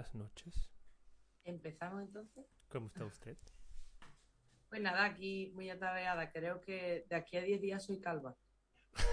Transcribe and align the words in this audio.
Buenas 0.00 0.14
noches. 0.14 0.70
¿Empezamos 1.44 2.02
entonces? 2.02 2.46
¿Cómo 2.70 2.86
está 2.86 3.04
usted? 3.04 3.36
Pues 4.70 4.80
nada, 4.80 5.04
aquí 5.04 5.52
muy 5.54 5.68
atareada. 5.68 6.32
Creo 6.32 6.60
que 6.62 7.04
de 7.08 7.16
aquí 7.16 7.36
a 7.36 7.42
10 7.42 7.60
días 7.60 7.84
soy 7.84 8.00
calva. 8.00 8.34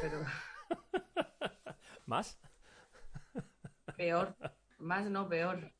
Pero 0.01 0.23
¿Más? 2.05 2.39
peor. 3.97 4.35
Más 4.77 5.09
no, 5.09 5.27
peor. 5.27 5.73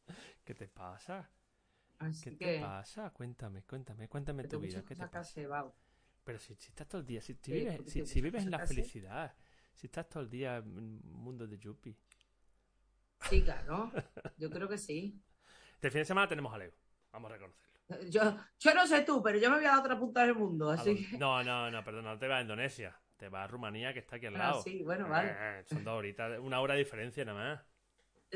¿Qué 0.44 0.54
te 0.54 0.68
pasa? 0.68 1.30
Así 2.00 2.32
¿Qué 2.32 2.38
que... 2.38 2.46
te 2.56 2.62
pasa? 2.62 3.10
Cuéntame, 3.12 3.64
cuéntame, 3.64 4.10
cuéntame 4.10 4.44
tu 4.44 4.60
vida. 4.60 4.84
¿Qué 4.84 4.96
te 4.96 5.08
pasa? 5.08 5.74
Pero 6.26 6.40
si, 6.40 6.56
si 6.56 6.70
estás 6.70 6.88
todo 6.88 7.00
el 7.00 7.08
día, 7.08 7.22
si, 7.22 7.34
vives, 7.46 8.10
si, 8.10 8.22
vives 8.22 8.44
en 8.44 8.52
la 8.52 8.66
felicidad, 8.66 9.34
si 9.74 9.88
estás 9.88 10.10
todo 10.10 10.24
el 10.24 10.30
día 10.30 10.58
en 10.58 10.78
un 10.78 11.02
mundo 11.14 11.48
de 11.48 11.58
Yuppie. 11.58 11.98
Sí, 13.22 13.44
claro. 13.44 13.92
Yo 14.38 14.50
creo 14.50 14.68
que 14.70 14.78
sí. 14.78 15.22
Este 15.76 15.92
fin 15.92 16.00
de 16.02 16.06
semana 16.06 16.28
tenemos 16.28 16.54
a 16.54 16.58
Leo, 16.58 16.72
vamos 17.12 17.32
a 17.32 17.34
reconocerlo. 17.36 17.68
Yo, 18.10 18.22
yo 18.60 18.74
no 18.74 18.86
sé 18.86 19.04
tú, 19.04 19.22
pero 19.24 19.38
yo 19.40 19.50
me 19.50 19.58
voy 19.58 19.66
a 19.66 19.74
la 19.74 19.80
otra 19.80 19.98
punta 19.98 20.22
del 20.26 20.36
mundo, 20.36 20.70
¿A 20.70 20.74
así 20.74 20.96
que... 21.10 21.18
No, 21.18 21.42
no, 21.44 21.72
no, 21.72 21.84
perdón, 21.84 22.04
no 22.06 22.18
te 22.20 22.28
vas 22.28 22.40
a 22.40 22.42
Indonesia, 22.42 23.00
te 23.16 23.30
vas 23.30 23.46
a 23.46 23.48
Rumanía 23.48 23.94
que 23.94 24.00
está 24.00 24.18
aquí 24.18 24.26
al 24.26 24.36
Ah, 24.36 24.40
lado. 24.40 24.62
sí, 24.62 24.84
bueno, 24.84 25.08
vale. 25.08 25.36
Eh, 25.40 25.64
son 25.66 25.84
dos 25.84 25.94
horitas, 25.98 26.38
una 26.40 26.60
hora 26.60 26.74
de 26.74 26.80
diferencia 26.80 27.24
nada 27.24 27.56
más. 27.56 27.66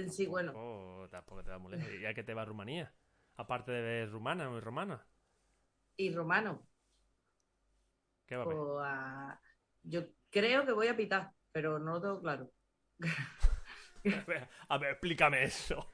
Sí, 0.10 0.26
bueno. 0.26 0.54
Oh, 0.56 1.08
tampoco 1.10 1.44
te 1.44 1.50
va 1.52 1.58
muy 1.58 1.74
lejos. 1.74 1.90
¿Y 2.00 2.06
a 2.06 2.14
qué 2.14 2.24
te 2.24 2.34
va 2.34 2.44
a 2.44 2.46
Rumanía? 2.46 2.94
Aparte 3.36 3.72
de 3.72 3.82
ver 3.82 4.10
rumana 4.10 4.50
o 4.50 4.60
romana. 4.62 5.06
Y 5.98 6.14
romano. 6.14 6.66
¿Qué 8.26 8.36
va 8.38 8.44
a 8.44 8.46
ver? 8.46 8.56
o 8.58 8.82
Yo 9.84 10.04
creo 10.30 10.66
que 10.66 10.72
voy 10.72 10.88
a 10.88 10.96
pitar, 10.96 11.32
pero 11.52 11.78
no 11.80 11.94
lo 11.94 12.02
tengo 12.02 12.22
claro. 12.22 12.52
A 14.06 14.10
ver, 14.28 14.50
a 14.70 14.78
ver, 14.78 14.92
explícame 14.92 15.44
eso. 15.44 15.88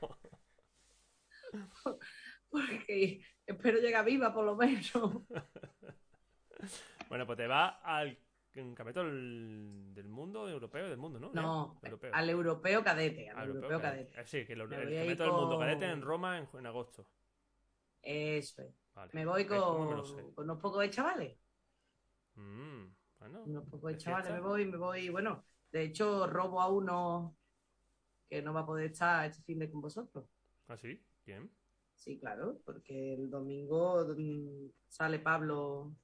Porque 2.50 3.22
espero 3.45 3.80
llegar 3.80 4.05
viva, 4.05 4.33
por 4.33 4.45
lo 4.45 4.55
menos. 4.55 4.91
Bueno, 7.08 7.25
pues 7.25 7.38
te 7.38 7.47
va 7.47 7.80
al 7.83 8.17
campeonato 8.52 9.03
del, 9.05 10.08
mundo 10.09 10.50
europeo, 10.50 10.89
del 10.89 10.97
mundo, 10.97 11.19
¿no? 11.19 11.31
No, 11.31 11.80
europeo. 11.83 12.11
al 12.13 12.30
europeo 12.30 12.83
cadete. 12.83 13.30
Al 13.30 13.38
Al 13.38 13.47
europeo 13.50 13.80
cadete. 13.80 14.19
Eh, 14.19 14.25
Sí, 14.25 14.45
que 14.45 14.53
el, 14.53 14.61
el 14.61 15.17
del 15.17 15.31
mundo 15.31 15.59
cadete 15.59 15.85
en 15.85 16.02
Roma 16.02 16.39
en, 16.39 16.50
en 16.58 16.66
agosto. 16.66 17.08
Eso 18.02 18.63
es. 18.63 18.73
Vale. 18.95 19.11
Me 19.13 19.25
voy 19.25 19.45
con, 19.45 19.59
unos 20.35 20.59
pocos 20.59 20.81
de 20.81 20.89
chavales. 20.89 21.38
Mm, 22.35 22.85
bueno, 23.19 23.44
Unos 23.44 23.69
pocos 23.69 23.89
de 23.89 23.94
¿De 23.94 23.97
chavales. 24.00 24.28
fiesta? 24.28 24.41
Me 24.41 24.47
voy, 24.47 24.66
me 24.66 24.78
voy. 24.78 25.09
Bueno, 25.09 25.45
de 25.72 25.83
hecho, 25.83 26.25
robo 26.28 26.59
a 26.59 26.67
uno 26.67 27.36
que 28.30 28.42
no 28.42 28.53
va 28.53 28.61
a 28.61 28.66
poder 28.66 28.92
estar 28.92 29.25
este 29.25 29.42
fin 29.44 29.59
de 29.59 29.70
con 29.70 29.81
vosotros. 29.81 30.25
¿Ah, 30.67 30.78
sí? 30.78 31.02
Bien. 31.25 31.50
Sí, 31.96 32.19
claro, 32.19 32.59
porque 32.66 33.13
el 33.16 33.29
domingo 33.29 34.06
mm, 34.16 34.69
sale 34.88 35.19
Pablo 35.19 35.96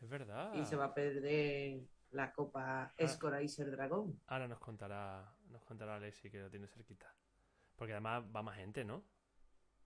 Es 0.00 0.08
verdad. 0.08 0.52
y 0.54 0.64
se 0.64 0.76
va 0.76 0.86
a 0.86 0.94
perder 0.94 1.80
la 2.10 2.32
Copa 2.32 2.92
Escoraiser 2.96 3.70
Dragón. 3.70 4.20
Ahora 4.26 4.46
nos 4.46 4.58
contará, 4.60 5.34
nos 5.50 5.64
contará 5.64 5.96
Alexi 5.96 6.30
que 6.30 6.40
lo 6.40 6.50
tiene 6.50 6.66
cerquita. 6.68 7.12
Porque 7.76 7.92
además 7.92 8.24
va 8.34 8.42
más 8.42 8.56
gente, 8.56 8.84
¿no? 8.84 9.02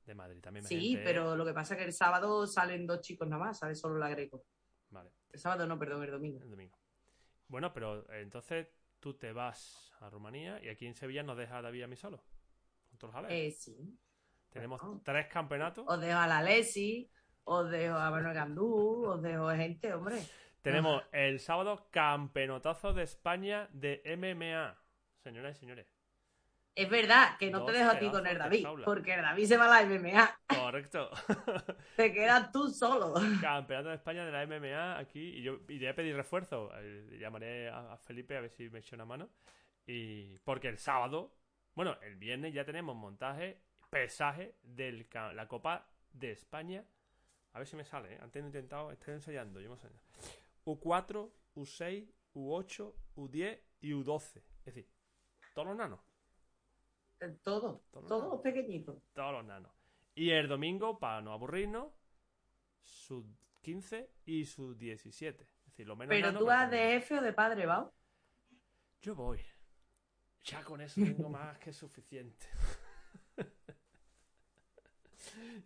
De 0.04 0.14
Madrid 0.14 0.40
también 0.40 0.64
más 0.64 0.68
Sí, 0.68 0.90
gente. 0.90 1.04
pero 1.04 1.36
lo 1.36 1.44
que 1.46 1.54
pasa 1.54 1.74
es 1.74 1.78
que 1.78 1.86
el 1.86 1.92
sábado 1.92 2.46
salen 2.46 2.86
dos 2.86 3.00
chicos 3.00 3.28
nada 3.28 3.44
más, 3.44 3.58
sale 3.58 3.74
solo 3.74 3.96
la 3.98 4.08
Greco. 4.10 4.44
Vale, 4.90 5.10
El 5.30 5.38
sábado 5.38 5.66
no, 5.66 5.78
perdón, 5.78 6.02
el 6.04 6.10
domingo. 6.10 6.40
el 6.42 6.50
domingo. 6.50 6.76
Bueno, 7.46 7.72
pero 7.72 8.10
entonces 8.12 8.68
tú 9.00 9.14
te 9.14 9.32
vas 9.32 9.92
a 10.00 10.10
Rumanía 10.10 10.62
y 10.62 10.68
aquí 10.68 10.86
en 10.86 10.94
Sevilla 10.94 11.22
nos 11.22 11.36
deja 11.36 11.62
David 11.62 11.82
a 11.82 11.86
mí 11.86 11.96
solo. 11.96 12.22
Con 12.88 12.98
todos 12.98 13.14
los 13.14 13.24
aleros. 13.24 13.36
Eh, 13.36 13.50
sí. 13.50 13.98
Tenemos 14.50 14.80
bueno. 14.80 15.00
tres 15.04 15.26
campeonatos. 15.26 15.84
Os 15.86 16.00
dejo 16.00 16.18
a 16.18 16.26
la 16.26 16.42
Lesi, 16.42 17.10
os 17.44 17.70
dejo 17.70 17.96
a 17.96 18.10
Manuel 18.10 18.34
Gandú, 18.34 19.04
os 19.06 19.22
dejo 19.22 19.48
a 19.48 19.56
gente, 19.56 19.92
hombre. 19.92 20.16
Tenemos 20.62 21.02
el 21.12 21.38
sábado 21.38 21.88
campeonazo 21.90 22.92
de 22.92 23.04
España 23.04 23.68
de 23.72 24.02
MMA. 24.16 24.76
Señoras 25.22 25.56
y 25.56 25.60
señores. 25.60 25.97
Es 26.78 26.88
verdad 26.88 27.36
que 27.38 27.50
no 27.50 27.58
Dos 27.58 27.72
te 27.72 27.78
dejo 27.78 27.90
a 27.90 27.98
ti 27.98 28.08
con 28.08 28.24
el 28.24 28.38
David, 28.38 28.64
porque 28.84 29.14
el 29.14 29.22
David 29.22 29.46
se 29.46 29.56
va 29.56 29.64
a 29.64 29.82
la 29.82 29.88
MMA. 29.88 30.40
Correcto. 30.46 31.10
Te 31.96 32.12
quedas 32.12 32.52
tú 32.52 32.68
solo. 32.68 33.14
Campeonato 33.40 33.88
de 33.88 33.96
España 33.96 34.24
de 34.24 34.30
la 34.30 34.46
MMA 34.46 34.96
aquí. 34.96 35.18
Y 35.18 35.42
yo 35.42 35.58
iré 35.68 35.88
a 35.88 35.96
pedir 35.96 36.14
refuerzo. 36.14 36.70
Eh, 36.76 37.18
Llamaré 37.18 37.68
a, 37.68 37.96
Felipe 38.06 38.36
a 38.36 38.42
ver 38.42 38.50
si 38.50 38.70
me 38.70 38.78
echa 38.78 38.94
una 38.94 39.04
mano. 39.04 39.28
Y 39.88 40.38
porque 40.44 40.68
el 40.68 40.78
sábado, 40.78 41.34
bueno, 41.74 41.98
el 42.00 42.14
viernes 42.14 42.54
ya 42.54 42.64
tenemos 42.64 42.94
montaje, 42.94 43.60
pesaje 43.90 44.54
de 44.62 45.04
la 45.34 45.48
Copa 45.48 45.90
de 46.12 46.30
España. 46.30 46.84
A 47.54 47.58
ver 47.58 47.66
si 47.66 47.74
me 47.74 47.84
sale, 47.84 48.14
¿eh? 48.14 48.18
Antes 48.22 48.40
he 48.40 48.46
intentado, 48.46 48.92
estoy 48.92 49.14
ensayando, 49.14 49.60
yo 49.60 49.68
me 49.68 49.74
enseño. 49.74 49.98
U4, 50.64 51.28
U6, 51.56 52.08
U8, 52.34 52.94
U10 53.16 53.60
y 53.80 53.90
U12. 53.90 54.42
Es 54.60 54.64
decir, 54.66 54.88
todos 55.54 55.66
los 55.66 55.76
nanos. 55.76 56.07
Todo, 57.42 57.82
Todo. 57.90 58.06
todos 58.06 58.40
pequeñitos. 58.42 59.02
Todos 59.12 59.32
los 59.32 59.44
nanos. 59.44 59.72
Y 60.14 60.30
el 60.30 60.48
domingo, 60.48 60.98
para 60.98 61.20
no 61.20 61.32
aburrirnos, 61.32 61.92
sub 62.82 63.26
15 63.62 64.10
y 64.24 64.44
sub 64.44 64.76
17. 64.76 65.42
Es 65.44 65.64
decir, 65.66 65.86
lo 65.86 65.96
menos 65.96 66.10
Pero 66.10 66.36
tú 66.38 66.46
vas 66.46 66.70
de 66.70 66.78
jefe 66.78 67.18
o 67.18 67.22
de 67.22 67.32
padre, 67.32 67.66
¿va? 67.66 67.90
Yo 69.02 69.14
voy. 69.14 69.40
Ya 70.44 70.62
con 70.64 70.80
eso 70.80 71.00
tengo 71.02 71.28
más 71.30 71.58
que 71.58 71.72
suficiente. 71.72 72.46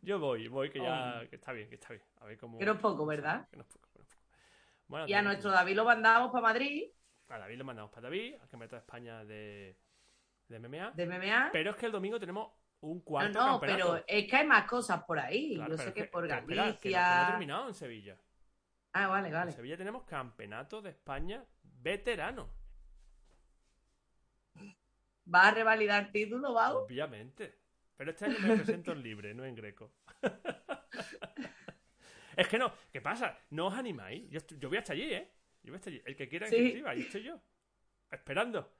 Yo 0.03 0.19
voy, 0.19 0.49
voy, 0.49 0.71
que 0.71 0.81
ya 0.81 1.25
que 1.29 1.37
está 1.37 1.53
bien, 1.53 1.69
que 1.69 1.77
está 1.77 1.91
bien. 1.91 2.03
A 2.21 2.27
ver 2.27 2.37
cómo. 2.39 2.59
Que 2.59 2.65
no 2.67 2.73
es 2.73 2.81
poco, 2.81 3.07
¿verdad? 3.07 3.49
Que 3.49 3.57
no 3.57 3.63
es 3.63 3.69
poco, 3.69 3.89
que 3.93 3.99
no 3.99 4.05
es 4.05 4.11
poco. 4.11 4.23
Bueno, 4.89 5.09
Y 5.09 5.13
a 5.15 5.23
nuestro 5.23 5.51
que- 5.51 5.57
David 5.57 5.77
lo 5.77 5.85
mandamos 5.85 6.31
para 6.33 6.43
Madrid, 6.43 6.91
a 7.29 7.39
David 7.39 7.57
lo 7.59 7.65
mandamos 7.65 7.91
para 7.91 8.03
David, 8.09 8.35
al 8.35 8.41
Campeonato 8.49 8.77
de 8.77 8.81
España 8.81 9.25
de, 9.25 9.79
de 10.53 10.59
MMA. 10.61 10.91
de 10.93 11.07
MMA. 11.07 11.51
Pero 11.53 11.71
es 11.71 11.77
que 11.77 11.87
el 11.87 11.93
domingo 11.93 12.21
tenemos 12.21 12.53
un 12.81 12.99
No, 12.99 13.05
cuarto 13.05 13.39
no, 13.39 13.61
campeonato. 13.61 13.93
pero 13.93 14.05
es 14.07 14.29
que 14.31 14.37
hay 14.37 14.47
más 14.47 14.67
cosas 14.69 15.03
por 15.05 15.19
ahí. 15.19 15.55
Claro, 15.57 15.71
Yo 15.73 15.79
sé 15.79 15.89
es 15.89 15.95
que 15.95 16.05
por 16.05 16.25
espera, 16.25 16.41
que 16.41 16.43
no- 16.43 16.49
que 16.49 16.55
no, 16.57 16.63
Galicia. 16.65 17.23
he 17.23 17.27
terminado 17.31 17.69
en 17.69 17.75
Sevilla. 17.75 18.17
Ah, 18.93 19.07
vale, 19.09 19.29
En 19.29 19.35
vale. 19.35 19.53
Sevilla 19.53 19.77
tenemos 19.77 20.05
campeonato 20.05 20.83
de 20.83 20.91
España 20.91 21.45
veterano. 21.63 22.51
¿Vas 25.25 25.47
a 25.47 25.51
revalidar 25.55 26.11
título, 26.11 26.53
Bau? 26.53 26.79
Obviamente. 26.85 27.59
Pero 27.97 28.11
este 28.11 28.25
año 28.27 28.37
me 28.41 28.57
presento 28.57 28.93
en 28.93 29.03
libre, 29.03 29.35
no 29.35 29.45
en 29.45 29.55
greco. 29.55 29.93
es 32.37 32.49
que 32.49 32.59
no, 32.59 32.73
¿qué 32.93 33.01
pasa? 33.01 33.39
No 33.51 33.69
os 33.69 33.75
animáis. 33.75 34.29
Yo, 34.31 34.39
estoy- 34.39 34.59
yo 34.59 34.69
voy 34.69 34.79
hasta 34.79 34.93
allí, 34.93 35.13
¿eh? 35.15 35.31
Yo 35.63 35.73
voy 35.73 35.77
hasta 35.77 35.91
allí. 35.91 36.03
El 36.05 36.17
que 36.17 36.29
quiera 36.29 36.49
que 36.49 36.57
Sí. 36.57 36.67
escriba, 36.67 36.91
ahí 36.91 37.03
estoy 37.03 37.23
yo. 37.23 37.41
Esperando. 38.11 38.73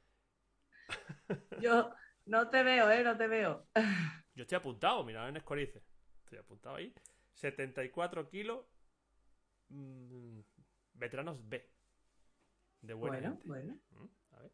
Yo 1.61 1.91
no 2.27 2.49
te 2.49 2.63
veo, 2.63 2.91
¿eh? 2.91 3.03
No 3.05 3.17
te 3.17 3.27
veo. 3.29 3.67
Yo 4.35 4.43
estoy 4.43 4.57
apuntado, 4.57 5.05
mirad 5.05 5.29
en 5.29 5.37
Escorice. 5.37 5.83
Estoy 6.25 6.39
apuntado 6.39 6.77
ahí. 6.77 6.95
74 7.35 8.29
kilos. 8.29 8.65
mm, 9.69 10.41
veteranos 10.95 11.39
B. 11.49 11.71
De 12.81 12.95
buena 12.95 13.17
Bueno, 13.19 13.31
gente. 13.37 13.49
bueno. 13.49 13.79
Mm, 13.91 14.35
A 14.35 14.39
ver. 14.41 14.53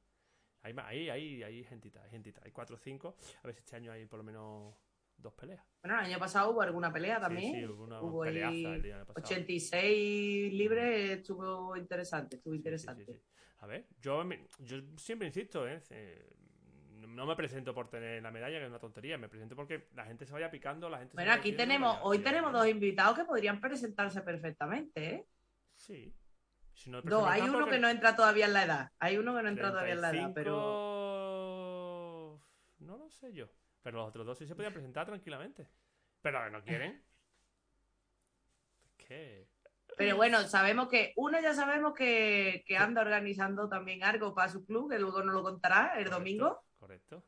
Hay, 0.63 0.75
ma- 0.75 0.87
ahí, 0.89 1.09
ahí, 1.09 1.43
hay 1.43 1.65
gentita, 1.65 2.03
hay 2.03 2.11
gentita. 2.11 2.41
Hay 2.45 2.51
4 2.53 2.77
o 2.77 2.79
5. 2.79 3.17
A 3.43 3.47
ver 3.47 3.55
si 3.55 3.61
este 3.61 3.77
año 3.77 3.93
hay 3.93 4.07
por 4.07 4.19
lo 4.19 4.25
menos 4.25 4.75
dos 5.17 5.33
peleas. 5.35 5.65
Bueno, 5.83 5.99
el 6.01 6.07
año 6.07 6.19
pasado 6.19 6.51
hubo 6.51 6.61
alguna 6.63 6.93
pelea 6.93 7.21
también. 7.21 7.53
Sí, 7.53 7.61
sí, 7.61 7.67
hubo 7.67 7.85
una 7.85 8.03
Hubo 8.03 8.23
peleaza 8.23 8.75
el 8.75 8.83
día 8.83 9.05
pasado. 9.05 9.25
86 9.25 10.53
libres, 10.53 11.11
estuvo 11.19 11.77
interesante, 11.77 12.37
estuvo 12.37 12.55
interesante. 12.55 13.05
sí, 13.05 13.13
sí. 13.13 13.23
A 13.59 13.67
ver, 13.67 13.87
yo, 14.01 14.23
yo 14.59 14.79
siempre 14.97 15.27
insisto, 15.27 15.67
¿eh? 15.67 15.83
Eh, 15.91 16.39
no 17.19 17.27
me 17.27 17.35
presento 17.35 17.75
por 17.75 17.89
tener 17.89 18.23
la 18.23 18.31
medalla, 18.31 18.59
que 18.59 18.65
es 18.65 18.71
una 18.71 18.79
tontería, 18.79 19.19
me 19.19 19.29
presento 19.29 19.57
porque 19.57 19.89
la 19.95 20.05
gente 20.05 20.27
se 20.27 20.33
vaya 20.33 20.51
picando, 20.51 20.89
la 20.89 20.99
gente 20.99 21.13
se 21.13 21.17
Bueno, 21.17 21.33
aquí 21.33 21.53
tenemos, 21.53 21.99
hoy 22.03 22.21
tenemos 22.21 22.53
dos 22.53 22.69
invitados 22.69 23.19
que 23.19 23.25
podrían 23.25 23.61
presentarse 23.61 24.23
perfectamente, 24.23 25.15
¿eh? 25.15 25.27
Sí, 25.75 26.15
Si 26.73 26.91
no, 26.91 27.03
Dos, 27.03 27.27
hay 27.27 27.43
uno 27.43 27.59
porque 27.59 27.73
que 27.73 27.81
no 27.81 27.89
entra 27.89 28.15
todavía 28.15 28.47
en 28.47 28.53
la 28.53 28.65
edad. 28.65 28.93
Hay 28.99 29.17
uno 29.17 29.37
que 29.37 29.43
no 29.43 29.49
entra 29.49 29.71
todavía 29.71 29.95
en 29.95 30.01
la 30.01 30.11
edad, 30.11 30.33
35, 30.33 30.35
pero. 30.35 32.41
No 32.79 32.97
lo 32.97 33.11
sé 33.11 33.33
yo. 33.33 33.49
Pero 33.83 33.99
los 33.99 34.09
otros 34.09 34.27
dos 34.27 34.39
sí 34.39 34.47
se 34.47 34.55
podían 34.55 34.73
presentar 34.73 35.07
tranquilamente. 35.07 35.69
Pero 36.21 36.51
no 36.51 36.63
quieren. 36.63 37.03
¿Qué? 38.97 39.49
Pero 39.99 40.17
bueno, 40.17 40.43
sabemos 40.45 40.89
que. 40.89 41.13
Uno 41.17 41.41
ya 41.41 41.53
sabemos 41.55 41.93
que, 41.95 42.65
que 42.67 42.77
anda 42.77 43.03
organizando 43.03 43.69
también 43.69 44.05
algo 44.05 44.35
para 44.35 44.49
su 44.49 44.65
club, 44.65 44.91
que 44.91 44.99
luego 44.99 45.23
nos 45.23 45.35
lo 45.35 45.43
contará 45.43 45.95
el 45.97 46.05
Correcto, 46.05 46.19
domingo. 46.19 46.63
Correcto. 46.79 47.25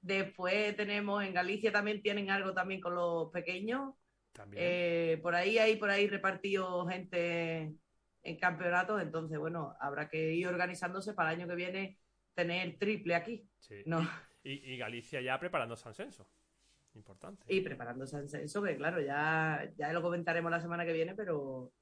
Después 0.00 0.74
tenemos 0.76 1.22
en 1.22 1.34
Galicia 1.34 1.70
también 1.70 2.02
tienen 2.02 2.30
algo 2.30 2.52
también 2.52 2.80
con 2.80 2.94
los 2.94 3.30
pequeños. 3.30 3.94
También. 4.32 4.62
Eh, 4.64 5.20
por 5.22 5.34
ahí 5.34 5.58
hay 5.58 5.76
por 5.76 5.90
ahí 5.90 6.08
repartido 6.08 6.86
gente 6.86 7.74
en 8.24 8.36
campeonatos, 8.38 9.02
entonces 9.02 9.38
bueno, 9.38 9.76
habrá 9.80 10.08
que 10.08 10.32
ir 10.32 10.46
organizándose 10.46 11.12
para 11.12 11.32
el 11.32 11.40
año 11.40 11.48
que 11.48 11.56
viene 11.56 11.98
tener 12.34 12.78
triple 12.78 13.14
aquí, 13.14 13.46
sí. 13.58 13.82
¿no? 13.84 14.08
Y, 14.42 14.72
y 14.72 14.78
Galicia 14.78 15.20
ya 15.20 15.38
preparando 15.38 15.76
San 15.76 15.94
Censo. 15.94 16.26
Importante. 16.94 17.44
Y 17.48 17.60
preparándose 17.60 18.18
en 18.18 18.44
eso, 18.44 18.62
que 18.62 18.76
claro, 18.76 19.00
ya, 19.00 19.70
ya 19.76 19.92
lo 19.92 20.02
comentaremos 20.02 20.50
la 20.50 20.60
semana 20.60 20.84
que 20.84 20.92
viene, 20.92 21.14
pero 21.14 21.72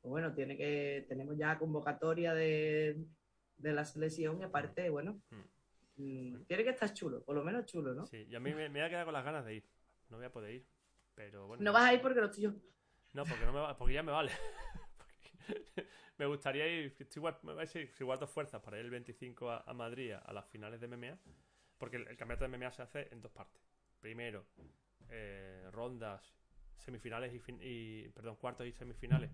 pues 0.00 0.10
bueno, 0.10 0.32
tiene 0.34 0.56
que, 0.56 1.04
tenemos 1.08 1.36
ya 1.36 1.58
convocatoria 1.58 2.34
de, 2.34 3.04
de 3.56 3.72
la 3.72 3.84
selección 3.84 4.40
y 4.40 4.44
aparte, 4.44 4.88
bueno, 4.90 5.20
mm, 5.96 6.44
tiene 6.46 6.64
que 6.64 6.70
estar 6.70 6.92
chulo, 6.94 7.22
por 7.22 7.36
lo 7.36 7.44
menos 7.44 7.66
chulo, 7.66 7.94
¿no? 7.94 8.06
Sí, 8.06 8.26
y 8.28 8.34
a 8.34 8.40
mí 8.40 8.54
me, 8.54 8.68
me 8.68 8.78
voy 8.80 8.86
a 8.86 8.90
quedar 8.90 9.04
con 9.04 9.14
las 9.14 9.24
ganas 9.24 9.44
de 9.44 9.54
ir. 9.56 9.64
No 10.08 10.16
voy 10.16 10.26
a 10.26 10.32
poder 10.32 10.54
ir. 10.54 10.66
Pero 11.14 11.46
bueno. 11.46 11.62
No 11.62 11.72
vas 11.72 11.82
a 11.90 11.94
ir 11.94 12.00
porque 12.00 12.20
lo 12.20 12.26
estoy 12.26 12.44
yo. 12.44 12.52
No, 13.12 13.24
porque, 13.24 13.44
no 13.44 13.52
me 13.52 13.60
va- 13.60 13.76
porque 13.76 13.94
ya 13.94 14.02
me 14.02 14.12
vale. 14.12 14.30
Me 16.18 16.26
gustaría 16.26 16.66
ir. 16.66 16.94
Estoy 16.98 17.20
igual, 17.20 17.38
me 17.42 17.54
decir, 17.54 17.90
si 17.92 18.04
guardo 18.04 18.26
fuerzas 18.26 18.60
para 18.62 18.78
ir 18.78 18.84
el 18.84 18.90
25 18.90 19.50
a, 19.50 19.64
a 19.66 19.72
Madrid 19.72 20.12
a 20.12 20.32
las 20.32 20.46
finales 20.48 20.80
de 20.80 20.86
MMA. 20.86 21.18
Porque 21.78 21.96
el, 21.96 22.08
el 22.08 22.16
campeonato 22.16 22.44
de 22.44 22.48
MMA 22.56 22.70
se 22.72 22.82
hace 22.82 23.08
en 23.10 23.20
dos 23.22 23.32
partes. 23.32 23.62
Primero, 24.00 24.46
eh, 25.08 25.66
rondas, 25.72 26.34
semifinales 26.78 27.32
y, 27.34 27.38
fin- 27.38 27.60
y. 27.62 28.08
Perdón, 28.10 28.36
cuartos 28.36 28.66
y 28.66 28.72
semifinales 28.72 29.30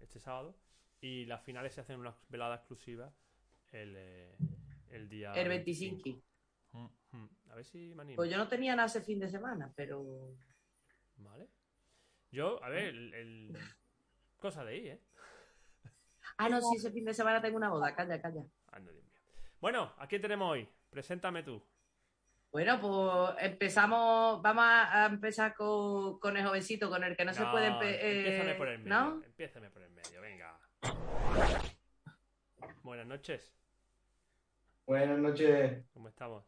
este 0.00 0.20
sábado. 0.20 0.56
Y 1.00 1.26
las 1.26 1.42
finales 1.42 1.74
se 1.74 1.80
hacen 1.80 2.00
una 2.00 2.14
velada 2.28 2.56
exclusiva 2.56 3.12
el, 3.72 3.94
eh, 3.96 4.36
el 4.90 5.08
día. 5.08 5.32
El 5.34 5.48
25. 5.48 6.22
Mm, 6.72 6.86
mm. 7.12 7.28
A 7.50 7.54
ver 7.54 7.64
si 7.64 7.94
me 7.94 8.02
animo. 8.02 8.16
Pues 8.16 8.30
yo 8.30 8.38
no 8.38 8.48
tenía 8.48 8.74
nada 8.74 8.86
ese 8.86 9.00
fin 9.02 9.18
de 9.18 9.28
semana, 9.28 9.72
pero 9.76 10.34
Vale. 11.18 11.48
Yo, 12.30 12.62
a 12.62 12.68
ver, 12.68 12.84
el, 12.86 13.14
el- 13.14 13.52
cosa 14.38 14.64
de 14.64 14.76
ir, 14.76 14.86
¿eh? 14.88 15.00
Ah, 16.38 16.48
no, 16.48 16.60
sí, 16.60 16.76
ese 16.76 16.90
fin 16.90 17.04
de 17.04 17.14
semana 17.14 17.40
tengo 17.40 17.56
una 17.56 17.70
boda, 17.70 17.94
calla, 17.94 18.20
calla. 18.20 18.44
Anda, 18.72 18.92
Dios 18.92 19.04
mío. 19.04 19.14
Bueno, 19.60 19.94
¿a 19.96 20.06
quién 20.06 20.20
tenemos 20.20 20.50
hoy? 20.50 20.68
Preséntame 20.90 21.42
tú. 21.42 21.62
Bueno, 22.56 22.80
pues 22.80 23.44
empezamos, 23.44 24.40
vamos 24.40 24.64
a 24.66 25.04
empezar 25.12 25.52
con, 25.52 26.18
con 26.18 26.38
el 26.38 26.46
jovencito, 26.46 26.88
con 26.88 27.04
el 27.04 27.14
que 27.14 27.26
no, 27.26 27.34
se 27.34 27.44
puede... 27.44 27.68
eh, 27.68 28.54
por 28.56 28.68
el 28.68 28.78
medio. 28.78 28.88
¿No? 28.94 29.22
Empiézame 29.22 29.68
por 29.68 29.82
el 29.82 29.90
medio, 29.90 30.22
venga. 30.22 30.58
Buenas 32.82 33.06
noches, 33.06 33.54
Buenas 34.86 35.18
noches. 35.18 35.84
¿cómo 35.92 36.08
estamos? 36.08 36.46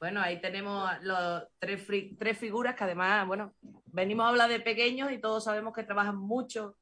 Bueno, 0.00 0.20
ahí 0.20 0.40
tenemos 0.40 1.00
los 1.02 1.44
tres 1.60 2.36
figuras 2.36 2.74
que 2.74 2.82
además, 2.82 3.28
bueno, 3.28 3.54
venimos 3.86 4.26
a 4.26 4.30
hablar 4.30 4.50
de 4.50 4.58
pequeños 4.58 5.12
y 5.12 5.20
todos 5.20 5.44
sabemos 5.44 5.72
que 5.72 5.84
trabajan 5.84 6.16
mucho 6.16 6.76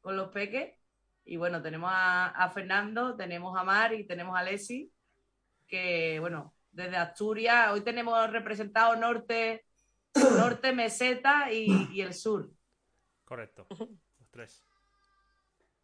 con 0.00 0.16
los 0.16 0.30
peques. 0.30 0.76
Y 1.24 1.36
bueno, 1.36 1.62
tenemos 1.62 1.88
a, 1.92 2.30
a 2.30 2.50
Fernando, 2.50 3.14
tenemos 3.14 3.56
a 3.56 3.62
Mar 3.62 3.94
y 3.94 4.04
tenemos 4.08 4.36
a 4.36 4.42
Lesi, 4.42 4.92
que 5.68 6.18
bueno, 6.18 6.55
desde 6.76 6.96
Asturias, 6.96 7.72
hoy 7.72 7.80
tenemos 7.80 8.30
representado 8.30 8.94
norte, 8.96 9.64
norte, 10.38 10.72
meseta 10.72 11.50
y, 11.50 11.88
y 11.92 12.02
el 12.02 12.12
sur. 12.12 12.50
Correcto, 13.24 13.66
los 13.70 14.30
tres. 14.30 14.62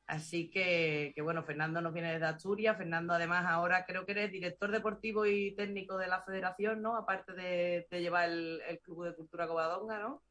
Así 0.06 0.50
que, 0.50 1.12
que, 1.15 1.23
bueno, 1.23 1.43
Fernando 1.43 1.81
nos 1.81 1.94
viene 1.94 2.12
desde 2.12 2.27
Asturias. 2.27 2.77
Fernando, 2.77 3.15
además, 3.15 3.47
ahora 3.49 3.87
creo 3.87 4.05
que 4.05 4.12
eres 4.12 4.31
director 4.31 4.71
deportivo 4.71 5.25
y 5.25 5.55
técnico 5.55 5.97
de 5.97 6.09
la 6.09 6.23
federación, 6.23 6.83
¿no? 6.83 6.97
Aparte 6.97 7.33
de, 7.33 7.87
de 7.91 8.00
llevar 8.00 8.29
el, 8.29 8.61
el 8.69 8.79
Club 8.81 9.06
de 9.06 9.15
Cultura 9.15 9.47
Covadonga, 9.47 9.99
¿no? 9.99 10.23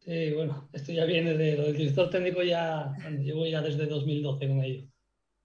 Sí, 0.00 0.32
bueno, 0.32 0.68
esto 0.72 0.92
ya 0.92 1.06
viene 1.06 1.34
de 1.34 1.56
lo 1.56 1.64
del 1.64 1.76
director 1.76 2.10
técnico, 2.10 2.42
ya 2.42 2.92
bueno, 3.02 3.22
llevo 3.22 3.46
ya 3.46 3.62
desde 3.62 3.86
2012 3.86 4.48
con 4.48 4.62
ello. 4.62 4.86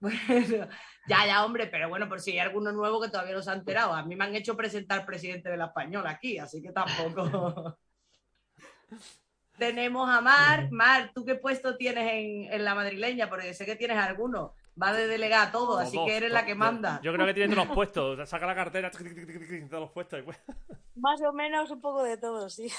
Bueno, 0.00 0.68
ya, 1.08 1.26
ya, 1.26 1.44
hombre, 1.44 1.68
pero 1.68 1.88
bueno, 1.88 2.08
por 2.08 2.20
si 2.20 2.32
hay 2.32 2.38
alguno 2.40 2.70
nuevo 2.72 3.00
que 3.00 3.08
todavía 3.08 3.34
no 3.34 3.42
se 3.42 3.50
ha 3.50 3.54
enterado. 3.54 3.94
A 3.94 4.02
mí 4.04 4.14
me 4.16 4.24
han 4.24 4.34
hecho 4.34 4.56
presentar 4.56 5.06
presidente 5.06 5.48
de 5.48 5.56
la 5.56 5.66
Española 5.66 6.10
aquí, 6.10 6.38
así 6.38 6.60
que 6.62 6.70
tampoco. 6.72 7.78
Tenemos 9.58 10.08
a 10.10 10.20
Mar. 10.20 10.70
Mar, 10.70 11.12
¿tú 11.14 11.24
qué 11.24 11.34
puesto 11.36 11.76
tienes 11.78 12.12
en, 12.12 12.52
en 12.52 12.64
la 12.64 12.74
madrileña? 12.74 13.30
Porque 13.30 13.54
sé 13.54 13.64
que 13.64 13.76
tienes 13.76 13.96
alguno. 13.96 14.54
Va 14.80 14.92
de 14.92 15.06
delegada 15.08 15.46
a 15.46 15.52
todo, 15.52 15.78
así 15.78 15.96
que 16.04 16.16
eres 16.18 16.30
la 16.30 16.44
que 16.44 16.54
manda. 16.54 17.00
Yo 17.02 17.10
creo 17.14 17.24
que 17.26 17.32
tiene 17.32 17.54
todos 17.54 17.66
los 17.66 17.74
puestos. 17.74 18.28
Saca 18.28 18.46
la 18.46 18.54
cartera, 18.54 18.90
tic, 18.90 19.02
tic, 19.02 19.14
tic, 19.14 19.26
tic, 19.26 19.48
tic, 19.48 19.68
todos 19.70 19.80
los 19.84 19.92
puestos. 19.92 20.18
y 20.18 20.22
pues- 20.22 20.38
Más 20.96 21.22
o 21.22 21.32
menos 21.32 21.70
un 21.70 21.80
poco 21.80 22.02
de 22.02 22.18
todo, 22.18 22.50
sí. 22.50 22.70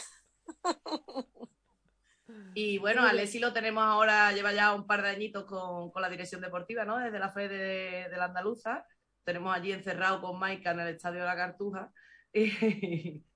Y 2.54 2.78
bueno, 2.80 3.04
a 3.04 3.10
Alessi 3.12 3.40
lo 3.40 3.54
tenemos 3.54 3.84
ahora, 3.84 4.32
lleva 4.34 4.52
ya 4.54 4.74
un 4.74 4.88
par 4.88 5.02
de 5.04 5.10
añitos 5.10 5.46
con, 5.46 5.92
con 5.92 6.02
la 6.02 6.10
dirección 6.10 6.42
deportiva, 6.42 6.86
¿no? 6.86 6.98
Desde 6.98 7.20
la 7.20 7.32
fe 7.32 7.48
de, 7.48 8.10
de 8.10 8.18
la 8.18 8.26
andaluza. 8.26 8.86
Tenemos 9.24 9.56
allí 9.56 9.72
encerrado 9.72 10.22
con 10.22 10.40
Maika 10.40 10.72
en 10.72 10.80
el 10.82 10.88
estadio 10.90 11.20
de 11.22 11.26
la 11.26 11.36
Cartuja. 11.36 11.92
Y 12.34 13.24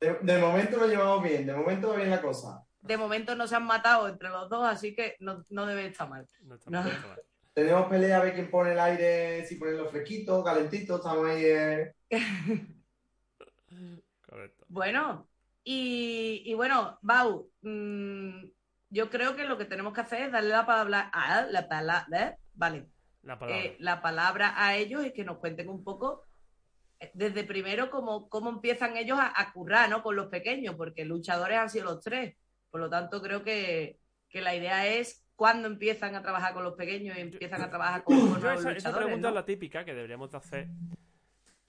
De, 0.00 0.14
de 0.22 0.38
momento 0.38 0.76
lo 0.78 0.86
llevamos 0.88 1.22
bien, 1.24 1.46
de 1.46 1.54
momento 1.54 1.88
va 1.90 1.96
bien 1.96 2.10
la 2.10 2.22
cosa. 2.22 2.64
de 2.80 2.96
momento 2.96 3.34
no 3.34 3.46
se 3.46 3.56
han 3.56 3.64
matado 3.66 4.08
entre 4.08 4.28
los 4.28 4.48
dos, 4.48 4.66
así 4.66 4.94
que 4.94 5.16
no, 5.20 5.44
no 5.50 5.66
debe 5.66 5.86
estar 5.86 6.08
mal. 6.08 6.26
No 6.42 6.54
está 6.56 6.70
No. 6.70 6.78
mal, 6.80 6.88
no 6.88 6.94
está 6.94 7.08
mal. 7.08 7.20
Tenemos 7.52 7.88
pelea 7.88 8.18
a 8.18 8.22
ver 8.22 8.34
quién 8.34 8.50
pone 8.50 8.72
el 8.72 8.78
aire, 8.78 9.44
si 9.46 9.56
ponerlo 9.56 9.88
fresquito, 9.90 10.44
calentito, 10.44 10.96
estamos 10.96 11.26
ahí. 11.28 11.44
eh. 11.44 11.92
Correcto. 14.22 14.66
Bueno, 14.68 15.28
y, 15.70 16.42
y 16.50 16.54
bueno, 16.54 16.98
Bau, 17.02 17.50
mm, 17.62 18.44
yo 18.90 19.10
creo 19.10 19.36
que 19.36 19.44
lo 19.44 19.58
que 19.58 19.66
tenemos 19.66 19.92
que 19.92 20.00
hacer 20.00 20.22
es 20.22 20.32
darle 20.32 20.50
la 20.50 20.64
palabra 20.64 21.10
a 21.12 21.42
la 21.42 21.68
palabra, 21.68 22.36
vale, 22.54 22.86
La 23.22 23.38
palabra. 23.38 23.62
eh, 23.64 23.76
la 23.78 24.00
palabra 24.00 24.54
a 24.56 24.76
ellos 24.76 25.04
y 25.04 25.12
que 25.12 25.24
nos 25.24 25.38
cuenten 25.38 25.68
un 25.68 25.84
poco 25.84 26.24
eh, 27.00 27.10
desde 27.12 27.44
primero 27.44 27.90
cómo, 27.90 28.28
cómo 28.30 28.48
empiezan 28.48 28.96
ellos 28.96 29.18
a, 29.20 29.32
a 29.38 29.52
currar 29.52 29.90
¿no? 29.90 30.02
con 30.02 30.16
los 30.16 30.28
pequeños, 30.28 30.74
porque 30.76 31.04
luchadores 31.04 31.58
han 31.58 31.68
sido 31.68 31.84
los 31.84 32.00
tres. 32.02 32.36
Por 32.70 32.80
lo 32.80 32.88
tanto, 32.88 33.20
creo 33.20 33.42
que, 33.44 33.98
que 34.30 34.40
la 34.40 34.54
idea 34.54 34.86
es 34.86 35.26
cuándo 35.36 35.68
empiezan 35.68 36.14
a 36.14 36.22
trabajar 36.22 36.54
con 36.54 36.64
los 36.64 36.74
pequeños 36.76 37.16
y 37.16 37.20
empiezan 37.20 37.60
a 37.62 37.68
trabajar 37.68 38.04
con 38.04 38.16
nuevos 38.40 38.60
esa, 38.60 38.72
esa 38.72 38.96
pregunta 38.96 39.20
¿no? 39.20 39.28
es 39.28 39.34
la 39.34 39.44
típica 39.44 39.84
que 39.84 39.92
deberíamos 39.94 40.30
de 40.30 40.38
hacer. 40.38 40.68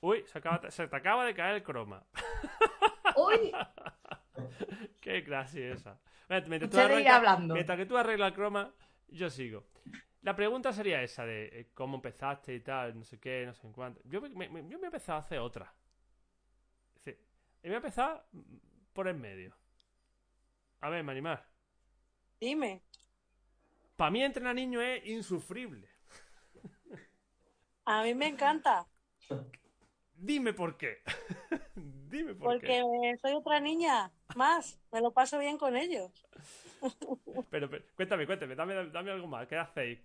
Uy, 0.01 0.23
se, 0.25 0.37
acaba- 0.39 0.71
se 0.71 0.87
te 0.87 0.95
acaba 0.95 1.25
de 1.25 1.33
caer 1.35 1.55
el 1.55 1.63
croma. 1.63 2.05
Uy, 3.27 3.51
Qué 5.01 5.21
gracia 5.21 5.73
esa. 5.73 5.99
Mientras, 6.47 6.69
tú 6.71 6.77
hablando. 6.79 7.55
que 7.55 7.85
tú 7.85 7.97
arreglas 7.97 8.29
el 8.29 8.35
croma, 8.35 8.73
yo 9.07 9.29
sigo. 9.29 9.65
La 10.21 10.35
pregunta 10.35 10.71
sería 10.73 11.01
esa 11.01 11.25
de 11.25 11.45
eh, 11.47 11.69
cómo 11.73 11.95
empezaste 11.95 12.53
y 12.53 12.59
tal, 12.59 12.97
no 12.97 13.03
sé 13.03 13.19
qué, 13.19 13.45
no 13.45 13.53
sé 13.53 13.65
en 13.67 13.73
cuánto. 13.73 14.01
Yo 14.05 14.21
me, 14.21 14.29
me- 14.49 14.67
yo 14.69 14.77
me 14.77 14.83
he 14.83 14.85
empezado 14.85 15.17
a 15.17 15.21
hacer 15.21 15.39
otra. 15.39 15.73
Es 16.97 17.05
decir, 17.05 17.25
me 17.63 17.69
he 17.71 17.75
empezado 17.75 18.23
por 18.93 19.07
el 19.07 19.15
medio. 19.15 19.55
A 20.81 20.89
ver, 20.89 21.03
Manimar. 21.03 21.47
Dime. 22.39 22.83
Para 23.95 24.11
mí 24.11 24.23
entrenar 24.23 24.55
niño 24.55 24.81
es 24.81 25.05
insufrible. 25.05 25.89
A 27.85 28.03
mí 28.03 28.13
me 28.13 28.27
encanta, 28.27 28.87
Dime 30.13 30.53
por 30.53 30.77
qué. 30.77 31.01
Dime 32.09 32.33
por 32.33 32.53
porque 32.55 32.67
qué. 32.67 33.17
soy 33.21 33.33
otra 33.33 33.59
niña 33.59 34.11
más. 34.35 34.79
Me 34.91 35.01
lo 35.01 35.11
paso 35.11 35.37
bien 35.39 35.57
con 35.57 35.75
ellos. 35.75 36.11
Pero, 37.49 37.69
pero, 37.69 37.83
cuéntame, 37.95 38.25
cuéntame, 38.25 38.55
dame, 38.55 38.89
dame 38.89 39.11
algo 39.11 39.27
más. 39.27 39.47
¿Qué 39.47 39.57
hacéis? 39.57 39.99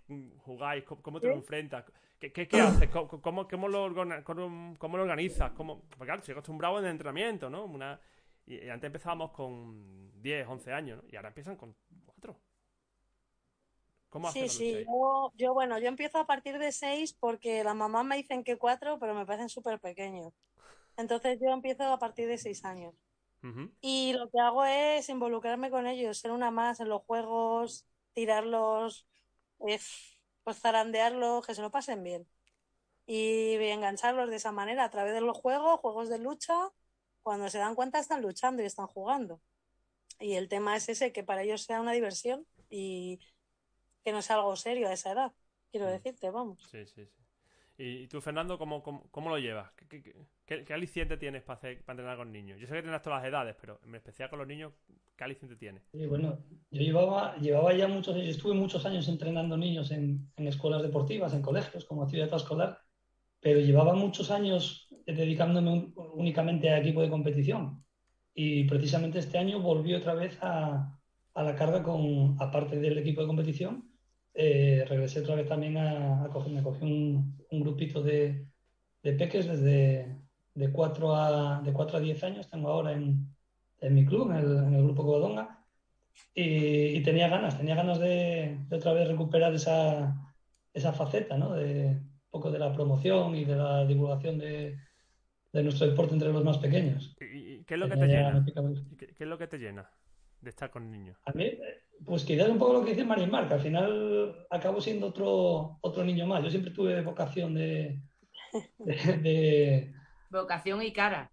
¿Jugáis? 0.45 0.85
¿Cómo, 0.85 1.03
cómo 1.03 1.21
te 1.21 1.29
lo 1.29 1.35
enfrentas? 1.35 1.85
¿Qué, 2.19 2.33
qué, 2.33 2.49
qué 2.49 2.61
haces? 2.61 2.91
¿Cómo, 2.91 3.09
cómo, 3.09 3.49
cómo 3.49 3.69
lo, 3.69 3.85
organa- 3.85 4.23
cómo, 4.25 4.97
lo 4.97 5.03
organizas? 5.03 5.53
Porque 5.57 5.83
claro, 5.99 6.19
estoy 6.19 6.33
acostumbrado 6.33 6.79
en 6.79 6.87
el 6.87 6.91
entrenamiento, 6.93 7.51
¿no? 7.51 7.65
Una, 7.65 8.01
y, 8.47 8.69
antes 8.69 8.89
empezábamos 8.89 9.31
con 9.33 10.11
10, 10.21 10.47
11 10.47 10.73
años, 10.73 11.03
¿no? 11.03 11.09
Y 11.11 11.17
ahora 11.17 11.29
empiezan 11.29 11.57
con 11.57 11.75
4. 12.07 12.37
¿Cómo 14.11 14.31
Sí, 14.31 14.49
sí. 14.49 14.85
Yo, 14.87 15.33
yo, 15.35 15.55
bueno, 15.55 15.79
yo 15.81 15.89
empiezo 15.89 16.19
a 16.19 16.27
partir 16.27 16.59
de 16.59 16.71
seis 16.71 17.13
porque 17.13 17.65
las 17.65 17.75
mamás 17.75 18.05
me 18.05 18.17
dicen 18.17 18.45
que 18.45 18.57
cuatro, 18.57 18.99
pero 19.01 19.13
me 19.13 19.27
parecen 19.27 19.49
súper 19.49 19.81
pequeños. 19.81 20.33
Entonces 20.97 21.39
yo 21.41 21.51
empiezo 21.51 21.85
a 21.85 21.99
partir 21.99 22.29
de 22.29 22.39
seis 22.39 22.65
años. 22.65 22.95
Y 23.83 24.15
lo 24.15 24.31
que 24.31 24.41
hago 24.41 24.65
es 24.65 25.07
involucrarme 25.11 25.71
con 25.71 25.87
ellos, 25.87 26.17
ser 26.17 26.31
una 26.31 26.51
más 26.51 26.81
en 26.81 26.89
los 26.89 27.03
juegos, 27.03 27.85
tirarlos. 28.15 29.07
eh, 29.69 29.79
pues 30.45 30.61
zarandearlos, 30.61 31.47
que 31.47 31.55
se 31.55 31.61
lo 31.61 31.71
pasen 31.71 32.03
bien. 32.03 32.27
Y 33.07 33.57
engancharlos 33.57 34.31
de 34.31 34.37
esa 34.37 34.51
manera 34.51 34.85
a 34.85 34.91
través 34.91 35.13
de 35.13 35.21
los 35.21 35.37
juegos, 35.37 35.81
juegos 35.81 36.09
de 36.09 36.19
lucha. 36.19 36.55
Cuando 37.23 37.51
se 37.51 37.59
dan 37.59 37.75
cuenta 37.75 37.99
están 37.99 38.23
luchando 38.23 38.63
y 38.63 38.67
están 38.67 38.87
jugando. 38.87 39.41
Y 40.21 40.35
el 40.35 40.49
tema 40.49 40.77
es 40.77 40.89
ese, 40.89 41.13
que 41.13 41.23
para 41.23 41.43
ellos 41.43 41.63
sea 41.63 41.81
una 41.81 41.93
diversión 41.93 42.47
y 42.71 43.19
que 44.05 44.13
no 44.13 44.23
sea 44.23 44.37
algo 44.37 44.57
serio 44.57 44.89
a 44.89 44.93
esa 44.93 45.13
edad. 45.13 45.33
Quiero 45.71 45.87
mm. 45.87 45.91
decirte, 45.91 46.31
vamos. 46.31 46.63
Sí, 46.71 46.87
sí, 46.87 47.07
sí. 47.07 47.24
¿Y 47.77 48.07
tú, 48.07 48.21
Fernando, 48.21 48.57
cómo, 48.57 48.83
cómo, 48.83 49.31
lo 49.31 49.39
llevas? 49.39 49.71
¿Qué, 50.47 50.73
aliciente 50.73 51.17
tienes 51.17 51.43
para, 51.43 51.59
hacer, 51.59 51.83
para 51.85 51.95
entrenar 51.95 52.17
con 52.17 52.33
niños? 52.33 52.61
Yo 52.61 52.69
sé 52.69 52.75
que 52.75 52.83
tienes 52.83 53.03
todas 53.03 53.21
las 53.21 53.29
edades, 53.29 53.57
pero 53.61 53.81
en 53.85 53.95
especial 53.97 54.31
con 54.31 54.39
los 54.39 54.47
niños, 54.47 54.73
¿qué 55.17 55.25
aliciente 55.25 55.57
tienes? 55.57 55.83
Sí, 55.93 56.07
bueno, 56.07 56.39
yo 56.71 56.83
llevaba, 56.83 57.37
llevaba 57.39 57.75
ya 57.75 57.89
muchos 57.89 58.15
años, 58.15 58.29
estuve 58.29 58.55
muchos 58.55 58.87
años 58.87 59.09
entrenando 59.09 59.57
niños 59.57 59.91
en, 59.91 60.31
en 60.37 60.47
escuelas 60.47 60.83
deportivas, 60.83 61.35
en 61.35 61.43
colegios, 61.43 61.85
como 61.85 62.05
actividad 62.05 62.33
escolar, 62.33 62.79
pero 63.41 63.59
llevaba 63.59 63.95
muchos 63.95 64.31
años 64.31 64.89
dedicándome 65.05 65.93
únicamente 66.15 66.71
a 66.71 66.79
equipo 66.79 67.03
de 67.03 67.11
competición. 67.11 67.85
Y 68.35 68.65
precisamente 68.65 69.19
este 69.19 69.39
año 69.39 69.61
volví 69.61 69.95
otra 69.95 70.15
vez 70.15 70.39
a, 70.43 70.97
a 71.35 71.43
la 71.43 71.57
carga 71.57 71.83
con, 71.83 72.37
aparte 72.39 72.79
del 72.79 72.99
equipo 72.99 73.21
de 73.21 73.27
competición, 73.27 73.94
eh, 74.35 74.85
regresé 74.89 75.21
otra 75.21 75.37
vez 75.37 75.49
también 75.49 75.77
a, 75.77 76.25
a 76.25 76.29
coger, 76.29 76.53
me 76.53 76.63
cogí 76.63 76.85
un, 76.85 77.39
un 77.51 77.61
grupito 77.61 78.03
de, 78.03 78.47
de, 79.03 79.13
peques 79.13 79.47
desde 79.47 80.19
de 80.55 80.73
4 80.73 81.15
a, 81.15 81.63
de 81.63 81.73
4 81.73 81.99
a 81.99 82.01
10 82.01 82.25
años, 82.25 82.51
tengo 82.51 82.69
ahora 82.69 82.93
en, 82.93 83.29
en 83.81 83.95
mi 83.95 84.05
club, 84.05 84.31
en 84.33 84.37
el, 84.39 84.57
en 84.59 84.75
el 84.75 84.83
grupo 84.85 85.05
Covadonga, 85.05 85.65
y, 86.35 86.97
y, 86.97 87.03
tenía 87.03 87.29
ganas, 87.29 87.57
tenía 87.57 87.77
ganas 87.77 87.99
de, 88.01 88.59
de, 88.69 88.77
otra 88.77 88.93
vez 88.93 89.09
recuperar 89.09 89.55
esa, 89.55 90.15
esa 90.73 90.93
faceta, 90.93 91.37
¿no? 91.37 91.55
De 91.55 91.87
un 91.87 92.31
poco 92.31 92.51
de 92.51 92.59
la 92.59 92.73
promoción 92.73 93.35
y 93.37 93.45
de 93.45 93.57
la 93.57 93.85
divulgación 93.85 94.39
de, 94.39 94.79
de 95.53 95.63
nuestro 95.63 95.87
deporte 95.89 96.15
entre 96.15 96.33
los 96.33 96.45
más 96.45 96.59
pequeños. 96.59 97.17
¿Y 97.21 97.65
qué 97.65 97.75
es 97.75 97.81
lo 97.81 97.89
que 97.89 97.97
te 97.97 98.07
llena? 98.07 98.45
¿Qué, 98.45 99.15
¿Qué, 99.15 99.25
es 99.25 99.29
lo 99.29 99.39
que 99.39 99.47
te 99.47 99.59
llena 99.59 99.89
de 100.45 100.51
estar 100.51 100.71
con 100.71 100.91
niños? 100.91 101.19
A 101.27 101.33
mí, 101.33 101.53
pues 102.05 102.25
quizás 102.25 102.49
un 102.49 102.59
poco 102.59 102.75
lo 102.75 102.85
que 102.85 102.91
dice 102.91 103.05
Marimar, 103.05 103.49
que 103.49 103.55
al 103.55 103.61
final 103.61 104.47
acabo 104.51 104.81
siendo 104.81 105.09
otro, 105.09 105.79
otro 105.81 106.05
niño 106.05 106.27
más. 106.27 106.45
Yo 106.45 106.51
siempre 106.51 106.73
tuve 106.73 107.01
vocación 107.03 107.55
de, 107.55 108.01
Vocación 110.31 110.83
y 110.83 110.93
cara. 110.93 111.31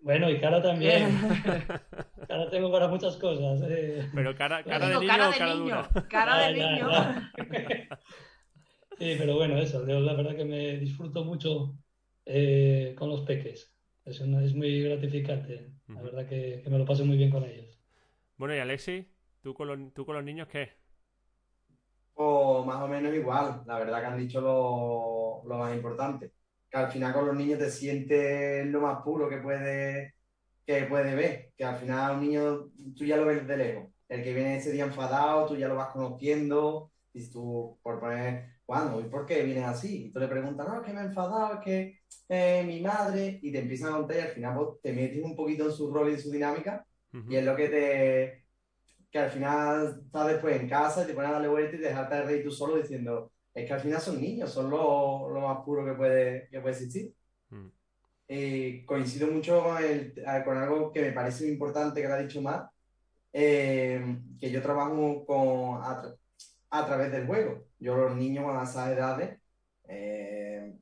Bueno, 0.00 0.28
y 0.28 0.40
cara 0.40 0.60
también. 0.60 1.16
cara 2.28 2.50
tengo 2.50 2.72
para 2.72 2.88
muchas 2.88 3.16
cosas. 3.16 3.62
Eh. 3.68 4.10
Pero 4.14 4.34
cara, 4.34 4.64
cara 4.64 4.88
de 4.88 4.94
niño 4.96 5.06
cara 5.06 5.30
de 5.30 5.38
cara 5.38 5.54
niño. 5.54 5.88
Cara 6.10 6.48
de 6.48 6.52
niño. 6.54 6.90
sí, 8.98 9.14
pero 9.18 9.36
bueno, 9.36 9.58
eso. 9.58 9.84
la 9.86 10.14
verdad 10.14 10.34
que 10.34 10.44
me 10.44 10.78
disfruto 10.78 11.24
mucho 11.24 11.76
eh, 12.26 12.94
con 12.98 13.10
los 13.10 13.20
peques. 13.20 13.72
Es, 14.04 14.20
es 14.20 14.54
muy 14.54 14.82
gratificante. 14.82 15.70
La 15.86 16.02
verdad 16.02 16.26
que, 16.26 16.60
que 16.64 16.70
me 16.70 16.78
lo 16.78 16.84
paso 16.84 17.04
muy 17.04 17.16
bien 17.16 17.30
con 17.30 17.44
ellos. 17.44 17.71
Bueno, 18.42 18.56
y 18.56 18.58
Alexi, 18.58 19.08
¿Tú 19.40 19.54
con, 19.54 19.68
los, 19.68 19.94
¿Tú 19.94 20.04
con 20.04 20.16
los 20.16 20.24
niños 20.24 20.48
qué? 20.48 20.72
Pues 22.12 22.66
más 22.66 22.82
o 22.82 22.88
menos 22.88 23.14
igual. 23.14 23.62
La 23.66 23.78
verdad 23.78 24.00
que 24.00 24.06
han 24.06 24.18
dicho 24.18 24.40
lo, 24.40 25.48
lo 25.48 25.58
más 25.58 25.72
importante. 25.76 26.32
Que 26.68 26.76
al 26.76 26.90
final 26.90 27.12
con 27.12 27.26
los 27.26 27.36
niños 27.36 27.60
te 27.60 27.70
sientes 27.70 28.66
lo 28.66 28.80
más 28.80 29.00
puro 29.04 29.28
que 29.28 29.36
puede, 29.36 30.16
que 30.66 30.86
puede 30.86 31.14
ver. 31.14 31.52
Que 31.56 31.64
al 31.64 31.76
final 31.76 32.16
un 32.16 32.20
niño 32.22 32.70
tú 32.96 33.04
ya 33.04 33.16
lo 33.16 33.26
ves 33.26 33.46
de 33.46 33.56
lejos. 33.56 33.88
El 34.08 34.24
que 34.24 34.34
viene 34.34 34.56
ese 34.56 34.72
día 34.72 34.86
enfadado, 34.86 35.46
tú 35.46 35.56
ya 35.56 35.68
lo 35.68 35.76
vas 35.76 35.92
conociendo. 35.92 36.90
Y 37.12 37.30
tú, 37.30 37.78
por 37.80 38.00
poner, 38.00 38.56
¿cuándo? 38.66 39.00
¿Y 39.00 39.04
por 39.04 39.24
qué 39.24 39.44
vienes 39.44 39.66
así? 39.66 40.06
Y 40.06 40.12
tú 40.12 40.18
le 40.18 40.26
preguntas, 40.26 40.66
no, 40.66 40.80
es 40.80 40.82
que 40.84 40.92
me 40.92 41.02
he 41.02 41.04
enfadado, 41.04 41.54
es 41.54 41.60
que 41.60 42.00
eh, 42.28 42.64
mi 42.66 42.80
madre. 42.80 43.38
Y 43.40 43.52
te 43.52 43.60
empiezan 43.60 43.94
a 43.94 43.98
contar 43.98 44.16
y 44.16 44.20
al 44.20 44.28
final 44.30 44.56
pues, 44.56 44.80
te 44.82 44.92
metes 44.92 45.22
un 45.22 45.36
poquito 45.36 45.66
en 45.66 45.72
su 45.72 45.94
rol 45.94 46.10
y 46.10 46.14
en 46.14 46.20
su 46.20 46.32
dinámica. 46.32 46.84
Y 47.28 47.36
es 47.36 47.44
lo 47.44 47.54
que 47.54 47.68
te, 47.68 48.46
que 49.10 49.18
al 49.18 49.30
final 49.30 50.02
estás 50.06 50.28
después 50.28 50.58
en 50.60 50.68
casa 50.68 51.02
y 51.02 51.06
te 51.06 51.14
pones 51.14 51.30
a 51.30 51.34
darle 51.34 51.48
vuelta 51.48 51.76
y 51.76 51.80
dejarte 51.80 52.14
de 52.14 52.22
reír 52.22 52.44
tú 52.44 52.50
solo 52.50 52.76
diciendo, 52.76 53.32
es 53.52 53.66
que 53.66 53.74
al 53.74 53.80
final 53.80 54.00
son 54.00 54.20
niños, 54.20 54.50
son 54.50 54.70
lo, 54.70 55.28
lo 55.28 55.40
más 55.40 55.58
puro 55.64 55.84
que 55.84 55.92
puede, 55.92 56.48
que 56.48 56.60
puede 56.60 56.74
existir. 56.74 57.14
Eh, 58.28 58.84
coincido 58.86 59.26
mucho 59.30 59.62
con, 59.62 59.84
el, 59.84 60.14
con, 60.44 60.56
algo 60.56 60.90
que 60.90 61.02
me 61.02 61.12
parece 61.12 61.44
muy 61.44 61.52
importante 61.52 62.00
que 62.00 62.08
lo 62.08 62.14
ha 62.14 62.18
dicho 62.18 62.40
Matt, 62.40 62.70
eh, 63.32 64.18
que 64.40 64.50
yo 64.50 64.62
trabajo 64.62 65.26
con, 65.26 65.82
a, 65.82 66.14
a, 66.70 66.86
través 66.86 67.12
del 67.12 67.26
juego. 67.26 67.66
Yo 67.78 67.94
los 67.96 68.16
niños 68.16 68.46
a 68.48 68.62
esas 68.62 68.88
edades 68.96 69.38
eh, 69.86 70.78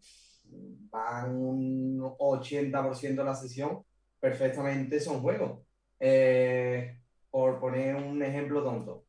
van 0.90 1.34
un 1.34 2.00
80% 2.00 3.16
de 3.16 3.25
la 3.25 3.34
sesión 3.34 3.84
perfectamente 4.20 5.00
son 5.00 5.20
juegos. 5.20 5.60
Eh, 6.00 6.97
por 7.30 7.61
poner 7.61 7.95
un 7.95 8.23
ejemplo 8.23 8.64
tonto, 8.64 9.04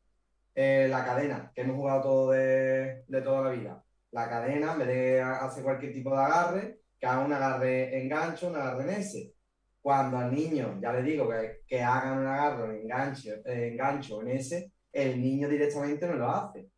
eh, 0.54 0.86
la 0.90 1.04
cadena, 1.04 1.50
que 1.54 1.62
hemos 1.62 1.76
jugado 1.76 2.02
todo 2.02 2.30
de, 2.32 3.04
de, 3.08 3.22
toda 3.22 3.42
la 3.42 3.50
vida. 3.50 3.84
La 4.10 4.28
cadena, 4.28 4.72
en 4.74 4.78
vez 4.78 4.88
de 4.88 5.22
hacer 5.22 5.64
cualquier 5.64 5.92
tipo 5.92 6.10
de 6.10 6.22
agarre, 6.22 6.80
que 7.00 7.06
haga 7.06 7.24
un 7.24 7.32
agarre 7.32 7.98
en 7.98 8.08
gancho, 8.08 8.48
un 8.48 8.56
agarre 8.56 8.84
en 8.84 9.00
ese. 9.00 9.34
Cuando 9.80 10.18
al 10.18 10.32
niño, 10.32 10.78
ya 10.80 10.92
le 10.92 11.02
digo 11.02 11.28
que, 11.28 11.62
que 11.66 11.82
hagan 11.82 12.18
un 12.18 12.26
agarre 12.26 12.82
en 12.82 12.88
gancho, 12.88 13.30
en 13.44 13.76
gancho 13.76 14.20
en 14.22 14.28
ese, 14.28 14.72
el 14.92 15.20
niño 15.20 15.48
directamente 15.48 16.06
no 16.06 16.14
lo 16.14 16.28
hace. 16.28 16.68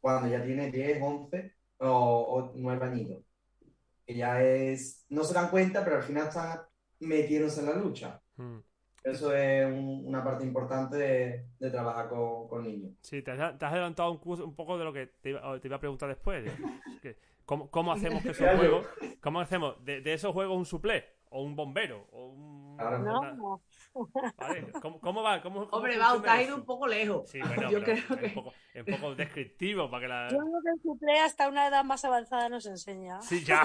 Cuando 0.00 0.28
ya 0.28 0.42
tiene 0.42 0.70
10, 0.70 1.02
11 1.02 1.54
o, 1.78 1.88
o 1.88 2.52
9 2.54 2.86
añitos. 2.86 3.24
Que 4.06 4.14
ya 4.14 4.42
es. 4.42 5.04
No 5.08 5.24
se 5.24 5.34
dan 5.34 5.50
cuenta, 5.50 5.82
pero 5.84 5.96
al 5.96 6.02
final 6.02 6.28
están 6.28 6.60
metiéndose 7.00 7.60
en 7.60 7.66
la 7.66 7.74
lucha. 7.74 8.22
Hmm. 8.36 8.60
Eso 9.04 9.36
es 9.36 9.70
una 9.70 10.24
parte 10.24 10.44
importante 10.44 10.96
de, 11.58 11.70
trabajar 11.70 12.08
con, 12.08 12.62
niños. 12.62 12.94
Sí, 13.02 13.20
te 13.20 13.32
has, 13.32 13.62
adelantado 13.62 14.12
un, 14.12 14.54
poco 14.56 14.78
de 14.78 14.84
lo 14.84 14.94
que 14.94 15.08
te 15.20 15.30
iba, 15.30 15.76
a 15.76 15.78
preguntar 15.78 16.08
después. 16.08 16.50
¿cómo, 17.44 17.92
hacemos 17.92 18.22
que 18.22 18.30
esos 18.30 18.56
juegos, 18.56 18.86
cómo 19.20 19.40
hacemos 19.40 19.84
de, 19.84 20.02
esos 20.10 20.32
juegos 20.32 20.56
un 20.56 20.64
suplé? 20.64 21.04
¿O 21.28 21.42
un 21.42 21.54
bombero? 21.54 22.06
¿O 22.12 22.28
un... 22.28 22.76
No. 22.76 23.60
¿Cómo, 25.00 25.22
va? 25.22 25.42
¿Cómo, 25.42 25.62
Hombre, 25.64 25.98
va, 25.98 26.20
te 26.22 26.28
has 26.30 26.46
ido 26.46 26.56
un 26.56 26.64
poco 26.64 26.86
lejos. 26.86 27.28
Sí, 27.28 27.40
bueno, 27.40 27.70
Yo 27.70 27.82
creo 27.82 27.96
que... 28.18 28.26
es, 28.26 28.36
un 28.86 29.00
poco, 29.00 29.14
descriptivo 29.14 29.90
para 29.90 30.00
que 30.00 30.08
la... 30.08 30.28
Yo 30.30 30.38
creo 30.38 30.62
que 30.62 30.70
el 30.70 30.80
suplé 30.80 31.18
hasta 31.18 31.48
una 31.48 31.66
edad 31.66 31.84
más 31.84 32.04
avanzada 32.04 32.48
nos 32.48 32.64
enseña. 32.66 33.20
Sí, 33.20 33.44
ya, 33.44 33.64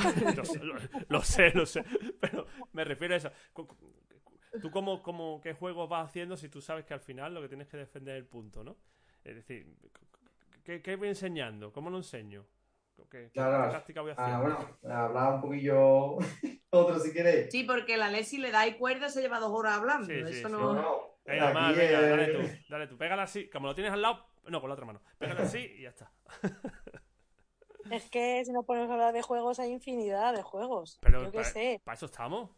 lo 1.07 1.21
sé, 1.21 1.51
lo 1.53 1.65
sé. 1.65 1.85
Pero 2.19 2.45
me 2.73 2.83
refiero 2.83 3.13
a 3.13 3.17
eso. 3.17 3.31
¿Tú 4.61 4.71
cómo, 4.71 5.03
cómo, 5.03 5.39
qué 5.41 5.53
juegos 5.53 5.87
vas 5.89 6.07
haciendo 6.07 6.35
si 6.35 6.49
tú 6.49 6.61
sabes 6.61 6.85
que 6.85 6.93
al 6.93 6.99
final 6.99 7.33
lo 7.33 7.41
que 7.41 7.49
tienes 7.49 7.67
que 7.67 7.77
defender 7.77 8.15
es 8.15 8.21
el 8.21 8.27
punto, 8.27 8.63
¿no? 8.63 8.77
Es 9.23 9.35
decir, 9.35 9.75
¿qué, 10.63 10.81
qué 10.81 10.95
voy 10.95 11.09
enseñando? 11.09 11.71
¿Cómo 11.71 11.89
lo 11.89 11.97
enseño? 11.97 12.45
¿Qué, 13.09 13.29
claro, 13.31 13.69
práctica 13.69 14.01
voy 14.01 14.11
haciendo? 14.11 14.35
Ah, 14.35 14.41
bueno, 14.41 14.95
hablaba 14.95 15.35
un 15.35 15.41
poquillo 15.41 16.17
otro 16.69 16.99
si 16.99 17.13
queréis. 17.13 17.47
Sí, 17.51 17.63
porque 17.63 17.97
la 17.97 18.09
Lesi 18.09 18.37
le 18.37 18.51
da 18.51 18.67
y 18.67 18.73
cuerda 18.75 19.09
se 19.09 19.21
lleva 19.21 19.39
dos 19.39 19.51
horas 19.51 19.77
hablando. 19.77 20.07
Sí, 20.07 20.13
Eso 20.13 20.31
sí, 20.31 20.53
no... 20.53 20.73
no, 20.73 20.99
Venga, 21.25 21.53
más, 21.53 21.77
venga, 21.77 22.01
dale 22.01 22.27
tú, 22.27 22.39
dale 22.69 22.87
tú. 22.87 22.97
Pégala 22.97 23.23
así, 23.23 23.49
como 23.49 23.67
lo 23.67 23.75
tienes 23.75 23.93
al 23.93 24.01
lado, 24.01 24.25
no, 24.47 24.59
con 24.59 24.69
la 24.69 24.73
otra 24.73 24.85
mano. 24.85 25.01
Pégala 25.17 25.43
así 25.43 25.59
y 25.59 25.83
ya 25.83 25.89
está. 25.89 26.11
Es 27.91 28.09
que 28.09 28.43
si 28.45 28.51
no 28.51 28.63
ponemos 28.63 28.89
a 28.89 28.93
hablar 28.93 29.13
de 29.13 29.21
juegos 29.21 29.59
hay 29.59 29.71
infinidad 29.71 30.33
de 30.33 30.43
juegos. 30.43 30.99
Pero 31.01 31.23
Yo 31.23 31.31
qué 31.31 31.43
sé. 31.43 31.81
¿Para 31.83 31.95
eso 31.95 32.05
estamos? 32.05 32.51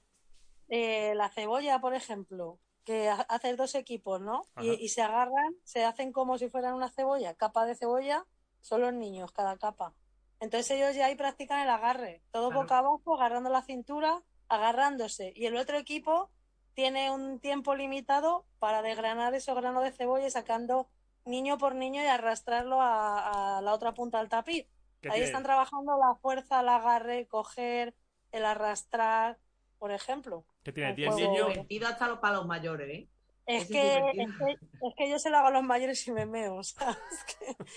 Eh, 0.73 1.13
la 1.15 1.27
cebolla, 1.27 1.79
por 1.79 1.93
ejemplo, 1.93 2.57
que 2.85 3.09
haces 3.09 3.57
dos 3.57 3.75
equipos, 3.75 4.21
¿no? 4.21 4.43
Y, 4.61 4.87
se 4.87 5.01
agarran, 5.01 5.53
se 5.65 5.83
hacen 5.83 6.13
como 6.13 6.37
si 6.37 6.47
fueran 6.47 6.75
una 6.75 6.89
cebolla, 6.89 7.33
capa 7.33 7.65
de 7.65 7.75
cebolla, 7.75 8.25
son 8.61 8.79
los 8.79 8.93
niños, 8.93 9.33
cada 9.33 9.57
capa. 9.57 9.93
Entonces 10.39 10.71
ellos 10.71 10.95
ya 10.95 11.07
ahí 11.07 11.15
practican 11.15 11.59
el 11.59 11.69
agarre, 11.69 12.23
todo 12.31 12.51
boca 12.51 12.77
abajo, 12.77 13.15
agarrando 13.15 13.49
la 13.49 13.63
cintura, 13.63 14.23
agarrándose. 14.47 15.33
Y 15.35 15.45
el 15.45 15.57
otro 15.57 15.77
equipo 15.77 16.31
tiene 16.73 17.11
un 17.11 17.41
tiempo 17.41 17.75
limitado 17.75 18.45
para 18.57 18.81
desgranar 18.81 19.35
esos 19.35 19.55
granos 19.57 19.83
de 19.83 19.91
cebolla 19.91 20.29
sacando 20.29 20.87
niño 21.25 21.57
por 21.57 21.75
niño 21.75 22.01
y 22.01 22.07
arrastrarlo 22.07 22.81
a, 22.81 23.57
a 23.57 23.61
la 23.61 23.73
otra 23.73 23.93
punta 23.93 24.19
del 24.19 24.29
tapiz. 24.29 24.67
Ahí 25.09 25.21
están 25.21 25.43
trabajando 25.43 25.97
la 25.97 26.15
fuerza, 26.15 26.61
el 26.61 26.69
agarre, 26.69 27.27
coger, 27.27 27.93
el 28.31 28.45
arrastrar, 28.45 29.37
por 29.79 29.91
ejemplo. 29.91 30.45
Que 30.63 30.72
tiene 30.72 30.94
10 30.94 31.15
niños. 31.15 31.48
Divertido 31.50 31.88
hasta 31.88 32.20
para 32.20 32.38
los 32.38 32.46
mayores, 32.46 32.89
¿eh? 32.89 33.10
Es, 33.48 33.68
que, 33.68 33.98
es, 33.98 34.94
que, 34.96 35.10
yo 35.10 35.20
se 35.20 35.30
lo 35.30 35.38
hago 35.38 35.48
a 35.48 35.51
los 35.51 35.63
mayores 35.63 36.08
y 36.08 36.12
me 36.12 36.25
meo, 36.25 36.62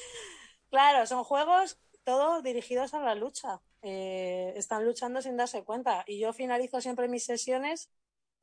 Claro, 0.71 1.07
son 1.07 1.25
juegos 1.25 1.81
todos 2.05 2.43
dirigidos 2.43 2.95
a 2.95 3.00
la 3.00 3.14
lucha. 3.14 3.61
Eh, 3.83 4.53
están 4.57 4.85
luchando 4.85 5.23
sin 5.23 5.37
darse 5.37 5.64
cuenta. 5.64 6.05
Y 6.07 6.19
yo 6.19 6.33
finalizo 6.33 6.81
siempre 6.81 7.09
mis 7.09 7.25
sesiones 7.25 7.91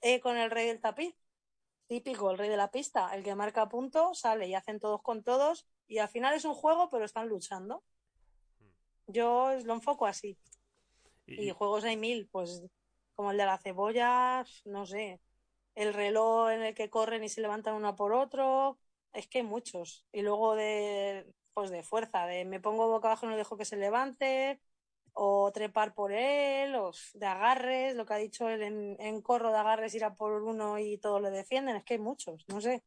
eh, 0.01 0.19
con 0.19 0.37
el 0.37 0.51
rey 0.51 0.67
del 0.67 0.81
tapiz. 0.81 1.15
Típico, 1.87 2.31
el 2.31 2.37
rey 2.37 2.49
de 2.49 2.57
la 2.57 2.71
pista. 2.71 3.13
El 3.13 3.23
que 3.23 3.35
marca 3.35 3.69
punto, 3.69 4.13
sale 4.13 4.47
y 4.47 4.55
hacen 4.55 4.79
todos 4.79 5.01
con 5.01 5.23
todos. 5.23 5.67
Y 5.87 5.99
al 5.99 6.09
final 6.09 6.33
es 6.33 6.45
un 6.45 6.53
juego, 6.53 6.89
pero 6.89 7.05
están 7.05 7.27
luchando. 7.27 7.83
Yo 9.07 9.53
lo 9.63 9.73
enfoco 9.73 10.05
así. 10.05 10.37
Y, 11.27 11.51
juegos 11.51 11.83
hay 11.83 11.97
mil, 11.97 12.27
pues 12.29 12.63
como 13.21 13.33
el 13.33 13.37
de 13.37 13.45
la 13.45 13.59
cebolla, 13.59 14.43
no 14.65 14.87
sé. 14.87 15.21
El 15.75 15.93
reloj 15.93 16.49
en 16.49 16.63
el 16.63 16.73
que 16.73 16.89
corren 16.89 17.23
y 17.23 17.29
se 17.29 17.39
levantan 17.39 17.75
uno 17.75 17.95
por 17.95 18.13
otro. 18.13 18.79
Es 19.13 19.27
que 19.27 19.37
hay 19.37 19.43
muchos. 19.43 20.07
Y 20.11 20.23
luego 20.23 20.55
de, 20.55 21.31
pues 21.53 21.69
de 21.69 21.83
fuerza, 21.83 22.25
de 22.25 22.45
me 22.45 22.59
pongo 22.59 22.87
boca 22.87 23.09
abajo 23.09 23.27
y 23.27 23.29
no 23.29 23.37
dejo 23.37 23.57
que 23.57 23.65
se 23.65 23.77
levante, 23.77 24.59
o 25.13 25.51
trepar 25.51 25.93
por 25.93 26.11
él, 26.11 26.73
o 26.73 26.89
de 27.13 27.25
agarres, 27.27 27.95
lo 27.95 28.07
que 28.07 28.13
ha 28.15 28.17
dicho 28.17 28.49
él 28.49 28.63
en, 28.63 29.21
corro 29.21 29.51
de 29.51 29.59
agarres, 29.59 29.93
ir 29.93 30.03
a 30.03 30.15
por 30.15 30.41
uno 30.41 30.79
y 30.79 30.97
todos 30.97 31.21
le 31.21 31.29
defienden. 31.29 31.75
Es 31.75 31.83
que 31.83 31.93
hay 31.93 31.99
muchos, 31.99 32.43
no 32.47 32.59
sé. 32.59 32.83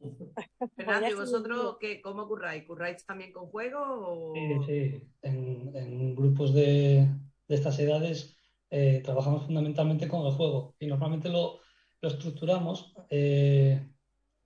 Fernando, 0.76 1.08
¿y 1.08 1.14
vosotros 1.14 1.78
qué, 1.80 2.02
cómo 2.02 2.28
curráis? 2.28 2.66
¿Curráis 2.66 3.06
también 3.06 3.32
con 3.32 3.46
juegos? 3.46 4.34
Sí, 4.34 4.58
sí. 4.66 5.08
En, 5.22 6.14
grupos 6.14 6.52
de, 6.52 7.08
estas 7.48 7.78
edades 7.78 8.36
eh, 8.72 9.02
trabajamos 9.04 9.44
fundamentalmente 9.44 10.08
con 10.08 10.26
el 10.26 10.32
juego 10.32 10.74
y 10.80 10.86
normalmente 10.86 11.28
lo, 11.28 11.60
estructuramos 12.00 12.92
eh, 13.10 13.88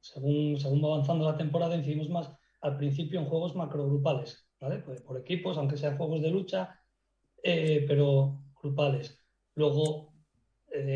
según, 0.01 0.59
según 0.61 0.85
va 0.85 0.89
avanzando 0.89 1.25
la 1.25 1.39
temporada, 1.39 1.77
incidimos 1.77 2.11
más 2.11 2.31
al 2.61 2.77
principio 2.77 3.21
en 3.21 3.27
juegos 3.27 3.55
macrogrupales, 3.55 4.47
¿vale? 4.61 4.81
Pues 4.81 5.01
por 5.01 5.17
equipos, 5.17 5.57
aunque 5.57 5.77
sean 5.77 5.97
juegos 5.97 6.21
de 6.21 6.31
lucha, 6.31 6.79
eh, 7.43 7.85
pero 7.89 8.41
grupales. 8.63 9.25
Luego, 9.55 10.13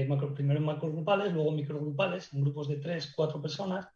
macro, 0.08 0.34
primero 0.34 0.58
en 0.58 0.66
macrogrupales, 0.66 1.32
luego 1.32 1.52
microgrupales, 1.52 2.32
en 2.34 2.42
grupos 2.42 2.68
de 2.68 2.76
tres, 2.76 3.12
cuatro 3.16 3.40
personas 3.40 3.88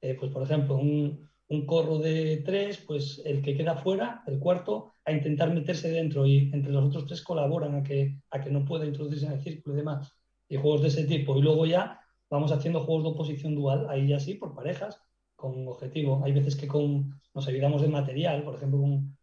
eh, 0.00 0.14
pues 0.18 0.30
por 0.30 0.42
ejemplo, 0.42 0.76
un, 0.76 1.28
un, 1.48 1.66
corro 1.66 1.98
de 1.98 2.42
tres, 2.44 2.78
pues 2.86 3.22
el 3.24 3.42
que 3.42 3.56
queda 3.56 3.76
fuera, 3.76 4.22
el 4.26 4.38
cuarto, 4.38 4.92
a 5.04 5.12
intentar 5.12 5.52
meterse 5.52 5.90
dentro 5.90 6.26
y 6.26 6.50
entre 6.52 6.72
los 6.72 6.84
otros 6.84 7.06
tres 7.06 7.22
colaboran 7.22 7.76
a 7.76 7.82
que, 7.82 8.20
a 8.30 8.40
que 8.40 8.50
no 8.50 8.64
pueda 8.64 8.86
introducirse 8.86 9.26
en 9.26 9.32
el 9.32 9.40
círculo 9.42 9.74
y 9.74 9.78
demás, 9.78 10.12
y 10.48 10.56
juegos 10.56 10.82
de 10.82 10.88
ese 10.88 11.04
tipo. 11.04 11.36
Y 11.36 11.42
luego 11.42 11.66
ya 11.66 12.00
vamos 12.30 12.52
haciendo 12.52 12.84
juegos 12.84 13.04
de 13.04 13.10
oposición 13.10 13.54
dual, 13.54 13.86
ahí 13.88 14.08
ya 14.08 14.20
sí, 14.20 14.34
por 14.34 14.54
parejas, 14.54 15.00
con 15.36 15.68
objetivo. 15.68 16.22
Hay 16.24 16.32
veces 16.32 16.56
que 16.56 16.66
con, 16.66 17.20
nos 17.34 17.46
ayudamos 17.48 17.82
de 17.82 17.88
material, 17.88 18.42
por 18.44 18.56
ejemplo, 18.56 18.80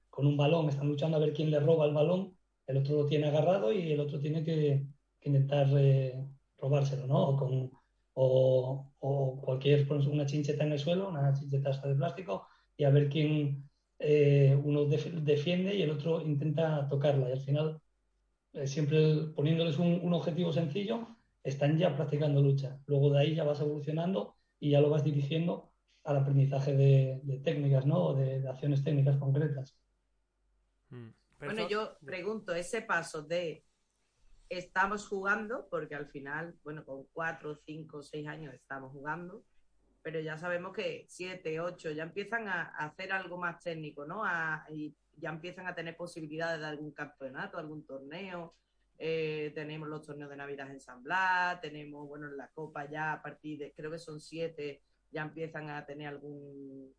con, 0.10 0.28
un 0.28 0.38
balón, 0.38 0.70
están 0.70 0.88
luchando 0.88 1.18
a 1.18 1.20
ver 1.20 1.34
quién 1.34 1.52
le 1.52 1.60
roba 1.60 1.86
el 1.86 1.94
balón, 1.94 2.38
el 2.68 2.78
otro 2.78 2.98
lo 2.98 3.06
tiene 3.08 3.28
agarrado 3.28 3.74
y 3.74 3.92
el 3.92 4.00
otro 4.00 4.20
tiene 4.20 4.44
que, 4.44 4.86
que 5.20 5.30
intentar 5.30 5.68
eh, 5.78 6.26
robárselo, 6.58 7.08
¿no? 7.08 7.30
O 7.30 7.38
con, 7.38 7.72
o, 8.14 8.92
o 9.00 9.42
cualquier, 9.42 9.92
una 9.92 10.26
chincheta 10.26 10.64
en 10.64 10.74
el 10.74 10.80
suelo, 10.80 11.10
una 11.10 11.34
chincheta 11.34 11.72
de 11.88 11.96
plástico, 11.96 12.48
y 12.78 12.84
a 12.84 12.90
ver 12.90 13.10
quién 13.10 13.70
eh, 14.00 14.60
uno 14.62 14.86
defiende 14.86 15.76
y 15.76 15.82
el 15.82 15.92
otro 15.92 16.22
intenta 16.22 16.88
tocarla. 16.90 17.30
Y 17.30 17.32
al 17.32 17.42
final, 17.42 17.82
eh, 18.54 18.68
siempre 18.68 19.28
poniéndoles 19.36 19.78
un, 19.78 20.14
objetivo 20.14 20.52
sencillo, 20.52 21.08
están 21.44 21.78
ya 21.78 21.96
practicando 21.96 22.42
lucha. 22.42 22.80
Luego 22.86 23.12
de 23.12 23.20
ahí 23.20 23.36
ya 23.36 23.44
vas 23.44 23.62
evolucionando 23.62 24.36
y 24.60 24.72
ya 24.72 24.82
lo 24.82 24.90
vas 24.90 25.04
dirigiendo 25.04 25.72
al 26.04 26.18
aprendizaje 26.18 26.74
de, 26.76 27.42
técnicas, 27.44 27.86
¿no? 27.86 28.08
O 28.08 28.14
de, 28.14 28.48
acciones 28.48 28.84
técnicas 28.84 29.18
concretas. 29.18 29.78
Hmm. 30.90 31.10
Bueno, 31.40 31.68
yo 31.70 31.98
pregunto, 32.06 32.54
ese 32.54 32.82
paso 32.82 33.22
de 33.22 33.66
estamos 34.58 35.08
jugando, 35.08 35.68
porque 35.70 35.96
al 35.96 36.08
final, 36.08 36.56
bueno, 36.64 36.86
con 36.86 37.06
cuatro, 37.14 37.56
cinco, 37.56 38.04
seis 38.04 38.28
años 38.28 38.54
estamos 38.54 38.92
jugando, 38.92 39.44
pero 40.02 40.20
ya 40.20 40.38
sabemos 40.38 40.74
que 40.74 41.06
siete, 41.08 41.60
ocho 41.60 41.92
ya 41.92 42.04
empiezan 42.04 42.48
a, 42.48 42.64
hacer 42.78 43.12
algo 43.12 43.38
más 43.38 43.62
técnico, 43.62 44.06
¿no? 44.06 44.24
y 44.70 44.96
ya 45.16 45.30
empiezan 45.30 45.68
a 45.68 45.76
tener 45.76 45.96
posibilidades 45.96 46.60
de 46.60 46.66
algún 46.66 46.92
campeonato, 46.92 47.58
algún 47.58 47.86
torneo. 47.86 48.56
Eh, 48.98 49.52
tenemos 49.56 49.90
los 49.90 50.02
torneos 50.02 50.30
de 50.30 50.38
Navidad 50.38 50.70
ensamblados, 50.70 51.62
tenemos, 51.62 52.08
bueno, 52.08 52.28
la 52.28 52.48
Copa 52.50 52.90
ya 52.90 53.14
a 53.14 53.22
partir 53.22 53.60
de, 53.60 53.74
creo 53.74 53.92
que 53.92 54.00
son 54.00 54.20
siete, 54.20 54.84
ya 55.12 55.24
empiezan 55.24 55.70
a 55.70 55.86
tener 55.86 56.08
algún 56.08 56.94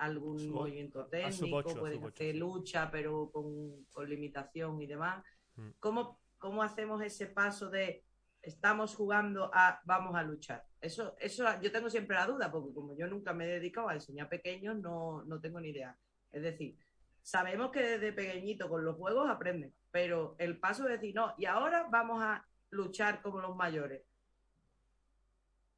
algún 0.00 0.50
movimiento 0.50 1.06
técnico, 1.06 1.62
pueden 1.78 2.04
hacer 2.04 2.34
lucha, 2.34 2.90
pero 2.90 3.30
con, 3.30 3.84
con 3.92 4.08
limitación 4.08 4.80
y 4.80 4.86
demás. 4.86 5.22
Mm. 5.56 5.70
¿Cómo, 5.78 6.20
¿Cómo 6.40 6.62
hacemos 6.62 7.02
ese 7.02 7.26
paso 7.26 7.68
de 7.68 8.02
estamos 8.42 8.94
jugando 8.96 9.50
a 9.52 9.80
vamos 9.84 10.16
a 10.16 10.22
luchar? 10.22 10.64
Eso, 10.80 11.14
eso 11.20 11.44
yo 11.60 11.70
tengo 11.70 11.90
siempre 11.90 12.16
la 12.16 12.26
duda, 12.26 12.50
porque 12.50 12.72
como 12.72 12.96
yo 12.96 13.06
nunca 13.06 13.34
me 13.34 13.44
he 13.44 13.60
dedicado 13.60 13.90
a 13.90 13.94
enseñar 13.94 14.28
pequeños, 14.28 14.76
no, 14.78 15.22
no 15.24 15.38
tengo 15.38 15.60
ni 15.60 15.68
idea. 15.68 15.94
Es 16.32 16.42
decir, 16.42 16.78
sabemos 17.22 17.70
que 17.70 17.82
desde 17.82 18.14
pequeñito 18.14 18.70
con 18.70 18.82
los 18.84 18.96
juegos 18.96 19.28
aprenden, 19.28 19.74
pero 19.90 20.34
el 20.38 20.58
paso 20.58 20.84
de 20.84 20.92
decir, 20.92 21.14
no, 21.14 21.34
y 21.36 21.44
ahora 21.44 21.88
vamos 21.90 22.22
a 22.22 22.42
luchar 22.70 23.20
como 23.20 23.40
los 23.40 23.54
mayores. 23.54 24.02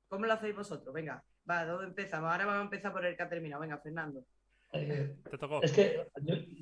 ¿Cómo 0.09 0.27
lo 0.27 0.33
hacéis 0.35 0.55
vosotros? 0.55 0.95
Venga, 0.95 1.25
va, 1.51 1.65
¿dónde 1.65 1.87
empezamos? 1.87 2.31
Ahora 2.31 2.47
vamos 2.47 2.61
a 2.61 2.65
empezar 2.65 2.93
por 2.93 3.05
el 3.05 3.17
que 3.17 3.23
ha 3.25 3.29
terminado. 3.29 3.63
Venga, 3.63 3.79
Fernando. 3.79 4.25
Eh, 4.73 5.17
es 5.63 5.73
que 5.73 6.07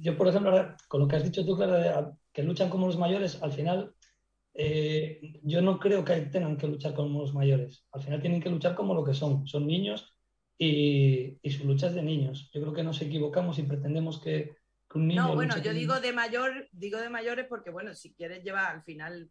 yo, 0.00 0.16
por 0.16 0.28
ejemplo, 0.28 0.74
con 0.88 1.00
lo 1.00 1.08
que 1.08 1.16
has 1.16 1.24
dicho 1.24 1.44
tú, 1.44 1.56
claro, 1.56 2.16
que 2.32 2.42
luchan 2.42 2.70
como 2.70 2.86
los 2.86 2.98
mayores, 2.98 3.42
al 3.42 3.52
final 3.52 3.94
eh, 4.54 5.40
yo 5.42 5.62
no 5.62 5.78
creo 5.78 6.04
que 6.04 6.14
tengan 6.22 6.56
que 6.56 6.66
luchar 6.66 6.94
como 6.94 7.20
los 7.20 7.34
mayores. 7.34 7.86
Al 7.92 8.02
final 8.02 8.20
tienen 8.20 8.42
que 8.42 8.50
luchar 8.50 8.74
como 8.74 8.94
lo 8.94 9.04
que 9.04 9.14
son. 9.14 9.46
Son 9.46 9.66
niños 9.66 10.16
y, 10.58 11.38
su 11.50 11.66
lucha 11.66 11.88
es 11.88 11.94
de 11.94 12.02
niños. 12.02 12.50
Yo 12.52 12.60
creo 12.60 12.72
que 12.72 12.82
nos 12.82 13.00
equivocamos 13.00 13.58
y 13.58 13.62
pretendemos 13.62 14.20
que, 14.20 14.56
un 14.94 15.06
niño. 15.08 15.28
No, 15.28 15.34
bueno, 15.34 15.56
yo 15.62 15.72
digo 15.72 16.00
de 16.00 16.12
mayor, 16.12 16.68
digo 16.72 16.98
de 16.98 17.08
mayores 17.08 17.46
porque, 17.48 17.70
bueno, 17.70 17.94
si 17.94 18.12
quieres 18.12 18.42
llevar 18.42 18.74
al 18.74 18.82
final, 18.82 19.30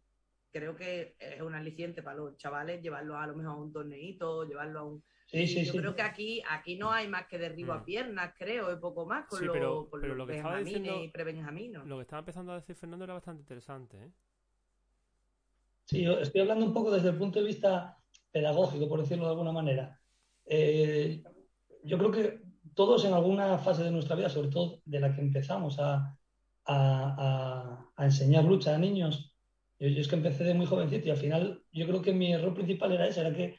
creo 0.52 0.74
que 0.74 1.16
es 1.18 1.42
un 1.42 1.54
aliciente 1.54 2.02
para 2.02 2.16
los 2.16 2.36
chavales 2.36 2.82
llevarlo 2.82 3.16
a 3.16 3.26
lo 3.26 3.36
mejor 3.36 3.52
a 3.52 3.60
un 3.60 3.72
torneito, 3.72 4.48
llevarlo 4.48 4.80
a 4.80 4.84
un 4.84 5.04
yo 5.32 5.72
creo 5.72 5.94
que 5.94 6.02
aquí, 6.02 6.42
aquí 6.48 6.76
no 6.76 6.90
hay 6.90 7.06
más 7.06 7.26
que 7.26 7.38
derribo 7.38 7.72
a 7.72 7.78
mm. 7.78 7.84
piernas, 7.84 8.34
creo, 8.36 8.72
y 8.72 8.80
poco 8.80 9.06
más 9.06 9.26
con, 9.26 9.46
lo, 9.46 9.88
lo 9.92 10.26
que 10.26 10.36
estaba 10.36 10.58
diciendo, 10.58 11.04
y 11.04 11.08
prebenjaminos. 11.08 11.86
Lo 11.86 11.96
que 11.96 12.02
estaba 12.02 12.20
empezando 12.20 12.52
a 12.52 12.56
decir 12.56 12.74
Fernando 12.74 13.04
era 13.04 13.14
bastante 13.14 13.42
interesante. 13.42 13.96
¿eh? 13.96 14.10
Sí, 15.84 16.02
yo 16.02 16.18
estoy 16.18 16.40
hablando 16.40 16.66
un 16.66 16.74
poco 16.74 16.90
desde 16.90 17.10
el 17.10 17.16
punto 17.16 17.40
de 17.40 17.46
vista 17.46 17.96
pedagógico, 18.32 18.88
por 18.88 19.00
decirlo 19.00 19.24
de 19.24 19.30
alguna 19.30 19.52
manera. 19.52 20.00
Eh, 20.46 21.22
yo 21.84 21.98
creo 21.98 22.10
que 22.10 22.40
todos 22.74 23.04
en 23.04 23.12
alguna 23.12 23.58
fase 23.58 23.84
de 23.84 23.90
nuestra 23.90 24.16
vida, 24.16 24.28
sobre 24.28 24.48
todo 24.48 24.80
de 24.84 25.00
la 25.00 25.14
que 25.14 25.20
empezamos 25.20 25.78
a, 25.78 26.18
a, 26.64 27.86
a, 27.96 28.04
enseñar 28.04 28.44
lucha 28.44 28.74
a 28.74 28.78
niños, 28.78 29.34
yo, 29.78 29.88
yo, 29.88 30.00
es 30.00 30.08
que 30.08 30.16
empecé 30.16 30.44
de 30.44 30.54
muy 30.54 30.66
jovencito 30.66 31.08
y 31.08 31.10
al 31.10 31.16
final 31.16 31.62
yo 31.72 31.86
creo 31.86 32.02
que 32.02 32.12
mi 32.12 32.32
error 32.32 32.52
principal 32.54 32.92
era 32.92 33.06
ese, 33.06 33.20
era 33.20 33.32
que 33.32 33.58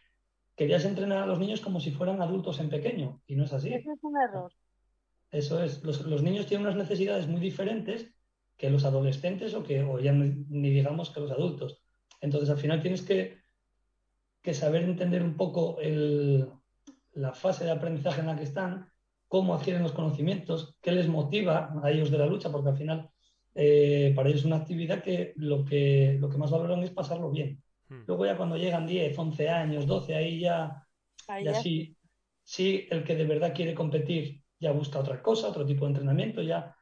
querías 0.62 0.86
entrenar 0.86 1.24
a 1.24 1.26
los 1.26 1.40
niños 1.40 1.60
como 1.60 1.80
si 1.80 1.90
fueran 1.90 2.22
adultos 2.22 2.60
en 2.60 2.70
pequeño, 2.70 3.20
y 3.26 3.36
no 3.36 3.46
es 3.46 3.54
así. 3.54 3.74
Eso 3.74 3.94
es 3.94 4.04
un 4.04 4.16
error. 4.16 4.54
Eso 5.32 5.64
es. 5.64 5.84
Los, 5.84 6.22
niños 6.22 6.46
tienen 6.46 6.68
unas 6.68 6.78
necesidades 6.78 7.28
muy 7.28 7.42
diferentes 7.42 8.14
que 8.58 8.70
los 8.70 8.86
adolescentes 8.86 9.56
o 9.56 9.64
que, 9.64 9.82
o 9.82 10.00
ya 10.00 10.12
ni, 10.12 10.70
digamos 10.70 11.10
que 11.10 11.20
los 11.20 11.32
adultos. 11.32 11.82
Entonces, 12.20 12.52
al 12.52 12.58
final 12.58 12.80
tienes 12.80 13.02
que, 13.02 13.40
que 14.44 14.54
saber 14.54 14.84
entender 14.84 15.24
un 15.24 15.36
poco 15.36 15.78
la 17.14 17.34
fase 17.34 17.66
de 17.66 17.72
aprendizaje 17.72 18.22
en 18.22 18.28
la 18.28 18.36
que 18.36 18.44
están, 18.44 18.88
cómo 19.28 19.56
adquieren 19.56 19.82
los 19.82 19.94
conocimientos, 19.94 20.78
qué 20.80 20.92
les 20.92 21.08
motiva 21.08 21.74
a 21.82 21.90
ellos 21.90 22.12
de 22.12 22.20
la 22.20 22.28
lucha, 22.28 22.52
porque 22.52 22.70
al 22.70 22.78
final 22.78 23.10
eh, 23.56 24.14
para 24.16 24.30
ellos 24.30 24.42
es 24.42 24.46
una 24.46 24.58
actividad 24.58 25.02
que 25.02 25.34
lo, 25.38 25.66
que 25.66 26.18
lo 26.20 26.30
que 26.30 26.38
más 26.38 26.52
valoran 26.52 26.84
es 26.84 26.92
pasarlo 26.92 27.32
bien. 27.32 27.64
Hmm. 27.92 28.04
Luego 28.08 28.26
ya 28.26 28.38
cuando 28.38 28.56
llegan 28.56 28.88
10, 28.88 29.18
11 29.18 29.50
años, 29.50 29.86
12, 29.86 30.16
ahí 30.16 30.40
ya, 30.40 30.88
ya, 31.44 31.54
sí, 31.56 31.98
sí, 32.42 32.88
el 32.90 33.04
que 33.04 33.18
de 33.18 33.26
verdad 33.26 33.54
quiere 33.54 33.76
competir 33.76 34.42
ya 34.62 34.72
busca 34.72 35.00
otra 35.00 35.22
cosa, 35.22 35.50
otro 35.50 35.66
tipo 35.66 35.86
de 35.86 35.92
entrenamiento, 35.92 36.42
ya 36.42 36.74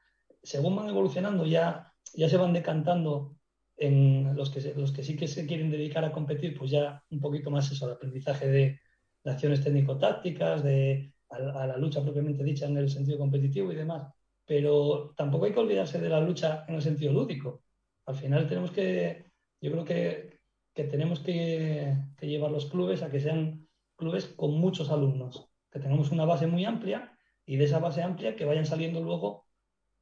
según 0.43 0.76
van 0.76 0.89
evolucionando 0.89 1.45
ya, 1.45 1.91
ya 2.13 2.30
se 2.30 2.38
van 2.38 2.54
decantando 2.54 3.36
en 3.78 4.36
los 4.36 4.52
que, 4.52 4.74
los 4.76 4.91
que 4.91 5.02
sí 5.02 5.15
que 5.15 5.28
se 5.28 5.48
quieren 5.48 5.72
dedicar 5.72 6.04
a 6.04 6.12
competir, 6.12 6.56
pues 6.56 6.69
ya 6.69 7.02
un 7.10 7.19
poquito 7.19 7.50
más 7.50 7.72
eso, 7.72 7.88
el 7.88 7.93
aprendizaje 7.93 8.48
de, 8.48 8.80
acciones 9.26 9.63
técnico-tácticas, 9.63 10.63
de 10.63 11.13
a, 11.30 11.67
la 11.67 11.78
lucha 11.78 12.02
propiamente 12.02 12.43
dicha 12.43 12.65
en 12.65 12.78
el 12.78 12.89
sentido 12.89 13.17
competitivo 13.17 13.72
y 13.72 13.76
demás. 13.76 14.12
Pero 14.45 15.13
tampoco 15.15 15.45
hay 15.45 15.54
que 15.54 15.60
olvidarse 15.60 16.00
de 16.00 16.10
la 16.10 16.19
lucha 16.19 16.65
en 16.67 16.76
el 16.76 16.82
sentido 16.82 17.13
lúdico. 17.13 17.62
Al 18.06 18.15
final 18.15 18.48
tenemos 18.48 18.72
que, 18.72 19.26
yo 19.62 19.72
creo 19.72 19.86
que 19.86 20.29
que 20.73 20.84
tenemos 20.84 21.19
que, 21.19 21.95
llevar 22.21 22.51
los 22.51 22.67
clubes 22.67 23.01
a 23.03 23.10
que 23.10 23.19
sean 23.19 23.67
clubes 23.95 24.27
con 24.27 24.53
muchos 24.53 24.89
alumnos, 24.91 25.49
que 25.71 25.79
tengamos 25.79 26.12
una 26.12 26.25
base 26.25 26.47
muy 26.47 26.65
amplia 26.65 27.17
y 27.45 27.58
de 27.58 27.65
esa 27.65 27.79
base 27.79 28.01
amplia 28.01 28.36
que 28.36 28.45
vayan 28.45 28.65
saliendo 28.65 29.01
luego 29.01 29.45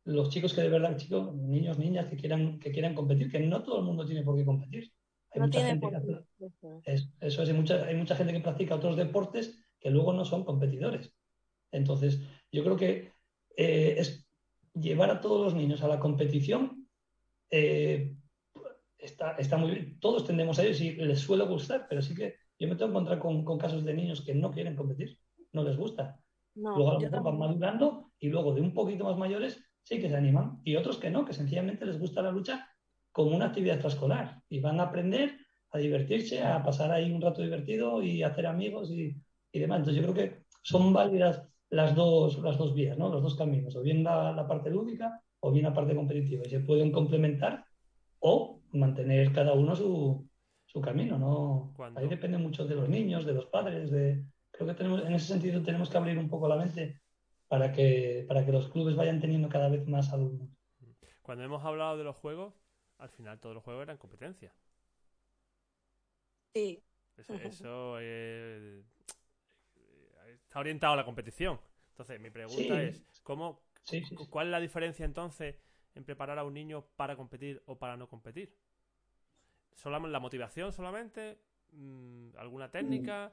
los 0.04 0.30
chicos 0.30 0.54
que 0.54 0.62
de 0.62 0.70
verdad, 0.70 0.96
chicos, 0.96 1.36
niños, 1.36 1.78
niñas 1.78 2.06
que 2.08 2.16
quieran, 2.16 2.60
que 2.60 2.72
quieran 2.72 2.96
competir, 2.96 3.30
que 3.30 3.40
no 3.40 3.64
todo 3.64 3.80
el 3.80 3.86
mundo 3.86 4.06
tiene 4.06 4.24
por 4.24 4.38
qué 4.38 4.46
competir. 4.46 4.92
Hay 5.32 5.42
mucha 5.42 5.66
gente 5.66 5.88
que, 6.84 6.94
eso 6.94 7.10
es, 7.20 7.50
hay 7.50 7.54
mucha, 7.54 7.84
hay 7.84 7.96
mucha 7.96 8.16
gente 8.16 8.32
que 8.32 8.40
practica 8.40 8.76
otros 8.76 8.96
deportes 8.96 9.58
que 9.80 9.90
luego 9.90 10.14
no 10.14 10.24
son 10.24 10.46
competidores. 10.46 11.14
Entonces, 11.72 12.22
yo 12.52 12.64
creo 12.64 12.78
que 12.78 13.12
eh, 13.58 13.96
es 13.98 14.26
llevar 14.74 15.10
a 15.10 15.20
todos 15.20 15.44
los 15.44 15.56
niños 15.56 15.82
a 15.82 15.88
la 15.88 16.00
competición 16.00 16.88
eh, 17.50 18.16
está, 18.98 19.32
está, 19.34 19.58
muy 19.58 19.72
bien. 19.72 20.00
Todos 20.00 20.26
tendemos 20.26 20.60
a 20.60 20.64
ellos 20.64 20.82
y 20.82 20.92
les 20.92 21.20
suele 21.20 21.46
gustar, 21.46 21.88
pero 21.90 22.02
sí 22.02 22.16
que 22.16 22.36
yo 22.60 22.68
me 22.68 22.76
tengo 22.76 22.92
que 22.92 22.98
encontrar 22.98 23.20
con, 23.20 23.46
con 23.46 23.58
casos 23.58 23.84
de 23.86 23.94
niños 23.94 24.22
que 24.22 24.34
no 24.34 24.52
quieren 24.52 24.76
competir, 24.76 25.20
no 25.54 25.64
les 25.64 25.78
gusta. 25.78 26.20
luego 26.56 26.92
a 26.92 26.94
lo 26.96 27.00
mejor 27.00 27.24
van 27.24 27.38
madurando 27.38 28.12
y 28.20 28.30
luego 28.30 28.54
de 28.54 28.62
un 28.62 28.74
poquito 28.74 29.04
más 29.04 29.18
mayores 29.18 29.64
sí 29.84 30.00
que 30.00 30.10
se 30.10 30.16
animan. 30.16 30.60
Y 30.64 30.76
otros 30.76 30.98
que 30.98 31.10
no, 31.10 31.26
que 31.26 31.34
sencillamente 31.34 31.86
les 31.86 32.00
gusta 32.00 32.22
la 32.22 32.32
lucha 32.32 32.68
como 33.12 33.36
una 33.36 33.48
actividad 33.48 33.76
extraescolar 33.76 34.42
y 34.50 34.60
van 34.60 34.80
a 34.80 34.84
aprender 34.84 35.38
a 35.72 35.78
divertirse, 35.78 36.44
a 36.44 36.64
pasar 36.64 36.92
ahí 36.92 37.12
un 37.12 37.22
rato 37.22 37.42
divertido 37.42 38.02
y 38.02 38.24
hacer 38.24 38.48
amigos 38.48 38.92
y, 38.92 39.16
y 39.52 39.60
demás. 39.60 39.80
Entonces 39.80 40.02
yo 40.02 40.12
creo 40.12 40.26
que 40.26 40.44
son 40.62 40.94
válidas 40.94 41.44
las 41.70 41.96
dos, 41.96 42.40
las 42.40 42.58
dos 42.58 42.74
vías, 42.74 42.98
¿no? 42.98 43.10
los 43.10 43.22
dos 43.22 43.36
caminos, 43.36 43.76
o 43.76 43.82
bien 43.82 44.04
la, 44.04 44.32
la 44.32 44.48
parte 44.48 44.70
lúdica 44.70 45.22
o 45.40 45.52
bien 45.52 45.66
la 45.66 45.74
parte 45.74 45.96
competitiva. 45.96 46.44
Y 46.46 46.50
se 46.50 46.62
pueden 46.62 46.92
complementar 46.92 47.66
o 48.20 48.57
mantener 48.78 49.34
cada 49.34 49.54
uno 49.54 49.76
su, 49.76 50.28
su 50.66 50.82
camino. 50.82 51.18
¿no? 51.18 51.74
Ahí 51.96 52.08
depende 52.08 52.38
mucho 52.38 52.66
de 52.66 52.76
los 52.76 52.90
niños, 52.90 53.26
de 53.26 53.34
los 53.34 53.46
padres. 53.48 53.92
De... 53.92 54.24
Creo 54.52 54.68
que 54.68 54.74
tenemos, 54.74 55.06
en 55.06 55.14
ese 55.14 55.28
sentido 55.28 55.62
tenemos 55.64 55.90
que 55.90 55.98
abrir 55.98 56.18
un 56.18 56.30
poco 56.30 56.48
la 56.48 56.58
mente 56.58 57.02
para 57.48 57.72
que, 57.72 58.26
para 58.28 58.46
que 58.46 58.52
los 58.52 58.70
clubes 58.70 58.96
vayan 58.96 59.20
teniendo 59.20 59.50
cada 59.50 59.70
vez 59.70 59.88
más 59.88 60.12
alumnos. 60.14 60.50
Cuando 61.22 61.44
hemos 61.44 61.64
hablado 61.64 61.98
de 61.98 62.04
los 62.04 62.16
juegos, 62.16 62.54
al 62.98 63.10
final 63.10 63.40
todos 63.40 63.56
los 63.56 63.64
juegos 63.64 63.84
eran 63.84 63.98
competencia. 63.98 64.54
Sí. 66.54 66.84
Eso, 67.18 67.34
está 70.48 70.60
orientado 70.60 70.94
a 70.94 70.98
la 70.98 71.06
competición. 71.06 71.60
Entonces, 71.90 72.20
mi 72.20 72.30
pregunta 72.30 72.82
es, 72.82 73.04
¿cómo, 73.24 73.64
¿cuál 74.30 74.48
es 74.48 74.52
la 74.52 74.60
diferencia 74.60 75.06
entonces 75.06 75.56
en 75.96 76.04
preparar 76.04 76.38
a 76.38 76.44
un 76.44 76.54
niño 76.54 76.86
para 76.96 77.16
competir 77.16 77.62
o 77.66 77.78
para 77.78 77.98
no 77.98 78.08
competir? 78.08 78.56
¿Solamente 79.78 80.12
la 80.12 80.20
motivación 80.20 80.74
solamente? 80.74 81.40
Mm, 81.72 82.36
¿Alguna 82.38 82.72
técnica? 82.72 83.32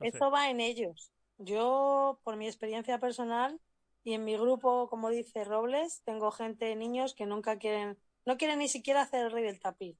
Eso 0.00 0.30
va 0.30 0.50
en 0.50 0.60
ellos. 0.60 1.10
Yo, 1.38 2.20
por 2.22 2.36
mi 2.36 2.46
experiencia 2.46 3.00
personal 3.00 3.58
y 4.04 4.12
en 4.12 4.24
mi 4.24 4.36
grupo, 4.36 4.88
como 4.88 5.08
dice 5.08 5.42
Robles, 5.42 6.02
tengo 6.04 6.30
gente, 6.30 6.76
niños 6.76 7.14
que 7.14 7.24
nunca 7.24 7.58
quieren, 7.58 7.98
no 8.26 8.36
quieren 8.36 8.58
ni 8.58 8.68
siquiera 8.68 9.02
hacer 9.02 9.24
el 9.24 9.32
rey 9.32 9.42
del 9.42 9.58
tapiz. 9.58 9.96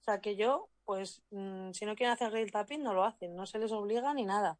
O 0.00 0.04
sea 0.04 0.20
que 0.22 0.34
yo, 0.36 0.70
pues, 0.86 1.22
mm, 1.30 1.72
si 1.72 1.84
no 1.84 1.94
quieren 1.94 2.14
hacer 2.14 2.28
el 2.28 2.32
rey 2.32 2.42
del 2.44 2.52
tapiz, 2.52 2.78
no 2.78 2.94
lo 2.94 3.04
hacen, 3.04 3.36
no 3.36 3.44
se 3.44 3.58
les 3.58 3.72
obliga 3.72 4.14
ni 4.14 4.24
nada. 4.24 4.58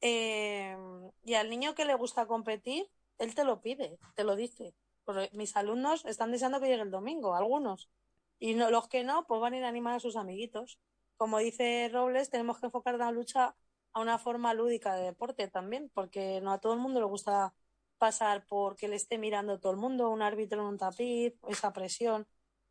Eh, 0.00 0.76
y 1.24 1.34
al 1.34 1.50
niño 1.50 1.74
que 1.74 1.84
le 1.84 1.94
gusta 1.94 2.26
competir, 2.26 2.88
él 3.18 3.34
te 3.34 3.42
lo 3.44 3.60
pide, 3.62 3.98
te 4.14 4.22
lo 4.22 4.36
dice. 4.36 4.74
Porque 5.04 5.30
mis 5.32 5.56
alumnos 5.56 6.04
están 6.04 6.30
deseando 6.30 6.60
que 6.60 6.68
llegue 6.68 6.82
el 6.82 6.90
domingo, 6.92 7.34
algunos. 7.34 7.90
Y 8.38 8.54
no, 8.54 8.70
los 8.70 8.88
que 8.88 9.04
no, 9.04 9.26
pues 9.26 9.40
van 9.40 9.54
a 9.54 9.58
ir 9.58 9.64
a 9.64 9.68
animar 9.68 9.94
a 9.94 10.00
sus 10.00 10.16
amiguitos. 10.16 10.78
Como 11.16 11.38
dice 11.38 11.88
Robles, 11.92 12.30
tenemos 12.30 12.58
que 12.58 12.66
enfocar 12.66 12.96
la 12.96 13.10
lucha 13.10 13.56
a 13.92 14.00
una 14.00 14.18
forma 14.18 14.52
lúdica 14.54 14.94
de 14.94 15.04
deporte 15.04 15.48
también, 15.48 15.90
porque 15.94 16.40
no 16.42 16.52
a 16.52 16.60
todo 16.60 16.74
el 16.74 16.80
mundo 16.80 17.00
le 17.00 17.06
gusta 17.06 17.54
pasar 17.98 18.44
porque 18.46 18.88
le 18.88 18.96
esté 18.96 19.18
mirando 19.18 19.58
todo 19.58 19.72
el 19.72 19.78
mundo, 19.78 20.10
un 20.10 20.22
árbitro 20.22 20.60
en 20.60 20.68
un 20.68 20.78
tapiz, 20.78 21.34
esa 21.48 21.72
presión. 21.72 22.26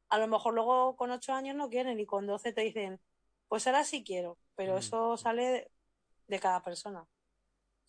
A 0.09 0.19
lo 0.19 0.27
mejor 0.27 0.53
luego 0.53 0.95
con 0.95 1.11
ocho 1.11 1.33
años 1.33 1.55
no 1.55 1.69
quieren 1.69 1.99
y 1.99 2.05
con 2.05 2.27
doce 2.27 2.53
te 2.53 2.61
dicen, 2.61 3.01
pues 3.47 3.67
ahora 3.67 3.83
sí 3.83 4.03
quiero, 4.03 4.37
pero 4.55 4.75
mm. 4.75 4.77
eso 4.77 5.17
sale 5.17 5.71
de 6.27 6.39
cada 6.39 6.61
persona. 6.63 7.07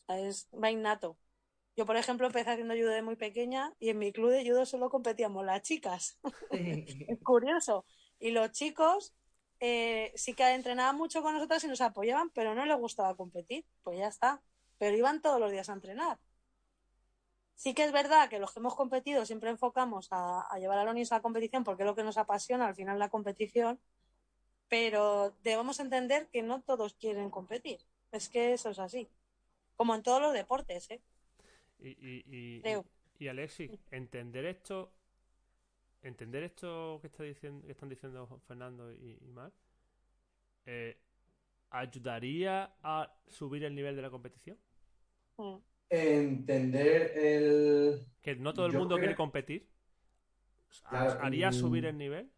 es, 0.09 0.49
va 0.53 0.71
innato. 0.71 1.19
Yo, 1.77 1.85
por 1.85 1.97
ejemplo, 1.97 2.27
empecé 2.27 2.51
haciendo 2.51 2.75
judo 2.75 2.89
de 2.89 3.03
muy 3.03 3.17
pequeña 3.17 3.75
y 3.79 3.91
en 3.91 3.99
mi 3.99 4.11
club 4.11 4.31
de 4.31 4.49
judo 4.49 4.65
solo 4.65 4.89
competíamos 4.89 5.45
las 5.45 5.61
chicas. 5.61 6.19
es 6.51 7.19
curioso. 7.23 7.85
Y 8.19 8.31
los 8.31 8.51
chicos 8.53 9.15
eh, 9.61 10.11
sí 10.15 10.33
que 10.33 10.55
entrenaban 10.55 10.97
mucho 10.97 11.23
con 11.23 11.35
nosotras 11.35 11.63
y 11.65 11.69
nos 11.69 11.83
apoyaban, 11.83 12.31
pero 12.31 12.55
no 12.55 12.65
les 12.65 12.79
gustaba 12.79 13.15
competir. 13.15 13.67
Pues 13.83 13.99
ya 13.99 14.09
está. 14.09 14.43
Pero 14.79 14.97
iban 14.97 15.21
todos 15.21 15.39
los 15.39 15.53
días 15.53 15.69
a 15.69 15.75
entrenar. 15.75 16.19
Sí 17.55 17.75
que 17.75 17.85
es 17.85 17.93
verdad 17.93 18.29
que 18.31 18.39
los 18.39 18.53
que 18.53 18.61
hemos 18.61 18.75
competido 18.75 19.27
siempre 19.27 19.51
enfocamos 19.51 20.09
a, 20.11 20.47
llevar 20.59 20.79
a 20.79 20.85
los 20.85 20.95
niños 20.95 21.13
a 21.13 21.17
la 21.17 21.23
competición 21.23 21.65
porque 21.65 21.83
es 21.83 21.87
lo 21.87 21.95
que 21.95 22.05
nos 22.05 22.19
apasiona 22.19 22.67
al 22.67 22.75
final 22.75 22.99
la 22.99 23.09
competición, 23.09 23.81
pero 24.69 25.35
debemos 25.43 25.81
entender 25.81 26.29
que 26.29 26.43
no 26.43 26.63
todos 26.63 26.95
quieren 26.95 27.31
competir. 27.31 27.81
Es 28.13 28.29
que 28.29 28.53
eso 28.53 28.71
es 28.71 28.79
así. 28.79 29.11
Como 29.75 29.95
en 29.95 30.03
todos 30.03 30.21
los 30.21 30.35
deportes, 30.35 30.91
¿eh? 30.91 31.03
Y, 31.79 31.89
y, 31.89 32.73
y, 33.19 33.29
Alexis, 33.29 33.71
entender 33.91 34.45
esto, 34.47 34.93
entender 36.03 36.45
esto 36.45 36.99
que, 37.01 37.09
está 37.09 37.23
diciendo, 37.23 37.65
que 37.67 37.73
están 37.73 37.89
diciendo 37.89 38.41
Fernando 38.47 38.93
y, 38.93 39.19
y 39.21 39.31
Mar, 39.33 39.53
eh, 40.65 40.97
¿ayudaría 41.71 42.77
a 42.83 43.13
subir 43.29 43.65
el 43.65 43.75
nivel 43.75 43.95
de 43.97 44.03
la 44.03 44.11
competición? 44.11 44.59
Mm. 45.37 45.57
Entender 45.89 47.13
el... 47.17 48.07
Que 48.21 48.35
no 48.35 48.53
todo 48.53 48.67
el 48.67 48.73
mundo 48.73 48.97
quiere 48.99 49.15
competir. 49.15 49.69
¿Haría 50.85 51.51
mm. 51.51 51.53
subir 51.53 51.87
el 51.87 51.97
nivel? 51.97 52.31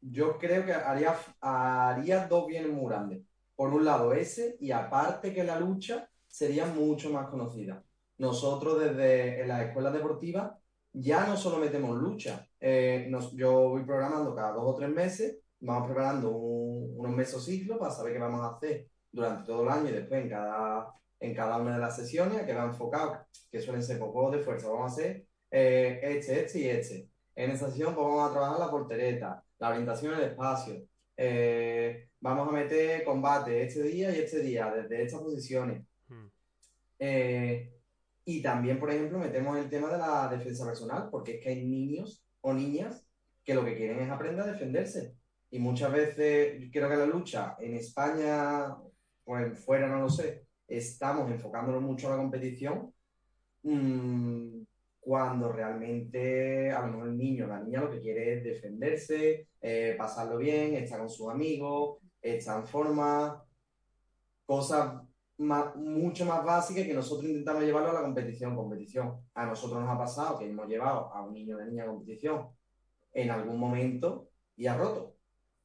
Yo 0.00 0.38
creo 0.38 0.64
que 0.64 0.72
haría, 0.72 1.14
haría 1.40 2.26
dos 2.26 2.46
bienes 2.46 2.72
muy 2.72 2.88
grandes. 2.88 3.22
Por 3.54 3.74
un 3.74 3.84
lado 3.84 4.14
ese, 4.14 4.56
y 4.60 4.70
aparte 4.70 5.34
que 5.34 5.44
la 5.44 5.60
lucha 5.60 6.08
sería 6.26 6.64
mucho 6.64 7.10
más 7.10 7.28
conocida 7.28 7.84
nosotros 8.20 8.78
desde 8.78 9.46
las 9.46 9.62
escuelas 9.66 9.94
deportivas 9.94 10.52
ya 10.92 11.26
no 11.26 11.36
solo 11.38 11.56
metemos 11.56 11.96
lucha, 11.96 12.46
eh, 12.60 13.10
yo 13.34 13.70
voy 13.70 13.84
programando 13.84 14.34
cada 14.34 14.52
dos 14.52 14.64
o 14.66 14.74
tres 14.74 14.90
meses, 14.90 15.38
vamos 15.60 15.86
preparando 15.86 16.30
unos 16.30 17.12
mesociclos 17.12 17.78
para 17.78 17.90
saber 17.90 18.12
qué 18.12 18.18
vamos 18.18 18.42
a 18.42 18.56
hacer 18.56 18.88
durante 19.10 19.46
todo 19.46 19.62
el 19.62 19.70
año 19.70 19.88
y 19.88 19.92
después 19.92 20.22
en 20.22 20.28
cada, 20.28 20.92
en 21.18 21.34
cada 21.34 21.56
una 21.56 21.74
de 21.74 21.80
las 21.80 21.96
sesiones 21.96 22.42
que 22.42 22.52
va 22.52 22.64
enfocado, 22.64 23.24
que 23.50 23.60
suelen 23.60 23.82
ser 23.82 23.98
pocos 23.98 24.32
de 24.32 24.40
fuerza, 24.40 24.68
vamos 24.68 24.90
a 24.90 24.94
hacer 24.94 25.24
eh, 25.50 26.00
este, 26.02 26.44
este 26.44 26.58
y 26.58 26.68
este. 26.68 27.08
En 27.34 27.52
esa 27.52 27.70
sesión 27.70 27.94
pues, 27.94 28.06
vamos 28.06 28.28
a 28.28 28.32
trabajar 28.34 28.58
la 28.58 28.70
portereta, 28.70 29.42
la 29.58 29.68
orientación 29.70 30.12
en 30.12 30.20
el 30.20 30.26
espacio, 30.26 30.82
eh, 31.16 32.08
vamos 32.20 32.48
a 32.48 32.52
meter 32.52 33.02
combate 33.02 33.62
este 33.62 33.82
día 33.82 34.14
y 34.14 34.18
este 34.18 34.40
día, 34.40 34.70
desde 34.74 35.04
estas 35.04 35.20
posiciones. 35.22 35.86
Hmm. 36.06 36.26
Y 38.30 38.42
también, 38.42 38.78
por 38.78 38.88
ejemplo, 38.92 39.18
metemos 39.18 39.58
el 39.58 39.68
tema 39.68 39.90
de 39.90 39.98
la 39.98 40.28
defensa 40.28 40.64
personal, 40.64 41.08
porque 41.10 41.34
es 41.34 41.42
que 41.42 41.48
hay 41.48 41.66
niños 41.66 42.24
o 42.42 42.54
niñas 42.54 43.04
que 43.42 43.56
lo 43.56 43.64
que 43.64 43.74
quieren 43.74 43.98
es 43.98 44.08
aprender 44.08 44.42
a 44.42 44.52
defenderse. 44.52 45.16
Y 45.50 45.58
muchas 45.58 45.90
veces, 45.90 46.70
creo 46.72 46.88
que 46.88 46.96
la 46.96 47.06
lucha 47.06 47.56
en 47.58 47.74
España, 47.74 48.76
pues 49.24 49.58
fuera 49.58 49.88
no 49.88 50.02
lo 50.02 50.08
sé, 50.08 50.46
estamos 50.68 51.28
enfocándonos 51.28 51.82
mucho 51.82 52.06
a 52.06 52.10
la 52.12 52.18
competición, 52.18 52.94
mmm, 53.64 54.62
cuando 55.00 55.50
realmente 55.50 56.70
a 56.70 56.82
lo 56.82 56.92
mejor 56.92 57.08
el 57.08 57.18
niño 57.18 57.46
o 57.46 57.48
la 57.48 57.64
niña 57.64 57.80
lo 57.80 57.90
que 57.90 58.00
quiere 58.00 58.34
es 58.34 58.44
defenderse, 58.44 59.48
eh, 59.60 59.96
pasarlo 59.98 60.38
bien, 60.38 60.74
estar 60.74 61.00
con 61.00 61.10
sus 61.10 61.28
amigos, 61.28 61.98
estar 62.22 62.60
en 62.60 62.66
forma, 62.68 63.44
cosas 64.46 65.09
mucho 65.40 66.26
más 66.26 66.44
básica 66.44 66.84
que 66.84 66.92
nosotros 66.92 67.28
intentamos 67.28 67.62
llevarlo 67.62 67.90
a 67.90 67.94
la 67.94 68.02
competición. 68.02 68.54
Competición. 68.54 69.20
A 69.34 69.46
nosotros 69.46 69.80
nos 69.80 69.90
ha 69.90 69.98
pasado 69.98 70.38
que 70.38 70.48
hemos 70.48 70.68
llevado 70.68 71.12
a 71.12 71.22
un 71.22 71.32
niño 71.32 71.56
o 71.56 71.58
una 71.58 71.68
niña 71.68 71.84
a 71.84 71.88
competición 71.88 72.48
en 73.12 73.30
algún 73.30 73.58
momento 73.58 74.28
y 74.56 74.66
ha 74.66 74.76
roto. 74.76 75.16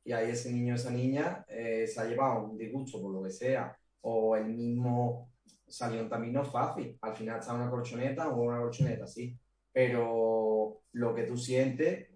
Y 0.03 0.11
ahí 0.11 0.31
ese 0.31 0.51
niño 0.51 0.73
o 0.73 0.75
esa 0.77 0.91
niña 0.91 1.45
eh, 1.47 1.87
se 1.87 1.99
ha 1.99 2.05
llevado 2.05 2.45
un 2.45 2.57
disgusto 2.57 3.01
por 3.01 3.11
lo 3.11 3.23
que 3.23 3.31
sea, 3.31 3.75
o 4.01 4.35
el 4.35 4.45
mismo 4.45 5.31
salió 5.67 6.01
un 6.01 6.09
camino 6.09 6.43
fácil. 6.45 6.97
Al 7.01 7.15
final 7.15 7.39
está 7.39 7.53
una 7.53 7.69
colchoneta 7.69 8.29
o 8.29 8.43
una 8.43 8.59
colchoneta, 8.59 9.07
sí. 9.07 9.37
Pero 9.73 10.81
lo 10.93 11.15
que 11.15 11.23
tú 11.23 11.35
sientes 11.37 12.07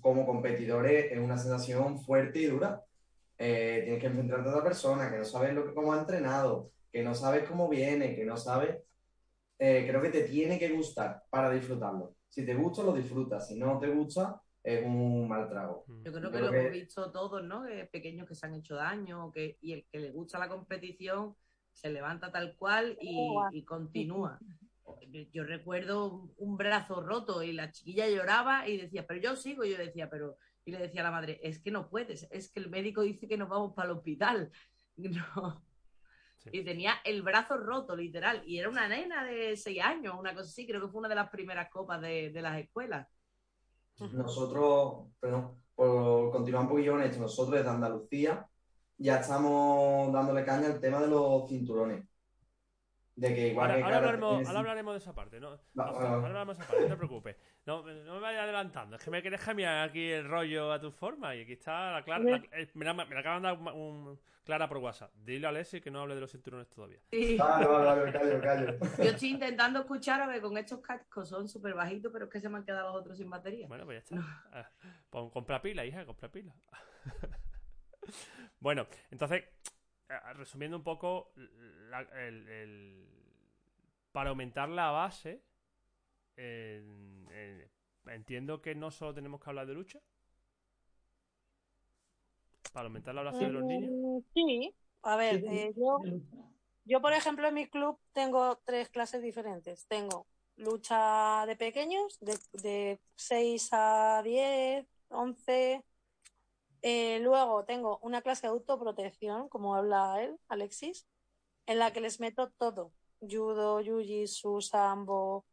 como 0.00 0.26
competidores 0.26 1.10
es 1.10 1.18
una 1.18 1.38
sensación 1.38 1.98
fuerte 1.98 2.40
y 2.40 2.46
dura. 2.46 2.84
Eh, 3.38 3.80
tienes 3.82 4.00
que 4.00 4.06
enfrentarte 4.06 4.48
a 4.48 4.52
otra 4.52 4.64
persona 4.64 5.10
que 5.10 5.18
no 5.18 5.24
sabes 5.24 5.54
lo 5.54 5.66
que, 5.66 5.74
cómo 5.74 5.92
ha 5.92 5.98
entrenado, 5.98 6.70
que 6.92 7.02
no 7.02 7.14
sabes 7.14 7.48
cómo 7.48 7.68
viene, 7.68 8.14
que 8.14 8.24
no 8.24 8.36
sabes, 8.36 8.78
eh, 9.58 9.86
creo 9.88 10.02
que 10.02 10.10
te 10.10 10.24
tiene 10.24 10.58
que 10.58 10.70
gustar 10.70 11.22
para 11.30 11.50
disfrutarlo. 11.50 12.16
Si 12.28 12.44
te 12.44 12.54
gusta, 12.54 12.82
lo 12.82 12.92
disfrutas. 12.92 13.48
Si 13.48 13.58
no 13.58 13.78
te 13.78 13.88
gusta, 13.88 14.40
es 14.62 14.84
un 14.84 15.28
mal 15.28 15.48
trago. 15.48 15.84
Mm. 15.86 16.04
Yo 16.04 16.12
creo 16.12 16.30
que 16.30 16.40
lo 16.40 16.52
hemos 16.52 16.72
visto 16.72 17.10
todos, 17.10 17.42
¿no? 17.44 17.64
pequeños 17.90 18.28
que 18.28 18.34
se 18.34 18.46
han 18.46 18.54
hecho 18.54 18.74
daño, 18.74 19.32
que, 19.32 19.58
y 19.60 19.72
el 19.72 19.86
que 19.90 19.98
le 19.98 20.10
gusta 20.10 20.38
la 20.38 20.48
competición 20.48 21.34
se 21.72 21.90
levanta 21.90 22.30
tal 22.30 22.56
cual 22.56 22.98
y, 23.00 23.34
y 23.52 23.64
continúa. 23.64 24.38
Yo 25.32 25.44
recuerdo 25.44 26.28
un 26.36 26.56
brazo 26.56 27.02
roto 27.02 27.42
y 27.42 27.52
la 27.52 27.72
chiquilla 27.72 28.08
lloraba 28.08 28.68
y 28.68 28.76
decía, 28.76 29.06
pero 29.06 29.20
yo 29.20 29.36
sigo. 29.36 29.64
Y 29.64 29.70
yo 29.70 29.78
decía, 29.78 30.10
pero. 30.10 30.36
Y 30.64 30.70
le 30.70 30.78
decía 30.78 31.00
a 31.00 31.04
la 31.04 31.10
madre, 31.10 31.40
es 31.42 31.58
que 31.60 31.72
no 31.72 31.88
puedes, 31.88 32.28
es 32.30 32.52
que 32.52 32.60
el 32.60 32.70
médico 32.70 33.02
dice 33.02 33.26
que 33.26 33.36
nos 33.36 33.48
vamos 33.48 33.74
para 33.74 33.90
el 33.90 33.96
hospital. 33.96 34.50
No. 34.94 35.64
Y 36.50 36.64
tenía 36.64 36.94
el 37.04 37.22
brazo 37.22 37.56
roto, 37.56 37.94
literal. 37.94 38.42
Y 38.44 38.58
era 38.58 38.68
una 38.68 38.88
nena 38.88 39.24
de 39.24 39.56
seis 39.56 39.80
años, 39.82 40.16
una 40.18 40.34
cosa 40.34 40.48
así. 40.48 40.66
Creo 40.66 40.80
que 40.80 40.88
fue 40.88 40.98
una 40.98 41.08
de 41.08 41.14
las 41.14 41.30
primeras 41.30 41.70
copas 41.70 42.00
de, 42.00 42.30
de 42.30 42.42
las 42.42 42.58
escuelas. 42.58 43.06
Nosotros, 43.98 45.06
perdón, 45.20 45.62
por 45.74 46.32
continuar 46.32 46.64
un 46.64 46.70
poquillo 46.70 46.92
con 46.92 47.02
esto, 47.02 47.20
nosotros 47.20 47.56
desde 47.56 47.70
Andalucía 47.70 48.46
ya 48.98 49.18
estamos 49.18 50.12
dándole 50.12 50.44
caña 50.44 50.66
al 50.66 50.80
tema 50.80 51.00
de 51.00 51.08
los 51.08 51.48
cinturones. 51.48 52.04
De 53.22 53.34
que 53.34 53.48
igual 53.48 53.70
Ahora, 53.70 53.76
que 53.76 53.82
ahora 53.84 53.94
cada- 53.94 53.98
hablaremos, 54.06 54.30
tienes- 54.32 54.48
ahora 54.48 54.58
hablaremos 54.60 54.94
de 54.94 54.98
esa 54.98 55.14
parte, 55.14 55.38
¿no? 55.40 55.50
No, 55.74 55.82
ahora 55.84 56.12
hablaremos 56.14 56.56
de 56.58 56.62
esa 56.64 56.70
parte, 56.72 56.82
no 56.88 56.88
te 56.90 56.96
preocupes. 56.96 57.36
No, 57.66 57.82
no 57.82 58.14
me 58.14 58.20
vayas 58.20 58.42
adelantando, 58.42 58.96
es 58.96 59.04
que 59.04 59.10
me 59.10 59.20
quieres 59.22 59.40
cambiar 59.40 59.88
aquí 59.88 60.10
el 60.10 60.28
rollo 60.28 60.72
a 60.72 60.80
tu 60.80 60.90
forma 60.90 61.34
y 61.36 61.42
aquí 61.42 61.52
está 61.52 61.92
la 61.92 62.02
Clara. 62.02 62.24
la- 62.24 62.36
eh, 62.58 62.68
me, 62.74 62.84
la, 62.84 62.94
me 62.94 63.04
la 63.14 63.20
acaban 63.20 63.42
de 63.42 63.48
dar 63.48 63.58
un, 63.58 63.68
un- 63.68 64.20
Clara 64.44 64.68
por 64.68 64.78
WhatsApp. 64.78 65.12
Dile 65.14 65.46
a 65.46 65.50
Alessi 65.50 65.80
que 65.80 65.88
no 65.88 66.00
hable 66.00 66.16
de 66.16 66.20
los 66.20 66.32
cinturones 66.32 66.68
todavía. 66.68 66.98
Sí. 67.12 67.36
Vale, 67.36 67.64
vale, 67.64 68.00
vale, 68.00 68.12
callo, 68.12 68.40
callo. 68.40 68.78
Yo 68.98 69.04
estoy 69.10 69.28
intentando 69.28 69.78
escuchar 69.78 70.20
a 70.20 70.26
ver 70.26 70.40
con 70.40 70.58
estos 70.58 70.80
cascos, 70.80 71.28
son 71.28 71.48
súper 71.48 71.74
bajitos, 71.74 72.10
pero 72.12 72.24
es 72.24 72.30
que 72.32 72.40
se 72.40 72.48
me 72.48 72.58
han 72.58 72.64
quedado 72.64 72.88
los 72.92 73.02
otros 73.02 73.16
sin 73.18 73.30
batería. 73.30 73.68
Bueno, 73.68 73.84
pues 73.84 74.04
ya 74.04 74.16
está. 74.16 74.42
Ah, 74.52 74.68
compra 75.30 75.62
pila, 75.62 75.84
hija, 75.84 76.04
compra 76.04 76.28
pila. 76.28 76.52
bueno, 78.58 78.86
entonces, 79.12 79.44
resumiendo 80.34 80.76
un 80.76 80.84
poco, 80.84 81.32
la- 81.36 82.00
el- 82.26 82.48
el- 82.48 83.06
para 84.12 84.30
aumentar 84.30 84.68
la 84.68 84.90
base, 84.90 85.42
en- 86.36 87.26
en- 87.32 87.70
entiendo 88.06 88.60
que 88.60 88.74
no 88.74 88.90
solo 88.90 89.14
tenemos 89.14 89.40
que 89.40 89.50
hablar 89.50 89.66
de 89.66 89.74
lucha. 89.74 90.00
Para 92.72 92.86
aumentar 92.86 93.14
la 93.14 93.22
base 93.22 93.44
de 93.44 93.50
los 93.50 93.64
niños. 93.64 93.90
Mm, 93.90 94.20
Sí, 94.34 94.74
a 95.02 95.16
ver, 95.16 95.40
Sí, 95.40 95.46
eh, 95.48 95.72
yo, 95.76 95.98
yo, 96.84 97.00
por 97.00 97.12
ejemplo, 97.12 97.48
en 97.48 97.54
mi 97.54 97.68
club 97.68 97.98
tengo 98.12 98.56
tres 98.64 98.88
clases 98.88 99.22
diferentes. 99.22 99.86
Tengo 99.86 100.26
lucha 100.56 101.44
de 101.46 101.56
pequeños, 101.56 102.18
de, 102.20 102.38
de 102.62 103.00
6 103.14 103.68
a 103.72 104.22
10, 104.22 104.86
11. 105.08 105.84
Eh, 106.82 107.20
luego 107.20 107.64
tengo 107.64 107.98
una 108.02 108.22
clase 108.22 108.42
de 108.42 108.48
autoprotección, 108.48 109.48
como 109.48 109.74
habla 109.74 110.22
él, 110.22 110.38
Alexis, 110.48 111.06
en 111.66 111.78
la 111.78 111.92
que 111.92 112.00
les 112.00 112.20
meto 112.20 112.50
todo. 112.50 112.92
Judo, 113.20 113.80
jiu-jitsu, 113.80 114.60
sambo. 114.60 115.46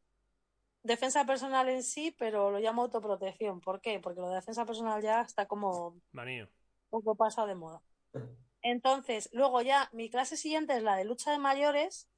Defensa 0.82 1.26
personal 1.26 1.70
en 1.70 1.84
sí, 1.84 2.15
pero 2.18 2.50
lo 2.50 2.60
llamo 2.60 2.84
autoprotección. 2.84 3.62
¿Por 3.62 3.80
qué? 3.80 4.00
Porque 4.00 4.22
lo 4.22 4.30
de 4.30 4.36
defensa 4.36 4.65
personal 4.65 5.02
ya 5.04 5.22
está 5.22 5.46
como 5.46 6.02
Manío. 6.12 6.48
poco 6.89 7.15
pasado 7.15 7.48
de 7.48 7.56
moda. 7.56 7.82
Entonces, 8.62 9.30
luego 9.32 9.62
ya 9.62 9.89
mi 9.94 10.10
clase 10.10 10.36
siguiente 10.36 10.76
es 10.76 10.84
la 10.84 10.96
de 10.96 11.06
lucha 11.06 11.32
de 11.32 11.38
mayores 11.38 12.10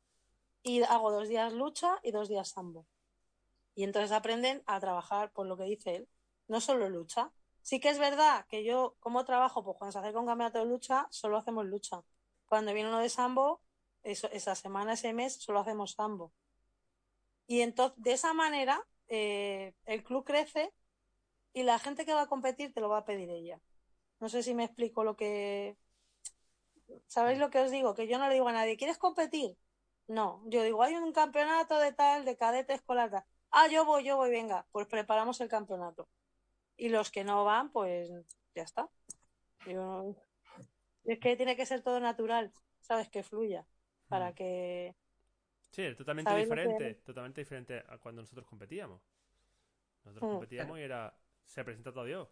y 0.64 0.84
hago 0.84 1.12
dos 1.12 1.28
días 1.28 1.54
lucha 1.54 2.00
y 2.04 2.12
dos 2.12 2.30
días 2.30 2.50
sambo. 2.50 2.88
Y 3.76 3.84
entonces 3.84 4.12
aprenden 4.12 4.64
a 4.68 4.80
trabajar 4.80 5.32
por 5.32 5.48
lo 5.48 5.58
que 5.58 5.64
dice 5.64 5.96
él, 5.96 6.10
no 6.48 6.62
solo 6.62 6.90
lucha. 6.90 7.32
Sí 7.62 7.80
que 7.80 7.90
es 7.90 8.00
verdad 8.00 8.46
que 8.50 8.64
yo, 8.64 8.96
como 9.00 9.26
trabajo, 9.26 9.64
pues 9.64 9.78
cuando 9.78 9.92
se 9.92 10.00
acerca 10.00 10.20
un 10.20 10.26
campeonato 10.28 10.60
de 10.60 10.66
lucha, 10.66 11.08
solo 11.12 11.38
hacemos 11.38 11.66
lucha. 11.66 12.02
Cuando 12.46 12.74
viene 12.74 12.90
uno 12.90 13.00
de 13.00 13.10
sambo, 13.10 13.62
esa 14.04 14.56
semana, 14.56 14.94
ese 14.94 15.14
mes, 15.14 15.36
solo 15.36 15.60
hacemos 15.60 15.92
sambo. 15.94 16.34
Y 17.48 17.62
entonces, 17.62 18.02
de 18.02 18.14
esa 18.14 18.34
manera, 18.34 18.82
eh, 19.08 19.74
el 19.86 20.04
club 20.04 20.24
crece 20.26 20.74
y 21.54 21.64
la 21.64 21.80
gente 21.80 22.06
que 22.06 22.14
va 22.14 22.24
a 22.24 22.28
competir 22.28 22.74
te 22.74 22.82
lo 22.82 22.90
va 22.90 23.00
a 23.00 23.06
pedir 23.06 23.30
ella. 23.30 23.60
No 24.20 24.30
sé 24.30 24.44
si 24.44 24.54
me 24.56 24.66
explico 24.66 25.04
lo 25.04 25.16
que. 25.18 25.78
¿Sabéis 27.08 27.40
lo 27.40 27.50
que 27.50 27.60
os 27.60 27.72
digo? 27.72 27.94
Que 27.96 28.08
yo 28.08 28.18
no 28.18 28.28
le 28.28 28.34
digo 28.36 28.48
a 28.48 28.54
nadie, 28.54 28.78
¿quieres 28.78 28.98
competir? 28.98 29.58
No, 30.08 30.42
yo 30.46 30.64
digo, 30.64 30.84
hay 30.84 30.96
un 30.96 31.14
campeonato 31.14 31.80
de 31.80 31.94
tal, 31.94 32.26
de 32.26 32.38
cadete 32.38 32.74
escolar. 32.74 33.12
tal. 33.12 33.24
Ah, 33.52 33.68
yo 33.68 33.86
voy, 33.86 34.04
yo 34.04 34.18
voy, 34.18 34.30
venga, 34.32 34.66
pues 34.72 34.88
preparamos 34.88 35.40
el 35.42 35.50
campeonato. 35.50 36.08
Y 36.82 36.90
los 36.90 37.12
que 37.12 37.24
no 37.24 37.46
van, 37.46 37.72
pues 37.72 38.10
ya 38.56 38.64
está. 38.64 38.90
Yo- 39.68 40.16
Es 41.04 41.20
que 41.20 41.36
tiene 41.36 41.56
que 41.56 41.66
ser 41.68 41.84
todo 41.84 42.00
natural, 42.00 42.52
¿sabes? 42.80 43.08
Que 43.10 43.22
fluya. 43.22 43.68
Para 44.08 44.34
que. 44.34 44.96
Sí, 45.72 45.84
es 45.84 45.96
totalmente 45.96 46.32
¿Sabéis 46.32 46.50
lo 46.50 46.56
que- 46.56 46.62
diferente. 46.62 47.02
Totalmente 47.04 47.42
diferente 47.42 47.84
a 47.88 48.00
cuando 48.00 48.22
nosotros 48.24 48.48
competíamos. 48.48 49.00
Nosotros 50.06 50.28
Mm. 50.28 50.34
competíamos 50.34 50.80
y 50.80 50.82
era. 50.82 51.16
Se 51.46 51.64
presenta 51.64 51.94
todo 51.94 52.06
Dios. 52.06 52.28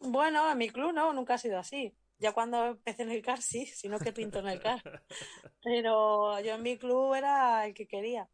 Bueno, 0.00 0.50
en 0.50 0.58
mi 0.58 0.68
club 0.70 0.92
no, 0.92 1.12
nunca 1.12 1.34
ha 1.34 1.38
sido 1.38 1.58
así. 1.58 1.94
Ya 2.18 2.32
cuando 2.32 2.66
empecé 2.66 3.02
en 3.02 3.10
el 3.10 3.22
CAR, 3.22 3.40
sí, 3.40 3.66
sino 3.66 3.98
que 4.00 4.12
pinto 4.12 4.40
en 4.40 4.48
el 4.48 4.60
CAR. 4.60 4.82
Pero 5.62 6.40
yo 6.40 6.54
en 6.54 6.62
mi 6.62 6.76
club 6.78 7.14
era 7.14 7.66
el 7.66 7.74
que 7.74 7.86
quería. 7.86 8.28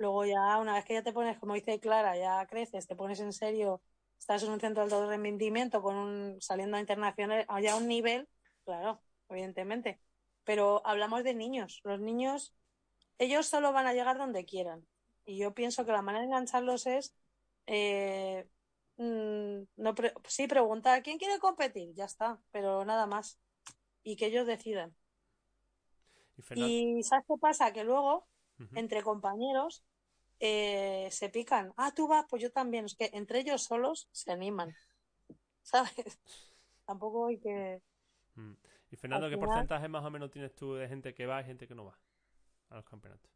Luego 0.00 0.26
ya, 0.26 0.58
una 0.58 0.74
vez 0.74 0.86
que 0.86 0.94
ya 0.94 1.04
te 1.04 1.12
pones, 1.14 1.38
como 1.38 1.54
dice 1.54 1.80
Clara, 1.80 2.18
ya 2.18 2.46
creces, 2.48 2.88
te 2.88 2.96
pones 2.96 3.20
en 3.20 3.32
serio, 3.34 3.82
estás 4.18 4.42
en 4.44 4.50
un 4.52 4.60
centro 4.60 4.86
de 4.86 4.94
alto 4.96 5.08
rendimiento, 5.10 5.82
con 5.82 5.96
un, 5.96 6.42
saliendo 6.42 6.78
a 6.78 6.80
internacional, 6.80 7.46
ya 7.62 7.76
un 7.76 7.88
nivel, 7.88 8.28
claro, 8.64 9.02
evidentemente. 9.30 10.00
Pero 10.44 10.82
hablamos 10.86 11.24
de 11.24 11.34
niños. 11.34 11.82
Los 11.84 12.00
niños, 12.00 12.54
ellos 13.18 13.46
solo 13.46 13.72
van 13.72 13.86
a 13.86 13.94
llegar 13.94 14.18
donde 14.18 14.46
quieran. 14.46 14.86
Y 15.26 15.38
yo 15.38 15.54
pienso 15.54 15.86
que 15.86 15.92
la 15.92 16.02
manera 16.02 16.22
de 16.22 16.28
engancharlos 16.28 16.86
es, 16.86 17.14
eh, 17.66 18.48
mm, 18.98 19.62
no 19.76 19.94
pre- 19.94 20.14
sí, 20.28 20.48
preguntar, 20.48 21.02
¿quién 21.02 21.18
quiere 21.18 21.38
competir? 21.40 21.94
Ya 21.94 22.06
está, 22.06 22.40
pero 22.52 22.84
nada 22.86 23.06
más. 23.06 23.40
Y 24.02 24.16
que 24.16 24.26
ellos 24.26 24.46
decidan. 24.46 24.96
Y 26.38 26.42
Fernando. 26.42 26.74
Y 26.74 27.02
¿sabes 27.04 27.24
qué 27.28 27.34
pasa? 27.40 27.72
Que 27.72 27.84
luego 27.84 28.26
entre 28.74 29.02
compañeros 29.02 29.84
eh, 30.40 31.08
se 31.10 31.28
pican. 31.28 31.72
Ah, 31.76 31.92
tú 31.94 32.08
vas, 32.08 32.24
pues 32.28 32.42
yo 32.42 32.50
también. 32.50 32.86
Es 32.86 32.94
que 32.96 33.10
entre 33.12 33.40
ellos 33.40 33.62
solos 33.62 34.08
se 34.12 34.32
animan. 34.32 34.74
¿Sabes? 35.62 36.18
Tampoco 36.86 37.26
hay 37.28 37.38
que. 37.38 37.82
Mm. 38.34 38.52
Y 38.90 38.96
Fernando, 38.96 39.28
¿qué 39.28 39.36
final- 39.36 39.48
porcentaje 39.48 39.88
más 39.88 40.04
o 40.04 40.10
menos 40.10 40.30
tienes 40.30 40.54
tú 40.54 40.74
de 40.74 40.88
gente 40.88 41.14
que 41.14 41.26
va 41.26 41.40
y 41.40 41.44
gente 41.44 41.68
que 41.68 41.74
no 41.74 41.84
va 41.84 41.98
a 42.70 42.76
los 42.76 42.84
campeonatos? 42.84 43.30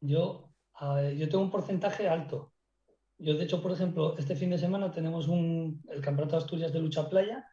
Yo, 0.00 0.50
a 0.74 0.94
ver, 0.94 1.16
yo 1.16 1.28
tengo 1.28 1.44
un 1.44 1.50
porcentaje 1.50 2.08
alto. 2.08 2.52
Yo, 3.18 3.34
de 3.34 3.44
hecho, 3.44 3.62
por 3.62 3.70
ejemplo, 3.70 4.18
este 4.18 4.34
fin 4.34 4.50
de 4.50 4.58
semana 4.58 4.90
tenemos 4.90 5.28
un, 5.28 5.80
el 5.90 6.00
Campeonato 6.02 6.36
de 6.36 6.42
Asturias 6.42 6.72
de 6.72 6.80
Lucha 6.80 7.08
Playa 7.08 7.46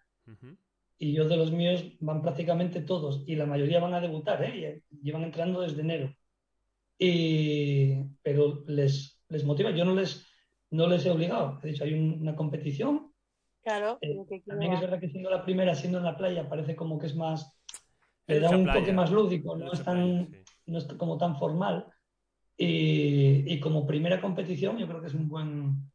y 0.97 1.13
yo 1.13 1.27
de 1.27 1.37
los 1.37 1.51
míos 1.51 1.83
van 1.99 2.23
prácticamente 2.23 2.81
todos 2.81 3.23
y 3.27 3.35
la 3.35 3.45
mayoría 3.45 3.79
van 3.79 3.93
a 3.93 4.01
debutar, 4.01 4.43
¿eh? 4.43 4.83
Y 4.89 5.01
Llevan 5.03 5.23
entrando 5.23 5.61
desde 5.61 5.81
enero. 5.81 6.15
Y, 6.99 7.95
pero 8.21 8.63
les, 8.67 9.23
les 9.29 9.45
motiva, 9.45 9.71
yo 9.71 9.85
no 9.85 9.95
les, 9.95 10.27
no 10.71 10.87
les 10.87 11.05
he 11.05 11.11
obligado. 11.11 11.59
He 11.63 11.67
dicho, 11.69 11.83
hay 11.85 11.93
un- 11.93 12.21
una 12.21 12.35
competición. 12.35 13.13
Claro, 13.63 13.97
Eh, 14.01 14.17
que 14.27 14.41
También 14.41 14.73
es 14.73 14.81
verdad 14.81 14.99
que 14.99 15.09
siendo 15.09 15.29
la 15.29 15.43
primera, 15.45 15.75
siendo 15.75 15.97
en 15.99 16.03
la 16.05 16.17
playa, 16.17 16.49
parece 16.49 16.75
como 16.75 16.99
que 16.99 17.07
es 17.07 17.15
más, 17.15 17.51
le 18.27 18.39
da 18.39 18.49
un 18.51 18.63
playa. 18.63 18.79
toque 18.81 18.93
más 18.93 19.11
lúdico, 19.11 19.55
no 19.55 19.71
es 19.71 19.83
tan, 19.83 20.27
playa, 20.27 20.43
sí. 20.45 20.53
no 20.67 20.77
es 20.77 20.85
como 20.85 21.17
tan 21.17 21.37
formal. 21.37 21.85
Y, 22.57 23.51
y 23.53 23.59
como 23.59 23.87
primera 23.87 24.19
competición, 24.19 24.77
yo 24.77 24.87
creo 24.87 24.99
que 25.01 25.07
es 25.07 25.13
un 25.13 25.29
buen, 25.29 25.91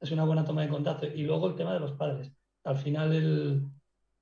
es 0.00 0.10
una 0.12 0.24
buena 0.24 0.44
toma 0.44 0.62
de 0.62 0.68
contacto. 0.68 1.06
Y 1.06 1.22
luego 1.24 1.48
el 1.48 1.56
tema 1.56 1.74
de 1.74 1.80
los 1.80 1.92
padres. 1.92 2.32
Al 2.64 2.76
final, 2.78 3.14
el, 3.14 3.62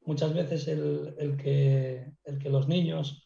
muchas 0.02 0.32
veces 0.34 0.68
el, 0.68 1.14
el 1.18 1.36
que, 1.36 2.12
el 2.24 2.38
que 2.38 2.50
los 2.50 2.68
niños 2.68 3.25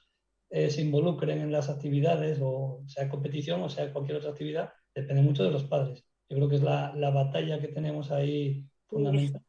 eh, 0.50 0.70
se 0.70 0.82
involucren 0.82 1.40
en 1.40 1.52
las 1.52 1.68
actividades, 1.68 2.38
o 2.42 2.82
sea 2.86 3.08
competición 3.08 3.62
o 3.62 3.68
sea 3.68 3.92
cualquier 3.92 4.18
otra 4.18 4.30
actividad, 4.30 4.72
depende 4.94 5.22
mucho 5.22 5.44
de 5.44 5.50
los 5.50 5.64
padres. 5.64 6.04
Yo 6.28 6.36
creo 6.36 6.48
que 6.48 6.56
es 6.56 6.62
la, 6.62 6.94
la 6.94 7.10
batalla 7.10 7.60
que 7.60 7.68
tenemos 7.68 8.10
ahí 8.10 8.64
fundamental. 8.86 9.42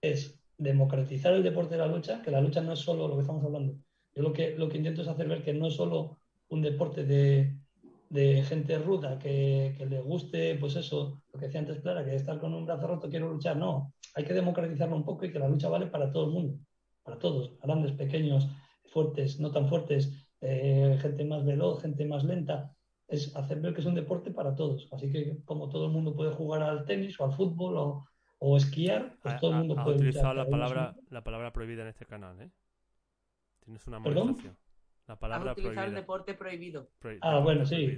Es 0.00 0.38
democratizar 0.58 1.34
el 1.34 1.42
deporte 1.42 1.74
de 1.74 1.80
la 1.80 1.86
lucha, 1.86 2.22
que 2.22 2.30
la 2.30 2.40
lucha 2.40 2.60
no 2.60 2.72
es 2.72 2.80
solo 2.80 3.08
lo 3.08 3.14
que 3.14 3.22
estamos 3.22 3.44
hablando. 3.44 3.74
Yo 4.14 4.22
lo 4.22 4.32
que, 4.32 4.56
lo 4.56 4.68
que 4.68 4.78
intento 4.78 5.02
es 5.02 5.08
hacer 5.08 5.28
ver 5.28 5.42
que 5.42 5.52
no 5.52 5.66
es 5.66 5.74
solo 5.74 6.18
un 6.48 6.62
deporte 6.62 7.04
de, 7.04 7.56
de 8.10 8.42
gente 8.44 8.78
ruda 8.78 9.18
que, 9.18 9.74
que 9.76 9.86
le 9.86 10.00
guste, 10.00 10.54
pues 10.56 10.76
eso, 10.76 11.22
lo 11.32 11.40
que 11.40 11.46
decía 11.46 11.60
antes 11.60 11.80
Clara, 11.80 12.04
que 12.04 12.14
estar 12.14 12.38
con 12.38 12.54
un 12.54 12.64
brazo 12.64 12.86
roto 12.86 13.10
quiero 13.10 13.28
luchar. 13.28 13.56
No, 13.56 13.92
hay 14.14 14.24
que 14.24 14.34
democratizarlo 14.34 14.94
un 14.96 15.04
poco 15.04 15.24
y 15.24 15.32
que 15.32 15.38
la 15.38 15.48
lucha 15.48 15.68
vale 15.68 15.86
para 15.86 16.12
todo 16.12 16.26
el 16.26 16.32
mundo, 16.32 16.58
para 17.02 17.18
todos, 17.18 17.58
grandes, 17.60 17.92
pequeños, 17.92 18.48
fuertes, 18.86 19.40
no 19.40 19.50
tan 19.50 19.68
fuertes, 19.68 20.23
eh, 20.44 20.98
gente 21.00 21.24
más 21.24 21.44
veloz, 21.44 21.80
gente 21.82 22.04
más 22.06 22.22
lenta. 22.24 22.74
Es 23.08 23.34
hacer 23.36 23.60
ver 23.60 23.74
que 23.74 23.80
es 23.80 23.86
un 23.86 23.94
deporte 23.94 24.30
para 24.30 24.54
todos. 24.54 24.88
Así 24.92 25.10
que 25.10 25.38
como 25.44 25.68
todo 25.68 25.86
el 25.86 25.92
mundo 25.92 26.14
puede 26.14 26.32
jugar 26.32 26.62
al 26.62 26.84
tenis 26.84 27.18
o 27.20 27.24
al 27.24 27.32
fútbol 27.32 27.76
o, 27.76 28.06
o 28.38 28.56
esquiar, 28.56 29.16
pues 29.22 29.34
Ha- 29.34 29.38
todo 29.38 29.50
el 29.50 29.56
ha- 29.56 29.58
mundo 29.60 29.74
has 29.78 29.84
puede 29.84 29.96
utilizado 29.96 30.34
luchar. 30.34 30.44
la 30.44 30.50
palabra, 30.50 30.96
la 31.10 31.24
palabra 31.24 31.52
prohibida 31.52 31.82
en 31.82 31.88
este 31.88 32.06
canal, 32.06 32.40
¿eh? 32.40 32.50
Tienes 33.60 33.86
una 33.86 34.02
¿Perdón? 34.02 34.22
amonestación. 34.22 34.56
La 35.06 35.18
palabra 35.18 35.52
utilizado 35.52 35.70
el 35.72 35.76
prohibida. 35.76 36.00
deporte 36.00 36.34
prohibido. 36.34 36.88
Prohi- 37.02 37.18
Ah, 37.20 37.34
deporte 37.38 37.44
bueno, 37.44 37.66
sí. 37.66 37.88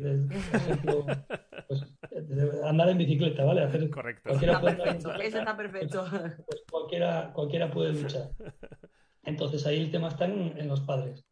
por 0.51 0.57
ejemplo, 0.61 1.07
pues, 1.69 1.97
andar 2.65 2.89
en 2.89 2.99
bicicleta, 2.99 3.45
¿vale? 3.45 3.63
Hacer, 3.63 3.89
Correcto. 3.91 4.23
cualquiera 4.25 4.55
Está 4.55 4.69
andar 4.69 4.77
perfecto, 4.85 5.09
bicicleta, 5.09 5.29
eso 5.29 5.39
está 5.39 5.57
perfecto. 5.57 6.05
pues 6.47 6.65
cualquiera, 6.71 7.33
cualquiera 7.33 7.71
puede 7.71 7.93
luchar. 7.93 8.31
Entonces 9.23 9.65
ahí 9.67 9.81
el 9.81 9.91
tema 9.93 10.09
está 10.09 10.25
en, 10.27 10.59
en 10.59 10.67
los 10.69 10.81
padres. 10.81 11.25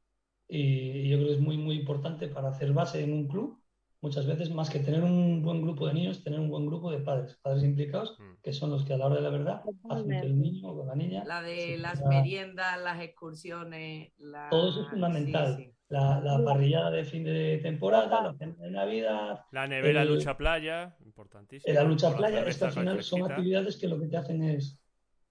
Y 0.57 1.09
yo 1.09 1.17
creo 1.17 1.29
que 1.29 1.35
es 1.35 1.41
muy, 1.41 1.59
muy 1.59 1.77
importante 1.77 2.29
para 2.29 2.49
hacer 2.49 2.73
base 2.73 3.03
en 3.03 3.13
un 3.13 3.27
club 3.27 3.65
muchas 4.05 4.27
veces 4.27 4.51
más 4.51 4.69
que 4.69 4.81
tener 4.81 5.03
un 5.03 5.43
buen 5.43 5.63
grupo 5.63 5.87
de 5.87 5.95
niños, 5.95 6.23
tener 6.23 6.39
un 6.39 6.51
buen 6.51 6.67
grupo 6.67 6.91
de 6.91 6.99
padres, 6.99 7.39
padres 7.41 7.65
implicados, 7.65 8.19
mm. 8.21 8.43
que 8.43 8.53
son 8.53 8.69
los 8.69 8.85
que 8.85 8.93
a 8.93 8.99
la 8.99 9.07
hora 9.07 9.15
de 9.17 9.23
la 9.23 9.31
verdad 9.31 9.63
hacen 9.89 10.09
que 10.11 10.27
el 10.27 10.39
niño 10.39 10.69
o 10.69 10.85
la 10.85 10.95
niña... 10.95 11.25
La 11.25 11.41
de 11.41 11.79
las 11.79 12.05
meriendas, 12.05 12.79
las 12.83 13.01
excursiones... 13.01 14.13
Todo 14.51 14.69
eso 14.69 14.83
es 14.83 14.89
fundamental. 14.89 15.73
La, 15.89 16.21
la, 16.21 16.45
parrillada 16.45 16.91
de 16.91 17.05
fin 17.05 17.25
de 17.25 17.61
temporada, 17.63 18.23
la 18.23 18.35
cena 18.35 18.55
de 18.59 18.71
Navidad... 18.71 19.41
La 19.53 19.67
nevera 19.67 20.05
lucha 20.05 20.37
playa, 20.37 20.95
importantísimo. 21.03 21.73
La 21.73 21.85
lucha 21.85 22.15
playa, 22.15 22.47
estas 22.47 22.77
al 22.77 22.83
final 22.83 23.03
son 23.03 23.23
actividades 23.23 23.79
que 23.79 23.89
lo 23.89 23.99
que 23.99 24.09
te 24.09 24.19
hacen 24.19 24.43
es, 24.43 24.79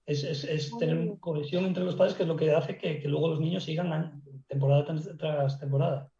es, 0.04 0.24
es, 0.24 0.76
tener 0.78 1.16
cohesión 1.20 1.64
entre 1.64 1.84
los 1.84 1.94
padres, 1.94 2.14
que 2.14 2.24
es 2.24 2.28
lo 2.28 2.36
que 2.36 2.52
hace 2.52 2.76
que, 2.76 2.98
que 2.98 3.08
luego 3.08 3.28
los 3.28 3.40
niños 3.40 3.62
sigan 3.62 4.20
temporada 4.48 4.84
tras 5.18 5.58
temporada. 5.58 6.10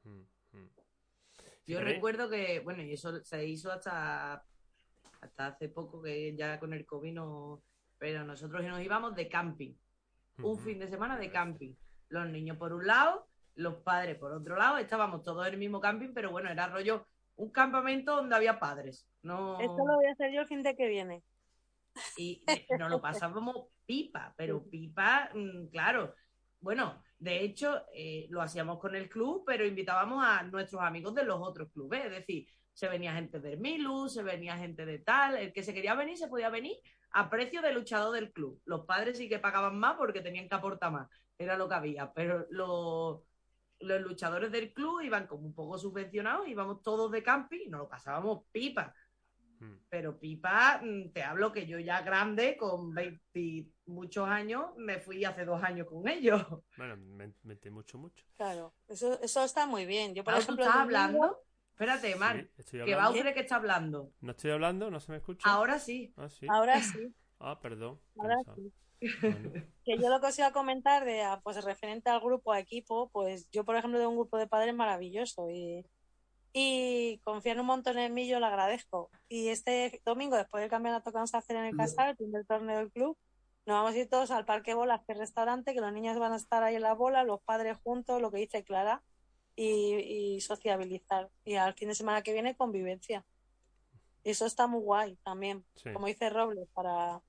Yo 1.67 1.81
recuerdo 1.81 2.29
que, 2.29 2.61
bueno, 2.61 2.83
y 2.83 2.93
eso 2.93 3.25
se 3.25 3.47
hizo 3.47 3.73
hasta, 3.73 4.45
hasta 5.21 5.47
hace 5.47 5.69
poco, 5.69 6.03
que 6.03 6.37
ya 6.37 6.61
con 6.61 6.73
el 6.73 6.85
COVID 6.85 7.13
no. 7.13 7.63
Pero 7.99 8.25
nosotros 8.25 8.63
nos 8.65 8.83
íbamos 8.83 9.15
de 9.15 9.29
camping. 9.29 9.75
Un 10.43 10.59
fin 10.59 10.79
de 10.79 10.89
semana 10.89 11.17
de 11.17 11.31
camping. 11.31 11.75
Los 12.09 12.29
niños 12.29 12.59
por 12.59 12.73
un 12.73 12.87
lado, 12.87 13.29
los 13.55 13.77
padres 13.77 14.19
por 14.19 14.33
otro 14.33 14.57
lado. 14.57 14.77
Estábamos 14.77 15.23
todos 15.23 15.47
en 15.47 15.55
el 15.55 15.59
mismo 15.59 15.81
camping, 15.81 16.13
pero 16.13 16.31
bueno, 16.31 16.51
era 16.51 16.69
rollo 16.69 17.07
un 17.37 17.51
campamento 17.51 18.17
donde 18.17 18.35
había 18.35 18.59
padres. 18.59 19.07
No... 19.23 19.59
Esto 19.61 19.87
lo 19.87 19.97
voy 19.97 20.07
a 20.07 20.13
hacer 20.13 20.33
yo 20.33 20.43
el 20.43 20.47
fin 20.47 20.63
de 20.63 20.77
que 20.77 20.89
viene. 20.89 21.23
Y 22.17 22.45
nos 22.79 22.91
lo 22.91 23.01
pasábamos 23.01 23.69
pipa, 23.87 24.35
pero 24.37 24.63
pipa, 24.71 25.31
mm, 25.35 25.69
claro. 25.69 26.15
Bueno, 26.61 27.03
de 27.25 27.43
hecho, 27.43 27.87
eh, 27.95 28.27
lo 28.29 28.43
hacíamos 28.43 28.79
con 28.79 28.95
el 28.95 29.09
club, 29.09 29.45
pero 29.47 29.65
invitábamos 29.65 30.23
a 30.23 30.43
nuestros 30.43 30.83
amigos 30.83 31.15
de 31.15 31.25
los 31.25 31.41
otros 31.41 31.71
clubes. 31.73 32.05
Es 32.05 32.11
decir, 32.11 32.47
se 32.75 32.87
venía 32.87 33.15
gente 33.15 33.41
de 33.41 33.57
Milu, 33.57 34.11
se 34.11 34.23
venía 34.23 34.59
gente 34.59 34.85
de 34.85 34.99
tal. 34.99 35.39
El 35.39 35.51
que 35.51 35.63
se 35.63 35.73
quería 35.73 35.95
venir 35.95 36.19
se 36.19 36.29
podía 36.29 36.51
venir 36.51 36.77
a 37.13 37.31
precio 37.31 37.63
de 37.63 37.73
luchador 37.73 38.15
del 38.15 38.31
club. 38.31 38.61
Los 38.67 38.85
padres 38.85 39.17
sí 39.17 39.27
que 39.27 39.39
pagaban 39.39 39.79
más 39.79 39.97
porque 39.97 40.21
tenían 40.21 40.51
que 40.51 40.55
aportar 40.55 40.93
más. 40.93 41.09
Era 41.39 41.57
lo 41.57 41.67
que 41.67 41.75
había. 41.77 42.13
Pero 42.13 42.47
los, 42.51 43.23
los 43.81 44.01
luchadores 44.03 44.53
del 44.53 44.75
club 44.75 45.01
iban 45.01 45.27
como 45.27 45.47
un 45.47 45.55
poco 45.55 45.79
subvencionados, 45.79 46.47
íbamos 46.47 46.83
todos 46.83 47.11
de 47.11 47.23
camping 47.23 47.61
y 47.65 47.71
nos 47.71 47.81
lo 47.81 47.89
pasábamos 47.89 48.45
pipa. 48.53 48.95
Mm. 49.65 49.79
Pero 49.89 50.19
Pipa, 50.19 50.81
mm, 50.83 51.13
te 51.13 51.23
hablo 51.23 51.53
que 51.53 51.67
yo 51.67 51.79
ya 51.79 52.03
grande, 52.03 52.57
con 52.57 52.93
20 52.93 53.71
muchos 53.87 54.29
años, 54.29 54.77
me 54.77 54.99
fui 54.99 55.25
hace 55.25 55.45
dos 55.45 55.63
años 55.63 55.87
con 55.87 56.07
ellos. 56.09 56.43
Bueno, 56.77 56.97
me 56.97 57.33
metí 57.43 57.71
mucho, 57.71 57.99
mucho. 57.99 58.25
Claro, 58.37 58.75
eso, 58.89 59.21
eso 59.23 59.45
está 59.45 59.67
muy 59.67 59.87
bien. 59.87 60.15
Yo, 60.15 60.25
por 60.25 60.35
ejemplo, 60.35 60.65
estás 60.65 60.81
hablando? 60.81 61.41
Espérate, 61.71 62.15
Mar, 62.17 62.49
que 62.71 62.95
va 62.95 63.13
que 63.13 63.41
está 63.41 63.57
hablando. 63.57 64.13
¿No 64.21 64.31
estoy 64.31 64.53
hablando? 64.53 64.91
¿No 64.91 65.01
se 65.01 65.11
me 65.11 65.19
escucha? 65.19 65.49
Ahora 65.49 65.79
sí. 65.79 66.13
Ah, 66.17 66.29
sí. 66.29 66.47
Ahora 66.49 66.81
sí. 66.81 67.13
Ah, 67.41 67.59
perdón. 67.61 68.01
Ahora 68.17 68.37
sí. 68.55 68.73
Que 69.85 69.99
yo 69.99 70.09
lo 70.09 70.21
que 70.21 70.29
os 70.29 70.39
iba 70.39 70.49
a 70.49 70.53
comentar 70.53 71.05
de 71.05 71.21
ah, 71.23 71.41
pues 71.43 71.63
referente 71.65 72.09
al 72.11 72.21
grupo, 72.21 72.53
a 72.53 72.61
equipo, 72.61 73.11
pues 73.11 73.51
yo 73.51 73.65
por 73.65 73.77
ejemplo 73.77 73.99
de 73.99 74.07
un 74.07 74.17
grupo 74.17 74.39
de 74.39 74.47
padres 74.47 74.75
maravilloso 74.75 75.51
y 75.51 75.85
y 76.57 77.19
confían 77.25 77.59
un 77.59 77.67
montón 77.67 77.99
en 77.99 78.15
mí, 78.15 78.29
yo 78.29 78.39
lo 78.39 78.47
agradezco. 78.47 79.11
Y 79.29 79.49
este 79.49 80.01
domingo, 80.05 80.37
después 80.37 80.61
del 80.63 80.71
campeonato 80.71 81.11
que 81.11 81.17
vamos 81.17 81.35
a 81.35 81.39
hacer 81.39 81.57
en 81.57 81.65
el 81.65 81.77
Casal, 81.77 82.11
el 82.11 82.17
primer 82.17 82.47
torneo 82.47 82.79
del 82.79 82.93
club, 82.93 83.19
nos 83.67 83.75
vamos 83.75 83.95
a 83.95 83.99
ir 83.99 84.09
todos 84.09 84.31
al 84.31 84.45
Parque 84.45 84.73
Bolas, 84.73 85.03
que 85.05 85.15
es 85.15 85.19
restaurante, 85.19 85.75
que 85.75 85.81
los 85.81 85.93
niños 85.93 86.17
van 86.17 86.33
a 86.33 86.37
estar 86.37 86.63
ahí 86.63 86.77
en 86.77 86.83
la 86.83 86.95
bola, 86.95 87.25
los 87.25 87.43
padres 87.43 87.77
juntos, 87.83 88.23
lo 88.23 88.31
que 88.31 88.39
dice 88.39 88.63
Clara, 88.63 89.03
y, 89.57 90.41
sociabilizar. 90.43 91.29
Y 91.45 91.57
al 91.57 91.75
fin 91.75 91.89
de 91.89 91.97
semana 91.97 92.23
que 92.23 92.33
viene, 92.33 92.57
convivencia. 92.57 93.25
Y 94.23 94.31
eso 94.31 94.47
está 94.47 94.69
muy 94.69 94.81
guay 94.81 95.17
también, 95.25 95.65
como 95.93 96.07
dice 96.07 96.31
Robles, 96.31 96.69
para 96.73 97.21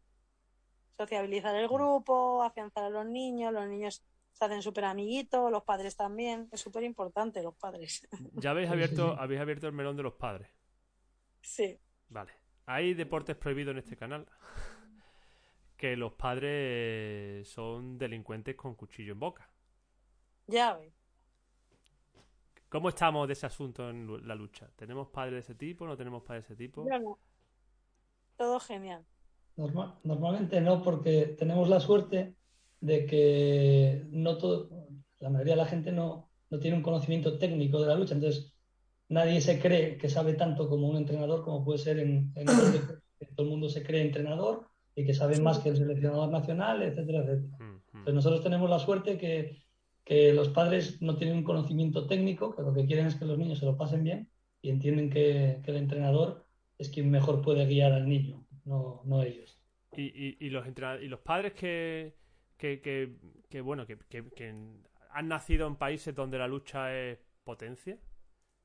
sociabilizar 0.98 1.56
el 1.56 1.68
grupo, 1.68 2.44
afianzar 2.44 2.84
a 2.84 2.90
los 2.92 3.08
niños, 3.08 3.52
los 3.52 3.68
niños 3.68 4.04
se 4.36 4.44
hacen 4.44 4.62
súper 4.62 4.84
amiguitos, 4.84 5.50
los 5.50 5.64
padres 5.64 5.96
también. 5.96 6.50
Es 6.52 6.60
súper 6.60 6.84
importante 6.84 7.42
los 7.42 7.56
padres. 7.56 8.06
Ya 8.34 8.52
habéis 8.52 8.70
abierto, 8.72 9.16
habéis 9.18 9.40
abierto 9.40 9.66
el 9.66 9.74
melón 9.74 9.96
de 9.96 10.04
los 10.04 10.14
padres. 10.14 10.50
Sí. 11.42 11.80
Vale. 12.10 12.34
Hay 12.66 12.94
deportes 12.94 13.38
prohibidos 13.38 13.72
en 13.72 13.78
este 13.78 13.96
canal. 13.96 14.28
que 15.78 15.96
los 15.96 16.14
padres 16.14 17.48
son 17.48 17.98
delincuentes 17.98 18.56
con 18.58 18.76
cuchillo 18.76 19.14
en 19.14 19.20
boca. 19.20 19.50
Ya 20.48 20.74
ves. 20.76 20.94
¿Cómo 22.68 22.90
estamos 22.90 23.28
de 23.28 23.34
ese 23.34 23.46
asunto 23.46 23.90
en 23.90 24.28
la 24.28 24.36
lucha? 24.36 24.70
¿Tenemos 24.76 25.08
padres 25.08 25.34
de 25.36 25.40
ese 25.40 25.56
tipo? 25.56 25.88
¿No 25.88 25.96
tenemos 25.96 26.24
padres 26.24 26.46
de 26.46 26.54
ese 26.56 26.58
tipo? 26.58 26.84
no. 26.84 27.18
Todo 28.36 28.60
genial. 28.60 29.06
normalmente 30.04 30.60
no, 30.60 30.84
porque 30.84 31.36
tenemos 31.40 31.70
la 31.70 31.80
suerte 31.80 32.36
de 32.82 33.06
que 33.06 34.06
no 34.12 34.38
todo, 34.38 34.70
la 35.20 35.30
mayoría 35.30 35.54
de 35.54 35.62
la 35.62 35.68
gente 35.68 35.92
no, 35.92 36.30
no 36.50 36.60
tiene 36.60 36.78
un 36.78 36.84
conocimiento 36.84 37.38
técnico 37.38 37.82
de 37.82 37.88
la 37.88 37.96
lucha, 37.96 38.14
entonces 38.16 38.54
nadie 39.10 39.42
se 39.42 39.60
cree 39.60 39.98
que 39.98 40.10
sabe 40.10 40.34
tanto 40.34 40.70
como 40.70 40.90
un 40.90 40.98
entrenador 40.98 41.44
como 41.44 41.64
puede 41.64 41.80
ser 41.80 42.00
en, 42.00 42.32
en 42.36 42.48
que 43.20 43.26
todo 43.28 43.46
el 43.46 43.50
mundo 43.50 43.70
se 43.70 43.84
cree 43.84 44.02
entrenador 44.02 44.68
y 44.96 45.06
que 45.06 45.14
sabe 45.14 45.40
más 45.40 45.60
que 45.60 45.70
el 45.70 45.78
seleccionador 45.78 46.30
nacional, 46.30 46.82
etcétera, 46.82 47.20
etcétera. 47.20 47.58
Entonces 47.60 48.14
nosotros 48.14 48.44
tenemos 48.44 48.70
la 48.70 48.80
suerte 48.80 49.18
que, 49.18 49.64
que, 50.04 50.34
los 50.34 50.50
padres 50.50 51.02
no 51.02 51.18
tienen 51.18 51.38
un 51.38 51.44
conocimiento 51.44 52.08
técnico, 52.08 52.56
que 52.56 52.62
lo 52.62 52.74
que 52.74 52.86
quieren 52.86 53.08
es 53.08 53.16
que 53.16 53.26
los 53.26 53.38
niños 53.38 53.60
se 53.60 53.66
lo 53.66 53.78
pasen 53.78 54.04
bien 54.04 54.30
y 54.62 54.70
entienden 54.70 55.10
que, 55.10 55.62
que 55.64 55.72
el 55.72 55.78
entrenador 55.78 56.46
es 56.78 56.90
quien 56.90 57.10
mejor 57.10 57.42
puede 57.42 57.66
guiar 57.66 57.94
al 57.94 58.08
niño, 58.08 58.46
no, 58.64 59.02
no 59.06 59.22
ellos. 59.24 59.60
¿Y, 59.96 60.04
y, 60.04 60.38
y 60.40 60.50
los, 60.50 60.66
y 61.02 61.08
los 61.08 61.20
padres 61.22 61.54
que, 61.54 62.16
que, 62.58 62.82
que, 63.50 63.62
bueno, 63.62 63.86
que, 63.86 64.56
han 65.12 65.28
nacido 65.28 65.68
en 65.68 65.76
países 65.76 66.14
donde 66.14 66.38
la 66.38 66.48
lucha 66.48 66.94
es 66.94 67.20
potencia. 67.44 67.98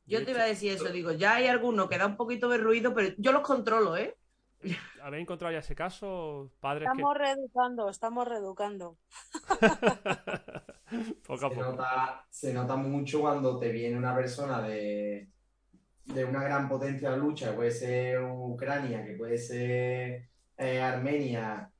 Yo 0.06 0.24
te 0.24 0.32
iba 0.32 0.42
a 0.42 0.46
decir 0.46 0.72
eso, 0.72 0.90
digo, 0.90 1.12
ya 1.12 1.36
hay 1.36 1.46
alguno 1.46 1.88
que 1.88 1.98
da 1.98 2.06
un 2.06 2.16
poquito 2.16 2.48
de 2.48 2.58
ruido, 2.58 2.92
pero 2.94 3.14
yo 3.18 3.32
los 3.32 3.42
controlo, 3.42 3.96
¿eh? 3.96 4.16
¿Habéis 5.02 5.22
encontrado 5.22 5.52
ya 5.52 5.60
ese 5.60 5.74
caso? 5.74 6.50
Padres 6.60 6.88
estamos 6.90 7.16
reeducando, 7.16 7.88
estamos 7.88 8.28
reeducando. 8.28 8.98
poco 11.26 11.46
a 11.46 11.50
se, 11.50 11.54
poco. 11.54 11.70
Nota, 11.70 12.26
se 12.28 12.52
nota 12.52 12.76
mucho 12.76 13.20
cuando 13.20 13.58
te 13.58 13.70
viene 13.70 13.96
una 13.96 14.14
persona 14.14 14.60
de, 14.60 15.28
de 16.04 16.24
una 16.24 16.42
gran 16.42 16.68
potencia 16.68 17.10
de 17.10 17.18
lucha, 17.18 17.50
que 17.50 17.56
puede 17.56 17.70
ser 17.70 18.20
Ucrania, 18.22 19.04
que 19.04 19.12
puede 19.12 19.38
ser 19.38 20.28
eh, 20.56 20.80
Armenia, 20.80 21.70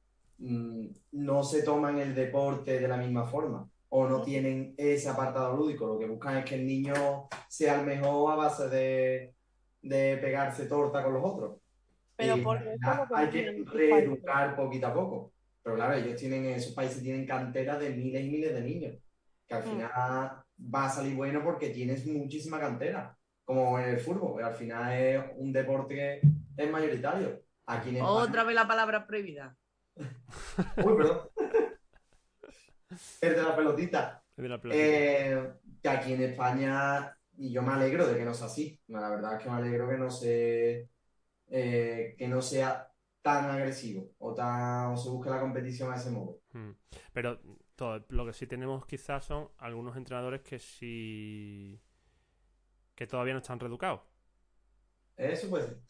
no 0.40 1.44
se 1.44 1.62
toman 1.62 1.98
el 1.98 2.14
deporte 2.14 2.81
de 2.81 2.88
la 2.88 2.96
misma 2.96 3.26
forma 3.26 3.68
o 3.90 4.09
no 4.09 4.22
tienen 4.22 4.74
ese 4.76 5.09
apartado 5.09 5.57
lúdico. 5.57 5.87
Lo 5.87 5.98
que 5.98 6.07
buscan 6.07 6.38
es 6.38 6.44
que 6.44 6.55
el 6.55 6.66
niño 6.66 7.29
sea 7.48 7.81
el 7.81 7.87
mejor 7.87 8.33
a 8.33 8.37
base 8.37 8.68
de, 8.68 9.35
pegarse 9.83 10.66
torta 10.66 11.03
con 11.03 11.14
los 11.14 11.22
otros. 11.24 11.57
Pero 12.16 12.35
hay 13.14 13.29
que 13.31 13.64
reeducar 13.66 14.57
poquito 14.57 14.87
a 14.87 14.94
poco. 14.94 15.33
Pero 15.62 15.76
claro, 15.76 15.94
ellos 15.94 16.16
tienen, 16.16 16.46
esos 16.46 16.72
países 16.72 17.03
tienen 17.03 17.26
cantera 17.26 17.79
de 17.79 17.90
miles 17.90 18.24
y 18.24 18.31
miles 18.31 18.55
de 18.55 18.61
niños, 18.62 18.96
que 19.46 19.55
al 19.55 19.62
mm. 19.62 19.66
final 19.66 19.92
va 19.92 20.87
a 20.87 20.90
salir 20.90 21.14
bueno 21.14 21.42
porque 21.42 21.70
tienes 21.70 22.07
muchísima 22.07 22.59
cantera, 22.59 23.16
como 23.44 23.79
en 23.79 23.90
el 23.90 24.00
fútbol, 24.00 24.42
al 24.42 24.55
final 24.55 24.92
es 24.92 25.22
un 25.37 25.53
deporte 25.53 25.94
que 25.94 26.20
es 26.57 26.70
mayoritario. 26.70 27.42
Aquí 27.66 27.98
Otra 28.00 28.44
vez 28.44 28.55
la 28.55 28.66
palabra 28.66 29.07
prohibida. 29.07 29.57
Uy, 30.84 30.96
perdón. 30.96 31.28
El 33.20 33.34
de 33.34 33.42
la 33.42 33.56
pelotita. 33.56 34.24
Eh, 34.72 35.52
que 35.82 35.88
aquí 35.88 36.12
en 36.14 36.22
España, 36.22 37.16
y 37.36 37.53
yo 37.53 37.62
me 37.62 37.72
alegro 37.72 38.07
de 38.07 38.16
que 38.16 38.24
no 38.24 38.34
sea 38.34 38.46
así. 38.46 38.80
La 38.88 39.11
verdad 39.11 39.36
es 39.36 39.42
que 39.42 39.51
me 39.51 39.57
alegro 39.57 39.88
que 39.88 39.98
no 39.98 40.11
se, 40.11 40.88
eh, 41.48 42.14
que 42.16 42.28
no 42.28 42.40
sea 42.40 42.90
tan 43.22 43.51
agresivo 43.51 44.12
o 44.18 44.34
tan 44.34 44.96
se 44.96 45.11
busque 45.11 45.30
la 45.30 45.40
competición 45.40 45.92
a 45.92 45.96
ese 45.96 46.11
modo. 46.11 46.40
Hmm. 46.53 46.72
Pero 47.12 47.40
todo, 47.76 48.05
lo 48.09 48.26
que 48.26 48.32
sí 48.32 48.46
tenemos 48.46 48.86
quizás 48.86 49.24
son 49.24 49.51
algunos 49.59 49.96
entrenadores 49.96 50.40
que 50.40 50.59
sí 50.59 51.80
que 52.94 53.07
todavía 53.07 53.34
no 53.34 53.40
están 53.40 53.61
reeducados. 53.61 54.01
Eso 55.16 55.48
puede 55.48 55.66
ser. 55.66 55.80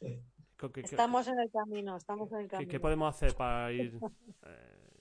estamos 0.76 1.28
en 1.28 1.38
el 1.40 1.50
camino, 1.50 1.96
estamos 1.96 2.32
en 2.32 2.38
el 2.40 2.48
camino. 2.48 2.70
¿Qué, 2.70 2.80
podemos 2.80 3.14
hacer 3.14 3.34
para 3.34 3.72
ir? 3.72 3.98
Eh, 4.46 4.98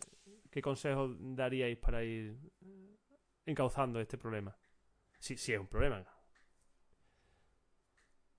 ¿Qué 0.51 0.61
consejos 0.61 1.15
daríais 1.19 1.77
para 1.77 2.03
ir 2.03 2.37
encauzando 3.45 3.99
este 3.99 4.17
problema? 4.17 4.55
Si, 5.19 5.37
si 5.37 5.53
es 5.53 5.59
un 5.59 5.67
problema. 5.67 6.05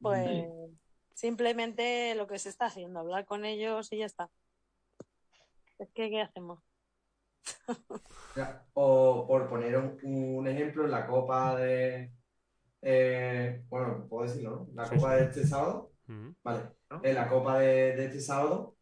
Pues 0.01 0.47
simplemente 1.15 2.15
lo 2.15 2.29
que 2.29 2.39
se 2.39 2.49
está 2.49 2.67
haciendo, 2.67 3.01
hablar 3.01 3.27
con 3.27 3.45
ellos 3.45 3.93
y 3.93 3.99
ya 3.99 4.07
está. 4.07 4.31
Es 5.79 5.91
que, 5.93 6.11
¿qué 6.11 6.21
hacemos? 6.21 6.61
O 8.75 9.27
por 9.27 9.49
poner 9.49 9.77
un, 9.77 10.47
ejemplo, 10.47 10.85
en 10.85 10.93
la 10.93 11.07
Copa 11.09 11.57
de. 11.57 12.13
Eh, 12.83 13.65
bueno, 13.69 14.07
puedo 14.09 14.29
decirlo, 14.29 14.51
¿no? 14.51 14.69
La 14.75 14.89
Copa 14.89 15.17
de 15.17 15.25
este 15.25 15.45
sábado. 15.45 15.91
Vale. 16.43 16.63
En 17.03 17.15
la 17.15 17.29
Copa 17.29 17.59
de, 17.59 18.05
este 18.05 18.21
sábado, 18.21 18.77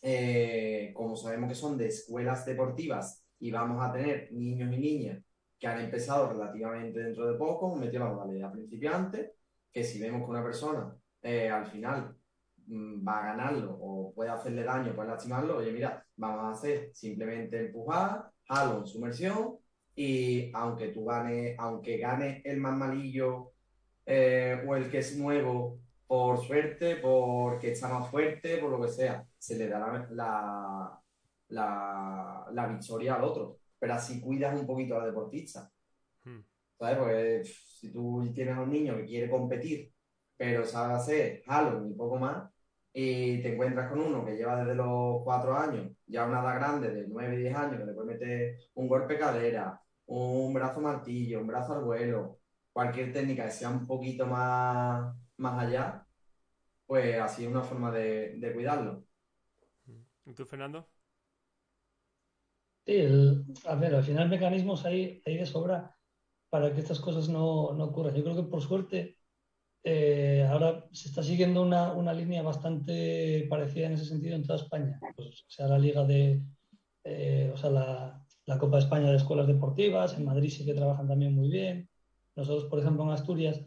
eh, 0.00 0.92
como 0.94 1.16
sabemos 1.16 1.48
que 1.48 1.54
son 1.54 1.76
de 1.76 1.88
escuelas 1.88 2.46
deportivas 2.46 3.24
y 3.38 3.50
vamos 3.50 3.84
a 3.84 3.92
tener 3.92 4.32
niños 4.32 4.72
y 4.72 4.78
niñas 4.78 5.22
que 5.58 5.66
han 5.66 5.80
empezado 5.80 6.32
relativamente 6.32 7.00
dentro 7.00 7.26
de 7.30 7.38
poco, 7.38 7.74
metió 7.76 8.00
la 8.00 8.12
modalidad 8.12 8.52
principiante, 8.52 9.34
que 9.72 9.84
si 9.84 10.00
vemos 10.00 10.24
que 10.24 10.30
una 10.30 10.42
persona 10.42 10.94
eh, 11.22 11.48
al 11.48 11.66
final 11.66 12.16
mm, 12.66 13.06
va 13.06 13.18
a 13.18 13.26
ganarlo 13.26 13.76
o 13.80 14.12
puede 14.14 14.30
hacerle 14.30 14.64
daño, 14.64 14.94
puede 14.94 15.10
lastimarlo, 15.10 15.58
oye, 15.58 15.72
mira, 15.72 16.04
vamos 16.16 16.44
a 16.44 16.50
hacer 16.50 16.90
simplemente 16.94 17.66
empujar, 17.66 18.30
halo 18.48 18.78
en 18.78 18.86
sumersión 18.86 19.58
y 19.94 20.50
aunque 20.54 20.88
tú 20.88 21.04
gane, 21.04 21.54
aunque 21.58 21.98
gane 21.98 22.42
el 22.44 22.58
más 22.58 22.76
malillo 22.76 23.52
eh, 24.06 24.64
o 24.66 24.74
el 24.76 24.90
que 24.90 24.98
es 24.98 25.16
nuevo 25.16 25.81
por 26.12 26.44
suerte, 26.44 26.96
porque 26.96 27.72
está 27.72 27.88
más 27.88 28.10
fuerte, 28.10 28.58
por 28.58 28.70
lo 28.70 28.82
que 28.82 28.88
sea, 28.88 29.24
se 29.38 29.56
le 29.56 29.68
da 29.68 30.06
la, 30.10 31.00
la, 31.48 32.46
la 32.52 32.66
victoria 32.66 33.14
al 33.14 33.24
otro 33.24 33.62
pero 33.82 33.94
así 33.94 34.20
cuidas 34.20 34.54
un 34.56 34.64
poquito 34.64 34.94
a 34.94 35.00
la 35.00 35.06
deportista. 35.06 35.68
Hmm. 36.22 36.38
¿Sabes? 36.78 36.98
Porque 36.98 37.42
si 37.44 37.92
tú 37.92 38.30
tienes 38.32 38.56
a 38.56 38.60
un 38.60 38.70
niño 38.70 38.96
que 38.96 39.06
quiere 39.06 39.28
competir, 39.28 39.92
pero 40.36 40.64
sabe 40.64 40.94
hacer 40.94 41.42
halo 41.48 41.84
y 41.88 41.94
poco 41.94 42.16
más, 42.16 42.48
y 42.92 43.42
te 43.42 43.54
encuentras 43.54 43.90
con 43.90 44.00
uno 44.00 44.24
que 44.24 44.36
lleva 44.36 44.60
desde 44.60 44.76
los 44.76 45.24
cuatro 45.24 45.56
años, 45.56 45.90
ya 46.06 46.26
una 46.26 46.42
edad 46.42 46.54
grande 46.54 46.90
de 46.90 47.08
nueve, 47.08 47.36
diez 47.38 47.56
años, 47.56 47.80
que 47.80 47.86
le 47.86 47.92
puede 47.92 48.12
meter 48.12 48.58
un 48.74 48.86
golpe 48.86 49.18
cadera, 49.18 49.80
un 50.06 50.54
brazo 50.54 50.80
martillo, 50.80 51.40
un 51.40 51.48
brazo 51.48 51.74
al 51.74 51.82
vuelo, 51.84 52.38
cualquier 52.72 53.12
técnica 53.12 53.46
que 53.46 53.50
sea 53.50 53.70
un 53.70 53.84
poquito 53.84 54.26
más, 54.28 55.12
más 55.38 55.60
allá, 55.60 56.01
pues 56.92 57.18
así 57.18 57.44
es 57.44 57.50
una 57.50 57.62
forma 57.62 57.90
de, 57.90 58.34
de 58.36 58.52
cuidarlo. 58.52 59.02
¿Y 60.26 60.34
tú, 60.34 60.44
Fernando? 60.44 60.86
Sí, 62.84 63.00
a 63.64 63.74
ver, 63.76 63.94
al 63.94 64.04
final 64.04 64.28
mecanismos 64.28 64.84
hay, 64.84 65.22
hay 65.24 65.38
de 65.38 65.46
sobra 65.46 65.96
para 66.50 66.70
que 66.74 66.80
estas 66.80 67.00
cosas 67.00 67.30
no, 67.30 67.72
no 67.72 67.84
ocurran. 67.84 68.14
Yo 68.14 68.22
creo 68.22 68.36
que 68.36 68.42
por 68.42 68.60
suerte 68.60 69.16
eh, 69.82 70.46
ahora 70.46 70.86
se 70.92 71.08
está 71.08 71.22
siguiendo 71.22 71.62
una, 71.62 71.94
una, 71.94 72.12
línea 72.12 72.42
bastante 72.42 73.46
parecida 73.48 73.86
en 73.86 73.92
ese 73.92 74.04
sentido 74.04 74.36
en 74.36 74.42
toda 74.42 74.58
España. 74.58 75.00
Pues, 75.16 75.46
sea 75.48 75.68
la 75.68 75.78
liga 75.78 76.04
de, 76.04 76.42
eh, 77.04 77.50
o 77.54 77.56
sea, 77.56 77.70
la, 77.70 78.22
la, 78.44 78.58
Copa 78.58 78.76
de 78.76 78.82
España 78.82 79.10
de 79.10 79.16
Escuelas 79.16 79.46
Deportivas, 79.46 80.18
en 80.18 80.26
Madrid 80.26 80.50
sí 80.50 80.66
que 80.66 80.74
trabajan 80.74 81.08
también 81.08 81.34
muy 81.34 81.48
bien. 81.48 81.88
Nosotros, 82.36 82.68
por 82.68 82.80
ejemplo, 82.80 83.04
en 83.04 83.12
Asturias, 83.12 83.62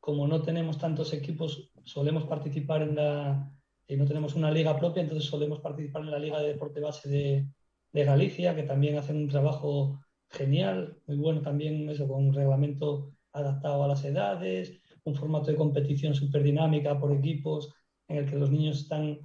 como 0.00 0.26
no 0.26 0.40
tenemos 0.40 0.78
tantos 0.78 1.12
equipos, 1.12 1.69
solemos 1.84 2.24
participar 2.24 2.82
en 2.82 2.96
la, 2.96 3.50
y 3.86 3.96
no 3.96 4.06
tenemos 4.06 4.34
una 4.34 4.50
liga 4.50 4.78
propia, 4.78 5.02
entonces 5.02 5.28
solemos 5.28 5.60
participar 5.60 6.02
en 6.02 6.10
la 6.10 6.18
liga 6.18 6.40
de 6.40 6.48
deporte 6.48 6.80
base 6.80 7.08
de, 7.08 7.46
de 7.92 8.04
Galicia, 8.04 8.54
que 8.54 8.62
también 8.62 8.96
hacen 8.98 9.16
un 9.16 9.28
trabajo 9.28 10.00
genial, 10.30 10.98
muy 11.06 11.16
bueno 11.16 11.42
también 11.42 11.88
eso, 11.88 12.06
con 12.06 12.28
un 12.28 12.32
reglamento 12.32 13.12
adaptado 13.32 13.84
a 13.84 13.88
las 13.88 14.04
edades, 14.04 14.80
un 15.04 15.14
formato 15.14 15.50
de 15.50 15.56
competición 15.56 16.14
súper 16.14 16.42
dinámica 16.42 16.98
por 16.98 17.12
equipos, 17.12 17.72
en 18.08 18.18
el 18.18 18.30
que 18.30 18.36
los 18.36 18.50
niños 18.50 18.80
están, 18.80 19.18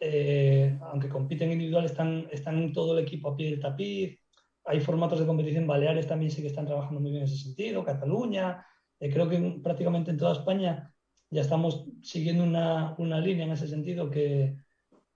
eh, 0.00 0.78
aunque 0.82 1.08
compiten 1.08 1.52
individual, 1.52 1.84
están, 1.84 2.26
están 2.30 2.72
todo 2.72 2.96
el 2.96 3.04
equipo 3.04 3.30
a 3.30 3.36
pie 3.36 3.50
del 3.50 3.60
tapiz. 3.60 4.18
Hay 4.64 4.80
formatos 4.80 5.18
de 5.18 5.26
competición 5.26 5.66
baleares 5.66 6.06
también 6.06 6.30
sí 6.30 6.40
que 6.40 6.48
están 6.48 6.66
trabajando 6.66 7.00
muy 7.00 7.10
bien 7.10 7.22
en 7.22 7.28
ese 7.28 7.42
sentido, 7.42 7.84
Cataluña, 7.84 8.64
eh, 9.00 9.10
creo 9.12 9.28
que 9.28 9.60
prácticamente 9.62 10.12
en 10.12 10.18
toda 10.18 10.32
España 10.32 10.91
ya 11.32 11.40
estamos 11.40 11.86
siguiendo 12.02 12.44
una, 12.44 12.94
una 12.98 13.18
línea 13.18 13.46
en 13.46 13.52
ese 13.52 13.66
sentido 13.66 14.10
que, 14.10 14.54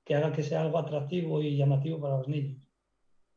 que 0.02 0.14
haga 0.14 0.32
que 0.32 0.42
sea 0.42 0.62
algo 0.62 0.78
atractivo 0.78 1.42
y 1.42 1.56
llamativo 1.56 2.00
para 2.00 2.16
los 2.18 2.28
niños. 2.28 2.66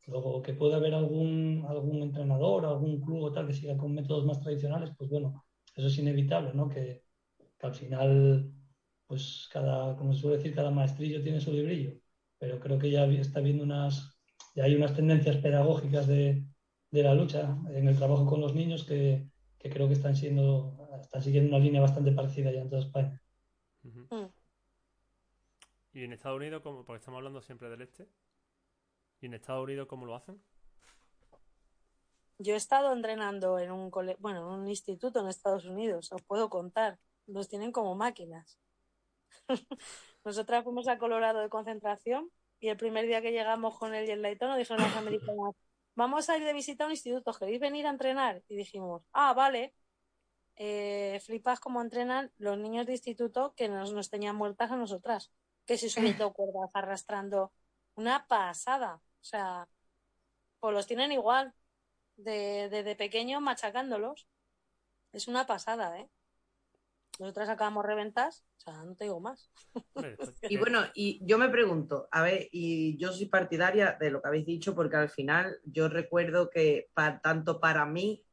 Luego, 0.08 0.42
que 0.42 0.54
pueda 0.54 0.78
haber 0.78 0.94
algún, 0.94 1.66
algún 1.68 2.02
entrenador, 2.02 2.66
algún 2.66 3.02
club 3.02 3.24
o 3.24 3.32
tal 3.34 3.48
que 3.48 3.54
siga 3.54 3.78
con 3.78 3.94
métodos 3.94 4.26
más 4.26 4.40
tradicionales, 4.40 4.92
pues 4.98 5.10
bueno, 5.10 5.46
eso 5.76 5.88
es 5.88 5.98
inevitable, 5.98 6.52
¿no? 6.54 6.70
Que, 6.70 7.04
al 7.62 7.76
final, 7.76 8.50
pues 9.06 9.50
cada, 9.52 9.98
como 9.98 10.14
se 10.14 10.22
suele 10.22 10.38
decir, 10.38 10.56
cada 10.56 10.72
maestrillo 10.72 11.22
tiene 11.22 11.42
su 11.42 11.52
librillo. 11.52 12.00
Pero 12.40 12.60
creo 12.62 12.80
que 12.80 12.90
ya 12.90 13.06
está 13.06 13.42
viendo 13.42 13.66
unas, 13.66 14.18
ya 14.56 14.64
hay 14.64 14.76
unas 14.76 14.96
tendencias 14.96 15.36
pedagógicas 15.38 16.08
de, 16.08 16.46
de 16.92 17.04
la 17.04 17.14
lucha 17.14 17.58
en 17.74 17.88
el 17.90 17.98
trabajo 17.98 18.26
con 18.26 18.40
los 18.40 18.56
niños 18.56 18.86
que, 18.86 19.28
que, 19.58 19.70
creo 19.70 19.88
que 19.88 19.96
están 19.96 20.16
siendo, 20.16 20.79
están 21.02 21.22
siguiendo 21.22 21.56
una 21.56 21.64
línea 21.64 21.82
bastante 21.82 22.12
parecida 22.12 22.52
ya 22.52 22.62
en 22.62 22.70
toda 22.70 22.82
España. 22.82 23.22
Mm. 23.84 24.26
¿Y 25.94 26.04
en 26.04 26.14
Estados 26.14 26.38
Unidos, 26.38 26.62
como, 26.62 26.86
porque 26.86 27.00
estamos 27.00 27.18
hablando 27.18 27.42
siempre 27.42 27.70
del 27.70 27.82
este, 27.82 28.08
¿Y 29.22 29.26
en 29.26 29.34
Estados 29.34 29.64
Unidos 29.64 29.88
cómo 29.88 30.06
lo 30.06 30.16
hacen? 30.16 30.42
Yo 32.38 32.54
he 32.54 32.58
estado 32.58 32.94
entrenando 32.94 33.60
en 33.60 33.72
un 33.72 33.92
bueno, 34.20 34.40
en 34.40 34.62
un 34.62 34.68
instituto 34.70 35.20
en 35.20 35.28
Estados 35.28 35.66
Unidos, 35.66 36.12
os 36.14 36.22
puedo 36.22 36.50
contar. 36.50 36.98
Los 37.28 37.50
tienen 37.50 37.72
como 37.72 37.96
máquinas. 37.96 38.58
Nosotras 40.24 40.64
fuimos 40.64 40.88
a 40.88 40.98
Colorado 40.98 41.40
de 41.40 41.50
concentración 41.50 42.32
y 42.60 42.70
el 42.70 42.78
primer 42.78 43.06
día 43.08 43.22
que 43.22 43.32
llegamos 43.32 43.78
con 43.78 43.94
el 43.94 44.06
Jet 44.06 44.42
nos 44.42 44.58
dijeron 44.58 44.84
los 44.84 44.96
americanos, 44.96 45.56
vamos 45.96 46.30
a 46.30 46.38
ir 46.38 46.44
de 46.44 46.54
visita 46.54 46.84
a 46.84 46.88
un 46.88 46.92
instituto, 46.92 47.34
¿queréis 47.34 47.60
venir 47.60 47.88
a 47.88 47.90
entrenar? 47.90 48.42
Y 48.48 48.56
dijimos, 48.56 49.04
ah, 49.12 49.34
vale. 49.34 49.74
Eh, 50.62 51.22
flipas 51.26 51.62
cómo 51.62 51.82
entrenan 51.82 52.34
los 52.38 52.58
niños 52.58 52.86
de 52.86 52.92
instituto 52.92 53.54
que 53.56 53.70
nos, 53.70 53.94
nos 53.94 54.10
tenían 54.10 54.36
muertas 54.36 54.70
a 54.70 54.76
nosotras, 54.76 55.32
que 55.66 55.78
si 55.78 55.90
subiendo 55.90 56.34
cuerdas, 56.34 56.70
arrastrando. 56.74 57.54
Una 57.96 58.28
pasada. 58.28 58.96
O 58.96 59.24
sea, 59.24 59.70
pues 60.60 60.74
los 60.74 60.86
tienen 60.86 61.14
igual, 61.14 61.54
desde 62.18 62.84
de, 62.84 62.96
pequeños 62.98 63.42
machacándolos. 63.42 64.28
Es 65.14 65.30
una 65.30 65.48
pasada, 65.48 65.98
¿eh? 65.98 66.10
Nosotras 67.20 67.50
acabamos 67.50 67.86
reventas, 67.86 68.46
o 68.58 68.62
sea, 68.62 68.84
no 68.84 68.96
te 68.96 69.06
digo 69.06 69.20
más. 69.20 69.50
Y 70.50 70.58
bueno, 70.58 70.84
y 70.94 71.26
yo 71.26 71.38
me 71.38 71.50
pregunto, 71.50 72.08
a 72.12 72.22
ver, 72.22 72.50
y 72.52 72.98
yo 72.98 73.14
soy 73.14 73.28
partidaria 73.28 73.98
de 74.00 74.12
lo 74.12 74.22
que 74.22 74.28
habéis 74.28 74.46
dicho, 74.46 74.76
porque 74.76 74.98
al 74.98 75.10
final 75.10 75.60
yo 75.64 75.88
recuerdo 75.88 76.50
que 76.50 76.90
tanto 77.22 77.60
para 77.60 77.86
mí 77.86 78.26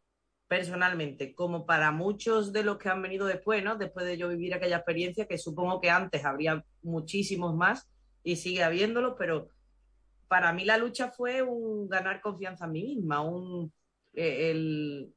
personalmente 0.48 1.34
como 1.34 1.66
para 1.66 1.90
muchos 1.90 2.52
de 2.52 2.62
los 2.62 2.78
que 2.78 2.88
han 2.88 3.02
venido 3.02 3.26
después, 3.26 3.64
¿no? 3.64 3.76
Después 3.76 4.06
de 4.06 4.16
yo 4.16 4.28
vivir 4.28 4.54
aquella 4.54 4.76
experiencia, 4.76 5.26
que 5.26 5.38
supongo 5.38 5.80
que 5.80 5.90
antes 5.90 6.24
habría 6.24 6.64
muchísimos 6.82 7.54
más 7.56 7.88
y 8.22 8.36
sigue 8.36 8.62
habiéndolo, 8.62 9.16
pero 9.16 9.50
para 10.28 10.52
mí 10.52 10.64
la 10.64 10.78
lucha 10.78 11.10
fue 11.10 11.42
un 11.42 11.88
ganar 11.88 12.20
confianza 12.20 12.66
en 12.66 12.72
mí 12.72 12.82
misma, 12.82 13.22
un, 13.22 13.72
eh, 14.14 14.50
el, 14.50 15.14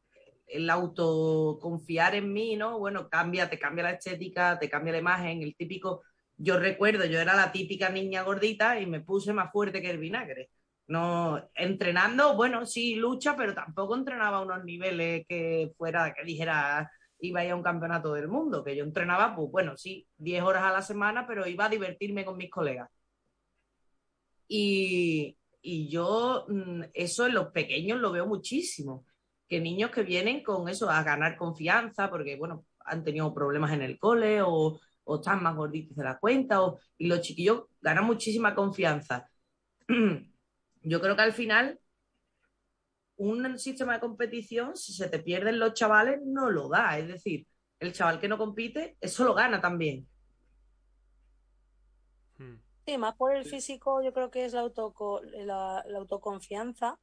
el 0.47 0.69
autoconfiar 0.69 2.15
en 2.15 2.31
mí, 2.33 2.55
¿no? 2.55 2.79
Bueno, 2.79 3.09
cambia, 3.09 3.49
te 3.49 3.59
cambia 3.59 3.83
la 3.83 3.91
estética, 3.91 4.57
te 4.59 4.69
cambia 4.69 4.93
la 4.93 4.99
imagen, 4.99 5.43
el 5.43 5.55
típico, 5.55 6.03
yo 6.37 6.59
recuerdo, 6.59 7.05
yo 7.05 7.19
era 7.19 7.35
la 7.35 7.51
típica 7.51 7.89
niña 7.89 8.23
gordita 8.23 8.79
y 8.79 8.85
me 8.85 9.01
puse 9.01 9.33
más 9.33 9.51
fuerte 9.51 9.81
que 9.81 9.91
el 9.91 9.99
vinagre. 9.99 10.49
No, 10.89 11.39
entrenando, 11.53 12.35
bueno, 12.35 12.65
sí, 12.65 12.95
lucha, 12.95 13.35
pero 13.35 13.53
tampoco 13.53 13.95
entrenaba 13.95 14.37
a 14.37 14.41
unos 14.41 14.63
niveles 14.65 15.23
que 15.27 15.71
fuera, 15.77 16.15
que 16.15 16.23
dijera, 16.23 16.89
iba 17.19 17.41
a 17.41 17.45
ir 17.45 17.51
a 17.51 17.55
un 17.55 17.61
campeonato 17.63 18.13
del 18.13 18.27
mundo, 18.27 18.63
que 18.63 18.75
yo 18.75 18.83
entrenaba, 18.83 19.35
pues 19.35 19.51
bueno, 19.51 19.77
sí, 19.77 20.07
10 20.17 20.41
horas 20.43 20.63
a 20.63 20.71
la 20.71 20.81
semana, 20.81 21.27
pero 21.27 21.45
iba 21.47 21.65
a 21.65 21.69
divertirme 21.69 22.25
con 22.25 22.37
mis 22.37 22.49
colegas. 22.49 22.89
Y, 24.47 25.37
yo 25.89 26.45
mm, 26.47 26.83
eso 26.93 27.27
en 27.27 27.33
los 27.35 27.47
pequeños 27.51 27.99
lo 27.99 28.11
veo 28.11 28.25
muchísimo, 28.25 29.05
que 29.47 29.59
niños 29.59 29.91
que 29.91 30.03
vienen 30.03 30.43
con 30.43 30.69
eso 30.69 30.89
a 30.89 31.03
ganar 31.03 31.37
confianza, 31.37 32.09
porque 32.09 32.35
bueno, 32.37 32.65
han 32.85 33.03
tenido 33.03 33.33
problemas 33.33 33.73
en 33.73 33.83
el 33.83 33.99
cole 33.99 34.41
o, 34.43 34.79
están 35.15 35.43
más 35.43 35.55
gorditos 35.55 35.95
de 35.97 36.03
la 36.03 36.17
cuenta, 36.19 36.61
o, 36.63 36.79
y 36.97 37.07
los 37.07 37.21
chiquillos 37.21 37.65
ganan 37.81 38.05
muchísima 38.05 38.55
confianza. 38.55 39.29
Yo 40.89 40.99
creo 40.99 41.15
que 41.15 41.21
al 41.21 41.33
final 41.33 41.79
un 43.17 43.59
sistema 43.59 43.93
de 43.93 43.99
competición, 43.99 44.75
si 44.75 44.93
se 44.93 45.07
te 45.07 45.19
pierden 45.19 45.59
los 45.59 45.73
chavales, 45.73 46.19
no 46.25 46.49
lo 46.49 46.67
da. 46.67 46.97
Es 46.97 47.07
decir, 47.07 47.45
el 47.79 47.93
chaval 47.93 48.19
que 48.19 48.27
no 48.27 48.39
compite, 48.39 48.97
eso 48.99 49.23
lo 49.23 49.35
gana 49.35 49.61
también. 49.61 50.07
Hmm. 52.37 52.55
Sí, 52.87 52.97
más 52.97 53.15
por 53.15 53.35
el 53.35 53.45
físico, 53.45 54.01
yo 54.01 54.13
creo 54.13 54.31
que 54.31 54.45
es 54.45 54.53
la, 54.53 54.63
la, 54.63 55.97
autoconfianza 55.99 56.99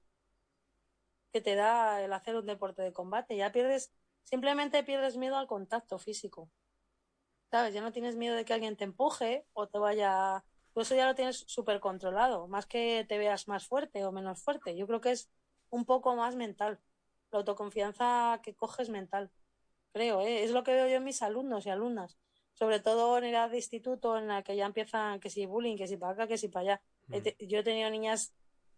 que 1.33 1.41
te 1.41 1.55
da 1.55 2.03
el 2.03 2.13
hacer 2.13 2.35
un 2.35 2.47
deporte 2.47 2.83
de 2.83 2.93
combate. 2.93 3.37
Ya 3.37 3.53
pierdes, 3.53 3.93
simplemente 4.25 4.83
pierdes 4.83 5.17
miedo 5.17 5.37
al 5.37 5.47
contacto 5.47 5.99
físico. 6.01 6.51
¿Sabes? 7.53 7.73
Ya 7.73 7.83
no 7.83 7.93
tienes 7.93 8.17
miedo 8.17 8.35
de 8.35 8.45
que 8.45 8.53
alguien 8.53 8.77
te 8.77 8.83
empuje 8.83 9.47
o 9.53 9.69
te 9.69 9.79
vaya 9.79 10.43
tú 10.77 10.83
eso 10.83 10.95
ya 10.95 11.07
lo 11.07 11.15
tienes 11.15 11.39
súper 11.47 11.81
controlado, 11.81 12.49
más 12.49 12.67
que 12.67 13.07
te 13.09 13.17
veas 13.17 13.49
más 13.49 13.67
fuerte 13.67 14.05
o 14.05 14.13
menos 14.13 14.43
fuerte. 14.43 14.77
Yo 14.77 14.87
creo 14.87 15.01
que 15.01 15.13
es 15.13 15.31
un 15.71 15.87
poco 15.87 16.15
más 16.17 16.37
mental. 16.37 16.83
La 17.31 17.39
autoconfianza 17.39 18.41
que 18.43 18.55
coges 18.55 18.91
mental, 18.91 19.31
creo, 19.95 20.21
¿eh? 20.21 20.45
es 20.45 20.51
lo 20.51 20.65
que 20.65 20.75
veo 20.75 20.87
yo 20.87 20.97
en 20.97 21.05
mis 21.05 21.23
alumnos 21.23 21.65
y 21.65 21.71
alumnas, 21.71 22.19
sobre 22.53 22.79
todo 22.79 23.17
en 23.17 23.25
edad 23.25 23.49
de 23.49 23.57
instituto 23.57 24.19
en 24.19 24.29
la 24.29 24.43
que 24.43 24.55
ya 24.55 24.67
empiezan 24.67 25.19
que 25.19 25.31
si 25.31 25.47
bullying, 25.47 25.79
que 25.79 25.87
si 25.87 25.97
para 25.97 26.13
acá, 26.13 26.27
que 26.27 26.37
si 26.37 26.49
para 26.49 26.61
allá. 26.61 26.83
Mm. 27.07 27.47
Yo 27.47 27.61
he 27.61 27.63
tenido 27.63 27.89
niñas 27.89 28.35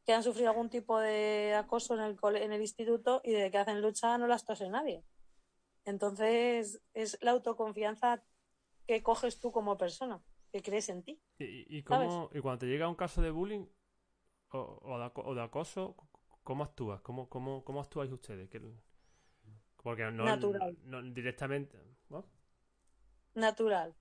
que 0.06 0.12
han 0.12 0.22
sufrido 0.22 0.50
algún 0.50 0.70
tipo 0.70 1.00
de 1.00 1.56
acoso 1.56 1.94
en 1.94 2.00
el, 2.02 2.16
en 2.36 2.52
el 2.52 2.60
instituto 2.60 3.22
y 3.24 3.32
de 3.32 3.50
que 3.50 3.58
hacen 3.58 3.82
lucha 3.82 4.16
no 4.18 4.28
las 4.28 4.44
tose 4.44 4.68
nadie. 4.68 5.02
Entonces, 5.84 6.80
es 6.94 7.18
la 7.22 7.32
autoconfianza 7.32 8.22
que 8.86 9.02
coges 9.02 9.40
tú 9.40 9.50
como 9.50 9.76
persona, 9.76 10.22
que 10.52 10.62
crees 10.62 10.88
en 10.88 11.02
ti. 11.02 11.20
¿Y, 11.38 11.82
cómo, 11.82 12.30
y 12.32 12.40
cuando 12.40 12.60
te 12.60 12.66
llega 12.66 12.88
un 12.88 12.94
caso 12.94 13.22
de 13.22 13.30
bullying 13.30 13.66
o, 14.50 15.34
de, 15.34 15.42
acoso, 15.42 15.96
cómo 16.42 16.64
actúas? 16.64 17.00
¿Cómo, 17.02 17.28
cómo, 17.28 17.64
cómo 17.64 17.80
actúáis 17.80 18.10
ustedes? 18.10 18.48
Porque 19.82 20.04
no, 20.10 20.24
Natural. 20.24 20.76
directamente. 21.14 21.78
Natural. 23.34 23.94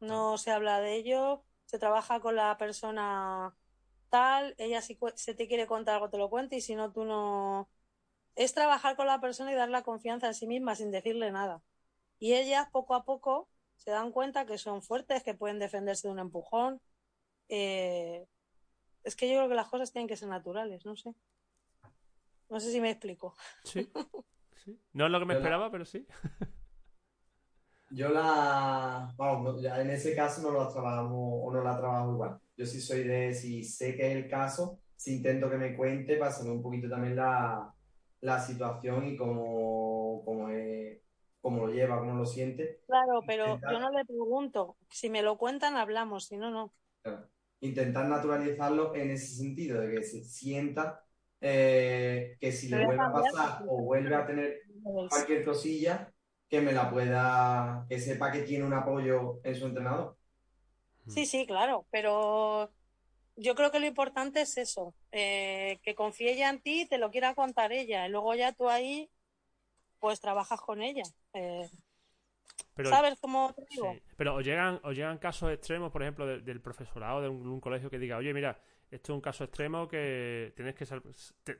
No 0.00 0.38
se 0.38 0.50
habla 0.50 0.80
de 0.80 0.96
ello, 0.96 1.44
se 1.64 1.78
trabaja 1.78 2.20
con 2.20 2.36
la 2.36 2.56
persona 2.58 3.56
tal, 4.08 4.54
ella 4.58 4.82
si 4.82 4.98
se 5.14 5.34
te 5.34 5.48
quiere 5.48 5.66
contar 5.66 5.94
algo 5.94 6.10
te 6.10 6.18
lo 6.18 6.28
cuenta 6.28 6.54
y 6.54 6.60
si 6.60 6.74
no 6.74 6.92
tú 6.92 7.04
no... 7.04 7.70
Es 8.34 8.54
trabajar 8.54 8.96
con 8.96 9.06
la 9.06 9.20
persona 9.20 9.52
y 9.52 9.54
dar 9.54 9.68
la 9.68 9.82
confianza 9.82 10.26
en 10.26 10.34
sí 10.34 10.46
misma 10.46 10.74
sin 10.74 10.90
decirle 10.90 11.30
nada. 11.32 11.62
Y 12.18 12.34
ellas 12.34 12.68
poco 12.70 12.94
a 12.94 13.04
poco 13.04 13.48
se 13.82 13.90
dan 13.90 14.12
cuenta 14.12 14.46
que 14.46 14.58
son 14.58 14.80
fuertes, 14.80 15.24
que 15.24 15.34
pueden 15.34 15.58
defenderse 15.58 16.06
de 16.06 16.12
un 16.12 16.20
empujón. 16.20 16.80
Eh, 17.48 18.24
es 19.02 19.16
que 19.16 19.28
yo 19.28 19.38
creo 19.38 19.48
que 19.48 19.56
las 19.56 19.68
cosas 19.68 19.90
tienen 19.90 20.06
que 20.06 20.16
ser 20.16 20.28
naturales, 20.28 20.86
no 20.86 20.94
sé. 20.94 21.12
No 22.48 22.60
sé 22.60 22.70
si 22.70 22.80
me 22.80 22.90
explico. 22.90 23.34
Sí. 23.64 23.90
No 24.92 25.06
es 25.06 25.10
lo 25.10 25.18
que 25.18 25.24
me 25.24 25.34
esperaba, 25.34 25.72
pero 25.72 25.84
sí. 25.84 26.06
Yo 27.90 28.10
la. 28.10 29.12
Vamos, 29.16 29.64
en 29.64 29.90
ese 29.90 30.14
caso 30.14 30.40
no 30.40 30.56
la 30.56 30.68
trabajamos 30.68 31.40
o 31.42 31.52
no 31.52 31.64
la 31.64 31.76
trabajo 31.76 32.12
igual. 32.12 32.38
Yo 32.56 32.64
sí 32.64 32.80
soy 32.80 33.02
de. 33.02 33.34
Si 33.34 33.64
sé 33.64 33.96
que 33.96 34.12
es 34.12 34.16
el 34.16 34.30
caso, 34.30 34.78
si 34.94 35.16
intento 35.16 35.50
que 35.50 35.56
me 35.56 35.76
cuente 35.76 36.16
para 36.16 36.30
saber 36.30 36.52
un 36.52 36.62
poquito 36.62 36.88
también 36.88 37.16
la, 37.16 37.74
la 38.20 38.40
situación 38.40 39.08
y 39.08 39.16
cómo, 39.16 39.81
cómo 41.42 41.66
lo 41.66 41.72
lleva, 41.72 41.98
cómo 41.98 42.14
lo 42.14 42.24
siente. 42.24 42.80
Claro, 42.86 43.22
pero 43.26 43.60
yo 43.60 43.80
no 43.80 43.90
le 43.90 44.04
pregunto. 44.04 44.76
Si 44.88 45.10
me 45.10 45.22
lo 45.22 45.36
cuentan, 45.36 45.76
hablamos, 45.76 46.26
si 46.26 46.36
no, 46.38 46.50
no. 46.50 46.72
Intentar 47.60 48.06
naturalizarlo 48.06 48.94
en 48.94 49.10
ese 49.10 49.34
sentido, 49.34 49.80
de 49.80 49.94
que 49.94 50.02
se 50.02 50.24
sienta 50.24 51.04
eh, 51.40 52.36
que 52.40 52.52
si 52.52 52.68
le 52.68 52.86
vuelve 52.86 53.02
a 53.02 53.12
pasar 53.12 53.64
o 53.68 53.82
vuelve 53.82 54.14
a 54.14 54.26
tener 54.26 54.60
cualquier 55.08 55.44
cosilla, 55.44 56.12
que 56.48 56.60
me 56.60 56.72
la 56.72 56.90
pueda, 56.90 57.86
que 57.88 57.98
sepa 57.98 58.30
que 58.30 58.42
tiene 58.42 58.64
un 58.64 58.74
apoyo 58.74 59.40
en 59.42 59.54
su 59.54 59.66
entrenador. 59.66 60.16
Sí, 61.06 61.26
sí, 61.26 61.46
claro, 61.46 61.86
pero 61.90 62.70
yo 63.36 63.54
creo 63.54 63.70
que 63.70 63.80
lo 63.80 63.86
importante 63.86 64.42
es 64.42 64.56
eso, 64.58 64.94
eh, 65.10 65.80
que 65.82 65.94
confíe 65.94 66.32
ella 66.32 66.50
en 66.50 66.60
ti 66.60 66.82
y 66.82 66.86
te 66.86 66.98
lo 66.98 67.10
quiera 67.10 67.34
contar 67.34 67.72
ella, 67.72 68.06
y 68.06 68.10
luego 68.10 68.34
ya 68.34 68.52
tú 68.52 68.68
ahí 68.68 69.10
pues 70.02 70.20
trabajas 70.20 70.60
con 70.60 70.82
ella. 70.82 71.04
Eh, 71.32 71.70
¿Sabes 72.82 73.14
cómo 73.20 73.54
te 73.54 73.64
digo? 73.70 73.94
Pero 74.16 74.34
os 74.34 74.44
llegan, 74.44 74.80
os 74.82 74.96
llegan 74.96 75.18
casos 75.18 75.52
extremos, 75.52 75.92
por 75.92 76.02
ejemplo, 76.02 76.26
del 76.26 76.60
profesorado 76.60 77.22
de 77.22 77.28
un, 77.28 77.60
colegio 77.60 77.88
que 77.88 78.00
diga, 78.00 78.16
oye, 78.16 78.34
mira, 78.34 78.60
esto 78.90 79.12
es 79.12 79.14
un 79.14 79.20
caso 79.20 79.44
extremo 79.44 79.86
que 79.86 80.52
tienes 80.56 80.74
que, 80.74 80.84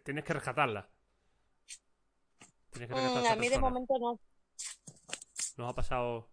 tienes 0.05 0.25
que 0.25 0.33
rescatarla. 0.33 0.91
Tienes 2.73 2.89
que 2.89 2.95
mm, 2.97 3.27
a, 3.31 3.37
mí 3.37 3.49
de 3.49 3.59
momento 3.61 3.95
no. 4.01 4.19
¿Nos 5.59 5.71
ha 5.71 5.75
pasado, 5.75 6.31